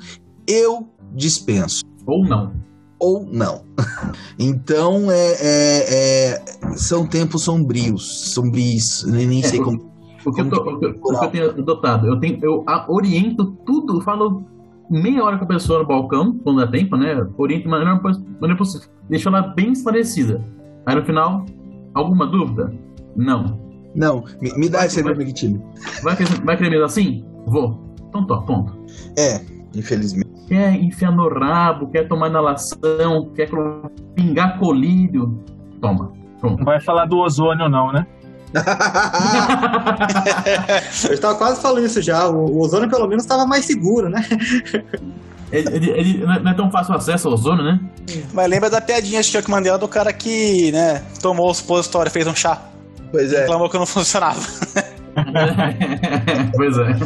eu 0.49 0.89
dispenso. 1.15 1.85
Ou 2.07 2.25
não. 2.27 2.53
Ou 3.01 3.25
não. 3.25 3.63
então, 4.39 5.11
é, 5.11 5.33
é, 5.41 6.35
é, 6.35 6.45
são 6.77 7.07
tempos 7.07 7.43
sombrios, 7.43 8.33
sombrios, 8.33 9.05
nem, 9.07 9.27
nem 9.27 9.43
sei 9.43 9.59
como. 9.61 9.91
O 10.25 10.33
que, 10.33 10.43
eu, 10.43 10.51
tô, 10.51 10.57
o, 10.57 10.79
que, 10.79 10.87
o 10.87 11.19
que 11.19 11.25
eu 11.25 11.31
tenho 11.31 11.51
adotado, 11.51 12.07
eu, 12.07 12.21
tenho, 12.21 12.39
eu 12.43 12.63
oriento 12.89 13.53
tudo, 13.65 14.03
falo 14.03 14.45
meia 14.91 15.25
hora 15.25 15.39
com 15.39 15.45
a 15.45 15.49
pessoa 15.49 15.79
no 15.79 15.87
balcão, 15.87 16.39
quando 16.45 16.59
dá 16.59 16.67
tempo, 16.67 16.97
né? 16.97 17.27
Oriento 17.39 17.63
de 17.63 17.69
maneira, 17.71 17.95
maneira 17.95 18.57
possível. 18.57 18.89
Deixo 19.09 19.29
ela 19.29 19.41
bem 19.41 19.73
esclarecida. 19.73 20.45
Aí 20.85 20.95
no 20.95 21.05
final, 21.05 21.47
alguma 21.95 22.27
dúvida? 22.27 22.73
Não. 23.17 23.59
Não, 23.95 24.25
me, 24.41 24.53
me 24.57 24.69
dá 24.69 24.85
esse 24.87 25.03
time. 25.33 25.61
Vai, 26.03 26.17
vai 26.45 26.57
querer 26.57 26.71
mesmo 26.71 26.85
assim? 26.85 27.25
Vou. 27.47 27.81
Então 28.09 28.27
tá, 28.27 28.39
ponto. 28.39 28.77
É, 29.17 29.41
infelizmente. 29.75 30.30
Quer 30.51 30.75
enfiar 30.75 31.13
no 31.13 31.29
rabo, 31.29 31.89
quer 31.93 32.09
tomar 32.09 32.27
inalação, 32.27 33.31
quer 33.37 33.49
pingar 34.17 34.59
colírio. 34.59 35.39
Toma. 35.81 36.13
Pronto. 36.41 36.59
Não 36.59 36.65
vai 36.65 36.81
falar 36.81 37.05
do 37.05 37.19
ozônio, 37.19 37.69
não, 37.69 37.93
né? 37.93 38.05
eu 41.09 41.15
estava 41.15 41.37
quase 41.37 41.63
falando 41.63 41.87
isso 41.87 42.03
já. 42.03 42.29
O, 42.29 42.61
ozônio, 42.61 42.91
pelo 42.91 43.07
menos, 43.07 43.23
estava 43.23 43.47
mais 43.47 43.65
seguro, 43.65 44.09
né? 44.09 44.27
Ele, 45.53 45.77
ele, 45.77 45.91
ele, 45.91 46.27
não 46.27 46.51
é 46.51 46.55
tão 46.55 46.69
fácil 46.69 46.97
acesso 46.97 47.29
ao 47.29 47.35
ozônio, 47.35 47.63
né? 47.63 47.79
Mas 48.33 48.51
lembra 48.51 48.69
da 48.69 48.81
piadinha 48.81 49.21
acho 49.21 49.31
que 49.31 49.37
eu 49.37 49.45
mandei 49.49 49.71
do 49.79 49.87
cara 49.87 50.13
que, 50.13 50.73
né, 50.73 51.01
tomou 51.23 51.49
o 51.49 51.55
supositório, 51.55 52.11
fez 52.11 52.27
um 52.27 52.35
chá. 52.35 52.61
Pois 53.13 53.33
é. 53.33 53.43
Reclamou 53.43 53.71
que 53.71 53.79
não 53.79 53.87
funcionava. 53.87 54.41
pois 56.57 56.79
é. 56.79 56.97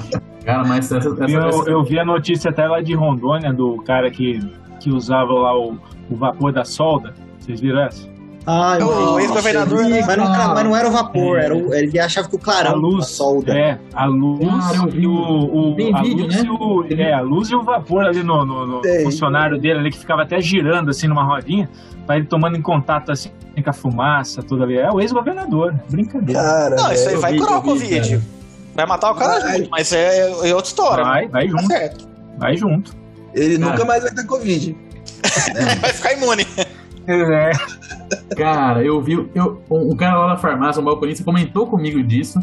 Cara, 0.45 0.65
mas 0.65 0.91
essa, 0.93 1.09
essa, 1.09 1.25
eu, 1.25 1.67
eu 1.67 1.83
vi 1.83 1.99
a 1.99 2.05
notícia 2.05 2.51
até 2.51 2.67
lá 2.67 2.81
de 2.81 2.95
Rondônia 2.95 3.53
do 3.53 3.79
cara 3.83 4.11
que, 4.11 4.41
que 4.81 4.91
usava 4.91 5.33
lá 5.33 5.59
o, 5.59 5.79
o 6.11 6.17
vapor 6.17 6.53
da 6.53 6.65
solda. 6.65 7.15
Vocês 7.39 7.61
viram 7.61 7.81
essa? 7.81 8.14
Ah, 8.47 8.77
eu 8.79 8.87
o 8.87 9.21
ex-governador, 9.21 9.85
né? 9.87 10.05
Mas 10.07 10.17
não, 10.17 10.27
mas 10.27 10.65
não 10.65 10.77
era 10.77 10.89
o 10.89 10.91
vapor, 10.91 11.39
é. 11.39 11.45
era 11.45 11.57
o, 11.57 11.73
ele 11.73 11.99
achava 11.99 12.29
que 12.29 12.37
o 12.37 12.39
clarão 12.39 12.73
a 12.73 12.75
luz, 12.75 13.07
solda. 13.07 13.59
É, 13.59 13.79
a 13.95 14.05
luz 14.05 14.41
e 14.95 15.07
o, 15.07 15.13
o, 15.13 15.75
Tem 15.75 15.95
a 15.95 16.03
vídeo, 16.03 16.27
luz 16.27 16.43
né? 16.43 16.51
o, 16.51 16.87
é, 16.91 17.13
a 17.15 17.21
luz 17.23 17.49
e 17.51 17.55
o 17.55 17.63
vapor 17.63 18.05
ali 18.05 18.23
no, 18.23 18.45
no, 18.45 18.67
no 18.67 18.83
funcionário 19.03 19.59
dele 19.59 19.79
ali 19.81 19.91
que 19.91 19.99
ficava 19.99 20.23
até 20.23 20.41
girando 20.43 20.91
assim 20.91 21.07
numa 21.07 21.25
rodinha, 21.25 21.71
para 22.07 22.17
ele 22.17 22.27
tomando 22.27 22.57
em 22.57 22.63
contato 22.63 23.11
assim 23.11 23.31
com 23.63 23.71
a 23.71 23.73
fumaça 23.73 24.43
toda 24.43 24.65
ali. 24.65 24.77
É 24.77 24.91
o 24.91 25.01
ex-governador, 25.01 25.75
brincadeira. 25.89 26.43
Cara, 26.43 26.77
não, 26.77 26.93
isso 26.93 27.09
aí 27.09 27.17
vai 27.17 27.37
curar 27.39 27.59
o 27.59 27.63
Covid. 27.63 28.21
Vai 28.75 28.87
matar 28.87 29.13
o 29.13 29.15
cara 29.15 29.41
vai. 29.41 29.59
junto, 29.59 29.71
mas 29.71 29.93
é, 29.93 30.29
é 30.29 30.55
outra 30.55 30.69
história. 30.69 31.05
Vai, 31.05 31.29
vai 31.29 31.45
tá 31.47 31.51
junto. 31.51 31.69
Tá 31.69 31.75
certo. 31.75 32.09
Vai 32.37 32.57
junto. 32.57 32.97
Ele 33.33 33.59
cara. 33.59 33.71
nunca 33.71 33.85
mais 33.85 34.03
vai 34.03 34.13
ter 34.13 34.27
Covid. 34.27 34.77
vai 35.81 35.93
ficar 35.93 36.13
imune. 36.13 36.47
É. 37.07 37.51
Cara, 38.37 38.83
eu 38.83 39.01
vi. 39.01 39.29
Eu, 39.35 39.63
um 39.71 39.97
cara 39.97 40.19
lá 40.19 40.29
na 40.29 40.37
farmácia, 40.37 40.81
um 40.81 40.85
balconista, 40.85 41.25
comentou 41.25 41.67
comigo 41.67 42.03
disso. 42.03 42.39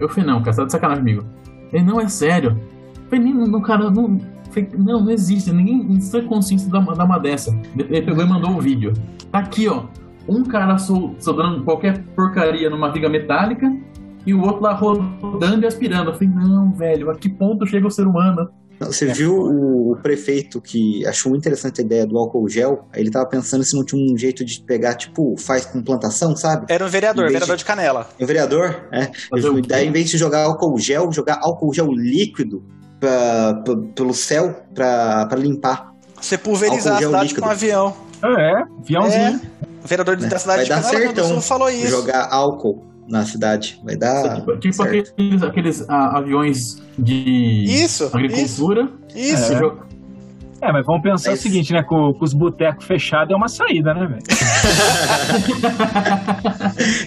Eu 0.00 0.08
falei, 0.08 0.26
não, 0.26 0.40
cara, 0.40 0.52
você 0.52 0.60
tá 0.60 0.66
de 0.66 0.72
sacanagem 0.72 1.04
comigo. 1.04 1.24
Ele, 1.72 1.84
não, 1.84 2.00
é 2.00 2.08
sério. 2.08 2.58
Eu 2.96 3.08
falei, 3.10 3.32
não, 3.32 3.60
cara, 3.60 3.90
não. 3.90 4.18
Falei, 4.50 4.70
não, 4.76 5.04
não 5.04 5.10
existe. 5.10 5.52
Ninguém 5.52 6.00
sua 6.00 6.22
consciência 6.22 6.70
dá, 6.70 6.80
dá 6.80 7.04
uma 7.04 7.18
dessa. 7.18 7.54
Ele 7.76 8.02
pegou 8.02 8.24
e 8.24 8.28
mandou 8.28 8.52
o 8.52 8.60
vídeo. 8.60 8.92
Tá 9.30 9.40
aqui, 9.40 9.68
ó. 9.68 9.84
Um 10.28 10.44
cara 10.44 10.76
soldando 10.78 11.64
qualquer 11.64 12.02
porcaria 12.14 12.68
numa 12.68 12.90
viga 12.90 13.08
metálica 13.08 13.74
e 14.26 14.34
o 14.34 14.42
outro 14.42 14.62
lá 14.62 14.74
rodando 14.74 15.62
e 15.62 15.66
aspirando. 15.66 16.10
Eu 16.10 16.14
falei, 16.14 16.28
não, 16.28 16.70
velho, 16.72 17.10
a 17.10 17.14
que 17.14 17.28
ponto 17.28 17.66
chega 17.66 17.86
o 17.86 17.90
ser 17.90 18.06
humano? 18.06 18.50
Você 18.80 19.06
viu 19.06 19.32
o, 19.32 19.96
prefeito 20.00 20.60
que 20.60 21.04
achou 21.06 21.30
muito 21.30 21.42
interessante 21.42 21.80
a 21.80 21.84
ideia 21.84 22.06
do 22.06 22.16
álcool 22.16 22.48
gel? 22.48 22.84
Ele 22.94 23.10
tava 23.10 23.26
pensando 23.28 23.64
se 23.64 23.76
não 23.76 23.84
tinha 23.84 24.00
um 24.00 24.16
jeito 24.16 24.44
de 24.44 24.62
pegar, 24.62 24.94
tipo, 24.94 25.34
faz 25.38 25.66
com 25.66 25.82
plantação, 25.82 26.36
sabe? 26.36 26.66
Era 26.68 26.84
um 26.84 26.88
vereador, 26.88 27.26
vereador 27.26 27.56
de... 27.56 27.62
de 27.62 27.64
canela. 27.64 28.06
Um 28.20 28.26
vereador, 28.26 28.88
é. 28.92 29.10
Eu, 29.36 29.60
daí, 29.62 29.88
em 29.88 29.92
vez 29.92 30.08
de 30.08 30.16
jogar 30.16 30.44
álcool 30.44 30.78
gel, 30.78 31.10
jogar 31.12 31.38
álcool 31.42 31.74
gel 31.74 31.88
líquido 31.90 32.62
pra, 33.00 33.54
pra, 33.64 33.74
pelo 33.96 34.14
céu 34.14 34.62
pra, 34.74 35.26
pra 35.26 35.38
limpar. 35.38 35.92
Você 36.20 36.38
pulverizar 36.38 36.96
a 36.96 36.98
cidade 36.98 37.22
líquido. 37.24 37.42
com 37.42 37.48
um 37.48 37.50
avião. 37.50 37.96
É, 38.24 38.62
aviãozinho. 38.80 39.40
É. 39.54 39.58
O 39.84 39.88
vereador 39.88 40.14
é. 40.14 40.26
da 40.26 40.38
cidade 40.38 40.68
Vai 40.68 40.80
de 40.80 40.90
Canela 40.90 41.12
do 41.12 41.24
Sul 41.24 41.40
falou 41.40 41.70
isso. 41.70 41.88
Jogar 41.88 42.28
álcool 42.30 42.87
na 43.08 43.24
cidade. 43.24 43.80
Vai 43.82 43.96
dar. 43.96 44.36
Tipo, 44.36 44.56
tipo 44.58 44.82
aqueles, 44.82 45.42
aqueles 45.42 45.88
ah, 45.88 46.18
aviões 46.18 46.82
de 46.98 47.64
isso, 47.64 48.04
agricultura. 48.06 48.88
Isso. 49.14 49.34
isso. 49.34 49.52
É, 49.54 49.72
mas 50.60 50.84
vamos 50.84 51.02
pensar 51.02 51.30
mas... 51.30 51.40
o 51.40 51.42
seguinte, 51.42 51.72
né? 51.72 51.82
Com, 51.82 52.12
com 52.12 52.24
os 52.24 52.34
botecos 52.34 52.84
fechados 52.84 53.32
é 53.32 53.36
uma 53.36 53.48
saída, 53.48 53.94
né, 53.94 54.06
velho? 54.06 54.22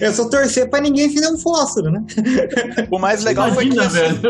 é 0.00 0.12
só 0.12 0.28
torcer 0.28 0.70
pra 0.70 0.80
ninguém 0.80 1.08
virar 1.08 1.30
um 1.30 1.38
fósforo, 1.38 1.90
né? 1.90 2.00
O 2.90 2.98
mais 2.98 3.22
legal 3.22 3.48
Imagina, 3.48 3.90
foi 3.90 3.90
que 3.90 4.26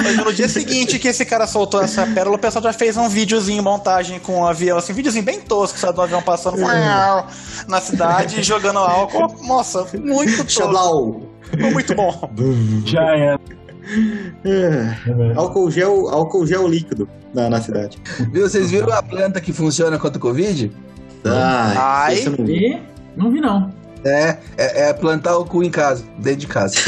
assim, 0.00 0.16
no 0.24 0.32
dia 0.32 0.48
seguinte 0.48 0.98
que 0.98 1.08
esse 1.08 1.24
cara 1.24 1.46
soltou 1.46 1.82
essa 1.82 2.06
pérola, 2.06 2.36
o 2.36 2.38
pessoal 2.38 2.62
já 2.62 2.72
fez 2.72 2.96
um 2.96 3.08
videozinho, 3.08 3.62
montagem 3.62 4.18
com 4.18 4.40
um 4.40 4.46
avião, 4.46 4.78
assim, 4.78 4.92
um 4.92 4.96
videozinho 4.96 5.24
bem 5.24 5.40
tosco, 5.40 5.78
sabe, 5.78 5.94
do 5.94 6.02
avião 6.02 6.22
passando 6.22 6.58
é. 6.62 7.24
na 7.68 7.80
cidade 7.80 8.42
jogando 8.42 8.78
álcool. 8.78 9.36
Nossa, 9.46 9.86
muito 9.98 10.44
tosco. 10.44 11.34
Foi 11.50 11.70
muito 11.70 11.94
bom. 11.94 12.30
Já 12.84 13.02
é. 13.16 13.63
É. 14.44 14.96
Álcool 15.36 15.70
gel, 15.70 16.08
álcool 16.08 16.46
gel 16.46 16.66
líquido 16.66 17.08
na, 17.34 17.50
na 17.50 17.60
cidade. 17.60 17.98
Viu? 18.32 18.48
Vocês 18.48 18.70
viram 18.70 18.92
a 18.92 19.02
planta 19.02 19.40
que 19.40 19.52
funciona 19.52 19.98
contra 19.98 20.18
o 20.18 20.20
Covid? 20.20 20.72
Ah, 21.24 22.04
Ai. 22.06 22.24
Não 22.24 22.44
vi. 22.44 22.82
não 23.16 23.30
vi, 23.30 23.40
não. 23.40 23.72
É, 24.04 24.36
é, 24.58 24.88
é, 24.88 24.92
plantar 24.92 25.38
o 25.38 25.46
cu 25.46 25.62
em 25.64 25.70
casa, 25.70 26.04
dentro 26.18 26.40
de 26.40 26.46
casa. 26.46 26.76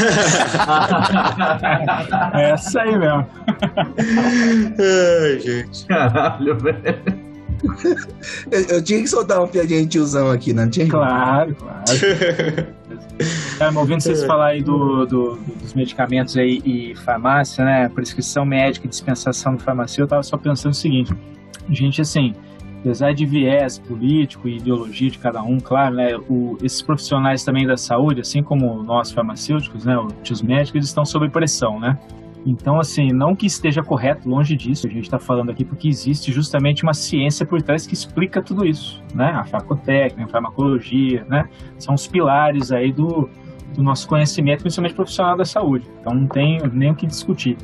é 2.35 2.51
essa 2.51 2.81
aí 2.81 2.95
mesmo. 2.95 3.25
Ai, 4.79 5.39
gente. 5.39 5.87
Caralho, 5.87 6.55
velho. 6.59 6.77
Eu, 8.51 8.61
eu, 8.67 8.83
tinha 8.83 9.01
que 9.01 9.07
soltar 9.07 9.39
uma 9.39 9.47
piadinha 9.47 9.81
de 9.81 9.87
tiozão 9.87 10.29
aqui, 10.29 10.53
não 10.53 10.69
tinha? 10.69 10.87
Claro, 10.87 11.55
claro. 11.55 11.83
Cara, 13.57 13.77
ouvindo 13.77 14.01
vocês 14.01 14.23
falar 14.23 14.47
aí 14.47 14.61
do, 14.61 15.05
do, 15.05 15.35
dos 15.61 15.73
medicamentos 15.73 16.37
aí 16.37 16.61
e 16.63 16.95
farmácia, 16.95 17.65
né? 17.65 17.89
Prescrição 17.89 18.45
médica 18.45 18.87
dispensação 18.87 19.53
no 19.53 19.59
farmácia, 19.59 20.01
eu 20.01 20.07
tava 20.07 20.23
só 20.23 20.37
pensando 20.37 20.71
o 20.71 20.75
seguinte, 20.75 21.13
gente, 21.69 22.01
assim, 22.01 22.33
apesar 22.79 23.13
de 23.13 23.25
viés 23.25 23.79
político 23.79 24.47
e 24.47 24.57
ideologia 24.57 25.09
de 25.09 25.17
cada 25.17 25.41
um, 25.41 25.59
claro, 25.59 25.95
né? 25.95 26.15
O, 26.29 26.57
esses 26.61 26.81
profissionais 26.81 27.43
também 27.43 27.65
da 27.65 27.77
saúde, 27.77 28.21
assim 28.21 28.43
como 28.43 28.83
nós 28.83 29.11
farmacêuticos, 29.11 29.85
né? 29.85 29.97
Os 29.97 30.41
médicos, 30.41 30.75
eles 30.75 30.87
estão 30.87 31.05
sob 31.05 31.27
pressão, 31.29 31.79
né? 31.79 31.97
Então, 32.45 32.79
assim, 32.79 33.11
não 33.11 33.35
que 33.35 33.45
esteja 33.45 33.83
correto, 33.83 34.29
longe 34.29 34.55
disso, 34.55 34.87
a 34.87 34.89
gente 34.89 35.03
está 35.03 35.19
falando 35.19 35.49
aqui 35.49 35.65
porque 35.65 35.87
existe 35.87 36.31
justamente 36.31 36.83
uma 36.83 36.93
ciência 36.93 37.45
por 37.45 37.61
trás 37.61 37.85
que 37.85 37.93
explica 37.93 38.41
tudo 38.41 38.65
isso, 38.65 39.03
né? 39.13 39.31
A 39.31 39.43
farmacotécnica, 39.43 40.23
a 40.23 40.27
farmacologia, 40.27 41.25
né? 41.27 41.49
São 41.77 41.93
os 41.95 42.07
pilares 42.07 42.71
aí 42.71 42.91
do, 42.91 43.29
do 43.75 43.83
nosso 43.83 44.07
conhecimento, 44.07 44.61
principalmente 44.61 44.95
profissional 44.95 45.35
da 45.35 45.45
saúde. 45.45 45.85
Então, 45.99 46.13
não 46.13 46.27
tem 46.27 46.61
nem 46.71 46.91
o 46.91 46.95
que 46.95 47.05
discutir. 47.05 47.57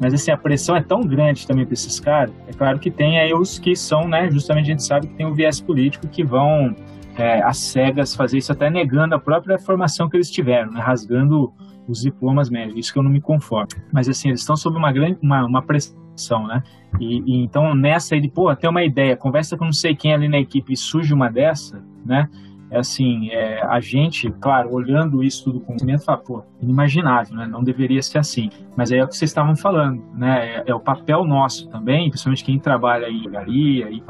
Mas, 0.00 0.14
assim, 0.14 0.30
a 0.30 0.36
pressão 0.38 0.74
é 0.74 0.82
tão 0.82 1.02
grande 1.02 1.46
também 1.46 1.66
para 1.66 1.74
esses 1.74 2.00
caras, 2.00 2.32
é 2.48 2.52
claro 2.54 2.78
que 2.78 2.90
tem 2.90 3.18
aí 3.18 3.34
os 3.34 3.58
que 3.58 3.76
são, 3.76 4.08
né? 4.08 4.30
Justamente 4.30 4.64
a 4.64 4.70
gente 4.70 4.82
sabe 4.82 5.06
que 5.06 5.14
tem 5.14 5.26
o 5.26 5.34
viés 5.34 5.60
político 5.60 6.08
que 6.08 6.24
vão 6.24 6.74
é, 7.18 7.42
às 7.42 7.58
cegas 7.58 8.14
fazer 8.14 8.38
isso 8.38 8.50
até 8.50 8.70
negando 8.70 9.14
a 9.14 9.18
própria 9.18 9.58
formação 9.58 10.08
que 10.08 10.16
eles 10.16 10.30
tiveram, 10.30 10.72
né? 10.72 10.80
Rasgando 10.80 11.52
os 11.90 12.00
diplomas 12.00 12.48
médicos, 12.48 12.78
isso 12.78 12.92
que 12.92 12.98
eu 12.98 13.02
não 13.02 13.10
me 13.10 13.20
conformo. 13.20 13.68
Mas 13.92 14.08
assim, 14.08 14.28
eles 14.28 14.40
estão 14.40 14.56
sob 14.56 14.76
uma 14.76 14.92
grande 14.92 15.18
uma, 15.22 15.44
uma 15.44 15.62
pressão, 15.62 16.46
né? 16.46 16.62
E, 17.00 17.22
e, 17.26 17.44
então 17.44 17.74
nessa 17.74 18.18
de, 18.20 18.28
pô, 18.28 18.48
até 18.48 18.68
uma 18.68 18.84
ideia, 18.84 19.16
conversa 19.16 19.56
com 19.56 19.64
não 19.64 19.72
sei 19.72 19.94
quem 19.94 20.12
ali 20.14 20.28
na 20.28 20.38
equipe 20.38 20.72
e 20.72 20.76
surge 20.76 21.12
uma 21.12 21.28
dessa, 21.28 21.82
né? 22.04 22.28
É 22.70 22.78
assim, 22.78 23.30
é, 23.30 23.60
a 23.66 23.80
gente, 23.80 24.30
claro, 24.40 24.72
olhando 24.72 25.24
isso 25.24 25.44
tudo 25.44 25.60
com 25.60 25.66
conhecimento, 25.66 26.04
fala, 26.04 26.18
pô, 26.18 26.44
inimaginável, 26.62 27.34
né? 27.34 27.46
Não 27.46 27.64
deveria 27.64 28.00
ser 28.00 28.18
assim. 28.18 28.48
Mas 28.76 28.92
aí 28.92 28.98
é 28.98 29.04
o 29.04 29.08
que 29.08 29.16
vocês 29.16 29.30
estavam 29.30 29.56
falando, 29.56 30.02
né? 30.14 30.56
É, 30.56 30.64
é 30.66 30.74
o 30.74 30.78
papel 30.78 31.24
nosso 31.24 31.68
também, 31.68 32.08
principalmente 32.08 32.44
quem 32.44 32.58
trabalha 32.58 33.08
em 33.08 33.18
engenharia 33.18 33.90
e 33.90 34.02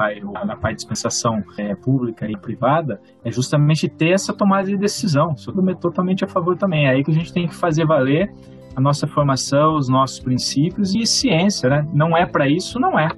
na 0.45 0.55
parte 0.55 0.71
de 0.71 0.75
dispensação 0.77 1.43
é, 1.57 1.73
pública 1.75 2.29
e 2.29 2.37
privada, 2.37 3.01
é 3.23 3.31
justamente 3.31 3.89
ter 3.89 4.09
essa 4.09 4.33
tomada 4.33 4.67
de 4.67 4.77
decisão. 4.77 5.35
Sou 5.35 5.53
totalmente 5.75 6.23
a 6.23 6.27
favor 6.27 6.55
também. 6.55 6.85
É 6.85 6.91
aí 6.91 7.03
que 7.03 7.11
a 7.11 7.13
gente 7.13 7.33
tem 7.33 7.47
que 7.47 7.55
fazer 7.55 7.85
valer 7.85 8.31
a 8.75 8.81
nossa 8.81 9.07
formação, 9.07 9.75
os 9.75 9.89
nossos 9.89 10.19
princípios 10.19 10.93
e 10.93 11.05
ciência, 11.05 11.69
né? 11.69 11.87
Não 11.93 12.15
é 12.15 12.25
para 12.25 12.47
isso, 12.47 12.79
não 12.79 12.97
é. 12.97 13.09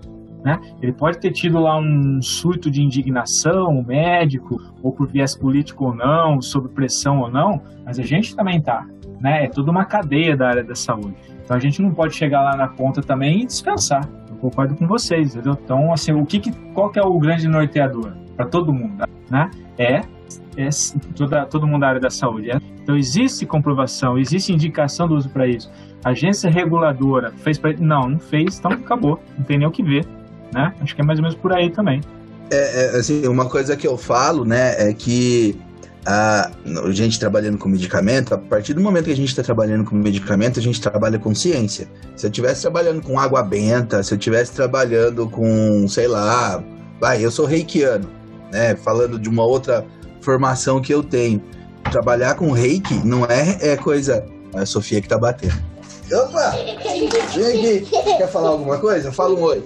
Né? 0.44 0.60
Ele 0.82 0.92
pode 0.92 1.20
ter 1.20 1.32
tido 1.32 1.60
lá 1.60 1.80
um 1.80 2.22
surto 2.22 2.70
de 2.70 2.84
indignação, 2.84 3.82
médico, 3.82 4.62
ou 4.82 4.92
por 4.92 5.08
viés 5.08 5.36
político 5.36 5.86
ou 5.86 5.96
não, 5.96 6.42
sob 6.42 6.68
pressão 6.70 7.22
ou 7.22 7.32
não, 7.32 7.62
mas 7.86 7.98
a 7.98 8.04
gente 8.04 8.36
também 8.36 8.62
tá. 8.62 8.86
Né? 9.22 9.46
É 9.46 9.48
toda 9.48 9.72
uma 9.72 9.86
cadeia 9.86 10.36
da 10.36 10.50
área 10.50 10.64
da 10.64 10.76
saúde. 10.76 11.16
Então 11.44 11.56
a 11.56 11.60
gente 11.60 11.82
não 11.82 11.92
pode 11.92 12.14
chegar 12.14 12.42
lá 12.42 12.58
na 12.58 12.68
ponta 12.68 13.02
também 13.02 13.42
e 13.42 13.46
dispensar. 13.46 14.08
Eu 14.30 14.36
concordo 14.36 14.76
com 14.76 14.86
vocês, 14.86 15.34
entendeu? 15.34 15.58
Então, 15.64 15.94
assim, 15.94 16.12
o 16.12 16.26
que, 16.26 16.40
que 16.40 16.52
qual 16.74 16.90
que 16.90 17.00
é 17.00 17.04
o 17.04 17.18
grande 17.18 17.48
norteador 17.48 18.14
para 18.36 18.46
todo 18.46 18.74
mundo? 18.74 19.06
Né? 19.32 19.50
É, 19.78 20.02
é 20.58 20.70
toda, 21.16 21.46
todo 21.46 21.66
mundo 21.66 21.82
da 21.82 21.88
área 21.88 22.02
da 22.02 22.10
saúde. 22.10 22.52
É. 22.52 22.58
Então 22.82 22.98
existe 22.98 23.46
comprovação, 23.46 24.18
existe 24.18 24.52
indicação 24.52 25.08
do 25.08 25.16
uso 25.16 25.30
para 25.30 25.48
isso. 25.48 25.72
Agência 26.04 26.50
reguladora 26.50 27.32
fez 27.32 27.58
para 27.58 27.74
Não, 27.80 28.10
não 28.10 28.20
fez, 28.20 28.60
então 28.60 28.72
acabou. 28.72 29.22
Não 29.38 29.46
tem 29.46 29.58
nem 29.58 29.66
o 29.66 29.72
que 29.72 29.82
ver 29.82 30.06
né? 30.54 30.74
Acho 30.82 30.96
que 30.96 31.02
é 31.02 31.04
mais 31.04 31.20
ou 31.20 31.24
menos 31.24 31.38
por 31.38 31.52
aí 31.52 31.70
também. 31.70 32.02
É, 32.52 32.96
é 32.96 32.98
assim, 32.98 33.26
uma 33.28 33.50
coisa 33.50 33.76
que 33.76 33.88
eu 33.88 33.98
falo, 33.98 34.46
né, 34.46 34.90
é 34.90 34.94
que 34.94 35.60
a, 36.06 36.52
a 36.86 36.92
gente 36.92 37.20
trabalhando 37.20 37.58
com 37.58 37.70
medicamento, 37.70 38.34
a 38.34 38.38
partir 38.38 38.74
do 38.74 38.82
momento 38.82 39.06
que 39.06 39.12
a 39.12 39.16
gente 39.16 39.30
está 39.30 39.42
trabalhando 39.42 39.84
com 39.86 39.96
medicamento, 39.96 40.60
a 40.60 40.64
gente 40.64 40.80
trabalha 40.80 41.18
com 41.18 41.34
ciência. 41.34 41.88
Se 42.16 42.26
eu 42.26 42.30
estivesse 42.30 42.62
trabalhando 42.62 43.02
com 43.02 43.20
água 43.20 43.42
benta, 43.42 44.04
se 44.04 44.14
eu 44.14 44.18
estivesse 44.18 44.52
trabalhando 44.52 45.28
com, 45.30 45.88
sei 45.88 46.08
lá, 46.08 46.64
vai, 47.00 47.24
eu 47.24 47.32
sou 47.32 47.46
reikiano, 47.46 48.10
né, 48.52 48.76
falando 48.76 49.18
de 49.18 49.30
uma 49.30 49.44
outra 49.44 49.86
formação 50.22 50.82
que 50.82 50.94
eu 50.94 51.04
tenho. 51.04 51.42
Trabalhar 51.92 52.36
com 52.36 52.52
reiki 52.52 52.96
não 53.06 53.26
é, 53.26 53.58
é 53.62 53.78
coisa. 53.78 54.26
É 54.54 54.60
a 54.60 54.66
Sofia 54.66 55.02
que 55.02 55.08
tá 55.08 55.18
batendo. 55.18 55.62
Opa! 56.12 56.52
Vem 57.36 57.78
aqui. 57.78 57.88
Quer 58.18 58.28
falar 58.30 58.50
alguma 58.50 58.78
coisa? 58.78 59.12
Fala 59.12 59.36
um 59.36 59.42
oi. 59.42 59.64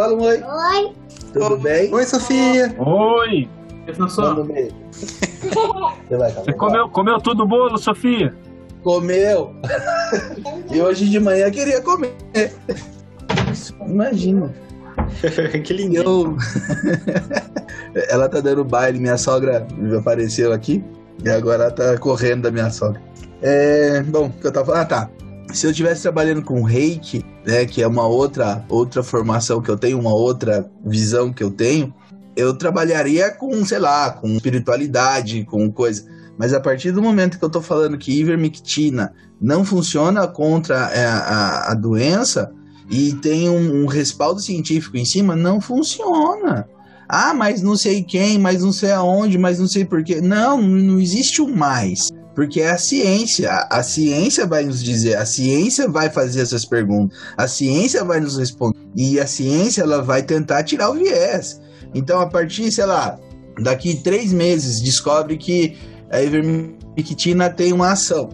Fala 0.00 0.14
um 0.14 0.22
oi. 0.22 0.42
Oi. 0.42 0.92
Tudo 1.30 1.58
bem? 1.58 1.92
Oi, 1.92 2.04
Sofia. 2.06 2.74
Oi. 2.78 3.46
Tudo 3.84 4.44
bem. 4.44 4.70
Você, 4.92 6.16
vai, 6.16 6.32
Você 6.32 6.54
comeu, 6.54 6.88
comeu 6.88 7.20
tudo 7.20 7.46
bolo, 7.46 7.76
Sofia? 7.76 8.34
Comeu. 8.82 9.54
e 10.72 10.80
hoje 10.80 11.06
de 11.06 11.20
manhã 11.20 11.50
queria 11.50 11.82
comer. 11.82 12.16
Imagina. 13.86 14.50
que 15.62 15.72
lindo. 15.74 15.96
Eu... 15.96 16.36
ela 18.08 18.26
tá 18.26 18.40
dando 18.40 18.64
baile, 18.64 18.98
minha 18.98 19.18
sogra 19.18 19.68
apareceu 19.98 20.50
aqui 20.54 20.82
e 21.22 21.28
agora 21.28 21.64
ela 21.64 21.72
tá 21.72 21.98
correndo 21.98 22.44
da 22.44 22.50
minha 22.50 22.70
sogra. 22.70 23.02
É, 23.42 24.02
bom, 24.04 24.28
o 24.28 24.30
que 24.30 24.46
eu 24.46 24.52
tava 24.52 24.64
falando? 24.64 24.80
Ah, 24.80 24.86
tá 24.86 25.10
se 25.52 25.66
eu 25.66 25.70
estivesse 25.70 26.02
trabalhando 26.02 26.42
com 26.42 26.62
reiki, 26.62 27.24
né, 27.44 27.64
que 27.66 27.82
é 27.82 27.86
uma 27.86 28.06
outra 28.06 28.64
outra 28.68 29.02
formação 29.02 29.60
que 29.60 29.70
eu 29.70 29.76
tenho, 29.76 29.98
uma 29.98 30.14
outra 30.14 30.70
visão 30.84 31.32
que 31.32 31.42
eu 31.42 31.50
tenho, 31.50 31.94
eu 32.36 32.54
trabalharia 32.54 33.30
com, 33.30 33.64
sei 33.64 33.78
lá, 33.78 34.10
com 34.10 34.28
espiritualidade, 34.28 35.44
com 35.44 35.70
coisa. 35.70 36.04
Mas 36.38 36.54
a 36.54 36.60
partir 36.60 36.92
do 36.92 37.02
momento 37.02 37.38
que 37.38 37.44
eu 37.44 37.48
estou 37.48 37.62
falando 37.62 37.98
que 37.98 38.18
ivermectina 38.18 39.12
não 39.40 39.64
funciona 39.64 40.26
contra 40.26 40.86
a, 40.86 41.18
a, 41.18 41.72
a 41.72 41.74
doença 41.74 42.52
e 42.90 43.12
tem 43.14 43.48
um, 43.48 43.82
um 43.82 43.86
respaldo 43.86 44.40
científico 44.40 44.96
em 44.96 45.04
cima, 45.04 45.36
não 45.36 45.60
funciona. 45.60 46.66
Ah, 47.08 47.34
mas 47.34 47.60
não 47.60 47.76
sei 47.76 48.02
quem, 48.02 48.38
mas 48.38 48.62
não 48.62 48.72
sei 48.72 48.92
aonde, 48.92 49.36
mas 49.36 49.58
não 49.58 49.66
sei 49.66 49.84
porquê. 49.84 50.20
Não, 50.20 50.60
não 50.62 51.00
existe 51.00 51.42
um 51.42 51.54
mais. 51.54 52.08
Porque 52.34 52.60
é 52.60 52.70
a 52.70 52.78
ciência. 52.78 53.50
A, 53.70 53.82
ciência 53.82 54.46
vai 54.46 54.64
nos 54.64 54.82
dizer, 54.82 55.16
a 55.16 55.26
ciência 55.26 55.88
vai 55.88 56.10
fazer 56.10 56.40
essas 56.40 56.64
perguntas, 56.64 57.18
a 57.36 57.48
ciência 57.48 58.04
vai 58.04 58.20
nos 58.20 58.38
responder. 58.38 58.78
E 58.96 59.18
a 59.18 59.26
ciência 59.26 59.82
ela 59.82 60.02
vai 60.02 60.22
tentar 60.22 60.62
tirar 60.62 60.90
o 60.90 60.94
viés. 60.94 61.60
Então, 61.94 62.20
a 62.20 62.26
partir, 62.26 62.70
sei 62.70 62.86
lá, 62.86 63.18
daqui 63.60 63.96
três 64.02 64.32
meses, 64.32 64.80
descobre 64.80 65.36
que 65.36 65.76
a 66.10 66.22
ivermectina 66.22 67.50
tem 67.50 67.72
uma 67.72 67.92
ação, 67.92 68.28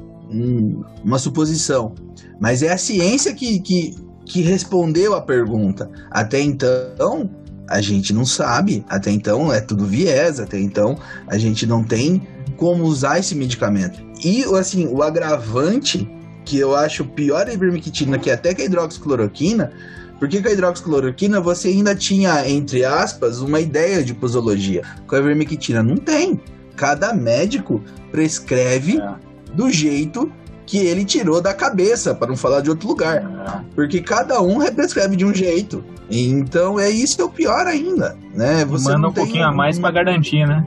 uma 1.04 1.18
suposição. 1.18 1.94
Mas 2.40 2.62
é 2.62 2.72
a 2.72 2.78
ciência 2.78 3.34
que, 3.34 3.60
que, 3.60 3.94
que 4.26 4.42
respondeu 4.42 5.14
a 5.14 5.22
pergunta. 5.22 5.90
Até 6.10 6.40
então, 6.40 7.30
a 7.68 7.80
gente 7.80 8.12
não 8.12 8.24
sabe. 8.24 8.84
Até 8.88 9.10
então 9.10 9.52
é 9.52 9.60
tudo 9.60 9.84
viés, 9.84 10.40
até 10.40 10.58
então 10.58 10.98
a 11.26 11.38
gente 11.38 11.66
não 11.66 11.82
tem 11.82 12.22
como 12.56 12.84
usar 12.84 13.18
esse 13.18 13.34
medicamento. 13.34 14.00
E 14.24 14.44
assim, 14.56 14.86
o 14.86 15.02
agravante 15.02 16.08
que 16.44 16.58
eu 16.58 16.76
acho 16.76 17.04
pior 17.04 17.44
da 17.44 17.52
ivermectina, 17.52 18.18
que 18.18 18.30
é 18.30 18.34
até 18.34 18.54
que 18.54 18.62
a 18.62 18.64
hidroxicloroquina, 18.64 19.72
porque 20.18 20.40
com 20.40 20.48
a 20.48 20.52
hidroxicloroquina 20.52 21.40
você 21.40 21.68
ainda 21.68 21.94
tinha, 21.94 22.48
entre 22.48 22.84
aspas, 22.84 23.40
uma 23.40 23.60
ideia 23.60 24.02
de 24.02 24.14
posologia. 24.14 24.82
Com 25.06 25.16
a 25.16 25.18
ivermectina 25.18 25.82
não 25.82 25.96
tem. 25.96 26.40
Cada 26.76 27.12
médico 27.12 27.82
prescreve 28.10 28.98
é. 28.98 29.14
do 29.54 29.70
jeito 29.70 30.30
que 30.64 30.78
ele 30.78 31.04
tirou 31.04 31.40
da 31.40 31.54
cabeça, 31.54 32.14
para 32.14 32.28
não 32.28 32.36
falar 32.36 32.60
de 32.60 32.70
outro 32.70 32.88
lugar. 32.88 33.64
Porque 33.74 34.00
cada 34.00 34.42
um 34.42 34.58
prescreve 34.72 35.14
de 35.14 35.24
um 35.24 35.32
jeito. 35.32 35.84
Então 36.10 36.78
é 36.78 36.90
isso 36.90 37.16
que 37.16 37.22
é 37.22 37.24
o 37.24 37.30
pior 37.30 37.66
ainda, 37.66 38.16
né? 38.34 38.64
Você 38.64 38.90
Manda 38.92 39.08
um 39.08 39.12
pouquinho 39.12 39.44
a 39.44 39.52
mais 39.52 39.78
para 39.78 39.90
garantir, 39.92 40.46
né? 40.46 40.66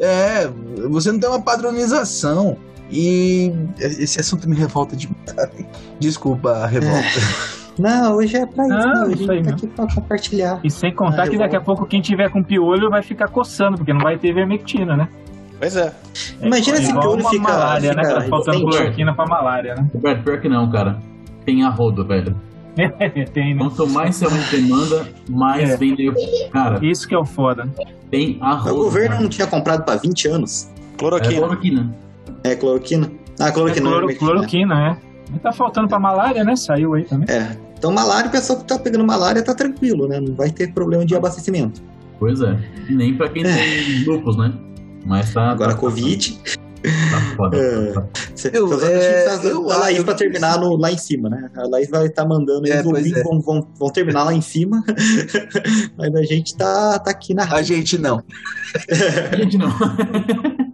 É, 0.00 0.48
você 0.88 1.10
não 1.12 1.18
tem 1.18 1.28
uma 1.28 1.42
padronização. 1.42 2.56
E 2.90 3.52
esse 3.80 4.20
assunto 4.20 4.48
me 4.48 4.54
revolta 4.54 4.94
demais. 4.94 5.16
Desculpa 5.98 6.50
a 6.50 6.66
revolta. 6.66 7.02
É. 7.02 7.56
Não, 7.78 8.16
hoje 8.16 8.36
é 8.36 8.46
pra 8.46 8.64
isso. 8.64 8.76
Não, 8.76 8.94
não, 8.94 9.02
a 9.02 9.08
gente 9.10 9.26
tá 9.26 9.50
aqui 9.50 9.66
pra 9.66 9.94
compartilhar. 9.94 10.60
E 10.64 10.70
sem 10.70 10.94
contar 10.94 11.24
ah, 11.24 11.28
que 11.28 11.36
daqui 11.36 11.56
vou... 11.56 11.62
a 11.62 11.64
pouco 11.64 11.86
quem 11.86 12.00
tiver 12.00 12.30
com 12.30 12.42
piolho 12.42 12.88
vai 12.88 13.02
ficar 13.02 13.28
coçando, 13.28 13.76
porque 13.76 13.92
não 13.92 14.00
vai 14.00 14.16
ter 14.18 14.32
vermectina, 14.32 14.96
né? 14.96 15.08
Pois 15.58 15.76
é. 15.76 15.92
Imagina 16.40 16.78
é, 16.78 16.82
se 16.82 16.92
piolho 16.92 17.28
fica. 17.28 17.42
malária, 17.42 17.92
né? 17.92 18.02
Tá 18.02 18.22
faltando 18.22 18.60
cloroquina 18.60 19.14
pra 19.14 19.26
malária, 19.26 19.74
né? 19.74 20.14
Pior 20.22 20.40
que 20.40 20.48
não, 20.48 20.70
cara. 20.70 20.98
Tem 21.44 21.64
arrodo, 21.64 22.06
velho. 22.06 22.36
tem, 23.32 23.54
né? 23.54 23.60
Quanto 23.60 23.88
mais 23.88 24.16
você 24.16 24.56
demanda, 24.56 25.08
mais 25.28 25.70
é. 25.70 25.76
vem. 25.76 25.96
Cara. 26.52 26.84
Isso 26.84 27.08
que 27.08 27.14
é 27.14 27.18
o 27.18 27.24
foda. 27.24 27.68
Tem 28.10 28.38
arrodo. 28.40 28.74
O 28.74 28.84
governo 28.84 29.08
cara. 29.10 29.22
não 29.22 29.28
tinha 29.28 29.46
comprado 29.46 29.84
pra 29.84 29.96
20 29.96 30.28
anos. 30.28 30.70
Cloroquina. 30.98 31.34
É 31.34 31.38
cloroquina. 31.38 31.96
É 32.44 32.54
cloroquina. 32.54 33.12
Ah, 33.38 33.50
cloroquina. 33.50 33.88
É, 33.88 33.90
cloro, 33.90 34.16
cloroquina, 34.16 34.98
é. 35.32 35.38
Tá 35.38 35.52
faltando 35.52 35.88
pra 35.88 35.98
malária, 35.98 36.44
né? 36.44 36.54
Saiu 36.54 36.94
aí 36.94 37.04
também. 37.04 37.28
É. 37.34 37.56
Então, 37.76 37.92
malária, 37.92 38.28
o 38.28 38.32
pessoal 38.32 38.58
que 38.58 38.64
tá 38.64 38.78
pegando 38.78 39.04
malária 39.04 39.42
tá 39.42 39.54
tranquilo, 39.54 40.06
né? 40.08 40.20
Não 40.20 40.34
vai 40.34 40.50
ter 40.50 40.72
problema 40.72 41.04
de 41.04 41.14
abastecimento. 41.14 41.82
Pois 42.18 42.40
é. 42.40 42.58
Nem 42.88 43.14
pra 43.14 43.28
quem 43.28 43.44
é. 43.44 43.54
tem 43.54 44.04
lupus, 44.04 44.36
né? 44.36 44.52
Mas 45.04 45.32
tá. 45.32 45.50
Agora, 45.50 45.74
tá, 45.74 45.78
Covid. 45.78 46.38
Tá 46.38 46.65
foda. 47.36 47.56
É. 47.56 47.92
Eu, 48.52 48.82
é, 48.82 49.24
tá 49.24 49.44
eu, 49.44 49.70
a 49.70 49.76
Laís 49.78 50.02
pra 50.02 50.14
terminar 50.14 50.60
no, 50.60 50.76
lá 50.76 50.92
em 50.92 50.98
cima, 50.98 51.28
né? 51.28 51.50
A 51.56 51.66
Laís 51.66 51.88
vai 51.88 52.06
estar 52.06 52.22
tá 52.22 52.28
mandando, 52.28 52.66
eles 52.66 53.12
é, 53.12 53.20
é. 53.20 53.22
vão, 53.22 53.40
vão, 53.40 53.66
vão, 53.78 53.90
terminar 53.90 54.24
lá 54.24 54.34
em 54.34 54.40
cima, 54.40 54.84
mas 55.96 56.14
a 56.14 56.22
gente 56.22 56.56
tá, 56.56 56.98
tá 56.98 57.10
aqui 57.10 57.34
na 57.34 57.44
rádio. 57.44 57.74
A 57.74 57.78
gente 57.78 57.98
não. 57.98 58.22
a 59.32 59.36
gente 59.36 59.58
não. 59.58 59.68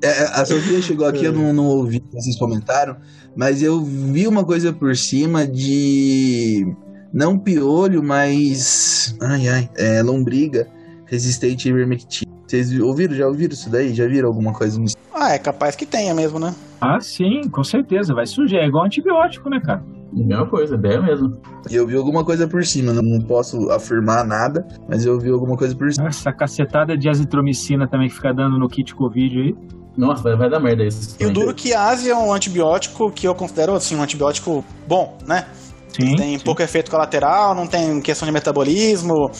É, 0.00 0.10
a 0.40 0.44
Sofia 0.44 0.80
chegou 0.80 1.06
aqui, 1.06 1.24
eu 1.24 1.32
não, 1.32 1.52
não 1.52 1.66
ouvi 1.66 1.96
o 1.96 2.00
que 2.00 2.14
vocês 2.14 2.38
comentaram, 2.38 2.96
mas 3.34 3.62
eu 3.62 3.82
vi 3.82 4.28
uma 4.28 4.44
coisa 4.44 4.72
por 4.72 4.96
cima 4.96 5.44
de. 5.44 6.72
Não 7.12 7.36
piolho, 7.36 8.02
mas. 8.02 9.16
Ai, 9.20 9.48
ai. 9.48 9.70
É, 9.76 10.00
lombriga 10.00 10.68
resistente 11.06 11.68
à 11.68 11.70
ivermectina. 11.70 12.37
Vocês 12.48 12.80
ouviram? 12.80 13.14
Já 13.14 13.26
ouviram 13.26 13.52
isso 13.52 13.70
daí? 13.70 13.92
Já 13.92 14.06
viram 14.06 14.28
alguma 14.28 14.54
coisa 14.54 14.80
nisso? 14.80 14.96
Ah, 15.14 15.34
é 15.34 15.38
capaz 15.38 15.76
que 15.76 15.84
tenha 15.84 16.14
mesmo, 16.14 16.38
né? 16.38 16.54
Ah, 16.80 16.98
sim, 16.98 17.42
com 17.50 17.62
certeza. 17.62 18.14
Vai 18.14 18.24
surgir. 18.24 18.56
É 18.56 18.66
igual 18.66 18.86
antibiótico, 18.86 19.50
né, 19.50 19.60
cara? 19.62 19.84
Mesma 20.10 20.48
coisa, 20.48 20.74
ideia 20.74 21.02
mesmo. 21.02 21.28
Eu 21.70 21.86
vi 21.86 21.94
alguma 21.94 22.24
coisa 22.24 22.48
por 22.48 22.64
cima, 22.64 22.94
não 22.94 23.02
posso 23.26 23.70
afirmar 23.70 24.24
nada, 24.24 24.66
mas 24.88 25.04
eu 25.04 25.18
vi 25.18 25.28
alguma 25.28 25.56
coisa 25.56 25.76
por 25.76 25.92
cima. 25.92 26.08
Essa 26.08 26.32
cacetada 26.32 26.96
de 26.96 27.10
azitromicina 27.10 27.86
também 27.86 28.08
que 28.08 28.14
fica 28.14 28.32
dando 28.32 28.58
no 28.58 28.66
kit 28.68 28.94
Covid 28.94 29.38
aí. 29.38 29.54
Nossa, 29.98 30.22
vai, 30.22 30.36
vai 30.36 30.48
dar 30.48 30.60
merda 30.60 30.84
isso. 30.84 31.16
E 31.20 31.26
o 31.26 31.32
duro 31.32 31.54
que 31.54 31.74
Ásia 31.74 32.12
é 32.12 32.16
um 32.16 32.32
antibiótico 32.32 33.10
que 33.12 33.28
eu 33.28 33.34
considero 33.34 33.74
assim, 33.74 33.96
um 33.96 34.02
antibiótico 34.02 34.64
bom, 34.86 35.18
né? 35.26 35.44
Sim, 35.88 36.16
tem 36.16 36.38
sim. 36.38 36.44
pouco 36.44 36.62
efeito 36.62 36.90
colateral, 36.90 37.54
não 37.54 37.66
tem 37.66 38.00
questão 38.00 38.24
de 38.24 38.32
metabolismo, 38.32 39.30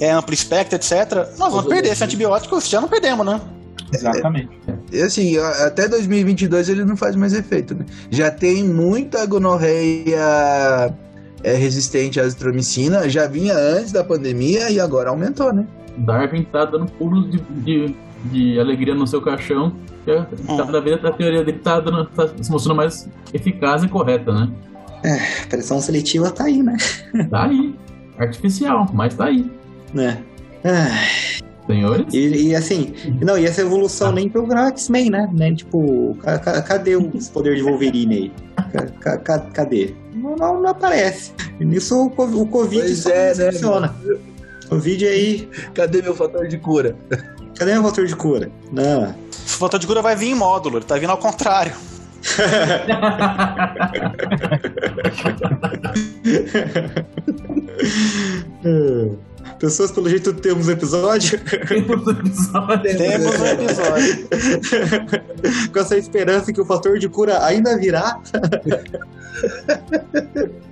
é 0.00 0.10
amplo 0.10 0.34
espectro, 0.34 0.76
etc. 0.76 1.36
Nós 1.38 1.52
vamos 1.52 1.66
perder 1.66 1.92
esse 1.92 2.04
antibiótico, 2.04 2.60
já 2.60 2.80
não 2.80 2.88
perdemos, 2.88 3.24
né? 3.24 3.40
Exatamente. 3.92 4.50
É, 4.92 5.02
assim, 5.02 5.38
até 5.38 5.88
2022 5.88 6.68
ele 6.68 6.84
não 6.84 6.96
faz 6.96 7.14
mais 7.14 7.32
efeito, 7.32 7.74
né? 7.74 7.84
Já 8.10 8.30
tem 8.30 8.64
muita 8.64 9.24
gonorreia 9.26 10.92
é, 11.42 11.54
resistente 11.54 12.20
à 12.20 12.24
azitromicina, 12.24 13.08
já 13.08 13.26
vinha 13.26 13.54
antes 13.54 13.92
da 13.92 14.02
pandemia 14.02 14.70
e 14.70 14.80
agora 14.80 15.10
aumentou, 15.10 15.52
né? 15.52 15.66
Darwin 15.98 16.42
tá 16.44 16.64
dando 16.64 16.90
pulos 16.92 17.30
de, 17.30 17.38
de, 17.38 17.96
de 18.24 18.60
alegria 18.60 18.94
no 18.94 19.06
seu 19.06 19.22
caixão 19.22 19.72
Hum. 20.48 20.56
Cada 20.56 20.80
vez 20.80 21.04
a 21.04 21.12
teoria 21.12 21.44
dele 21.44 21.58
tá, 21.58 21.80
dando, 21.80 22.06
tá 22.06 22.28
se 22.40 22.50
mostrando 22.50 22.76
mais 22.76 23.08
eficaz 23.32 23.82
e 23.82 23.88
correta, 23.88 24.32
né? 24.32 24.48
É, 25.02 25.46
pressão 25.46 25.80
seletiva 25.80 26.30
tá 26.30 26.44
aí, 26.44 26.62
né? 26.62 26.76
Tá 27.28 27.44
aí. 27.44 27.74
Artificial, 28.18 28.88
mas 28.92 29.14
tá 29.14 29.26
aí. 29.26 29.50
Né? 29.94 30.22
Ah. 30.64 31.36
Senhores? 31.66 32.06
E, 32.12 32.48
e, 32.48 32.54
assim, 32.54 32.94
não, 33.20 33.36
e 33.36 33.44
essa 33.44 33.60
evolução 33.60 34.10
ah. 34.10 34.12
nem 34.12 34.28
pro 34.28 34.46
X-Men, 34.68 35.10
né? 35.10 35.28
né? 35.32 35.52
Tipo, 35.54 36.16
ca, 36.22 36.38
ca, 36.38 36.62
cadê 36.62 36.94
o 36.96 37.10
poder 37.32 37.56
de 37.56 37.62
Wolverine 37.62 38.14
aí? 38.14 38.32
Ca, 39.00 39.38
cadê? 39.38 39.94
Não, 40.14 40.36
não, 40.36 40.62
não, 40.62 40.70
aparece. 40.70 41.32
E 41.58 41.64
nisso 41.64 41.96
o, 41.96 42.06
o 42.06 42.46
Covid 42.46 42.82
pois 42.82 42.98
só 42.98 43.10
é, 43.10 43.34
né? 43.34 43.50
funciona. 43.52 43.94
Covid 44.68 45.06
aí. 45.06 45.48
Cadê 45.74 46.02
meu 46.02 46.14
fator 46.14 46.46
de 46.46 46.58
cura? 46.58 46.94
Cadê 47.58 47.72
meu 47.72 47.82
fator 47.82 48.06
de 48.06 48.14
cura? 48.14 48.50
Não. 48.72 49.14
O 49.30 49.48
fator 49.48 49.80
de 49.80 49.86
cura 49.86 50.02
vai 50.02 50.14
vir 50.14 50.30
em 50.30 50.34
módulo, 50.34 50.76
ele 50.78 50.84
tá 50.84 50.96
vindo 50.96 51.10
ao 51.10 51.18
contrário. 51.18 51.72
Pessoas, 59.58 59.90
pelo 59.90 60.08
jeito, 60.08 60.32
temos 60.34 60.68
episódio. 60.68 61.40
Temos 61.66 62.06
episódio. 62.06 62.98
Temos 62.98 63.40
um 63.40 63.46
episódio. 63.46 64.28
Com 65.72 65.78
essa 65.78 65.96
esperança 65.96 66.52
que 66.52 66.60
o 66.60 66.64
fator 66.64 66.98
de 66.98 67.08
cura 67.08 67.44
ainda 67.44 67.78
virá. 67.78 68.20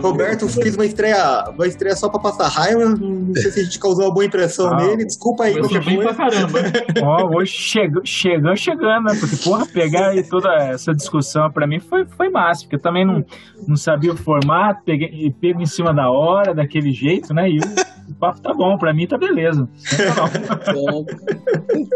Roberto 0.00 0.48
fez 0.48 0.74
uma 0.76 0.86
estreia, 0.86 1.44
uma 1.50 1.66
estreia 1.66 1.96
só 1.96 2.08
pra 2.08 2.20
passar 2.20 2.48
raiva. 2.48 2.84
Não 2.84 3.34
sei 3.34 3.50
se 3.50 3.60
a 3.60 3.64
gente 3.64 3.78
causou 3.78 4.04
uma 4.04 4.14
boa 4.14 4.24
impressão 4.24 4.72
ah, 4.72 4.76
nele. 4.76 5.04
Desculpa 5.04 5.44
aí 5.44 5.58
qualquer 5.58 5.84
bem 5.84 5.96
coisa. 5.96 6.14
Pra 6.14 6.30
caramba. 6.30 6.58
Ó, 7.02 7.36
hoje 7.36 7.52
chegando, 7.52 8.06
chegando, 8.06 8.56
chegando, 8.56 9.04
né? 9.04 9.16
Porque, 9.18 9.36
porra, 9.36 9.66
pegar 9.66 10.10
aí 10.10 10.22
toda 10.22 10.54
essa 10.54 10.94
discussão 10.94 11.50
pra 11.50 11.66
mim 11.66 11.80
foi, 11.80 12.06
foi 12.06 12.28
massa, 12.28 12.62
porque 12.62 12.76
eu 12.76 12.80
também 12.80 13.04
não, 13.04 13.24
não 13.66 13.76
sabia 13.76 14.12
o 14.12 14.16
formato, 14.16 14.82
peguei, 14.84 15.34
pego 15.40 15.60
em 15.60 15.66
cima 15.66 15.92
da 15.92 16.10
hora, 16.10 16.54
daquele 16.54 16.92
jeito, 16.92 17.34
né? 17.34 17.50
E 17.50 17.58
o, 17.58 17.62
o 18.10 18.14
papo 18.14 18.40
tá 18.40 18.54
bom, 18.54 18.78
pra 18.78 18.94
mim 18.94 19.06
tá 19.06 19.18
beleza. 19.18 19.68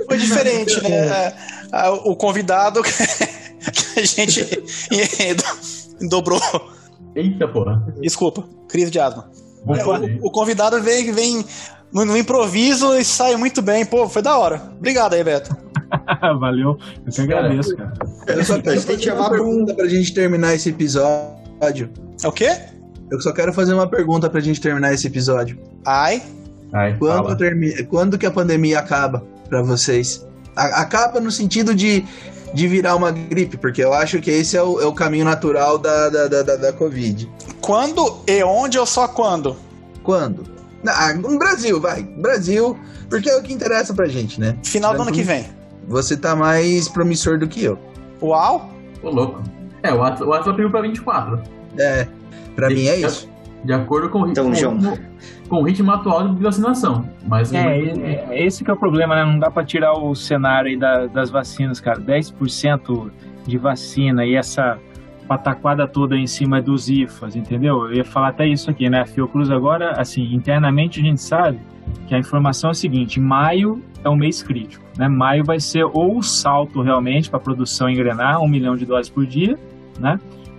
Foi 0.07 0.19
diferente, 0.19 0.83
né? 0.83 0.91
É, 0.91 1.35
é, 1.73 1.89
o 1.91 2.15
convidado 2.17 2.83
que 2.83 4.01
a 4.01 4.05
gente 4.05 4.45
dobrou 6.09 6.41
Eita 7.15 7.49
porra. 7.49 7.85
Desculpa, 8.01 8.45
crise 8.69 8.91
de 8.91 8.99
asma. 8.99 9.31
É, 9.67 9.85
o, 9.85 10.29
o, 10.29 10.31
convidado 10.31 10.81
vem, 10.81 11.13
vem 11.13 11.45
no, 11.93 12.05
no, 12.05 12.17
improviso 12.17 12.95
e 12.97 13.05
sai 13.05 13.37
muito 13.37 13.61
bem. 13.61 13.85
Pô, 13.85 14.09
foi 14.09 14.23
da 14.23 14.39
hora. 14.39 14.63
Obrigado 14.77 15.15
aí, 15.15 15.25
Beto. 15.25 15.55
Valeu. 16.41 16.79
Eu 17.07 17.13
que 17.13 17.21
agradeço, 17.21 17.77
cara. 17.77 17.93
Eu 18.29 18.45
só 18.45 18.61
quero 18.61 18.81
fazer 18.81 19.13
uma 19.13 19.31
pergunta 19.31 19.75
pra 19.75 19.89
gente 19.89 20.15
terminar 20.15 20.55
esse 20.55 20.69
episódio. 20.71 21.91
É 22.23 22.29
o 22.29 22.33
quê? 22.33 22.51
Eu 23.11 23.21
só 23.21 23.33
quero 23.33 23.53
fazer 23.53 23.75
uma 23.75 23.89
pergunta 23.89 24.29
pra 24.29 24.41
gente 24.41 24.61
terminar 24.61 24.93
esse 24.93 25.07
episódio. 25.07 25.59
Ai. 25.87 26.23
Ai 26.73 26.97
quando, 26.99 27.37
termi... 27.37 27.83
quando 27.85 28.19
que 28.19 28.27
a 28.27 28.31
pandemia 28.31 28.79
acaba 28.79 29.25
pra 29.49 29.63
vocês? 29.63 30.27
A 30.55 30.83
acaba 30.83 31.21
no 31.21 31.31
sentido 31.31 31.75
de 31.75 32.05
de 32.53 32.69
virar 32.69 32.97
uma 32.97 33.11
gripe, 33.11 33.57
porque 33.57 33.83
eu 33.83 33.93
acho 33.93 34.21
que 34.21 34.31
esse 34.31 34.57
é 34.57 34.63
o, 34.63 34.81
é 34.81 34.87
o 34.87 34.93
caminho 34.93 35.25
natural 35.25 35.79
da, 35.79 36.09
da, 36.09 36.27
da, 36.29 36.57
da, 36.57 36.73
Covid. 36.73 37.31
Quando 37.61 38.21
e 38.27 38.43
onde 38.43 38.79
ou 38.79 38.87
só 38.87 39.09
quando? 39.09 39.57
Quando? 40.03 40.45
Ah, 40.87 41.13
no 41.13 41.39
Brasil, 41.39 41.81
vai. 41.81 42.03
Brasil, 42.03 42.79
porque 43.11 43.29
é 43.29 43.37
o 43.37 43.43
que 43.43 43.53
interessa 43.53 43.93
pra 43.93 44.07
gente, 44.07 44.41
né? 44.41 44.57
Final 44.63 44.95
do 44.95 45.03
ano 45.03 45.13
que 45.13 45.23
vem. 45.23 45.47
Você 45.87 46.17
tá 46.17 46.37
mais 46.37 46.89
promissor 46.89 47.39
do 47.39 47.49
que 47.49 47.65
eu. 47.65 47.79
Uau! 48.23 48.71
Ô, 49.03 49.11
louco. 49.11 49.43
É, 49.83 49.93
o 49.93 50.03
Atlas, 50.03 50.29
o 50.29 50.33
Atlas 50.33 50.57
pediu 50.57 50.71
pra 50.71 50.83
24. 50.83 51.41
É, 51.79 52.07
pra 52.55 52.69
de, 52.69 52.75
mim 52.75 52.87
é 52.87 52.97
isso. 52.97 53.29
De 53.65 53.73
acordo 53.73 54.09
com, 54.09 54.27
então, 54.29 54.51
com, 54.51 55.49
com 55.49 55.57
o 55.57 55.63
ritmo 55.63 55.91
atual 55.91 56.29
de 56.29 56.43
vacinação. 56.43 57.09
Mas 57.27 57.53
é, 57.53 57.59
é, 57.59 58.27
é, 58.31 58.47
esse 58.47 58.63
que 58.63 58.71
é 58.71 58.73
o 58.73 58.77
problema, 58.77 59.17
né? 59.17 59.25
Não 59.25 59.39
dá 59.39 59.51
para 59.51 59.65
tirar 59.65 59.93
o 59.95 60.15
cenário 60.15 60.71
aí 60.71 60.77
da, 60.77 61.07
das 61.07 61.31
vacinas, 61.31 61.81
cara. 61.81 61.99
10% 61.99 63.11
de 63.47 63.59
vacina 63.59 64.25
e 64.25 64.35
essa 64.37 64.79
pataquada 65.27 65.87
toda 65.87 66.17
em 66.17 66.27
cima 66.27 66.63
dos 66.63 66.89
IFAs, 66.89 67.37
entendeu? 67.37 67.87
Eu 67.87 67.95
ia 67.95 68.05
falar 68.05 68.29
até 68.29 68.47
isso 68.47 68.71
aqui, 68.71 68.89
né? 68.89 69.03
A 69.03 69.07
Fiocruz 69.07 69.51
agora, 69.51 69.93
assim, 69.93 70.35
internamente 70.35 71.01
a 71.01 71.03
gente 71.03 71.21
sabe 71.21 71.59
que 72.07 72.15
a 72.15 72.19
informação 72.19 72.71
é 72.71 72.73
a 72.73 72.75
seguinte: 72.75 73.21
maio 73.21 73.83
é 74.03 74.09
um 74.09 74.17
mês 74.17 74.43
crítico, 74.43 74.85
né? 74.97 75.09
Maio 75.09 75.45
vai 75.45 75.61
ser 75.61 75.85
ou 75.85 76.19
o 76.19 76.23
salto 76.23 76.81
realmente 76.81 77.29
para 77.29 77.39
a 77.39 77.43
produção 77.43 77.91
engrenar, 77.91 78.41
um 78.41 78.49
milhão 78.49 78.77
de 78.77 78.87
doses 78.87 79.11
por 79.11 79.27
dia, 79.27 79.59
né? 79.99 80.19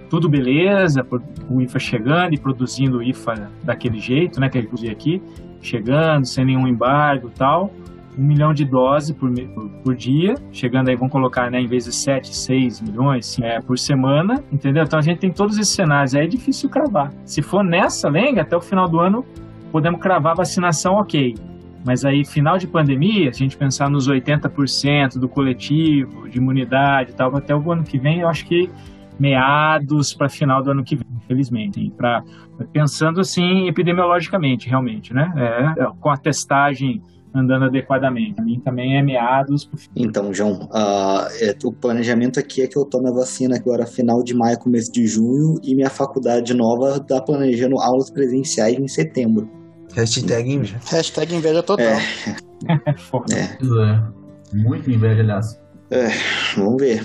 Tudo 0.10 0.28
beleza, 0.28 1.06
o 1.50 1.62
IFA 1.62 1.80
chegando 1.80 2.34
e 2.34 2.38
produzindo 2.38 2.98
o 2.98 3.04
IFA 3.04 3.52
daquele 3.64 4.00
jeito, 4.00 4.40
né, 4.40 4.50
que 4.50 4.58
ele 4.58 4.68
produzia 4.68 4.92
aqui, 4.92 5.22
chegando, 5.62 6.26
sem 6.26 6.46
nenhum 6.46 6.68
embargo 6.68 7.32
tal. 7.38 7.72
um 8.18 8.24
milhão 8.24 8.54
de 8.54 8.66
doses 8.66 9.16
por, 9.16 9.32
por, 9.32 9.70
por, 9.84 9.96
dia, 9.96 10.36
chegando 10.52 10.90
aí, 10.90 10.96
vamos 10.96 11.12
colocar, 11.12 11.50
né, 11.52 11.62
em 11.62 11.68
vez 11.68 11.86
de 11.86 11.94
7, 11.94 12.36
6 12.36 12.82
milhões 12.82 13.40
é, 13.40 13.62
por 13.62 13.78
semana, 13.78 14.44
entendeu? 14.52 14.84
Então 14.84 15.00
a 15.00 15.02
gente 15.02 15.20
tem 15.20 15.32
todos 15.32 15.58
esses 15.58 15.74
cenários, 15.74 16.16
aí 16.16 16.26
é 16.26 16.28
difícil 16.28 16.70
cravar. 16.70 17.14
Se 17.24 17.42
for 17.42 17.64
nessa 17.64 18.10
lenga, 18.10 18.42
até 18.42 18.58
o 18.58 18.62
final 18.62 18.90
do 18.90 19.00
ano, 19.00 19.24
podemos 19.72 20.02
cravar 20.02 20.36
vacinação 20.36 20.96
ok. 20.96 21.36
Mas 21.86 22.04
aí, 22.04 22.26
final 22.26 22.58
de 22.58 22.68
pandemia, 22.68 23.30
a 23.30 23.34
gente 23.34 23.56
pensar 23.56 23.90
nos 23.90 24.10
80% 24.10 25.18
do 25.18 25.30
coletivo, 25.30 26.28
de 26.28 26.38
imunidade 26.38 27.12
e 27.12 27.14
tal, 27.14 27.34
até 27.38 27.56
o 27.56 27.72
ano 27.72 27.84
que 27.84 27.98
vem, 27.98 28.20
eu 28.20 28.28
acho 28.28 28.46
que 28.46 28.70
meados 29.20 30.14
para 30.14 30.30
final 30.30 30.64
do 30.64 30.72
ano 30.72 30.84
que 30.84 30.96
vem, 30.96 31.06
infelizmente. 31.18 31.92
Pra, 31.98 32.24
pensando 32.72 33.20
assim, 33.20 33.68
epidemiologicamente, 33.68 34.70
realmente, 34.70 35.14
né? 35.14 35.32
É, 35.36 35.84
é, 35.84 35.88
com 36.00 36.10
a 36.10 36.18
testagem 36.18 37.02
andando 37.34 37.66
adequadamente. 37.66 38.34
Para 38.34 38.46
mim 38.46 38.60
também 38.60 38.98
é 38.98 39.02
meados. 39.02 39.70
Então, 39.96 40.34
João, 40.34 40.68
uh, 40.72 41.28
é, 41.42 41.56
o 41.64 41.72
planejamento 41.72 42.40
aqui 42.40 42.62
é 42.62 42.68
que 42.68 42.78
eu 42.78 42.86
tome 42.86 43.10
a 43.10 43.12
vacina 43.12 43.56
agora 43.56 43.86
final 43.86 44.24
de 44.24 44.34
maio, 44.34 44.58
começo 44.58 44.92
de 44.92 45.06
junho, 45.06 45.60
e 45.64 45.76
minha 45.76 45.90
faculdade 45.90 46.54
nova 46.54 46.98
está 46.98 47.22
planejando 47.22 47.80
aulas 47.80 48.10
presenciais 48.10 48.78
em 48.78 48.88
setembro. 48.88 49.50
Hashtag 49.94 50.52
inveja. 50.52 50.80
Hashtag 50.90 51.36
inveja 51.36 51.64
total. 51.64 51.86
É. 51.86 51.98
é. 53.34 53.44
é. 53.44 54.20
Muito 54.54 54.90
inveja, 54.90 55.22
aliás. 55.22 55.60
É, 55.92 56.10
vamos 56.56 56.82
ver. 56.82 57.04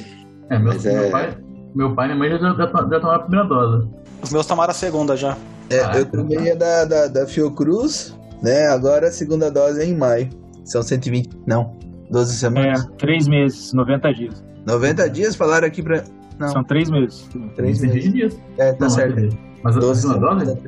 É, 0.50 0.58
meu, 0.58 0.78
meu, 0.78 1.04
é... 1.04 1.10
Pai, 1.10 1.38
meu 1.74 1.94
pai 1.94 2.10
e 2.10 2.14
minha 2.14 2.18
mãe 2.18 2.30
já, 2.30 2.54
já, 2.54 2.54
já 2.54 2.66
tomaram 2.68 3.10
a 3.10 3.18
primeira 3.18 3.48
dose. 3.48 3.88
Os 4.22 4.30
meus 4.30 4.46
tomaram 4.46 4.70
a 4.70 4.74
segunda 4.74 5.16
já. 5.16 5.36
É, 5.70 5.80
ah, 5.80 5.92
eu 5.96 6.06
tomei 6.06 6.52
a 6.52 6.54
da, 6.54 6.84
da, 6.84 7.06
da 7.08 7.26
Fiocruz, 7.26 8.16
né? 8.42 8.68
Agora 8.68 9.08
a 9.08 9.12
segunda 9.12 9.50
dose 9.50 9.80
é 9.80 9.84
em 9.84 9.96
maio. 9.96 10.28
São 10.64 10.82
120. 10.82 11.30
Não, 11.46 11.74
12 12.10 12.36
semanas. 12.36 12.84
É, 12.84 12.88
3 12.98 13.28
meses, 13.28 13.72
90 13.72 14.14
dias. 14.14 14.44
90 14.66 15.10
dias 15.10 15.34
falaram 15.34 15.66
aqui 15.66 15.82
pra. 15.82 16.04
Não. 16.38 16.48
São 16.48 16.64
3 16.64 16.90
meses. 16.90 17.28
3 17.56 17.80
meses. 17.80 18.12
dias. 18.12 18.38
É, 18.58 18.72
tá 18.72 18.84
Não, 18.84 18.90
certo. 18.90 19.36
Mas 19.62 19.76
a 19.76 19.80
12 19.80 20.00
segunda 20.00 20.34
dose? 20.34 20.58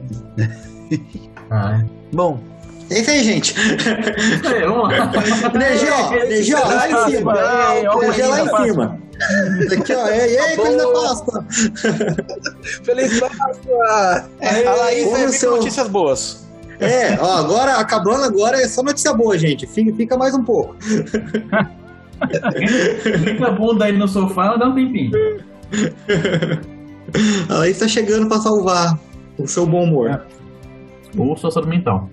ah, 1.50 1.80
é. 1.80 1.86
Bom, 2.12 2.40
é 2.90 3.00
isso 3.00 3.10
aí, 3.10 3.24
gente. 3.24 3.54
É, 4.54 4.66
vamos 4.66 4.88
lá. 4.88 5.10
Em 5.56 7.08
cima. 7.08 7.32
DG 8.00 8.22
lá 8.24 8.48
em 8.48 8.66
cima. 8.66 8.98
Aqui, 9.72 9.93
ó. 9.94 10.09
E 10.09 10.38
aí, 10.38 10.56
feliz 10.56 10.76
da 10.76 10.93
Páscoa. 10.93 11.47
Feliz 12.84 13.20
Páscoa. 13.20 14.28
É, 14.40 14.66
a 14.66 14.74
Laís 14.74 15.12
é 15.12 15.28
seu... 15.28 15.56
notícias 15.56 15.88
boas. 15.88 16.47
É, 16.78 17.18
ó, 17.20 17.38
agora, 17.38 17.76
acabando 17.76 18.24
agora, 18.24 18.60
é 18.60 18.68
só 18.68 18.82
notícia 18.82 19.12
boa, 19.14 19.38
gente. 19.38 19.66
Fica, 19.66 19.94
fica 19.97 20.16
mais 20.16 20.34
um 20.34 20.44
pouco. 20.44 20.76
Fica 23.24 23.47
a 23.47 23.51
bunda 23.51 23.86
aí 23.86 23.93
no 23.93 24.06
sofá, 24.06 24.56
dá 24.56 24.68
um 24.68 24.74
tempinho. 24.74 25.12
A 27.48 27.55
Laís 27.55 27.78
tá 27.78 27.88
chegando 27.88 28.28
pra 28.28 28.38
salvar 28.38 28.98
o 29.38 29.47
seu 29.47 29.66
bom 29.66 29.84
humor. 29.84 30.10
É 30.10 30.20
ou 31.18 31.36
sua 31.36 31.51
saúde 31.51 31.68
mental. 31.68 32.09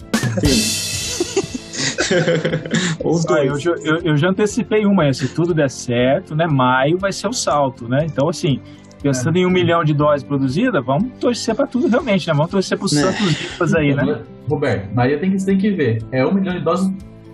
Os 3.04 3.26
dois. 3.26 3.66
Ah, 3.66 3.70
eu, 3.70 3.76
eu, 3.84 3.98
eu, 4.04 4.18
já 4.18 4.30
antecipei 4.30 4.86
uma, 4.86 5.12
se 5.14 5.28
tudo 5.28 5.54
der 5.54 5.70
certo, 5.70 6.36
né? 6.36 6.48
Maio 6.48 6.98
vai 6.98 7.12
ser 7.12 7.28
o 7.28 7.34
salto, 7.34 7.88
né? 7.88 8.06
Então, 8.06 8.30
assim, 8.30 8.60
pensando 9.02 9.38
é. 9.38 9.42
em 9.42 9.46
um 9.46 9.50
milhão 9.50 9.84
de 9.84 9.94
doses 9.94 10.24
produzidas, 10.24 10.84
vamos 10.84 11.12
torcer 11.20 11.56
para 11.56 11.68
tudo 11.68 11.88
realmente, 11.88 12.28
né? 12.28 12.34
Vamos 12.34 12.52
torcer 12.52 12.78
para 12.78 12.86
os 12.86 12.94
né? 12.94 13.12
santos 13.12 13.76
aí, 13.76 13.94
né? 13.94 14.22
Roberto, 14.50 14.94
Maria 14.94 15.20
tem 15.20 15.32
que, 15.32 15.46
tem 15.46 15.58
que 15.58 15.72
ver. 15.72 16.04
É 16.12 16.26
um 16.26 16.34
milhão 16.34 16.54
de 16.54 16.62
doses 16.62 16.92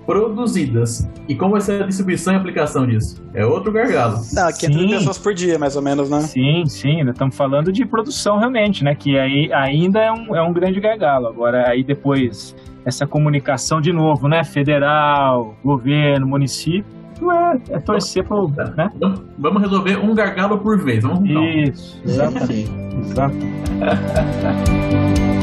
produzidas. 0.10 1.08
E 1.28 1.36
como 1.36 1.52
vai 1.52 1.62
ser 1.62 1.84
a 1.84 1.86
distribuição 1.86 2.34
e 2.34 2.38
aplicação 2.38 2.88
disso? 2.88 3.24
É 3.32 3.46
outro 3.46 3.72
gargalo. 3.72 4.20
Não, 4.34 4.52
500 4.52 4.60
sim. 4.60 4.90
pessoas 4.90 5.18
por 5.20 5.36
dia, 5.36 5.60
mais 5.60 5.76
ou 5.76 5.84
menos, 5.84 6.10
né? 6.10 6.22
Sim, 6.22 6.66
sim, 6.66 7.08
estamos 7.08 7.36
falando 7.36 7.72
de 7.72 7.86
produção 7.86 8.40
realmente, 8.40 8.84
né? 8.84 8.96
Que 8.96 9.20
aí 9.20 9.54
ainda 9.54 10.00
é 10.00 10.12
um, 10.12 10.36
é 10.36 10.42
um 10.42 10.52
grande 10.52 10.80
gargalo. 10.80 11.28
Agora, 11.28 11.70
aí 11.70 11.84
depois, 11.84 12.56
essa 12.90 13.08
comunicação 13.08 13.80
de 13.80 13.94
novo, 13.94 14.28
né? 14.28 14.44
Federal, 14.44 15.56
governo, 15.64 16.28
município, 16.28 16.86
é, 17.32 17.76
é 17.76 17.80
torcer 17.80 18.24
pro. 18.26 18.52
Tá. 18.52 18.66
Né? 18.66 18.90
Vamos, 19.38 19.62
resolver 19.62 19.98
um 19.98 20.14
gargalo 20.14 20.58
por 20.60 20.84
vez. 20.84 21.04
Vamos 21.04 21.30
Isso, 21.30 22.02
exatamente. 22.04 22.72
exatamente. 23.00 23.50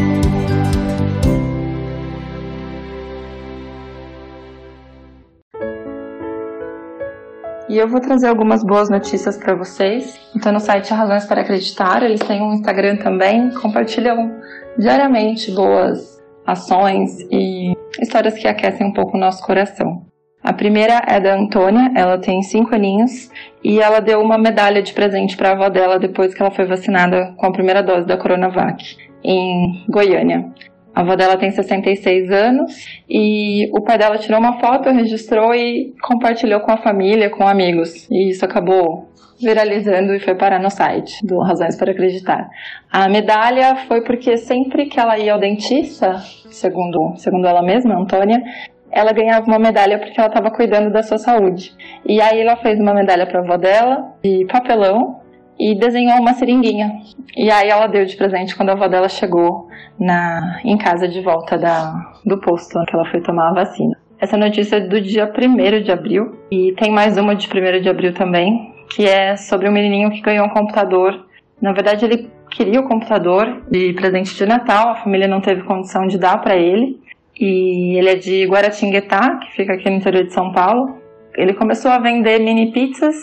E 7.68 7.78
eu 7.78 7.88
vou 7.88 8.00
trazer 8.00 8.28
algumas 8.28 8.62
boas 8.62 8.88
notícias 8.88 9.36
para 9.36 9.56
vocês. 9.56 10.18
Então, 10.36 10.52
no 10.52 10.60
site 10.60 10.94
Razões 10.94 11.26
para 11.26 11.40
Acreditar, 11.40 12.00
eles 12.04 12.20
têm 12.20 12.40
um 12.40 12.52
Instagram 12.52 12.96
também, 12.96 13.50
compartilham 13.54 14.40
diariamente 14.78 15.52
boas 15.52 16.15
ações 16.46 17.18
e 17.30 17.74
histórias 18.00 18.34
que 18.34 18.46
aquecem 18.46 18.86
um 18.86 18.92
pouco 18.92 19.16
o 19.16 19.20
nosso 19.20 19.42
coração. 19.44 20.06
A 20.42 20.52
primeira 20.52 21.02
é 21.08 21.18
da 21.18 21.34
Antônia, 21.34 21.90
ela 21.96 22.18
tem 22.18 22.40
cinco 22.40 22.74
aninhos 22.74 23.30
e 23.64 23.80
ela 23.80 23.98
deu 23.98 24.20
uma 24.20 24.38
medalha 24.38 24.80
de 24.80 24.92
presente 24.92 25.36
para 25.36 25.48
a 25.48 25.52
avó 25.52 25.68
dela 25.68 25.98
depois 25.98 26.32
que 26.32 26.40
ela 26.40 26.52
foi 26.52 26.64
vacinada 26.66 27.34
com 27.36 27.46
a 27.46 27.52
primeira 27.52 27.82
dose 27.82 28.06
da 28.06 28.16
Coronavac 28.16 28.96
em 29.24 29.84
Goiânia. 29.88 30.48
A 30.96 31.02
avó 31.02 31.14
dela 31.14 31.36
tem 31.36 31.50
66 31.50 32.30
anos 32.30 33.02
e 33.06 33.68
o 33.70 33.82
pai 33.82 33.98
dela 33.98 34.16
tirou 34.16 34.40
uma 34.40 34.58
foto, 34.58 34.88
registrou 34.88 35.54
e 35.54 35.94
compartilhou 36.00 36.60
com 36.60 36.72
a 36.72 36.78
família, 36.78 37.28
com 37.28 37.46
amigos. 37.46 38.08
E 38.10 38.30
isso 38.30 38.42
acabou 38.46 39.06
viralizando 39.38 40.14
e 40.14 40.18
foi 40.18 40.34
parar 40.34 40.58
no 40.58 40.70
site 40.70 41.14
do 41.22 41.38
Razões 41.38 41.76
para 41.76 41.92
Acreditar. 41.92 42.48
A 42.90 43.10
medalha 43.10 43.76
foi 43.86 44.00
porque 44.00 44.38
sempre 44.38 44.86
que 44.86 44.98
ela 44.98 45.18
ia 45.18 45.34
ao 45.34 45.38
dentista, 45.38 46.16
segundo, 46.50 47.14
segundo 47.16 47.46
ela 47.46 47.62
mesma, 47.62 48.00
Antônia, 48.00 48.42
ela 48.90 49.12
ganhava 49.12 49.44
uma 49.44 49.58
medalha 49.58 49.98
porque 49.98 50.18
ela 50.18 50.28
estava 50.28 50.50
cuidando 50.50 50.90
da 50.90 51.02
sua 51.02 51.18
saúde. 51.18 51.74
E 52.06 52.22
aí 52.22 52.40
ela 52.40 52.56
fez 52.56 52.80
uma 52.80 52.94
medalha 52.94 53.26
para 53.26 53.40
a 53.40 53.42
avó 53.42 53.58
dela 53.58 54.14
de 54.24 54.46
papelão 54.46 55.25
e 55.58 55.74
desenhou 55.74 56.18
uma 56.18 56.34
seringuinha. 56.34 57.00
E 57.36 57.50
aí 57.50 57.68
ela 57.68 57.86
deu 57.86 58.04
de 58.04 58.16
presente 58.16 58.56
quando 58.56 58.70
a 58.70 58.72
avó 58.72 58.88
dela 58.88 59.08
chegou 59.08 59.68
na, 59.98 60.60
em 60.64 60.76
casa 60.76 61.08
de 61.08 61.20
volta 61.20 61.56
da, 61.56 62.12
do 62.24 62.38
posto 62.38 62.78
que 62.86 62.94
ela 62.94 63.04
foi 63.10 63.20
tomar 63.20 63.50
a 63.50 63.54
vacina. 63.54 63.96
Essa 64.18 64.36
notícia 64.36 64.76
é 64.76 64.80
do 64.80 65.00
dia 65.00 65.30
1 65.30 65.82
de 65.82 65.92
abril 65.92 66.36
e 66.50 66.72
tem 66.72 66.90
mais 66.90 67.18
uma 67.18 67.34
de 67.34 67.48
1 67.48 67.80
de 67.82 67.88
abril 67.88 68.14
também, 68.14 68.74
que 68.90 69.06
é 69.06 69.36
sobre 69.36 69.68
um 69.68 69.72
menininho 69.72 70.10
que 70.10 70.22
ganhou 70.22 70.46
um 70.46 70.50
computador. 70.50 71.26
Na 71.60 71.72
verdade, 71.72 72.04
ele 72.04 72.30
queria 72.50 72.80
o 72.80 72.88
computador 72.88 73.62
de 73.70 73.92
presente 73.92 74.34
de 74.34 74.46
Natal, 74.46 74.88
a 74.88 74.94
família 74.96 75.28
não 75.28 75.40
teve 75.40 75.62
condição 75.64 76.06
de 76.06 76.18
dar 76.18 76.38
para 76.38 76.56
ele. 76.56 76.98
E 77.38 77.98
ele 77.98 78.08
é 78.08 78.14
de 78.14 78.46
Guaratinguetá, 78.46 79.36
que 79.36 79.52
fica 79.52 79.74
aqui 79.74 79.90
no 79.90 79.96
interior 79.96 80.24
de 80.24 80.32
São 80.32 80.52
Paulo. 80.52 80.96
Ele 81.36 81.54
começou 81.54 81.90
a 81.90 81.98
vender 81.98 82.38
mini 82.38 82.72
pizzas 82.72 83.14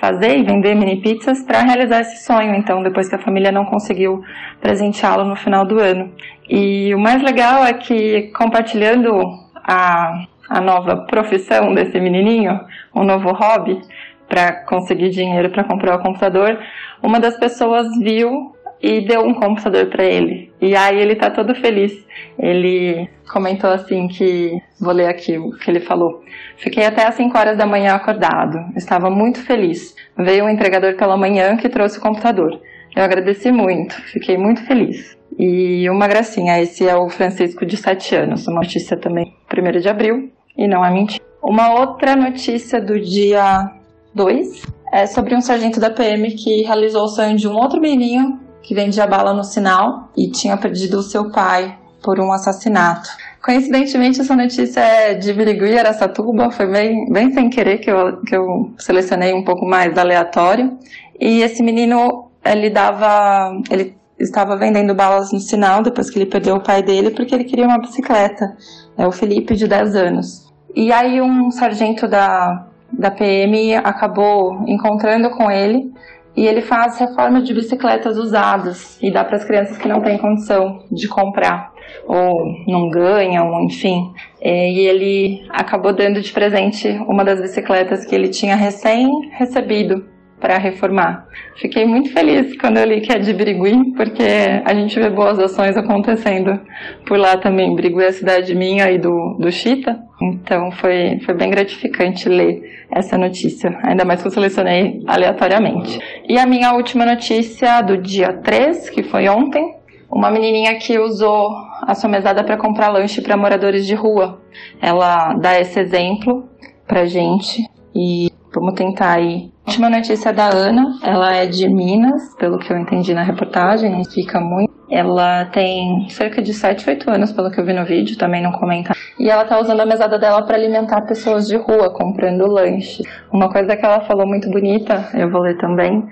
fazer 0.00 0.38
e 0.38 0.42
vender 0.42 0.74
mini 0.74 0.96
pizzas 0.96 1.42
para 1.42 1.60
realizar 1.60 2.00
esse 2.00 2.24
sonho. 2.24 2.54
Então, 2.54 2.82
depois 2.82 3.08
que 3.08 3.14
a 3.14 3.18
família 3.18 3.52
não 3.52 3.66
conseguiu 3.66 4.24
presenteá-lo 4.60 5.24
no 5.24 5.36
final 5.36 5.66
do 5.66 5.78
ano. 5.78 6.10
E 6.48 6.94
o 6.94 6.98
mais 6.98 7.22
legal 7.22 7.62
é 7.64 7.74
que 7.74 8.32
compartilhando 8.32 9.12
a, 9.54 10.24
a 10.48 10.60
nova 10.60 10.96
profissão 10.96 11.74
desse 11.74 12.00
menininho, 12.00 12.58
um 12.94 13.04
novo 13.04 13.30
hobby 13.32 13.80
para 14.26 14.52
conseguir 14.64 15.10
dinheiro 15.10 15.50
para 15.50 15.64
comprar 15.64 15.96
o 15.96 16.02
computador, 16.02 16.58
uma 17.02 17.20
das 17.20 17.36
pessoas 17.38 17.86
viu 17.98 18.56
e 18.82 19.00
deu 19.06 19.20
um 19.20 19.34
computador 19.34 19.86
para 19.86 20.04
ele. 20.04 20.50
E 20.60 20.74
aí 20.74 20.98
ele 20.98 21.14
tá 21.14 21.30
todo 21.30 21.54
feliz. 21.54 21.92
Ele 22.38 23.08
comentou 23.30 23.70
assim 23.70 24.08
que 24.08 24.60
vou 24.80 24.92
ler 24.92 25.08
aqui 25.08 25.38
o 25.38 25.52
que 25.52 25.70
ele 25.70 25.80
falou. 25.80 26.22
Fiquei 26.56 26.84
até 26.84 27.06
às 27.06 27.14
5 27.14 27.36
horas 27.36 27.58
da 27.58 27.66
manhã 27.66 27.94
acordado. 27.94 28.58
Estava 28.76 29.10
muito 29.10 29.40
feliz. 29.40 29.94
Veio 30.16 30.44
um 30.44 30.48
entregador 30.48 30.96
pela 30.96 31.16
manhã 31.16 31.56
que 31.56 31.68
trouxe 31.68 31.98
o 31.98 32.02
computador. 32.02 32.60
Eu 32.96 33.04
agradeci 33.04 33.52
muito. 33.52 33.94
Fiquei 34.02 34.36
muito 34.36 34.64
feliz. 34.66 35.16
E 35.38 35.88
uma 35.88 36.08
gracinha, 36.08 36.60
esse 36.60 36.86
é 36.88 36.96
o 36.96 37.08
Francisco 37.08 37.64
de 37.64 37.76
7 37.76 38.16
anos. 38.16 38.46
Uma 38.48 38.60
notícia 38.60 38.96
também, 38.96 39.34
1 39.50 39.80
de 39.80 39.88
abril, 39.88 40.30
e 40.56 40.66
não 40.66 40.84
é 40.84 40.90
mentira. 40.90 41.24
Uma 41.42 41.72
outra 41.72 42.16
notícia 42.16 42.80
do 42.80 43.00
dia 43.00 43.70
2 44.14 44.66
é 44.92 45.06
sobre 45.06 45.34
um 45.34 45.40
sargento 45.40 45.80
da 45.80 45.90
PM 45.90 46.30
que 46.32 46.62
realizou 46.62 47.04
o 47.04 47.08
sonho 47.08 47.36
de 47.36 47.48
um 47.48 47.54
outro 47.54 47.80
menininho 47.80 48.49
que 48.62 48.74
vendia 48.74 49.06
bala 49.06 49.32
no 49.32 49.44
sinal 49.44 50.10
e 50.16 50.30
tinha 50.30 50.56
perdido 50.56 50.98
o 50.98 51.02
seu 51.02 51.30
pai 51.30 51.78
por 52.02 52.18
um 52.20 52.32
assassinato. 52.32 53.08
Coincidentemente, 53.42 54.20
essa 54.20 54.36
notícia 54.36 54.80
é 54.80 55.14
de 55.14 55.32
Birigui, 55.32 55.78
Aracatuba, 55.78 56.50
foi 56.50 56.66
bem, 56.66 57.10
bem 57.10 57.32
sem 57.32 57.48
querer 57.48 57.78
que 57.78 57.90
eu, 57.90 58.20
que 58.22 58.36
eu 58.36 58.72
selecionei 58.78 59.32
um 59.32 59.44
pouco 59.44 59.64
mais 59.64 59.96
aleatório. 59.96 60.78
E 61.18 61.40
esse 61.42 61.62
menino, 61.62 62.30
ele 62.44 62.70
dava, 62.70 63.52
ele 63.70 63.96
estava 64.18 64.56
vendendo 64.56 64.94
balas 64.94 65.32
no 65.32 65.40
sinal 65.40 65.82
depois 65.82 66.10
que 66.10 66.18
ele 66.18 66.26
perdeu 66.26 66.56
o 66.56 66.62
pai 66.62 66.82
dele 66.82 67.10
porque 67.10 67.34
ele 67.34 67.44
queria 67.44 67.66
uma 67.66 67.78
bicicleta. 67.78 68.56
É 68.96 69.06
o 69.06 69.12
Felipe, 69.12 69.56
de 69.56 69.66
10 69.66 69.96
anos. 69.96 70.52
E 70.74 70.92
aí 70.92 71.20
um 71.20 71.50
sargento 71.50 72.06
da, 72.06 72.66
da 72.92 73.10
PM 73.10 73.74
acabou 73.76 74.62
encontrando 74.66 75.30
com 75.30 75.50
ele 75.50 75.92
e 76.36 76.46
ele 76.46 76.62
faz 76.62 76.98
reforma 76.98 77.42
de 77.42 77.52
bicicletas 77.52 78.16
usadas 78.16 78.98
e 79.02 79.10
dá 79.10 79.24
para 79.24 79.36
as 79.36 79.44
crianças 79.44 79.76
que 79.76 79.88
não 79.88 80.00
têm 80.00 80.18
condição 80.18 80.84
de 80.90 81.08
comprar 81.08 81.72
ou 82.06 82.46
não 82.66 82.88
ganham, 82.88 83.62
enfim. 83.62 84.12
É, 84.40 84.70
e 84.70 84.86
ele 84.86 85.46
acabou 85.50 85.92
dando 85.92 86.20
de 86.20 86.32
presente 86.32 86.88
uma 87.08 87.24
das 87.24 87.40
bicicletas 87.40 88.04
que 88.04 88.14
ele 88.14 88.28
tinha 88.28 88.54
recém 88.54 89.08
recebido 89.32 90.04
para 90.40 90.56
reformar. 90.58 91.26
Fiquei 91.56 91.84
muito 91.84 92.12
feliz 92.12 92.56
quando 92.56 92.78
eu 92.78 92.86
li 92.86 93.00
que 93.00 93.12
é 93.12 93.18
de 93.18 93.32
Birigui, 93.32 93.92
porque 93.94 94.24
a 94.64 94.74
gente 94.74 94.98
vê 94.98 95.10
boas 95.10 95.38
ações 95.38 95.76
acontecendo 95.76 96.58
por 97.06 97.18
lá 97.18 97.36
também. 97.36 97.74
Birigui 97.74 98.02
é 98.02 98.08
a 98.08 98.12
cidade 98.12 98.54
minha 98.54 98.90
e 98.90 98.98
do, 98.98 99.36
do 99.38 99.52
Chita, 99.52 100.00
então 100.20 100.70
foi, 100.72 101.20
foi 101.24 101.34
bem 101.34 101.50
gratificante 101.50 102.28
ler 102.28 102.62
essa 102.90 103.16
notícia, 103.16 103.78
ainda 103.82 104.04
mais 104.04 104.22
que 104.22 104.28
eu 104.28 104.32
selecionei 104.32 105.02
aleatoriamente. 105.06 106.00
E 106.28 106.38
a 106.38 106.46
minha 106.46 106.72
última 106.72 107.04
notícia 107.04 107.82
do 107.82 107.96
dia 107.98 108.32
3, 108.32 108.90
que 108.90 109.02
foi 109.02 109.28
ontem, 109.28 109.76
uma 110.10 110.30
menininha 110.30 110.74
que 110.76 110.98
usou 110.98 111.54
a 111.82 111.94
sua 111.94 112.10
mesada 112.10 112.42
para 112.42 112.56
comprar 112.56 112.88
lanche 112.88 113.20
para 113.20 113.36
moradores 113.36 113.86
de 113.86 113.94
rua. 113.94 114.40
Ela 114.82 115.34
dá 115.34 115.60
esse 115.60 115.78
exemplo 115.78 116.48
pra 116.86 117.04
gente 117.04 117.62
e 117.94 118.30
vamos 118.52 118.74
tentar 118.74 119.12
aí 119.12 119.50
última 119.70 119.88
notícia 119.88 120.32
da 120.32 120.48
Ana, 120.48 120.98
ela 121.00 121.32
é 121.32 121.46
de 121.46 121.68
Minas, 121.68 122.34
pelo 122.34 122.58
que 122.58 122.72
eu 122.72 122.76
entendi 122.76 123.14
na 123.14 123.22
reportagem, 123.22 124.04
fica 124.04 124.40
muito. 124.40 124.72
Ela 124.90 125.44
tem 125.46 126.08
cerca 126.08 126.42
de 126.42 126.52
7, 126.52 126.90
8 126.90 127.08
anos, 127.08 127.32
pelo 127.32 127.52
que 127.52 127.60
eu 127.60 127.64
vi 127.64 127.72
no 127.72 127.84
vídeo, 127.84 128.18
também 128.18 128.42
não 128.42 128.50
comenta. 128.50 128.92
E 129.16 129.30
ela 129.30 129.44
tá 129.44 129.60
usando 129.60 129.78
a 129.78 129.86
mesada 129.86 130.18
dela 130.18 130.42
para 130.42 130.56
alimentar 130.56 131.02
pessoas 131.02 131.46
de 131.46 131.56
rua, 131.56 131.94
comprando 131.94 132.48
lanche. 132.48 133.04
Uma 133.32 133.48
coisa 133.48 133.76
que 133.76 133.86
ela 133.86 134.00
falou 134.00 134.26
muito 134.26 134.50
bonita, 134.50 135.08
eu 135.14 135.30
vou 135.30 135.42
ler 135.42 135.56
também, 135.58 136.04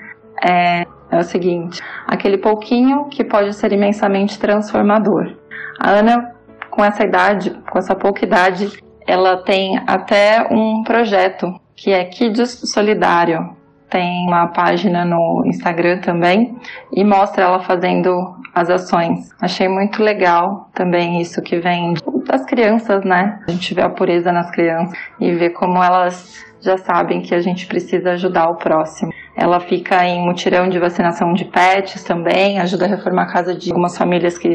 é, 0.49 0.83
é 1.11 1.19
o 1.19 1.25
seguinte: 1.25 1.83
aquele 2.07 2.39
pouquinho 2.39 3.07
que 3.07 3.25
pode 3.25 3.53
ser 3.55 3.73
imensamente 3.73 4.39
transformador. 4.39 5.35
A 5.81 5.91
Ana, 5.91 6.33
com 6.71 6.85
essa 6.85 7.03
idade, 7.03 7.51
com 7.69 7.77
essa 7.77 7.97
pouca 7.97 8.25
idade, 8.25 8.71
ela 9.05 9.39
tem 9.39 9.81
até 9.85 10.47
um 10.49 10.85
projeto 10.85 11.53
que 11.79 11.93
é 11.93 12.05
Kids 12.05 12.71
Solidário. 12.73 13.57
Tem 13.89 14.27
uma 14.27 14.49
página 14.49 15.05
no 15.05 15.45
Instagram 15.47 16.01
também 16.01 16.59
e 16.93 17.03
mostra 17.03 17.45
ela 17.45 17.61
fazendo 17.61 18.11
as 18.55 18.69
ações. 18.69 19.31
Achei 19.41 19.67
muito 19.67 20.03
legal 20.03 20.69
também 20.75 21.23
isso 21.23 21.41
que 21.41 21.59
vem 21.59 21.95
das 22.27 22.45
crianças, 22.45 23.03
né? 23.03 23.41
A 23.49 23.51
gente 23.51 23.73
vê 23.73 23.81
a 23.81 23.89
pureza 23.89 24.31
nas 24.31 24.51
crianças 24.51 24.95
e 25.19 25.33
vê 25.33 25.49
como 25.49 25.83
elas 25.83 26.45
já 26.61 26.77
sabem 26.77 27.23
que 27.23 27.35
a 27.35 27.41
gente 27.41 27.67
precisa 27.67 28.11
ajudar 28.11 28.51
o 28.51 28.57
próximo. 28.57 29.11
Ela 29.35 29.61
fica 29.61 30.05
em 30.05 30.21
mutirão 30.21 30.69
de 30.69 30.79
vacinação 30.79 31.33
de 31.33 31.45
pets 31.47 32.03
também, 32.03 32.59
ajuda 32.59 32.85
a 32.85 32.89
reformar 32.89 33.23
a 33.23 33.33
casa 33.33 33.55
de 33.55 33.71
algumas 33.71 33.97
famílias 33.97 34.37
que 34.37 34.49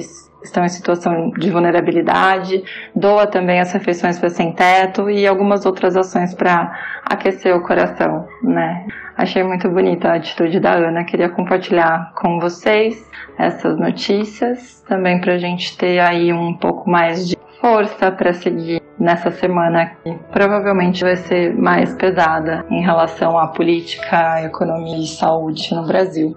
estão 0.44 0.64
em 0.64 0.70
situação 0.70 1.32
de 1.32 1.50
vulnerabilidade, 1.50 2.64
doa 2.96 3.26
também 3.28 3.60
as 3.60 3.72
refeições 3.72 4.20
para 4.20 4.30
sem 4.30 4.54
teto 4.54 5.10
e 5.10 5.26
algumas 5.26 5.66
outras 5.66 5.96
ações 5.96 6.34
para 6.34 6.72
aquecer 7.06 7.56
o 7.56 7.64
coração, 7.64 8.28
né? 8.42 8.86
Achei 9.16 9.44
muito 9.44 9.70
bonita 9.70 10.10
a 10.10 10.16
atitude 10.16 10.60
da 10.60 10.74
Ana, 10.74 11.04
queria 11.04 11.30
compartilhar 11.30 12.12
com 12.16 12.40
vocês 12.40 13.10
essas 13.38 13.78
notícias, 13.78 14.84
também 14.88 15.22
para 15.22 15.34
a 15.34 15.38
gente 15.38 15.78
ter 15.78 16.00
aí 16.00 16.34
um 16.34 16.54
pouco 16.54 16.90
mais 16.90 17.28
de 17.28 17.38
força 17.62 18.12
para 18.12 18.34
seguir 18.34 18.82
nessa 19.00 19.32
semana 19.32 19.92
que 20.04 20.14
provavelmente 20.32 21.04
vai 21.04 21.16
ser 21.16 21.56
mais 21.56 21.94
pesada 21.96 22.66
em 22.70 22.82
relação 22.82 23.38
à 23.38 23.48
política, 23.48 24.42
economia 24.44 24.98
e 24.98 25.08
saúde 25.08 25.74
no 25.74 25.86
Brasil. 25.86 26.36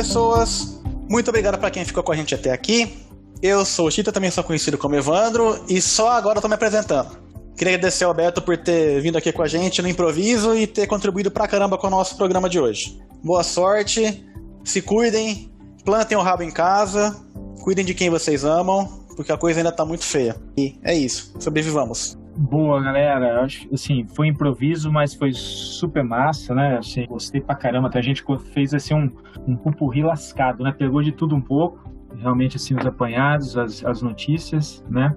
Pessoas. 0.00 0.80
Muito 1.10 1.28
obrigado 1.28 1.58
para 1.58 1.70
quem 1.70 1.84
ficou 1.84 2.02
com 2.02 2.10
a 2.10 2.16
gente 2.16 2.34
até 2.34 2.50
aqui. 2.50 3.06
Eu 3.42 3.66
sou 3.66 3.86
o 3.86 3.90
Chita, 3.90 4.10
também 4.10 4.30
sou 4.30 4.42
conhecido 4.42 4.78
como 4.78 4.94
Evandro, 4.94 5.62
e 5.68 5.80
só 5.80 6.10
agora 6.12 6.38
estou 6.38 6.48
me 6.48 6.54
apresentando. 6.54 7.18
Queria 7.54 7.74
agradecer 7.74 8.04
ao 8.04 8.14
Beto 8.14 8.40
por 8.40 8.56
ter 8.56 9.02
vindo 9.02 9.18
aqui 9.18 9.30
com 9.30 9.42
a 9.42 9.46
gente 9.46 9.82
no 9.82 9.88
improviso 9.88 10.54
e 10.54 10.66
ter 10.66 10.86
contribuído 10.86 11.30
pra 11.30 11.46
caramba 11.46 11.76
com 11.76 11.86
o 11.86 11.90
nosso 11.90 12.16
programa 12.16 12.48
de 12.48 12.58
hoje. 12.58 12.98
Boa 13.22 13.42
sorte, 13.42 14.26
se 14.64 14.80
cuidem, 14.80 15.52
plantem 15.84 16.16
o 16.16 16.22
rabo 16.22 16.42
em 16.42 16.50
casa, 16.50 17.14
cuidem 17.62 17.84
de 17.84 17.92
quem 17.92 18.08
vocês 18.08 18.42
amam, 18.42 19.04
porque 19.16 19.32
a 19.32 19.36
coisa 19.36 19.60
ainda 19.60 19.72
tá 19.72 19.84
muito 19.84 20.04
feia. 20.04 20.34
E 20.56 20.78
é 20.82 20.94
isso, 20.94 21.34
sobrevivamos. 21.38 22.16
Boa, 22.42 22.80
galera. 22.80 23.42
Acho 23.42 23.68
assim, 23.70 24.06
foi 24.06 24.28
improviso, 24.28 24.90
mas 24.90 25.14
foi 25.14 25.30
super 25.30 26.02
massa, 26.02 26.54
né? 26.54 26.78
Assim, 26.78 27.04
gostei 27.04 27.38
pra 27.38 27.54
caramba. 27.54 27.88
Então 27.88 27.98
a 27.98 28.02
gente 28.02 28.24
fez 28.54 28.72
assim 28.72 28.94
um, 28.94 29.10
um 29.46 29.54
pupurri 29.54 30.02
lascado, 30.02 30.64
né? 30.64 30.72
Pegou 30.72 31.02
de 31.02 31.12
tudo 31.12 31.36
um 31.36 31.40
pouco, 31.40 31.92
realmente 32.16 32.56
assim 32.56 32.74
os 32.74 32.86
apanhados, 32.86 33.58
as, 33.58 33.84
as 33.84 34.00
notícias, 34.00 34.82
né? 34.88 35.14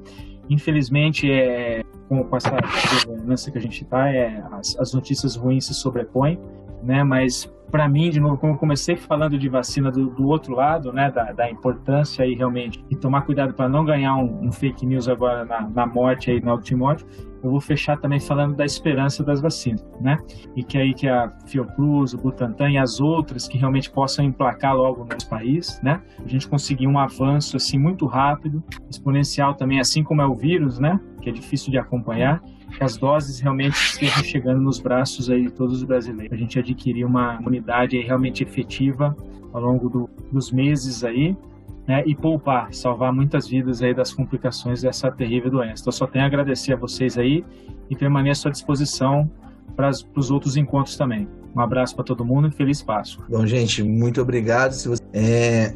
Infelizmente, 0.49 1.31
é, 1.31 1.81
com, 2.09 2.25
com 2.25 2.35
essa 2.35 2.57
governança 3.07 3.49
que 3.49 3.57
a 3.57 3.61
gente 3.61 3.85
tá, 3.85 4.09
é, 4.09 4.43
as, 4.51 4.77
as 4.77 4.93
notícias 4.93 5.37
ruins 5.37 5.65
se 5.65 5.73
sobrepõem, 5.73 6.37
né? 6.84 7.03
Mas 7.03 7.51
para 7.73 7.89
mim, 7.89 8.11
de 8.11 8.19
novo, 8.19 8.38
como 8.38 8.53
eu 8.53 8.57
comecei 8.57 8.95
falando 8.95 9.35
de 9.35 9.49
vacina 9.49 9.89
do, 9.89 10.11
do 10.11 10.27
outro 10.27 10.53
lado, 10.53 10.93
né, 10.93 11.10
da, 11.10 11.31
da, 11.31 11.49
importância 11.49 12.23
aí 12.23 12.35
realmente 12.35 12.85
e 12.88 12.95
tomar 12.95 13.22
cuidado 13.23 13.55
para 13.55 13.68
não 13.68 13.84
ganhar 13.84 14.15
um, 14.15 14.45
um, 14.45 14.51
fake 14.51 14.85
news 14.85 15.07
agora 15.07 15.43
na, 15.43 15.68
na 15.68 15.88
morte 15.88 16.30
aí, 16.30 16.39
na 16.39 16.55
Timóteo, 16.61 17.07
eu 17.43 17.49
vou 17.49 17.60
fechar 17.60 17.97
também 17.97 18.19
falando 18.19 18.55
da 18.55 18.64
esperança 18.64 19.23
das 19.23 19.41
vacinas, 19.41 19.84
né? 19.99 20.18
E 20.55 20.64
que 20.64 20.77
aí 20.77 20.93
que 20.93 21.07
a 21.07 21.34
Fiocruz, 21.47 22.14
o 22.14 22.18
Butantan 22.18 22.69
e 22.69 22.77
as 22.77 23.01
outras 23.01 23.47
que 23.47 23.57
realmente 23.57 23.89
possam 23.89 24.23
emplacar 24.23 24.76
logo 24.76 25.03
no 25.03 25.10
nosso 25.10 25.27
país, 25.27 25.81
né? 25.81 25.99
A 26.23 26.27
gente 26.27 26.47
conseguir 26.47 26.85
um 26.85 26.99
avanço 26.99 27.57
assim 27.57 27.80
muito 27.80 28.05
rápido, 28.05 28.64
exponencial 28.88 29.55
também, 29.55 29.80
assim 29.80 30.03
como 30.03 30.22
é 30.22 30.26
o 30.27 30.35
vírus, 30.35 30.77
né? 30.77 30.99
Que 31.22 31.30
é 31.30 31.34
difícil 31.34 31.72
de 31.72 31.80
acompanhar 31.80 32.39
as 32.79 32.97
doses 32.97 33.39
realmente 33.39 33.73
estejam 33.75 34.23
chegando 34.23 34.61
nos 34.61 34.79
braços 34.79 35.29
aí 35.29 35.43
de 35.43 35.51
todos 35.51 35.77
os 35.77 35.83
brasileiros. 35.83 36.33
A 36.33 36.39
gente 36.39 36.57
adquirir 36.57 37.05
uma 37.05 37.35
imunidade 37.39 37.99
realmente 37.99 38.43
efetiva 38.43 39.15
ao 39.51 39.61
longo 39.61 39.89
do, 39.89 40.09
dos 40.31 40.51
meses 40.51 41.03
aí, 41.03 41.35
né, 41.87 42.03
e 42.05 42.15
poupar, 42.15 42.73
salvar 42.73 43.11
muitas 43.11 43.47
vidas 43.47 43.81
aí 43.81 43.93
das 43.93 44.13
complicações 44.13 44.81
dessa 44.81 45.11
terrível 45.11 45.51
doença. 45.51 45.81
Então, 45.81 45.91
só 45.91 46.07
tenho 46.07 46.23
a 46.23 46.27
agradecer 46.27 46.73
a 46.73 46.75
vocês 46.77 47.17
aí 47.17 47.43
e 47.89 47.95
permaneço 47.95 48.47
à 48.47 48.51
disposição 48.51 49.29
para 49.75 49.89
os 50.15 50.31
outros 50.31 50.55
encontros 50.55 50.95
também. 50.95 51.27
Um 51.55 51.59
abraço 51.59 51.95
para 51.95 52.03
todo 52.03 52.25
mundo 52.25 52.47
e 52.47 52.51
feliz 52.51 52.81
Páscoa. 52.81 53.25
Bom, 53.29 53.45
gente, 53.45 53.83
muito 53.83 54.21
obrigado. 54.21 54.71
Se 54.71 54.87
você... 54.87 55.03
é... 55.13 55.75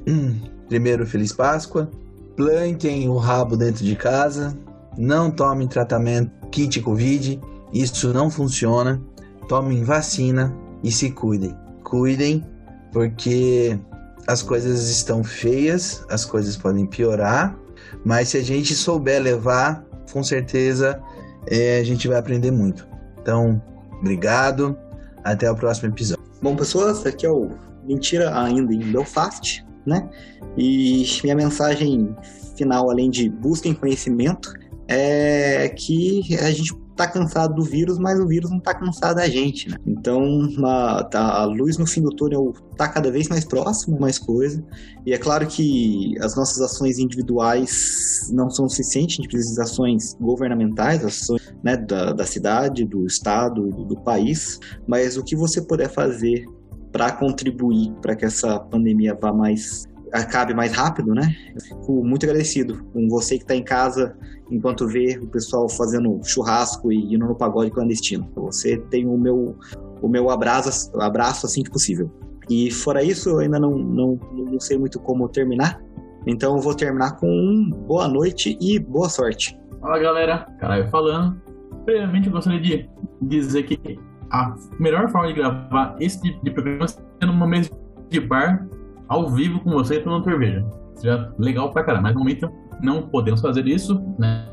Primeiro, 0.67 1.05
feliz 1.05 1.31
Páscoa. 1.31 1.89
Plantem 2.35 3.07
o 3.07 3.17
rabo 3.17 3.55
dentro 3.55 3.83
de 3.83 3.95
casa. 3.95 4.57
Não 4.97 5.31
tomem 5.31 5.67
tratamento 5.67 6.31
kit 6.51 6.81
Covid, 6.81 7.39
isso 7.73 8.13
não 8.13 8.29
funciona. 8.29 9.01
Tomem 9.47 9.83
vacina 9.83 10.55
e 10.83 10.91
se 10.91 11.11
cuidem. 11.11 11.55
Cuidem, 11.83 12.43
porque 12.91 13.79
as 14.27 14.41
coisas 14.41 14.89
estão 14.89 15.23
feias, 15.23 16.03
as 16.09 16.25
coisas 16.25 16.57
podem 16.57 16.85
piorar, 16.85 17.57
mas 18.03 18.29
se 18.29 18.37
a 18.37 18.43
gente 18.43 18.75
souber 18.75 19.21
levar, 19.21 19.85
com 20.11 20.23
certeza 20.23 21.01
é, 21.47 21.79
a 21.79 21.83
gente 21.83 22.07
vai 22.07 22.17
aprender 22.17 22.51
muito. 22.51 22.87
Então, 23.21 23.61
obrigado, 23.99 24.77
até 25.23 25.49
o 25.49 25.55
próximo 25.55 25.89
episódio. 25.89 26.23
Bom, 26.41 26.55
pessoas, 26.55 27.05
aqui 27.05 27.25
é 27.25 27.31
o 27.31 27.51
Mentira 27.85 28.37
Ainda 28.37 28.73
em 28.73 28.91
Belfast, 28.91 29.65
né? 29.85 30.09
E 30.57 31.05
minha 31.23 31.35
mensagem 31.35 32.15
final, 32.55 32.89
além 32.89 33.09
de 33.09 33.29
busquem 33.29 33.73
conhecimento, 33.73 34.53
é 34.88 35.69
que 35.69 36.35
a 36.38 36.51
gente 36.51 36.73
tá 36.97 37.07
cansado 37.07 37.53
do 37.53 37.64
vírus, 37.64 37.99
mas 37.99 38.19
o 38.19 38.27
vírus 38.27 38.49
não 38.49 38.59
tá 38.59 38.73
cansado 38.73 39.18
da 39.18 39.27
gente, 39.27 39.69
né? 39.69 39.77
Então, 39.85 40.49
a, 40.65 41.03
tá, 41.03 41.41
a 41.41 41.45
luz 41.45 41.77
no 41.77 41.85
fim 41.85 42.01
do 42.01 42.09
túnel 42.09 42.53
tá 42.76 42.88
cada 42.88 43.11
vez 43.11 43.30
mais 43.30 43.45
próximo, 43.45 43.99
mais 43.99 44.18
coisa. 44.18 44.64
E 45.05 45.14
é 45.14 45.18
claro 45.18 45.45
que 45.45 46.15
as 46.19 46.35
nossas 46.35 46.59
ações 46.59 46.97
individuais 46.97 48.30
não 48.34 48.49
são 48.49 48.68
suficientes, 48.68 49.19
a 49.19 49.22
gente 49.22 49.30
precisa 49.30 49.55
de 49.55 49.61
ações 49.61 50.15
governamentais, 50.19 51.05
ações 51.05 51.53
né, 51.64 51.77
da, 51.77 52.14
da 52.14 52.26
cidade, 52.26 52.84
do 52.84 53.05
estado, 53.05 53.69
do, 53.69 53.85
do 53.85 53.97
país. 53.97 54.59
Mas 54.88 55.18
o 55.18 55.23
que 55.23 55.35
você 55.35 55.61
puder 55.61 55.89
fazer 55.89 56.45
para 56.91 57.11
contribuir 57.11 57.91
para 58.01 58.15
que 58.15 58.26
essa 58.26 58.59
pandemia 58.59 59.14
vá 59.14 59.31
mais 59.31 59.85
acabe 60.13 60.53
mais 60.53 60.73
rápido, 60.73 61.13
né? 61.13 61.34
Fico 61.61 62.03
muito 62.03 62.25
agradecido 62.25 62.84
com 62.93 63.07
você 63.09 63.38
que 63.38 63.43
está 63.43 63.55
em 63.55 63.63
casa 63.63 64.17
enquanto 64.51 64.88
vê 64.88 65.19
o 65.21 65.27
pessoal 65.27 65.67
fazendo 65.67 66.19
churrasco 66.23 66.91
e 66.91 67.13
indo 67.13 67.25
no 67.25 67.35
pagode 67.35 67.71
clandestino. 67.71 68.29
Você 68.35 68.77
tem 68.89 69.05
o 69.05 69.17
meu, 69.17 69.57
o 70.01 70.07
meu 70.07 70.29
abraço, 70.29 70.91
abraço 70.99 71.45
assim 71.45 71.63
que 71.63 71.69
possível. 71.69 72.11
E 72.49 72.71
fora 72.71 73.03
isso, 73.03 73.29
eu 73.29 73.39
ainda 73.39 73.59
não, 73.59 73.71
não, 73.77 74.19
não 74.34 74.59
sei 74.59 74.77
muito 74.77 74.99
como 74.99 75.27
terminar. 75.27 75.81
Então 76.25 76.55
eu 76.55 76.61
vou 76.61 76.73
terminar 76.73 77.17
com 77.17 77.27
um 77.27 77.69
boa 77.69 78.07
noite 78.07 78.57
e 78.61 78.79
boa 78.79 79.09
sorte. 79.09 79.57
Fala 79.81 79.99
galera, 79.99 80.47
caralho 80.59 80.89
falando. 80.89 81.41
Primeiramente 81.85 82.27
eu 82.27 82.34
gostaria 82.34 82.59
de 82.59 82.89
dizer 83.21 83.63
que 83.63 83.99
a 84.29 84.55
melhor 84.79 85.09
forma 85.09 85.27
de 85.27 85.34
gravar 85.34 85.95
esse 85.99 86.21
tipo 86.21 86.43
de 86.43 86.51
programa 86.51 86.85
é 87.21 87.25
numa 87.25 87.47
mesa 87.47 87.69
de 88.09 88.19
bar 88.19 88.67
ao 89.07 89.29
vivo 89.29 89.59
com 89.59 89.71
você 89.71 89.99
tomando 89.99 90.23
cerveja. 90.23 90.65
Seria 90.95 91.31
legal 91.38 91.71
pra 91.71 91.84
caramba, 91.84 92.03
mas 92.03 92.13
no 92.13 92.19
momento 92.19 92.49
não 92.81 93.03
podemos 93.03 93.41
fazer 93.41 93.67
isso, 93.67 94.01
né? 94.17 94.45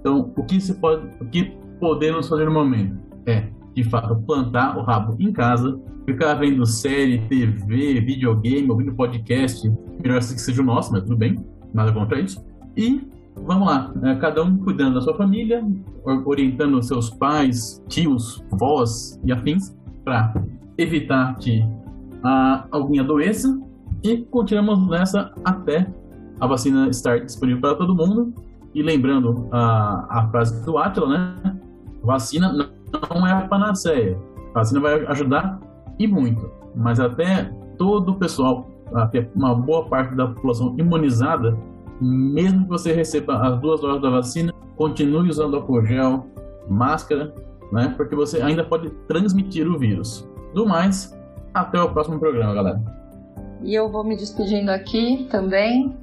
Então, 0.00 0.32
o 0.36 0.44
que 0.44 0.60
se 0.60 0.74
pode, 0.74 1.06
o 1.20 1.24
que 1.26 1.56
podemos 1.78 2.28
fazer 2.28 2.44
no 2.44 2.52
momento 2.52 2.96
é, 3.26 3.48
de 3.74 3.84
fato, 3.84 4.16
plantar 4.26 4.76
o 4.76 4.82
rabo 4.82 5.16
em 5.18 5.32
casa, 5.32 5.78
ficar 6.04 6.34
vendo 6.34 6.66
série, 6.66 7.18
TV, 7.28 8.00
videogame, 8.00 8.70
ouvindo 8.70 8.94
podcast, 8.94 9.70
melhor 10.02 10.18
que 10.18 10.40
seja 10.40 10.60
o 10.60 10.64
nosso, 10.64 10.92
mas 10.92 11.02
tudo 11.02 11.16
bem, 11.16 11.36
nada 11.72 11.92
contra 11.92 12.20
isso. 12.20 12.44
E 12.76 13.00
vamos 13.36 13.66
lá, 13.66 13.92
né? 13.94 14.16
cada 14.16 14.42
um 14.42 14.58
cuidando 14.58 14.94
da 14.94 15.00
sua 15.00 15.16
família, 15.16 15.64
orientando 16.24 16.82
seus 16.82 17.10
pais, 17.10 17.82
tios, 17.88 18.44
vós 18.50 19.20
e 19.24 19.32
afins, 19.32 19.76
para 20.04 20.34
evitar 20.76 21.36
que 21.36 21.64
a, 22.22 22.66
alguém 22.70 23.00
adoeça 23.00 23.58
e 24.02 24.18
continuamos 24.18 24.88
nessa 24.88 25.32
até 25.44 25.86
a 26.40 26.46
vacina 26.46 26.88
estar 26.88 27.20
disponível 27.20 27.60
para 27.60 27.74
todo 27.76 27.94
mundo. 27.94 28.32
E 28.74 28.82
lembrando 28.82 29.48
a, 29.52 30.06
a 30.08 30.28
frase 30.30 30.64
do 30.64 30.78
Atila, 30.78 31.08
né? 31.08 31.60
Vacina 32.02 32.52
não 32.52 33.26
é 33.26 33.32
a 33.32 33.42
panaceia. 33.42 34.18
A 34.54 34.60
vacina 34.60 34.80
vai 34.80 35.06
ajudar 35.06 35.60
e 35.98 36.06
muito. 36.06 36.50
Mas 36.74 36.98
até 36.98 37.44
todo 37.76 38.12
o 38.12 38.14
pessoal, 38.16 38.68
até 38.94 39.30
uma 39.34 39.54
boa 39.54 39.84
parte 39.86 40.14
da 40.16 40.26
população 40.26 40.74
imunizada, 40.78 41.56
mesmo 42.00 42.64
que 42.64 42.70
você 42.70 42.92
receba 42.92 43.36
as 43.46 43.60
duas 43.60 43.80
doses 43.80 44.02
da 44.02 44.10
vacina, 44.10 44.52
continue 44.76 45.28
usando 45.28 45.56
álcool 45.56 45.84
gel, 45.84 46.26
máscara, 46.68 47.32
né? 47.70 47.94
Porque 47.96 48.16
você 48.16 48.40
ainda 48.42 48.64
pode 48.64 48.90
transmitir 49.06 49.68
o 49.68 49.78
vírus. 49.78 50.28
Do 50.54 50.66
mais, 50.66 51.16
até 51.54 51.80
o 51.80 51.92
próximo 51.92 52.18
programa, 52.18 52.54
galera. 52.54 52.80
E 53.62 53.74
eu 53.74 53.90
vou 53.90 54.04
me 54.04 54.16
despedindo 54.16 54.70
aqui 54.70 55.28
também 55.30 55.94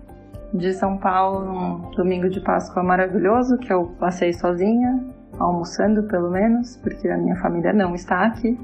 de 0.54 0.74
São 0.74 0.98
Paulo 0.98 1.46
num 1.46 1.92
domingo 1.92 2.30
de 2.30 2.40
Páscoa 2.42 2.84
maravilhoso 2.84 3.58
que 3.58 3.72
eu 3.72 3.88
passei 4.00 4.34
sozinha, 4.34 5.04
almoçando 5.38 6.04
pelo 6.04 6.32
menos, 6.32 6.78
porque 6.78 7.08
a 7.08 7.18
minha 7.18 7.36
família 7.38 7.74
não 7.74 7.94
está 7.94 8.26
aqui. 8.26 8.58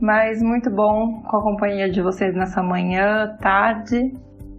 Mas 0.00 0.42
muito 0.42 0.70
bom 0.70 1.22
com 1.22 1.36
a 1.36 1.42
companhia 1.42 1.90
de 1.90 2.02
vocês 2.02 2.34
nessa 2.34 2.62
manhã, 2.62 3.36
tarde 3.40 4.14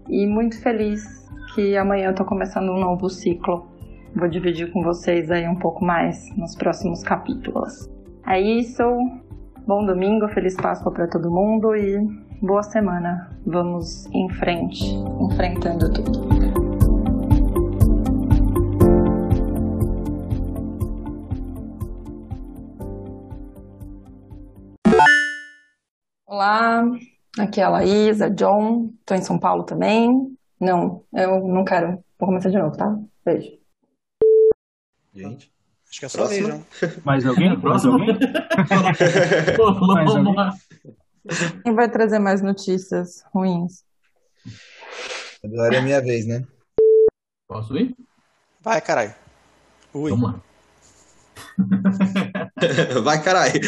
e 0.09 0.25
muito 0.25 0.59
feliz 0.61 1.27
que 1.53 1.77
amanhã 1.77 2.09
eu 2.09 2.15
tô 2.15 2.25
começando 2.25 2.71
um 2.71 2.79
novo 2.79 3.09
ciclo. 3.09 3.67
Vou 4.15 4.27
dividir 4.27 4.71
com 4.71 4.81
vocês 4.81 5.29
aí 5.29 5.47
um 5.47 5.55
pouco 5.55 5.85
mais 5.85 6.35
nos 6.35 6.55
próximos 6.55 7.03
capítulos. 7.03 7.87
É 8.25 8.39
isso. 8.39 8.83
Bom 9.67 9.85
domingo, 9.85 10.29
feliz 10.29 10.55
Páscoa 10.55 10.93
para 10.93 11.09
todo 11.09 11.29
mundo 11.29 11.75
e 11.75 11.99
boa 12.41 12.63
semana. 12.63 13.37
Vamos 13.45 14.05
em 14.13 14.29
frente, 14.29 14.81
enfrentando 15.19 15.91
tudo. 15.91 16.21
Olá, 26.25 26.85
aqui 27.37 27.59
é 27.59 27.65
a 27.65 27.69
Laísa, 27.69 28.29
John, 28.29 28.93
tô 29.05 29.15
em 29.15 29.21
São 29.21 29.37
Paulo 29.37 29.63
também. 29.65 30.33
Não, 30.61 31.03
eu 31.11 31.45
não 31.45 31.65
quero. 31.65 32.01
Vou 32.17 32.29
começar 32.29 32.49
de 32.49 32.57
novo, 32.57 32.77
tá? 32.77 32.97
Beijo. 33.25 33.51
Gente. 35.13 35.56
Acho 35.89 35.99
que 35.99 36.05
é 36.05 36.09
só 36.09 36.17
Próximo. 36.17 36.65
Mais 37.03 37.25
alguém? 37.25 37.57
Mais 37.61 37.85
alguém? 37.85 38.07
mais 39.93 40.15
alguém? 40.15 40.35
Quem 41.63 41.73
vai 41.73 41.89
trazer 41.89 42.19
mais 42.19 42.41
notícias 42.41 43.23
ruins? 43.33 43.83
Agora 45.43 45.75
é 45.75 45.81
minha 45.81 46.01
vez, 46.01 46.25
né? 46.25 46.45
Posso 47.47 47.77
ir? 47.77 47.95
Vai, 48.61 48.81
caralho. 48.81 49.13
Ui. 49.93 50.11
Vamos 50.11 50.33
lá. 50.33 50.41
Vai, 53.03 53.23
caralho. 53.23 53.61